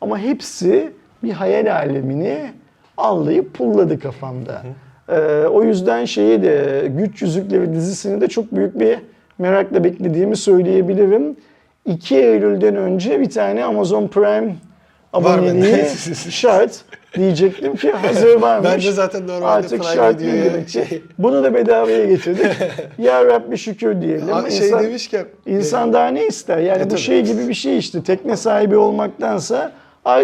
Ama 0.02 0.20
hepsi 0.20 0.92
bir 1.24 1.32
hayal 1.32 1.76
alemini 1.76 2.52
anlayıp 2.98 3.54
pulladı 3.54 4.00
kafamda. 4.00 4.62
Ee, 5.10 5.18
o 5.48 5.64
yüzden 5.64 6.06
şeyi 6.06 6.44
de 6.44 6.88
Güç 6.98 7.22
Yüzükleri 7.22 7.74
dizisini 7.74 8.22
de 8.22 8.28
çok 8.28 8.56
büyük 8.56 8.80
bir 8.80 9.00
merakla 9.38 9.84
beklediğimi 9.84 10.36
söyleyebilirim. 10.36 11.36
2 11.86 12.16
Eylül'den 12.16 12.76
önce 12.76 13.20
bir 13.20 13.30
tane 13.30 13.64
Amazon 13.64 14.08
Prime. 14.08 14.56
Aboneliği 15.18 15.86
şart 16.30 16.82
diyecektim 17.16 17.76
ki 17.76 17.92
hazır 17.92 18.36
varmış. 18.42 18.70
Bence 18.74 18.92
zaten 18.92 19.28
normalde 19.28 19.46
Artık 19.52 19.84
şart 19.84 20.20
demek 20.20 20.66
ki. 20.68 20.72
şey- 20.72 21.02
Bunu 21.20 21.44
da 21.44 21.54
bedavaya 21.54 22.06
getirdik. 22.06 22.46
ya 22.98 23.26
Rabbi 23.26 23.58
şükür 23.58 24.02
diyelim. 24.02 24.34
Aa, 24.34 24.50
şey 24.50 24.68
İnsan- 24.68 24.84
demişken 24.84 25.26
İnsan 25.46 25.94
daha 25.94 26.08
ne 26.08 26.28
ister? 26.28 26.58
Yani 26.58 26.82
E, 26.82 26.86
bu 26.86 26.90
tabii. 26.90 27.00
şey 27.00 27.22
gibi 27.22 27.48
bir 27.48 27.54
şey 27.54 27.78
işte. 27.78 28.04
Tekne 28.04 28.38
sahibi 28.38 28.78
olmaktansa 28.78 29.72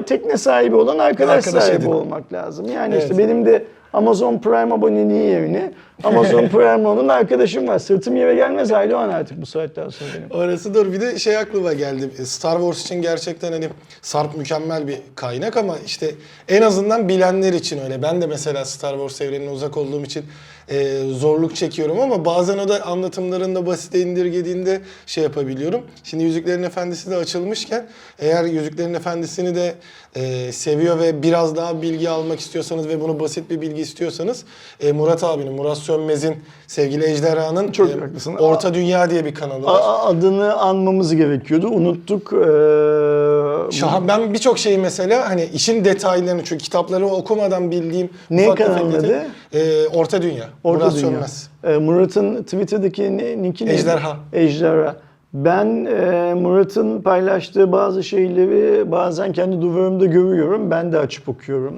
tekne 0.06 0.38
sahibi 0.38 0.76
olan 0.76 1.00
arkadaş, 1.00 1.38
Arkadaş 1.48 1.64
sahibi 1.64 1.82
edin. 1.84 1.92
olmak 1.92 2.34
lazım. 2.34 2.66
Yani 2.76 2.94
Evet. 2.94 3.04
işte 3.04 3.18
benim 3.18 3.46
de 3.46 3.64
Amazon 3.94 4.40
Prime 4.40 4.74
aboneliği 4.74 5.30
yerine 5.30 5.72
Amazon 6.04 6.48
Prime 6.50 6.88
olan 6.88 7.08
arkadaşım 7.08 7.68
var. 7.68 7.80
Sırtım 7.80 8.16
yere 8.16 8.36
gelmez 8.36 8.72
Aydoğan 8.72 9.10
artık 9.10 9.42
bu 9.42 9.46
saatten 9.46 9.90
sonra 9.90 10.10
benim. 10.18 10.42
Orası 10.42 10.74
dur. 10.74 10.94
Bir 10.94 11.02
de 11.02 11.20
şey 11.20 11.38
aklıma 11.38 11.74
geldi. 11.74 12.26
Star 12.26 12.58
Wars 12.58 12.82
için 12.82 13.02
gerçekten 13.02 13.52
hani 13.52 13.70
Sarp 14.02 14.38
mükemmel 14.38 14.88
bir 14.88 14.98
kaynak 15.16 15.58
ama 15.58 15.78
işte 15.86 16.12
en 16.48 16.62
azından 16.62 17.10
bilenler 17.10 17.54
için 17.54 17.80
öyle. 17.84 18.02
Ben 18.02 18.22
de 18.22 18.28
mesela 18.28 18.66
Star 18.66 18.94
Wars 18.94 19.22
evrenine 19.22 19.50
uzak 19.50 19.78
olduğum 19.78 20.04
için 20.04 20.26
e, 20.70 21.00
zorluk 21.12 21.56
çekiyorum 21.56 22.00
ama 22.00 22.26
bazen 22.26 22.58
o 22.58 22.68
da 22.68 22.86
anlatımlarında 22.86 23.66
basite 23.66 24.00
indirgediğinde 24.00 24.82
şey 25.06 25.24
yapabiliyorum. 25.24 25.82
Şimdi 26.04 26.24
Yüzüklerin 26.24 26.64
Efendisi 26.64 27.12
de 27.12 27.16
açılmışken 27.16 27.88
eğer 28.20 28.44
Yüzüklerin 28.44 28.94
Efendisi'ni 28.94 29.56
de 29.56 29.76
e, 30.16 30.52
seviyor 30.52 31.00
ve 31.00 31.24
biraz 31.24 31.56
daha 31.56 31.82
bilgi 31.82 32.10
almak 32.10 32.40
istiyorsanız 32.40 32.88
ve 32.88 33.02
bunu 33.02 33.20
basit 33.20 33.50
bir 33.50 33.62
bilgi 33.62 33.82
istiyorsanız 33.82 34.44
e, 34.80 34.92
Murat 34.92 35.24
abinin, 35.24 35.54
Murat 35.54 35.78
Sönmez'in 35.78 36.36
sevgili 36.68 37.06
Ejderha'nın 37.06 37.72
Çok 37.72 37.90
e, 37.90 37.94
haklısın. 37.94 38.36
Orta 38.36 38.74
Dünya 38.74 39.10
diye 39.10 39.26
bir 39.26 39.36
kanalı 39.36 39.64
var. 39.66 39.80
A- 39.82 40.06
adını 40.06 40.54
anmamız 40.54 41.16
gerekiyordu. 41.16 41.68
Unuttuk. 41.68 42.34
Ee, 42.34 43.72
Şahan 43.72 44.08
ben 44.08 44.34
birçok 44.34 44.60
şeyi 44.60 44.78
mesela 44.78 45.30
hani 45.30 45.50
işin 45.54 45.86
detaylarını 45.86 46.44
çünkü 46.44 46.64
kitapları 46.64 47.06
okumadan 47.08 47.72
bildiğim 47.72 48.10
Ne 48.30 48.46
detay- 48.48 48.98
adı? 48.98 49.26
Ee, 49.54 49.88
Orta 49.88 50.22
Dünya. 50.22 50.50
Orta 50.64 50.86
Murat 50.86 50.96
Dünya. 50.96 51.02
Sönmez. 51.12 51.50
Ee, 51.64 51.78
Murat'ın 51.78 52.44
Twitter'daki 52.44 53.18
ne- 53.18 53.42
nick'i 53.42 53.66
neydi? 53.66 53.76
Ejderha. 53.80 54.18
Ejderha. 54.34 54.96
Ben 55.34 55.86
e, 55.86 56.34
Murat'ın 56.34 57.02
paylaştığı 57.02 57.72
bazı 57.72 58.04
şeyleri 58.04 58.92
bazen 58.92 59.32
kendi 59.32 59.62
duvarımda 59.62 60.06
görüyorum. 60.06 60.72
Ben 60.72 60.92
de 60.92 60.98
açıp 61.00 61.30
okuyorum. 61.30 61.74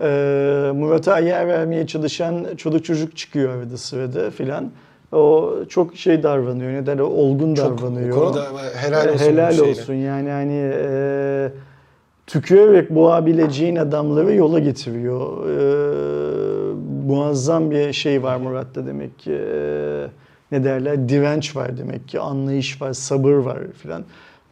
Ee, 0.00 0.70
Murat'a 0.74 1.18
yer 1.18 1.48
vermeye 1.48 1.86
çalışan 1.86 2.46
çoluk 2.56 2.84
çocuk 2.84 3.16
çıkıyor 3.16 3.54
arada 3.56 3.76
sırada 3.76 4.30
filan. 4.30 4.70
O 5.12 5.54
çok 5.68 5.96
şey 5.96 6.22
davranıyor. 6.22 6.72
Ne 6.72 6.86
derler? 6.86 7.02
Olgun 7.02 7.54
Çok 7.54 7.78
davranıyor. 7.82 8.16
bu 8.16 8.20
konuda 8.20 8.44
helal 8.76 9.08
olsun. 9.14 9.26
Helal 9.26 9.58
olsun. 9.58 9.94
Yani 9.94 10.30
hani 10.30 10.70
e, 10.74 11.50
tükürerek 12.32 12.90
boğabileceğin 12.90 13.76
adamları 13.76 14.34
yola 14.34 14.58
getiriyor. 14.58 15.46
E, 15.50 16.74
muazzam 17.06 17.70
bir 17.70 17.92
şey 17.92 18.22
var 18.22 18.36
Murat'ta 18.36 18.86
demek 18.86 19.18
ki. 19.18 19.32
E, 19.32 20.06
ne 20.52 20.64
derler? 20.64 21.08
Direnç 21.08 21.56
var 21.56 21.78
demek 21.78 22.08
ki. 22.08 22.20
Anlayış 22.20 22.82
var, 22.82 22.92
sabır 22.92 23.32
var 23.32 23.58
filan. 23.82 24.04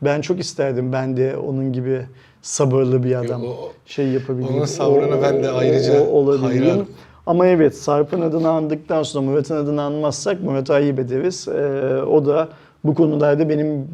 Ben 0.02 0.20
çok 0.20 0.40
isterdim 0.40 0.92
ben 0.92 1.16
de 1.16 1.36
onun 1.36 1.72
gibi 1.72 2.00
sabırlı 2.42 3.04
bir 3.04 3.14
adam 3.14 3.44
o- 3.44 3.72
şey 3.86 4.06
yapabileyim. 4.08 4.54
onun 4.56 4.64
sabrına 4.64 5.22
ben 5.22 5.42
de 5.42 5.50
ayrıca 5.50 6.06
olabileyim. 6.06 6.62
hayranım. 6.64 6.86
Ama 7.26 7.46
evet 7.46 7.76
Sarp'ın 7.76 8.20
adını 8.20 8.48
andıktan 8.48 9.02
sonra 9.02 9.24
Murat'ın 9.26 9.56
adını 9.56 9.82
anmazsak 9.82 10.42
Murat'ı 10.42 10.74
ayıp 10.74 10.98
ederiz. 10.98 11.48
Ee, 11.48 12.02
o 12.02 12.26
da 12.26 12.48
bu 12.84 12.94
konularda 12.94 13.48
benim 13.48 13.88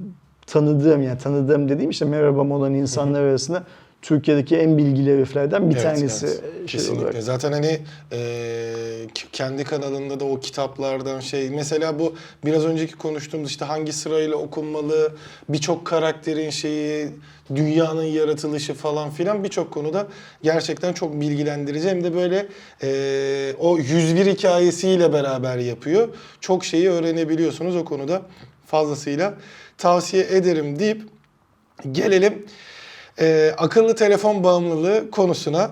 tanıdığım 0.47 1.03
yani 1.03 1.19
tanıdığım 1.19 1.69
dediğim 1.69 1.91
işte 1.91 2.05
merhabam 2.05 2.53
olan 2.53 2.75
insanlar 2.75 3.23
arasında 3.23 3.65
Türkiye'deki 4.03 4.57
en 4.57 4.79
bilgili 4.79 5.13
heriflerden 5.15 5.71
bir 5.71 5.75
Evet, 5.75 5.85
tanesi 5.85 6.27
evet. 6.27 6.41
şey 6.41 6.67
Kesinlikle. 6.67 7.05
olarak. 7.07 7.23
Zaten 7.23 7.53
hani 7.53 7.79
e, 8.13 8.75
kendi 9.33 9.65
kanalında 9.65 10.21
da 10.21 10.25
o 10.25 10.41
kitaplardan 10.41 11.21
şey 11.21 11.51
mesela 11.51 11.99
bu 11.99 12.15
biraz 12.45 12.65
önceki 12.65 12.93
konuştuğumuz 12.97 13.51
işte 13.51 13.65
hangi 13.65 13.93
sırayla 13.93 14.37
okunmalı, 14.37 15.13
birçok 15.49 15.85
karakterin 15.85 16.51
şeyi, 16.51 17.09
dünyanın 17.55 18.03
yaratılışı 18.05 18.75
falan 18.75 19.11
filan 19.11 19.45
birçok 19.45 19.71
konuda 19.71 20.07
gerçekten 20.43 20.93
çok 20.93 21.21
bilgilendirici 21.21 21.89
hem 21.89 22.05
de 22.05 22.15
böyle 22.15 22.47
e, 22.83 23.55
o 23.61 23.79
101 23.79 24.27
hikayesiyle 24.27 25.13
beraber 25.13 25.59
yapıyor. 25.59 26.09
Çok 26.41 26.65
şeyi 26.65 26.91
öğrenebiliyorsunuz 26.91 27.77
o 27.77 27.85
konuda 27.85 28.23
fazlasıyla 28.67 29.35
tavsiye 29.85 30.23
ederim 30.31 30.79
deyip 30.79 31.03
gelelim 31.93 32.47
e, 33.21 33.55
akıllı 33.59 33.95
telefon 33.95 34.45
bağımlılığı 34.45 35.11
konusuna. 35.11 35.71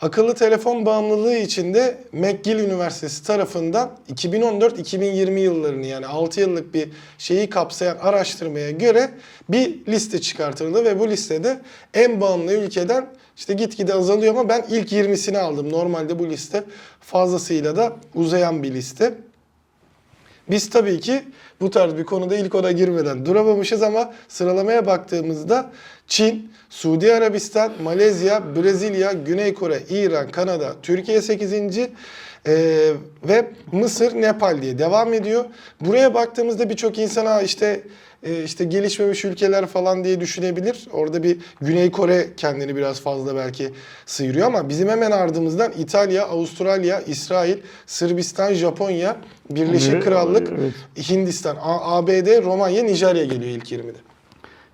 Akıllı 0.00 0.34
telefon 0.34 0.86
bağımlılığı 0.86 1.36
içinde 1.36 1.98
McGill 2.12 2.58
Üniversitesi 2.58 3.26
tarafından 3.26 3.90
2014-2020 4.14 5.38
yıllarını 5.38 5.86
yani 5.86 6.06
6 6.06 6.40
yıllık 6.40 6.74
bir 6.74 6.88
şeyi 7.18 7.50
kapsayan 7.50 7.96
araştırmaya 7.96 8.70
göre 8.70 9.10
bir 9.48 9.86
liste 9.86 10.20
çıkartıldı 10.20 10.84
ve 10.84 10.98
bu 10.98 11.08
listede 11.08 11.60
en 11.94 12.20
bağımlı 12.20 12.52
ülkeden 12.52 13.06
işte 13.36 13.54
gitgide 13.54 13.94
azalıyor 13.94 14.34
ama 14.34 14.48
ben 14.48 14.64
ilk 14.70 14.92
20'sini 14.92 15.38
aldım. 15.38 15.72
Normalde 15.72 16.18
bu 16.18 16.30
liste 16.30 16.64
fazlasıyla 17.00 17.76
da 17.76 17.96
uzayan 18.14 18.62
bir 18.62 18.74
liste. 18.74 19.14
Biz 20.50 20.70
tabii 20.70 21.00
ki 21.00 21.22
bu 21.60 21.70
tarz 21.70 21.96
bir 21.96 22.04
konuda 22.04 22.36
ilk 22.36 22.54
ona 22.54 22.72
girmeden 22.72 23.26
duramamışız 23.26 23.82
ama 23.82 24.14
sıralamaya 24.28 24.86
baktığımızda 24.86 25.70
Çin, 26.06 26.52
Suudi 26.70 27.14
Arabistan, 27.14 27.72
Malezya, 27.82 28.56
Brezilya, 28.56 29.12
Güney 29.12 29.54
Kore, 29.54 29.80
İran, 29.90 30.30
Kanada, 30.30 30.74
Türkiye 30.82 31.22
8. 31.22 31.78
Ee, 32.46 32.92
ve 33.24 33.50
Mısır, 33.72 34.14
Nepal 34.14 34.62
diye 34.62 34.78
devam 34.78 35.12
ediyor. 35.14 35.44
Buraya 35.80 36.14
baktığımızda 36.14 36.70
birçok 36.70 36.98
insana 36.98 37.42
işte 37.42 37.82
e, 38.22 38.44
işte 38.44 38.64
gelişmemiş 38.64 39.24
ülkeler 39.24 39.66
falan 39.66 40.04
diye 40.04 40.20
düşünebilir. 40.20 40.88
Orada 40.92 41.22
bir 41.22 41.38
Güney 41.60 41.90
Kore 41.90 42.26
kendini 42.36 42.76
biraz 42.76 43.00
fazla 43.00 43.36
belki 43.36 43.70
sıyırıyor 44.06 44.46
ama 44.46 44.68
bizim 44.68 44.88
hemen 44.88 45.10
ardımızdan 45.10 45.72
İtalya, 45.78 46.26
Avustralya, 46.26 47.00
İsrail, 47.00 47.56
Sırbistan, 47.86 48.52
Japonya, 48.52 49.16
Birleşik 49.50 49.92
Evet, 49.92 50.04
Krallık, 50.04 50.48
evet. 50.58 51.08
Hindistan, 51.10 51.56
ABD, 51.62 52.42
Romanya, 52.42 52.82
Nijerya 52.82 53.24
geliyor 53.24 53.56
ilk 53.56 53.72
20'de. 53.72 53.98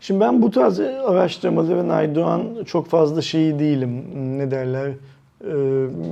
Şimdi 0.00 0.20
ben 0.20 0.42
bu 0.42 0.50
tarz 0.50 0.80
araştırmaların 0.80 1.88
Aydoğan 1.88 2.64
çok 2.66 2.88
fazla 2.88 3.22
şeyi 3.22 3.58
değilim. 3.58 4.04
Ne 4.38 4.50
derler? 4.50 4.90
Ee, 5.44 5.46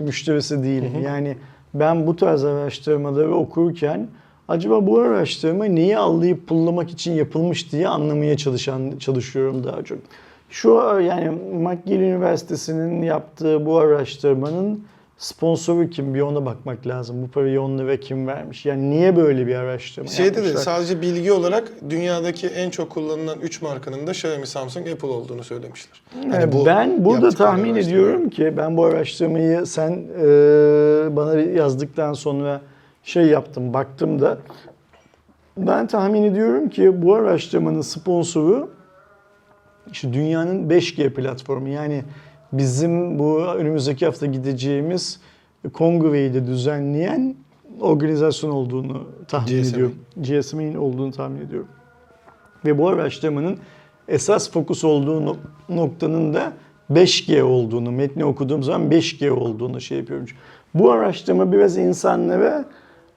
müşterisi 0.04 0.62
değilim. 0.62 0.92
Yani 1.04 1.36
ben 1.74 2.06
bu 2.06 2.16
tarz 2.16 2.44
araştırmaları 2.44 3.34
okurken 3.34 4.08
acaba 4.48 4.86
bu 4.86 5.00
araştırma 5.00 5.64
neyi 5.64 5.98
allayıp 5.98 6.46
pullamak 6.48 6.90
için 6.90 7.12
yapılmış 7.12 7.72
diye 7.72 7.88
anlamaya 7.88 8.36
çalışan 8.36 8.92
çalışıyorum 8.98 9.64
daha 9.64 9.82
çok. 9.82 9.98
Şu 10.50 10.68
yani 11.06 11.30
McGill 11.54 12.00
Üniversitesi'nin 12.00 13.02
yaptığı 13.02 13.66
bu 13.66 13.78
araştırmanın 13.78 14.84
sponsoru 15.18 15.90
kim 15.90 16.14
bir 16.14 16.20
ona 16.20 16.46
bakmak 16.46 16.86
lazım. 16.86 17.22
Bu 17.22 17.28
parayı 17.28 17.62
onlara 17.62 17.96
kim 18.00 18.26
vermiş? 18.26 18.66
Yani 18.66 18.90
niye 18.90 19.16
böyle 19.16 19.46
bir 19.46 19.54
araştırma 19.54 20.08
Şeyde 20.08 20.34
de 20.34 20.36
yapmışlar? 20.36 20.60
sadece 20.60 21.02
bilgi 21.02 21.32
olarak 21.32 21.72
dünyadaki 21.90 22.46
en 22.46 22.70
çok 22.70 22.90
kullanılan 22.90 23.40
3 23.40 23.62
markanın 23.62 24.06
da 24.06 24.10
Xiaomi, 24.10 24.46
Samsung, 24.46 24.88
Apple 24.88 25.08
olduğunu 25.08 25.44
söylemişler. 25.44 26.02
Hani 26.14 26.34
Yani 26.34 26.52
bu 26.52 26.66
ben 26.66 27.04
burada 27.04 27.30
tahmin 27.30 27.74
ediyorum 27.74 28.30
ki 28.30 28.54
ben 28.56 28.76
bu 28.76 28.84
araştırmayı 28.84 29.66
sen 29.66 29.90
e, 29.90 30.26
bana 31.16 31.34
yazdıktan 31.40 32.12
sonra 32.12 32.60
şey 33.06 33.26
yaptım 33.26 33.74
baktım 33.74 34.20
da 34.20 34.38
ben 35.56 35.86
tahmin 35.86 36.22
ediyorum 36.22 36.68
ki 36.68 37.02
bu 37.02 37.14
araştırmanın 37.14 37.80
sponsoru 37.80 38.70
işte 39.92 40.12
dünyanın 40.12 40.70
5G 40.70 41.10
platformu 41.10 41.68
yani 41.68 42.04
bizim 42.52 43.18
bu 43.18 43.42
önümüzdeki 43.42 44.06
hafta 44.06 44.26
gideceğimiz 44.26 45.20
kongreyi 45.72 46.34
de 46.34 46.46
düzenleyen 46.46 47.36
organizasyon 47.80 48.50
olduğunu 48.50 49.04
tahmin 49.28 49.62
GSMA. 49.62 49.70
ediyorum. 49.70 49.94
GSMA'nin 50.16 50.74
olduğunu 50.74 51.12
tahmin 51.12 51.40
ediyorum. 51.40 51.68
Ve 52.64 52.78
bu 52.78 52.88
araştırmanın 52.88 53.58
esas 54.08 54.50
fokus 54.50 54.84
olduğu 54.84 55.26
no- 55.26 55.36
noktanın 55.68 56.34
da 56.34 56.52
5G 56.90 57.42
olduğunu, 57.42 57.92
metni 57.92 58.24
okuduğum 58.24 58.62
zaman 58.62 58.90
5G 58.90 59.30
olduğunu 59.30 59.80
şey 59.80 59.98
yapıyorum. 59.98 60.26
Bu 60.74 60.92
araştırma 60.92 61.52
biraz 61.52 61.76
insanlara 61.76 62.64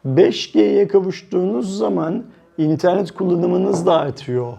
5G'ye 0.05 0.87
kavuştuğunuz 0.87 1.77
zaman 1.77 2.23
internet 2.57 3.11
kullanımınız 3.11 3.85
da 3.85 3.97
artıyor. 3.97 4.53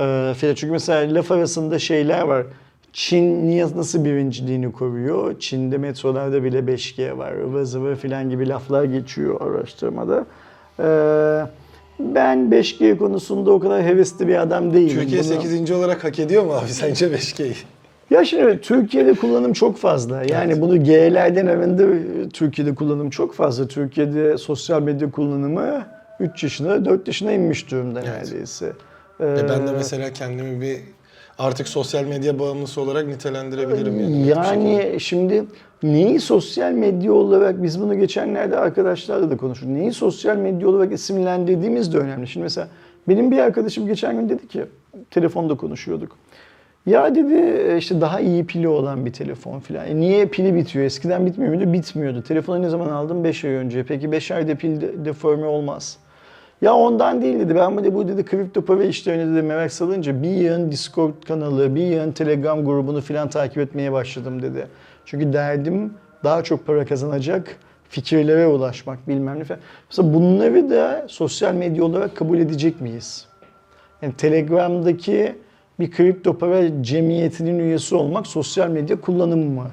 Ee, 0.00 0.34
çünkü 0.40 0.70
mesela 0.70 1.14
laf 1.14 1.32
arasında 1.32 1.78
şeyler 1.78 2.22
var. 2.22 2.46
Çin 2.92 3.48
niye 3.48 3.64
nasıl 3.76 4.04
birinciliğini 4.04 4.72
koruyor? 4.72 5.38
Çin'de 5.38 5.78
metrolarda 5.78 6.44
bile 6.44 6.58
5G 6.58 7.18
var. 7.18 7.32
ıvır 7.32 7.62
zıvır 7.62 7.96
filan 7.96 8.30
gibi 8.30 8.48
laflar 8.48 8.84
geçiyor 8.84 9.40
araştırmada. 9.40 10.26
Ee, 10.80 10.84
ben 12.00 12.38
5G 12.50 12.96
konusunda 12.98 13.50
o 13.50 13.60
kadar 13.60 13.82
hevesli 13.82 14.28
bir 14.28 14.36
adam 14.42 14.74
değilim. 14.74 15.00
Türkiye 15.00 15.20
Bunu- 15.20 15.28
8. 15.28 15.70
olarak 15.72 16.04
hak 16.04 16.18
ediyor 16.18 16.44
mu 16.44 16.52
abi 16.52 16.68
sence 16.68 17.06
5G'yi? 17.06 17.54
Ya 18.10 18.24
şimdi 18.24 18.60
Türkiye'de 18.60 19.14
kullanım 19.14 19.52
çok 19.52 19.76
fazla. 19.76 20.16
Yani 20.22 20.52
Evet. 20.52 20.60
bunu 20.60 20.84
G'lerden 20.84 21.46
evinde 21.46 21.86
Türkiye'de 22.28 22.74
kullanım 22.74 23.10
çok 23.10 23.34
fazla. 23.34 23.68
Türkiye'de 23.68 24.38
sosyal 24.38 24.82
medya 24.82 25.10
kullanımı 25.10 25.84
3 26.20 26.42
yaşına 26.42 26.84
4 26.84 27.06
yaşına 27.06 27.32
inmiş 27.32 27.70
durumda 27.70 28.00
Evet. 28.04 28.12
neredeyse. 28.30 28.72
E 29.20 29.48
ben 29.48 29.66
de 29.66 29.70
Ee, 29.70 29.74
mesela 29.74 30.12
kendimi 30.12 30.60
bir 30.60 30.76
artık 31.38 31.68
sosyal 31.68 32.04
medya 32.04 32.38
bağımlısı 32.38 32.80
olarak 32.80 33.06
nitelendirebilirim 33.06 34.00
yani. 34.00 34.26
Yani 34.26 34.96
şimdi 35.00 35.44
neyi 35.82 36.20
sosyal 36.20 36.72
medya 36.72 37.12
olarak 37.12 37.62
biz 37.62 37.80
bunu 37.80 37.98
geçenlerde 37.98 38.58
arkadaşlarla 38.58 39.30
da 39.30 39.36
konuştuk. 39.36 39.68
Neyi 39.68 39.92
sosyal 39.92 40.36
medya 40.36 40.68
olarak 40.68 40.92
isimlendirdiğimiz 40.92 41.92
de 41.94 41.98
önemli. 41.98 42.26
Şimdi 42.28 42.44
mesela 42.44 42.68
benim 43.08 43.30
bir 43.30 43.38
arkadaşım 43.38 43.86
geçen 43.86 44.20
gün 44.20 44.28
dedi 44.28 44.48
ki 44.48 44.64
telefonda 45.10 45.54
konuşuyorduk. 45.56 46.16
Ya 46.88 47.14
dedi 47.14 47.74
işte 47.78 48.00
daha 48.00 48.20
iyi 48.20 48.46
pili 48.46 48.68
olan 48.68 49.06
bir 49.06 49.12
telefon 49.12 49.60
filan. 49.60 49.86
E 49.86 49.96
niye 49.96 50.26
pili 50.26 50.54
bitiyor? 50.54 50.84
Eskiden 50.84 51.26
bitmiyor 51.26 51.54
muydu? 51.54 51.72
Bitmiyordu. 51.72 52.22
Telefonu 52.22 52.62
ne 52.62 52.68
zaman 52.68 52.88
aldım? 52.88 53.24
5 53.24 53.44
ay 53.44 53.50
önce. 53.50 53.82
Peki 53.84 54.12
5 54.12 54.30
ayda 54.30 54.54
pil 54.54 54.80
de- 54.80 55.04
deforme 55.04 55.46
olmaz. 55.46 55.98
Ya 56.62 56.74
ondan 56.74 57.22
değil 57.22 57.40
dedi. 57.40 57.54
Ben 57.54 57.78
dedi 57.78 57.94
bu 57.94 58.08
dedi 58.08 58.24
kripto 58.24 58.62
para 58.64 58.84
işlerine 58.84 59.32
dedi 59.32 59.42
merak 59.42 59.72
salınca 59.72 60.22
bir 60.22 60.30
yığın 60.30 60.72
Discord 60.72 61.12
kanalı, 61.28 61.74
bir 61.74 61.80
yığın 61.82 62.12
Telegram 62.12 62.64
grubunu 62.64 63.00
filan 63.00 63.30
takip 63.30 63.58
etmeye 63.58 63.92
başladım 63.92 64.42
dedi. 64.42 64.66
Çünkü 65.04 65.32
derdim 65.32 65.92
daha 66.24 66.42
çok 66.42 66.66
para 66.66 66.84
kazanacak 66.86 67.56
fikirlere 67.88 68.46
ulaşmak 68.46 69.08
bilmem 69.08 69.38
ne 69.38 69.44
falan. 69.44 69.60
Mesela 69.90 70.14
bunları 70.14 70.70
da 70.70 71.04
sosyal 71.08 71.54
medya 71.54 71.84
olarak 71.84 72.16
kabul 72.16 72.38
edecek 72.38 72.80
miyiz? 72.80 73.26
Yani 74.02 74.14
Telegram'daki 74.14 75.34
bir 75.80 75.90
kripto 75.90 76.38
para 76.38 76.82
cemiyetinin 76.82 77.58
üyesi 77.58 77.94
olmak 77.94 78.26
sosyal 78.26 78.68
medya 78.68 79.00
kullanımı 79.00 79.44
mı? 79.44 79.66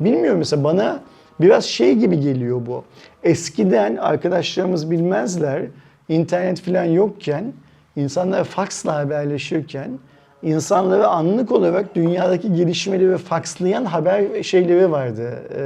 Bilmiyorum 0.00 0.38
mesela 0.38 0.64
bana 0.64 1.00
biraz 1.40 1.64
şey 1.64 1.94
gibi 1.94 2.20
geliyor 2.20 2.60
bu. 2.66 2.84
Eskiden 3.22 3.96
arkadaşlarımız 3.96 4.90
bilmezler 4.90 5.62
internet 6.08 6.60
falan 6.60 6.84
yokken 6.84 7.52
insanlar 7.96 8.44
faksla 8.44 8.96
haberleşirken 8.96 9.98
insanları 10.42 11.08
anlık 11.08 11.52
olarak 11.52 11.94
dünyadaki 11.94 12.54
gelişmeleri 12.54 13.18
fakslayan 13.18 13.84
haber 13.84 14.42
şeyleri 14.42 14.90
vardı, 14.90 15.42
e, 15.56 15.62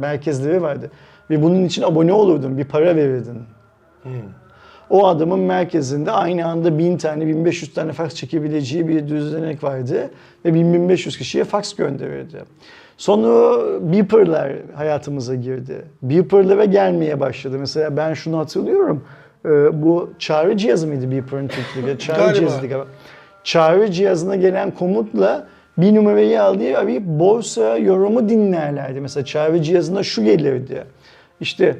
merkezleri 0.00 0.62
vardı. 0.62 0.90
Ve 1.30 1.42
bunun 1.42 1.64
için 1.64 1.82
abone 1.82 2.12
olurdun, 2.12 2.58
bir 2.58 2.64
para 2.64 2.96
verirdin. 2.96 3.42
O 4.90 5.06
adamın 5.06 5.40
merkezinde 5.40 6.10
aynı 6.10 6.46
anda 6.46 6.78
1000 6.78 6.96
tane, 6.96 7.26
1500 7.26 7.74
tane 7.74 7.92
faks 7.92 8.14
çekebileceği 8.14 8.88
bir 8.88 9.08
düzenek 9.08 9.64
vardı. 9.64 10.10
Ve 10.44 10.54
1500 10.54 11.18
kişiye 11.18 11.44
faks 11.44 11.74
gönderirdi. 11.74 12.38
Sonra 12.96 13.60
beeper'lar 13.92 14.52
hayatımıza 14.74 15.34
girdi. 15.34 15.84
Beeper'lara 16.02 16.64
gelmeye 16.64 17.20
başladı. 17.20 17.56
Mesela 17.58 17.96
ben 17.96 18.14
şunu 18.14 18.38
hatırlıyorum. 18.38 19.04
Ee, 19.46 19.82
Bu 19.82 20.10
çağrı 20.18 20.56
cihazı 20.56 20.86
mıydı 20.86 21.10
beeper'ın 21.10 21.48
Türkçe'de? 21.48 21.98
Çağrı 21.98 22.18
Galiba. 22.18 22.34
cihazı 22.34 22.66
galiba. 22.66 22.86
Çağrı 23.44 23.90
cihazına 23.90 24.36
gelen 24.36 24.70
komutla 24.70 25.46
bir 25.78 25.94
numarayı 25.94 26.42
aldığı 26.42 26.78
arayıp 26.78 27.02
borsa 27.06 27.76
yorumu 27.78 28.28
dinlerlerdi. 28.28 29.00
Mesela 29.00 29.24
çağrı 29.24 29.62
cihazına 29.62 30.02
şu 30.02 30.24
gelirdi. 30.24 30.84
İşte 31.40 31.76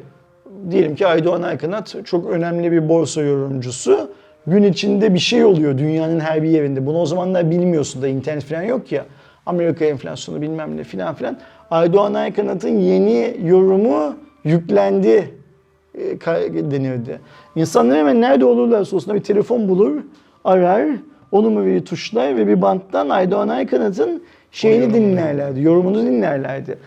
diyelim 0.70 0.94
ki 0.94 1.06
Aydoğan 1.06 1.42
Aykanat 1.42 1.96
çok 2.04 2.30
önemli 2.30 2.72
bir 2.72 2.88
borsa 2.88 3.22
yorumcusu. 3.22 4.10
Gün 4.46 4.62
içinde 4.62 5.14
bir 5.14 5.18
şey 5.18 5.44
oluyor 5.44 5.78
dünyanın 5.78 6.20
her 6.20 6.42
bir 6.42 6.48
yerinde. 6.48 6.86
Bunu 6.86 6.98
o 6.98 7.06
zamanlar 7.06 7.50
bilmiyorsun 7.50 8.02
da 8.02 8.08
internet 8.08 8.44
falan 8.44 8.62
yok 8.62 8.92
ya. 8.92 9.04
Amerika 9.46 9.84
enflasyonu 9.84 10.42
bilmem 10.42 10.76
ne 10.76 10.84
filan 10.84 11.14
filan. 11.14 11.38
Aydoğan 11.70 12.14
Aykanat'ın 12.14 12.78
yeni 12.78 13.36
yorumu 13.44 14.16
yüklendi 14.44 15.30
e, 15.94 16.20
denirdi. 16.70 17.20
İnsanlar 17.56 17.98
hemen 17.98 18.20
nerede 18.20 18.44
olurlarsa 18.44 18.96
olsun 18.96 19.14
bir 19.14 19.22
telefon 19.22 19.68
bulur, 19.68 20.02
arar, 20.44 20.88
o 21.32 21.42
numarayı 21.42 21.84
tuşlar 21.84 22.36
ve 22.36 22.46
bir 22.46 22.62
banttan 22.62 23.08
Aydoğan 23.08 23.48
Aykanat'ın 23.48 24.22
şeyini 24.52 24.94
dinlerlerdi, 24.94 25.62
yorumunu 25.62 26.02
dinlerlerdi. 26.02 26.78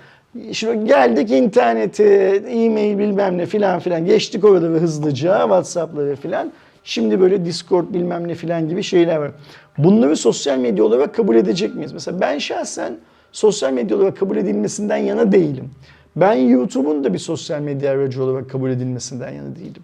Şimdi 0.52 0.88
geldik 0.88 1.32
internete, 1.32 2.04
e-mail 2.50 2.98
bilmem 2.98 3.38
ne 3.38 3.46
filan 3.46 3.80
filan 3.80 4.06
geçtik 4.06 4.46
orada 4.46 4.74
ve 4.74 4.80
hızlıca 4.80 5.40
Whatsapp'ları 5.42 6.16
filan. 6.16 6.52
Şimdi 6.84 7.22
böyle 7.22 7.46
Discord 7.46 7.94
bilmem 7.94 8.28
ne 8.28 8.36
filan 8.36 8.70
gibi 8.70 8.84
şeyler 8.84 9.18
var. 9.18 9.32
Bunları 9.78 10.18
sosyal 10.18 10.58
medya 10.58 10.84
olarak 10.84 11.16
kabul 11.16 11.36
edecek 11.36 11.76
miyiz? 11.76 11.94
Mesela 11.94 12.22
ben 12.22 12.38
şahsen 12.38 12.98
sosyal 13.32 13.74
medya 13.74 13.98
olarak 13.98 14.18
kabul 14.18 14.38
edilmesinden 14.38 14.98
yana 14.98 15.32
değilim. 15.32 15.70
Ben 16.16 16.34
YouTube'un 16.34 17.04
da 17.04 17.14
bir 17.14 17.20
sosyal 17.20 17.62
medya 17.62 17.92
aracı 17.92 18.24
olarak 18.24 18.50
kabul 18.50 18.70
edilmesinden 18.70 19.32
yana 19.32 19.56
değilim. 19.56 19.82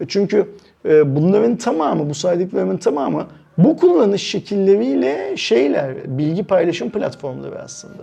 E 0.00 0.04
Çünkü 0.08 0.48
e, 0.88 1.16
bunların 1.16 1.56
tamamı, 1.56 2.10
bu 2.10 2.14
saydıklarımın 2.14 2.76
tamamı 2.76 3.26
bu 3.58 3.76
kullanış 3.76 4.22
şekilleriyle 4.22 5.36
şeyler, 5.36 6.18
bilgi 6.18 6.44
paylaşım 6.44 6.90
platformları 6.90 7.62
aslında. 7.62 8.02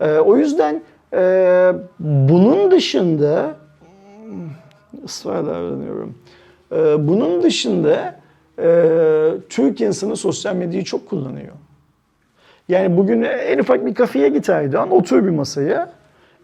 E, 0.00 0.18
o 0.18 0.36
yüzden 0.36 0.82
e, 1.12 1.72
bunun 2.00 2.70
dışında 2.70 3.54
ısrarla 5.04 5.46
davranıyorum. 5.46 6.14
E, 6.72 7.08
bunun 7.08 7.42
dışında 7.42 8.20
e, 8.58 8.90
Türk 9.48 9.80
insanı 9.80 10.16
sosyal 10.16 10.56
medyayı 10.56 10.84
çok 10.84 11.08
kullanıyor. 11.08 11.52
Yani 12.68 12.96
bugün 12.96 13.22
en 13.22 13.58
ufak 13.58 13.86
bir 13.86 13.94
kafeye 13.94 14.28
git 14.28 14.50
Aydoğan, 14.50 14.90
otur 14.90 15.24
bir 15.24 15.30
masaya. 15.30 15.92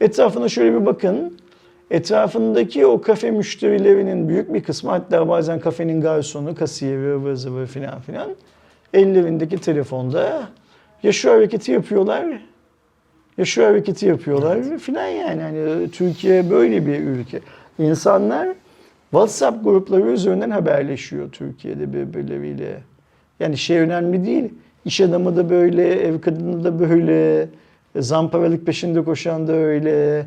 Etrafına 0.00 0.48
şöyle 0.48 0.80
bir 0.80 0.86
bakın. 0.86 1.38
Etrafındaki 1.90 2.86
o 2.86 3.00
kafe 3.00 3.30
müşterilerinin 3.30 4.28
büyük 4.28 4.54
bir 4.54 4.62
kısmı 4.62 4.90
hatta 4.90 5.28
bazen 5.28 5.60
kafenin 5.60 6.00
garsonu, 6.00 6.54
kasiyeri, 6.54 7.14
ıvır 7.14 7.34
zıvır 7.34 7.66
filan 7.66 8.00
filan 8.00 8.30
ellerindeki 8.94 9.58
telefonda 9.58 10.48
ya 11.02 11.12
şu 11.12 11.30
hareketi 11.30 11.72
yapıyorlar 11.72 12.40
ya 13.40 13.46
şu 13.46 13.66
hareketi 13.66 14.06
yapıyorlar 14.06 14.78
filan 14.78 15.06
yani. 15.06 15.42
Hani 15.42 15.90
Türkiye 15.90 16.50
böyle 16.50 16.86
bir 16.86 17.00
ülke. 17.00 17.40
İnsanlar 17.78 18.48
WhatsApp 19.10 19.64
grupları 19.64 20.10
üzerinden 20.10 20.50
haberleşiyor 20.50 21.30
Türkiye'de 21.30 21.92
birbirleriyle. 21.92 22.76
Yani 23.40 23.56
şey 23.58 23.78
önemli 23.78 24.26
değil. 24.26 24.54
İş 24.84 25.00
adamı 25.00 25.36
da 25.36 25.50
böyle, 25.50 25.92
ev 25.92 26.20
kadını 26.20 26.64
da 26.64 26.80
böyle, 26.80 27.48
zamparalık 27.96 28.66
peşinde 28.66 29.04
koşan 29.04 29.48
da 29.48 29.52
öyle, 29.52 30.26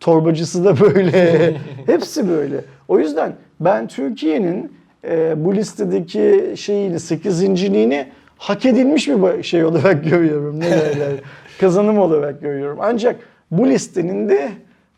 torbacısı 0.00 0.64
da 0.64 0.80
böyle. 0.80 1.54
Hepsi 1.86 2.28
böyle. 2.28 2.64
O 2.88 2.98
yüzden 2.98 3.32
ben 3.60 3.88
Türkiye'nin 3.88 4.72
e, 5.08 5.44
bu 5.44 5.54
listedeki 5.54 6.54
şeyini, 6.56 7.00
sekizinciliğini 7.00 8.06
hak 8.38 8.66
edilmiş 8.66 9.08
bir 9.08 9.42
şey 9.42 9.64
olarak 9.64 10.04
görüyorum. 10.10 10.60
Ne 10.60 10.70
derler? 10.70 11.12
Kazanım 11.60 11.98
olarak 11.98 12.40
görüyorum. 12.40 12.78
Ancak 12.80 13.16
bu 13.50 13.68
listenin 13.68 14.28
de 14.28 14.52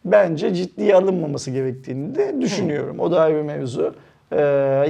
bence 0.05 0.55
ciddiye 0.55 0.95
alınmaması 0.95 1.51
gerektiğini 1.51 2.15
de 2.15 2.41
düşünüyorum. 2.41 3.01
O 3.01 3.11
da 3.11 3.21
ayrı 3.21 3.37
bir 3.37 3.43
mevzu. 3.43 3.95
Ee, 4.33 4.41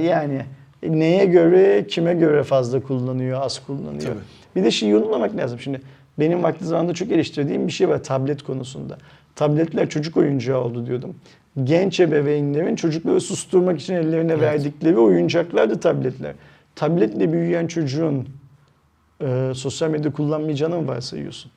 yani 0.01 0.41
neye 0.83 1.25
göre, 1.25 1.87
kime 1.87 2.13
göre 2.13 2.43
fazla 2.43 2.79
kullanıyor, 2.79 3.41
az 3.41 3.65
kullanıyor. 3.65 4.01
Tabii. 4.01 4.19
Bir 4.55 4.63
de 4.63 4.71
şeyi 4.71 4.95
unutmamak 4.95 5.35
lazım. 5.35 5.59
Şimdi 5.59 5.81
benim 6.19 6.43
vakti 6.43 6.65
zamanında 6.65 6.93
çok 6.93 7.11
eleştirdiğim 7.11 7.67
bir 7.67 7.71
şey 7.71 7.89
var 7.89 8.03
tablet 8.03 8.43
konusunda. 8.43 8.97
Tabletler 9.35 9.89
çocuk 9.89 10.17
oyuncağı 10.17 10.61
oldu 10.61 10.87
diyordum. 10.87 11.15
Genç 11.63 11.99
ebeveynlerin 11.99 12.75
çocukları 12.75 13.21
susturmak 13.21 13.79
için 13.79 13.93
ellerine 13.93 14.41
verdikleri 14.41 14.97
oyuncaklardı 14.97 15.79
tabletler. 15.79 16.33
Tabletle 16.75 17.33
büyüyen 17.33 17.67
çocuğun 17.67 18.27
e, 19.21 19.51
sosyal 19.55 19.89
medya 19.89 20.13
kullanmayacağını 20.13 20.81
mı 20.81 20.87
varsayıyorsun? 20.87 21.51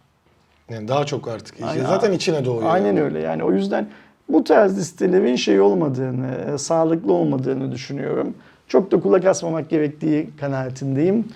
Yani 0.71 0.89
daha 0.89 1.07
çok 1.07 1.29
artık. 1.29 1.63
Aynen. 1.63 1.87
Zaten 1.87 2.13
içine 2.13 2.45
doğuyor. 2.45 2.71
Aynen 2.71 2.97
öyle 2.97 3.19
yani 3.19 3.45
o 3.45 3.53
yüzden 3.53 3.89
bu 4.29 4.45
tarz 4.45 4.79
listelerin 4.79 5.37
şey 5.37 5.61
olmadığını, 5.61 6.55
e, 6.55 6.59
sağlıklı 6.59 7.13
olmadığını 7.13 7.73
düşünüyorum. 7.73 8.35
Çok 8.69 8.91
da 8.91 9.01
kulak 9.01 9.25
asmamak 9.25 9.71
gerektiği 9.71 10.31
kanaatindeyim. 10.41 11.29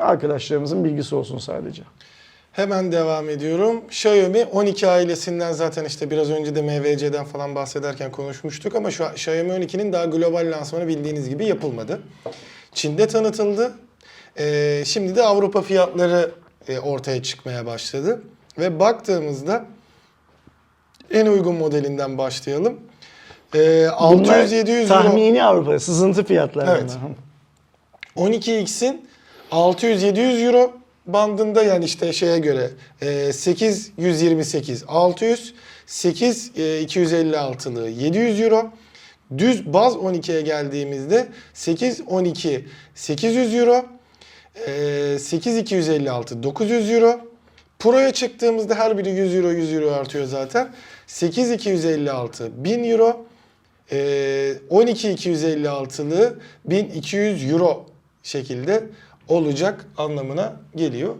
Arkadaşlarımızın 0.00 0.84
bilgisi 0.84 1.14
olsun 1.14 1.38
sadece. 1.38 1.82
Hemen 2.52 2.92
devam 2.92 3.28
ediyorum. 3.28 3.84
Xiaomi 3.88 4.44
12 4.44 4.88
ailesinden 4.88 5.52
zaten 5.52 5.84
işte 5.84 6.10
biraz 6.10 6.30
önce 6.30 6.54
de 6.54 6.62
MVC'den 6.62 7.24
falan 7.24 7.54
bahsederken 7.54 8.12
konuşmuştuk 8.12 8.74
ama 8.74 8.90
şu 8.90 9.04
Xiaomi 9.04 9.50
12'nin 9.50 9.92
daha 9.92 10.04
global 10.04 10.52
lansmanı 10.52 10.88
bildiğiniz 10.88 11.28
gibi 11.28 11.46
yapılmadı. 11.46 12.00
Çin'de 12.72 13.06
tanıtıldı. 13.06 13.72
Ee, 14.38 14.82
şimdi 14.86 15.16
de 15.16 15.22
Avrupa 15.22 15.62
fiyatları 15.62 16.30
e, 16.68 16.78
ortaya 16.78 17.22
çıkmaya 17.22 17.66
başladı. 17.66 18.22
Ve 18.58 18.80
baktığımızda 18.80 19.64
en 21.10 21.26
uygun 21.26 21.54
modelinden 21.54 22.18
başlayalım. 22.18 22.80
Ee, 23.54 23.86
Bunlar 24.00 24.44
600-700 24.44 24.78
euro. 24.78 24.88
Tahmini 24.88 25.44
Avrupa, 25.44 25.78
sızıntı 25.78 26.24
fiyatları. 26.24 26.70
Evet. 26.70 26.90
bunlar. 27.02 27.16
12x'in 28.30 29.08
600-700 29.50 30.46
euro 30.46 30.72
bandında 31.06 31.62
yani 31.62 31.84
işte 31.84 32.12
şeye 32.12 32.38
göre 32.38 32.70
e, 33.00 33.32
8 33.32 33.92
128 33.98 34.84
600 34.88 35.54
8 35.86 36.52
e, 36.56 36.60
256'lığı 36.60 37.88
700 37.88 38.40
euro. 38.40 38.70
Düz 39.38 39.72
baz 39.72 39.94
12'ye 39.94 40.40
geldiğimizde 40.40 41.26
8 41.54 42.00
12 42.06 42.66
800 42.94 43.54
euro. 43.54 43.84
E, 44.66 45.18
8 45.18 45.56
256 45.56 46.42
900 46.42 46.90
euro. 46.90 47.20
Pro'ya 47.78 48.12
çıktığımızda 48.12 48.74
her 48.74 48.98
biri 48.98 49.10
100 49.10 49.34
euro 49.34 49.50
100 49.50 49.72
euro 49.72 49.90
artıyor 49.90 50.24
zaten. 50.24 50.68
8 51.06 51.50
256 51.50 52.64
1000 52.64 52.84
euro. 52.90 53.26
Ee, 53.92 54.52
12 54.70 55.08
256'lı 55.08 56.38
1200 56.64 57.52
euro 57.52 57.86
şekilde 58.22 58.82
olacak 59.28 59.86
anlamına 59.96 60.52
geliyor. 60.76 61.14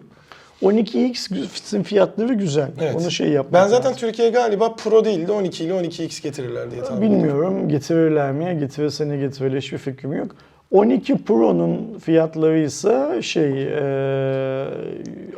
12X 0.62 1.82
fiyatları 1.82 2.34
güzel. 2.34 2.70
Evet. 2.80 2.96
Onu 2.96 3.10
şey 3.10 3.28
yapmak 3.28 3.62
Ben 3.62 3.68
zaten 3.68 3.90
lazım. 3.90 4.00
Türkiye 4.00 4.30
galiba 4.30 4.74
Pro 4.74 5.04
değil 5.04 5.26
de 5.28 5.32
12 5.32 5.64
ile 5.64 5.72
12X 5.72 6.22
getirirler 6.22 6.70
diye 6.70 6.82
tahmin 6.82 7.02
ediyorum. 7.06 7.18
Bilmiyorum 7.24 7.68
getirirler 7.68 8.32
mi? 8.32 8.58
Getirirse 8.60 9.08
ne 9.08 9.16
getirirler 9.16 9.58
hiçbir 9.58 9.78
fikrim 9.78 10.12
yok. 10.12 10.36
12 10.70 11.24
Pro'nun 11.24 11.98
fiyatları 11.98 12.59
ise 12.59 13.22
şey 13.22 13.62
e, 13.62 14.66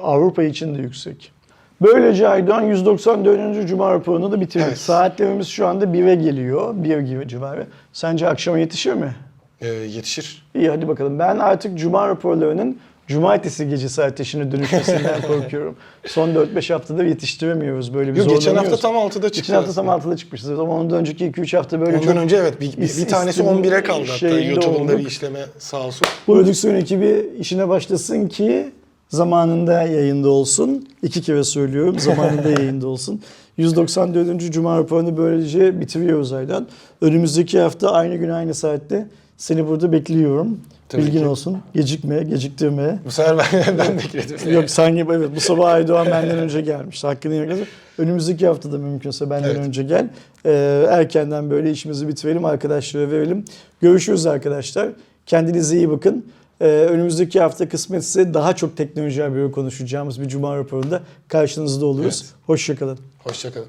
Avrupa 0.03 0.43
için 0.43 0.75
de 0.75 0.83
yüksek. 0.83 1.33
Böylece 1.81 2.29
Aydoğan 2.29 2.63
194. 2.63 3.69
Cuma 3.69 3.93
raporunu 3.93 4.33
da 4.33 4.41
bitirdik. 4.41 4.67
Evet. 4.69 4.79
Saatlerimiz 4.79 5.49
şu 5.49 5.67
anda 5.67 5.85
1'e 5.85 6.15
geliyor. 6.15 6.75
1 6.75 6.99
gibi 6.99 7.29
civarı. 7.29 7.67
Sence 7.93 8.29
akşama 8.29 8.59
yetişir 8.59 8.93
mi? 8.93 9.15
Ee, 9.61 9.69
yetişir. 9.69 10.47
İyi 10.55 10.69
hadi 10.71 10.89
bakalım. 10.89 11.19
Ben 11.19 11.39
artık 11.39 11.79
Cuma 11.79 12.09
raporlarının 12.09 12.79
Cumartesi 13.09 13.69
gecesi 13.69 14.05
ateşine 14.05 14.53
dönüşmesinden 14.53 15.23
korkuyorum. 15.29 15.77
Son 16.07 16.29
4-5 16.29 16.73
haftada 16.73 17.05
yetiştiremiyoruz 17.05 17.95
böyle 17.95 18.13
bir 18.15 18.19
Yok, 18.19 18.31
geçen 18.31 18.57
hafta 18.57 18.77
tam 18.77 18.95
6'da 18.95 19.11
çıktı. 19.11 19.29
Geçen 19.31 19.55
hafta 19.55 19.73
tam 19.73 19.89
aslında. 19.89 20.09
6'da 20.09 20.17
çıkmışız 20.17 20.51
ama 20.51 20.77
ondan 20.77 20.99
önceki 20.99 21.25
2-3 21.31 21.57
hafta 21.57 21.81
böyle 21.81 21.97
Ondan 21.97 22.07
çok 22.07 22.17
önce 22.17 22.37
evet 22.37 22.61
bir, 22.61 22.73
bir, 22.73 22.97
bir 22.97 23.09
tanesi 23.09 23.41
istim- 23.43 23.63
11'e 23.65 23.83
kaldı 23.83 24.05
hatta 24.11 24.29
YouTube'un 24.41 24.89
bir 24.99 25.07
işleme 25.07 25.41
sağ 25.59 25.81
olsun. 25.87 26.07
prodüksiyon 26.27 26.75
ekibi 26.75 27.31
işine 27.39 27.69
başlasın 27.69 28.29
ki 28.29 28.71
zamanında 29.09 29.83
yayında 29.83 30.29
olsun. 30.29 30.89
İki 31.03 31.23
kere 31.23 31.45
söylüyorum 31.45 31.99
zamanında 31.99 32.49
yayında 32.61 32.87
olsun. 32.87 33.21
194. 33.57 34.53
Cuma 34.53 34.79
raporunu 34.79 35.17
böylece 35.17 35.81
bitiriyoruz 35.81 36.33
Aydan. 36.33 36.67
Önümüzdeki 37.01 37.59
hafta 37.61 37.91
aynı 37.93 38.17
gün 38.17 38.29
aynı 38.29 38.55
saatte 38.55 39.07
seni 39.37 39.69
burada 39.69 39.93
bekliyorum. 39.93 40.61
Tabii 40.89 41.03
Bilgin 41.03 41.19
ki. 41.19 41.27
olsun. 41.27 41.59
Gecikme, 41.75 42.23
geciktirme. 42.23 42.99
Bu 43.05 43.11
sefer 43.11 43.39
ben, 43.39 43.79
ben 43.79 43.99
bekledim. 43.99 44.53
Yok 44.53 44.71
sen 44.71 44.97
gibi 44.97 45.13
evet 45.13 45.31
bu 45.37 45.41
sabah 45.41 45.73
Aydoğan 45.73 46.07
benden 46.07 46.39
önce 46.39 46.61
gelmiş. 46.61 47.05
Hakkını 47.05 47.35
yemek. 47.35 47.67
Önümüzdeki 47.99 48.47
haftada 48.47 48.79
mümkünse 48.79 49.31
benden 49.31 49.49
Evet. 49.49 49.59
önce 49.67 49.83
gel. 49.83 50.09
Ee, 50.47 50.87
erkenden 50.91 51.51
böyle 51.51 51.71
işimizi 51.71 52.09
bitirelim 52.09 52.45
arkadaşlara 52.45 53.11
verelim. 53.11 53.45
Görüşürüz 53.81 54.27
arkadaşlar. 54.27 54.89
Kendinize 55.27 55.77
iyi 55.77 55.91
bakın. 55.91 56.25
Ee, 56.61 56.65
önümüzdeki 56.65 57.41
hafta 57.41 57.69
kısmetse 57.69 58.35
daha 58.35 58.57
çok 58.57 58.77
teknoloji 58.77 59.23
haberi 59.23 59.53
konuşacağımız 59.53 60.21
bir 60.21 60.29
cuma 60.29 60.57
raporunda 60.57 61.01
karşınızda 61.29 61.87
oluruz. 61.87 62.23
Evet. 62.25 62.35
Hoşçakalın. 62.47 62.99
Hoşçakalın. 63.19 63.67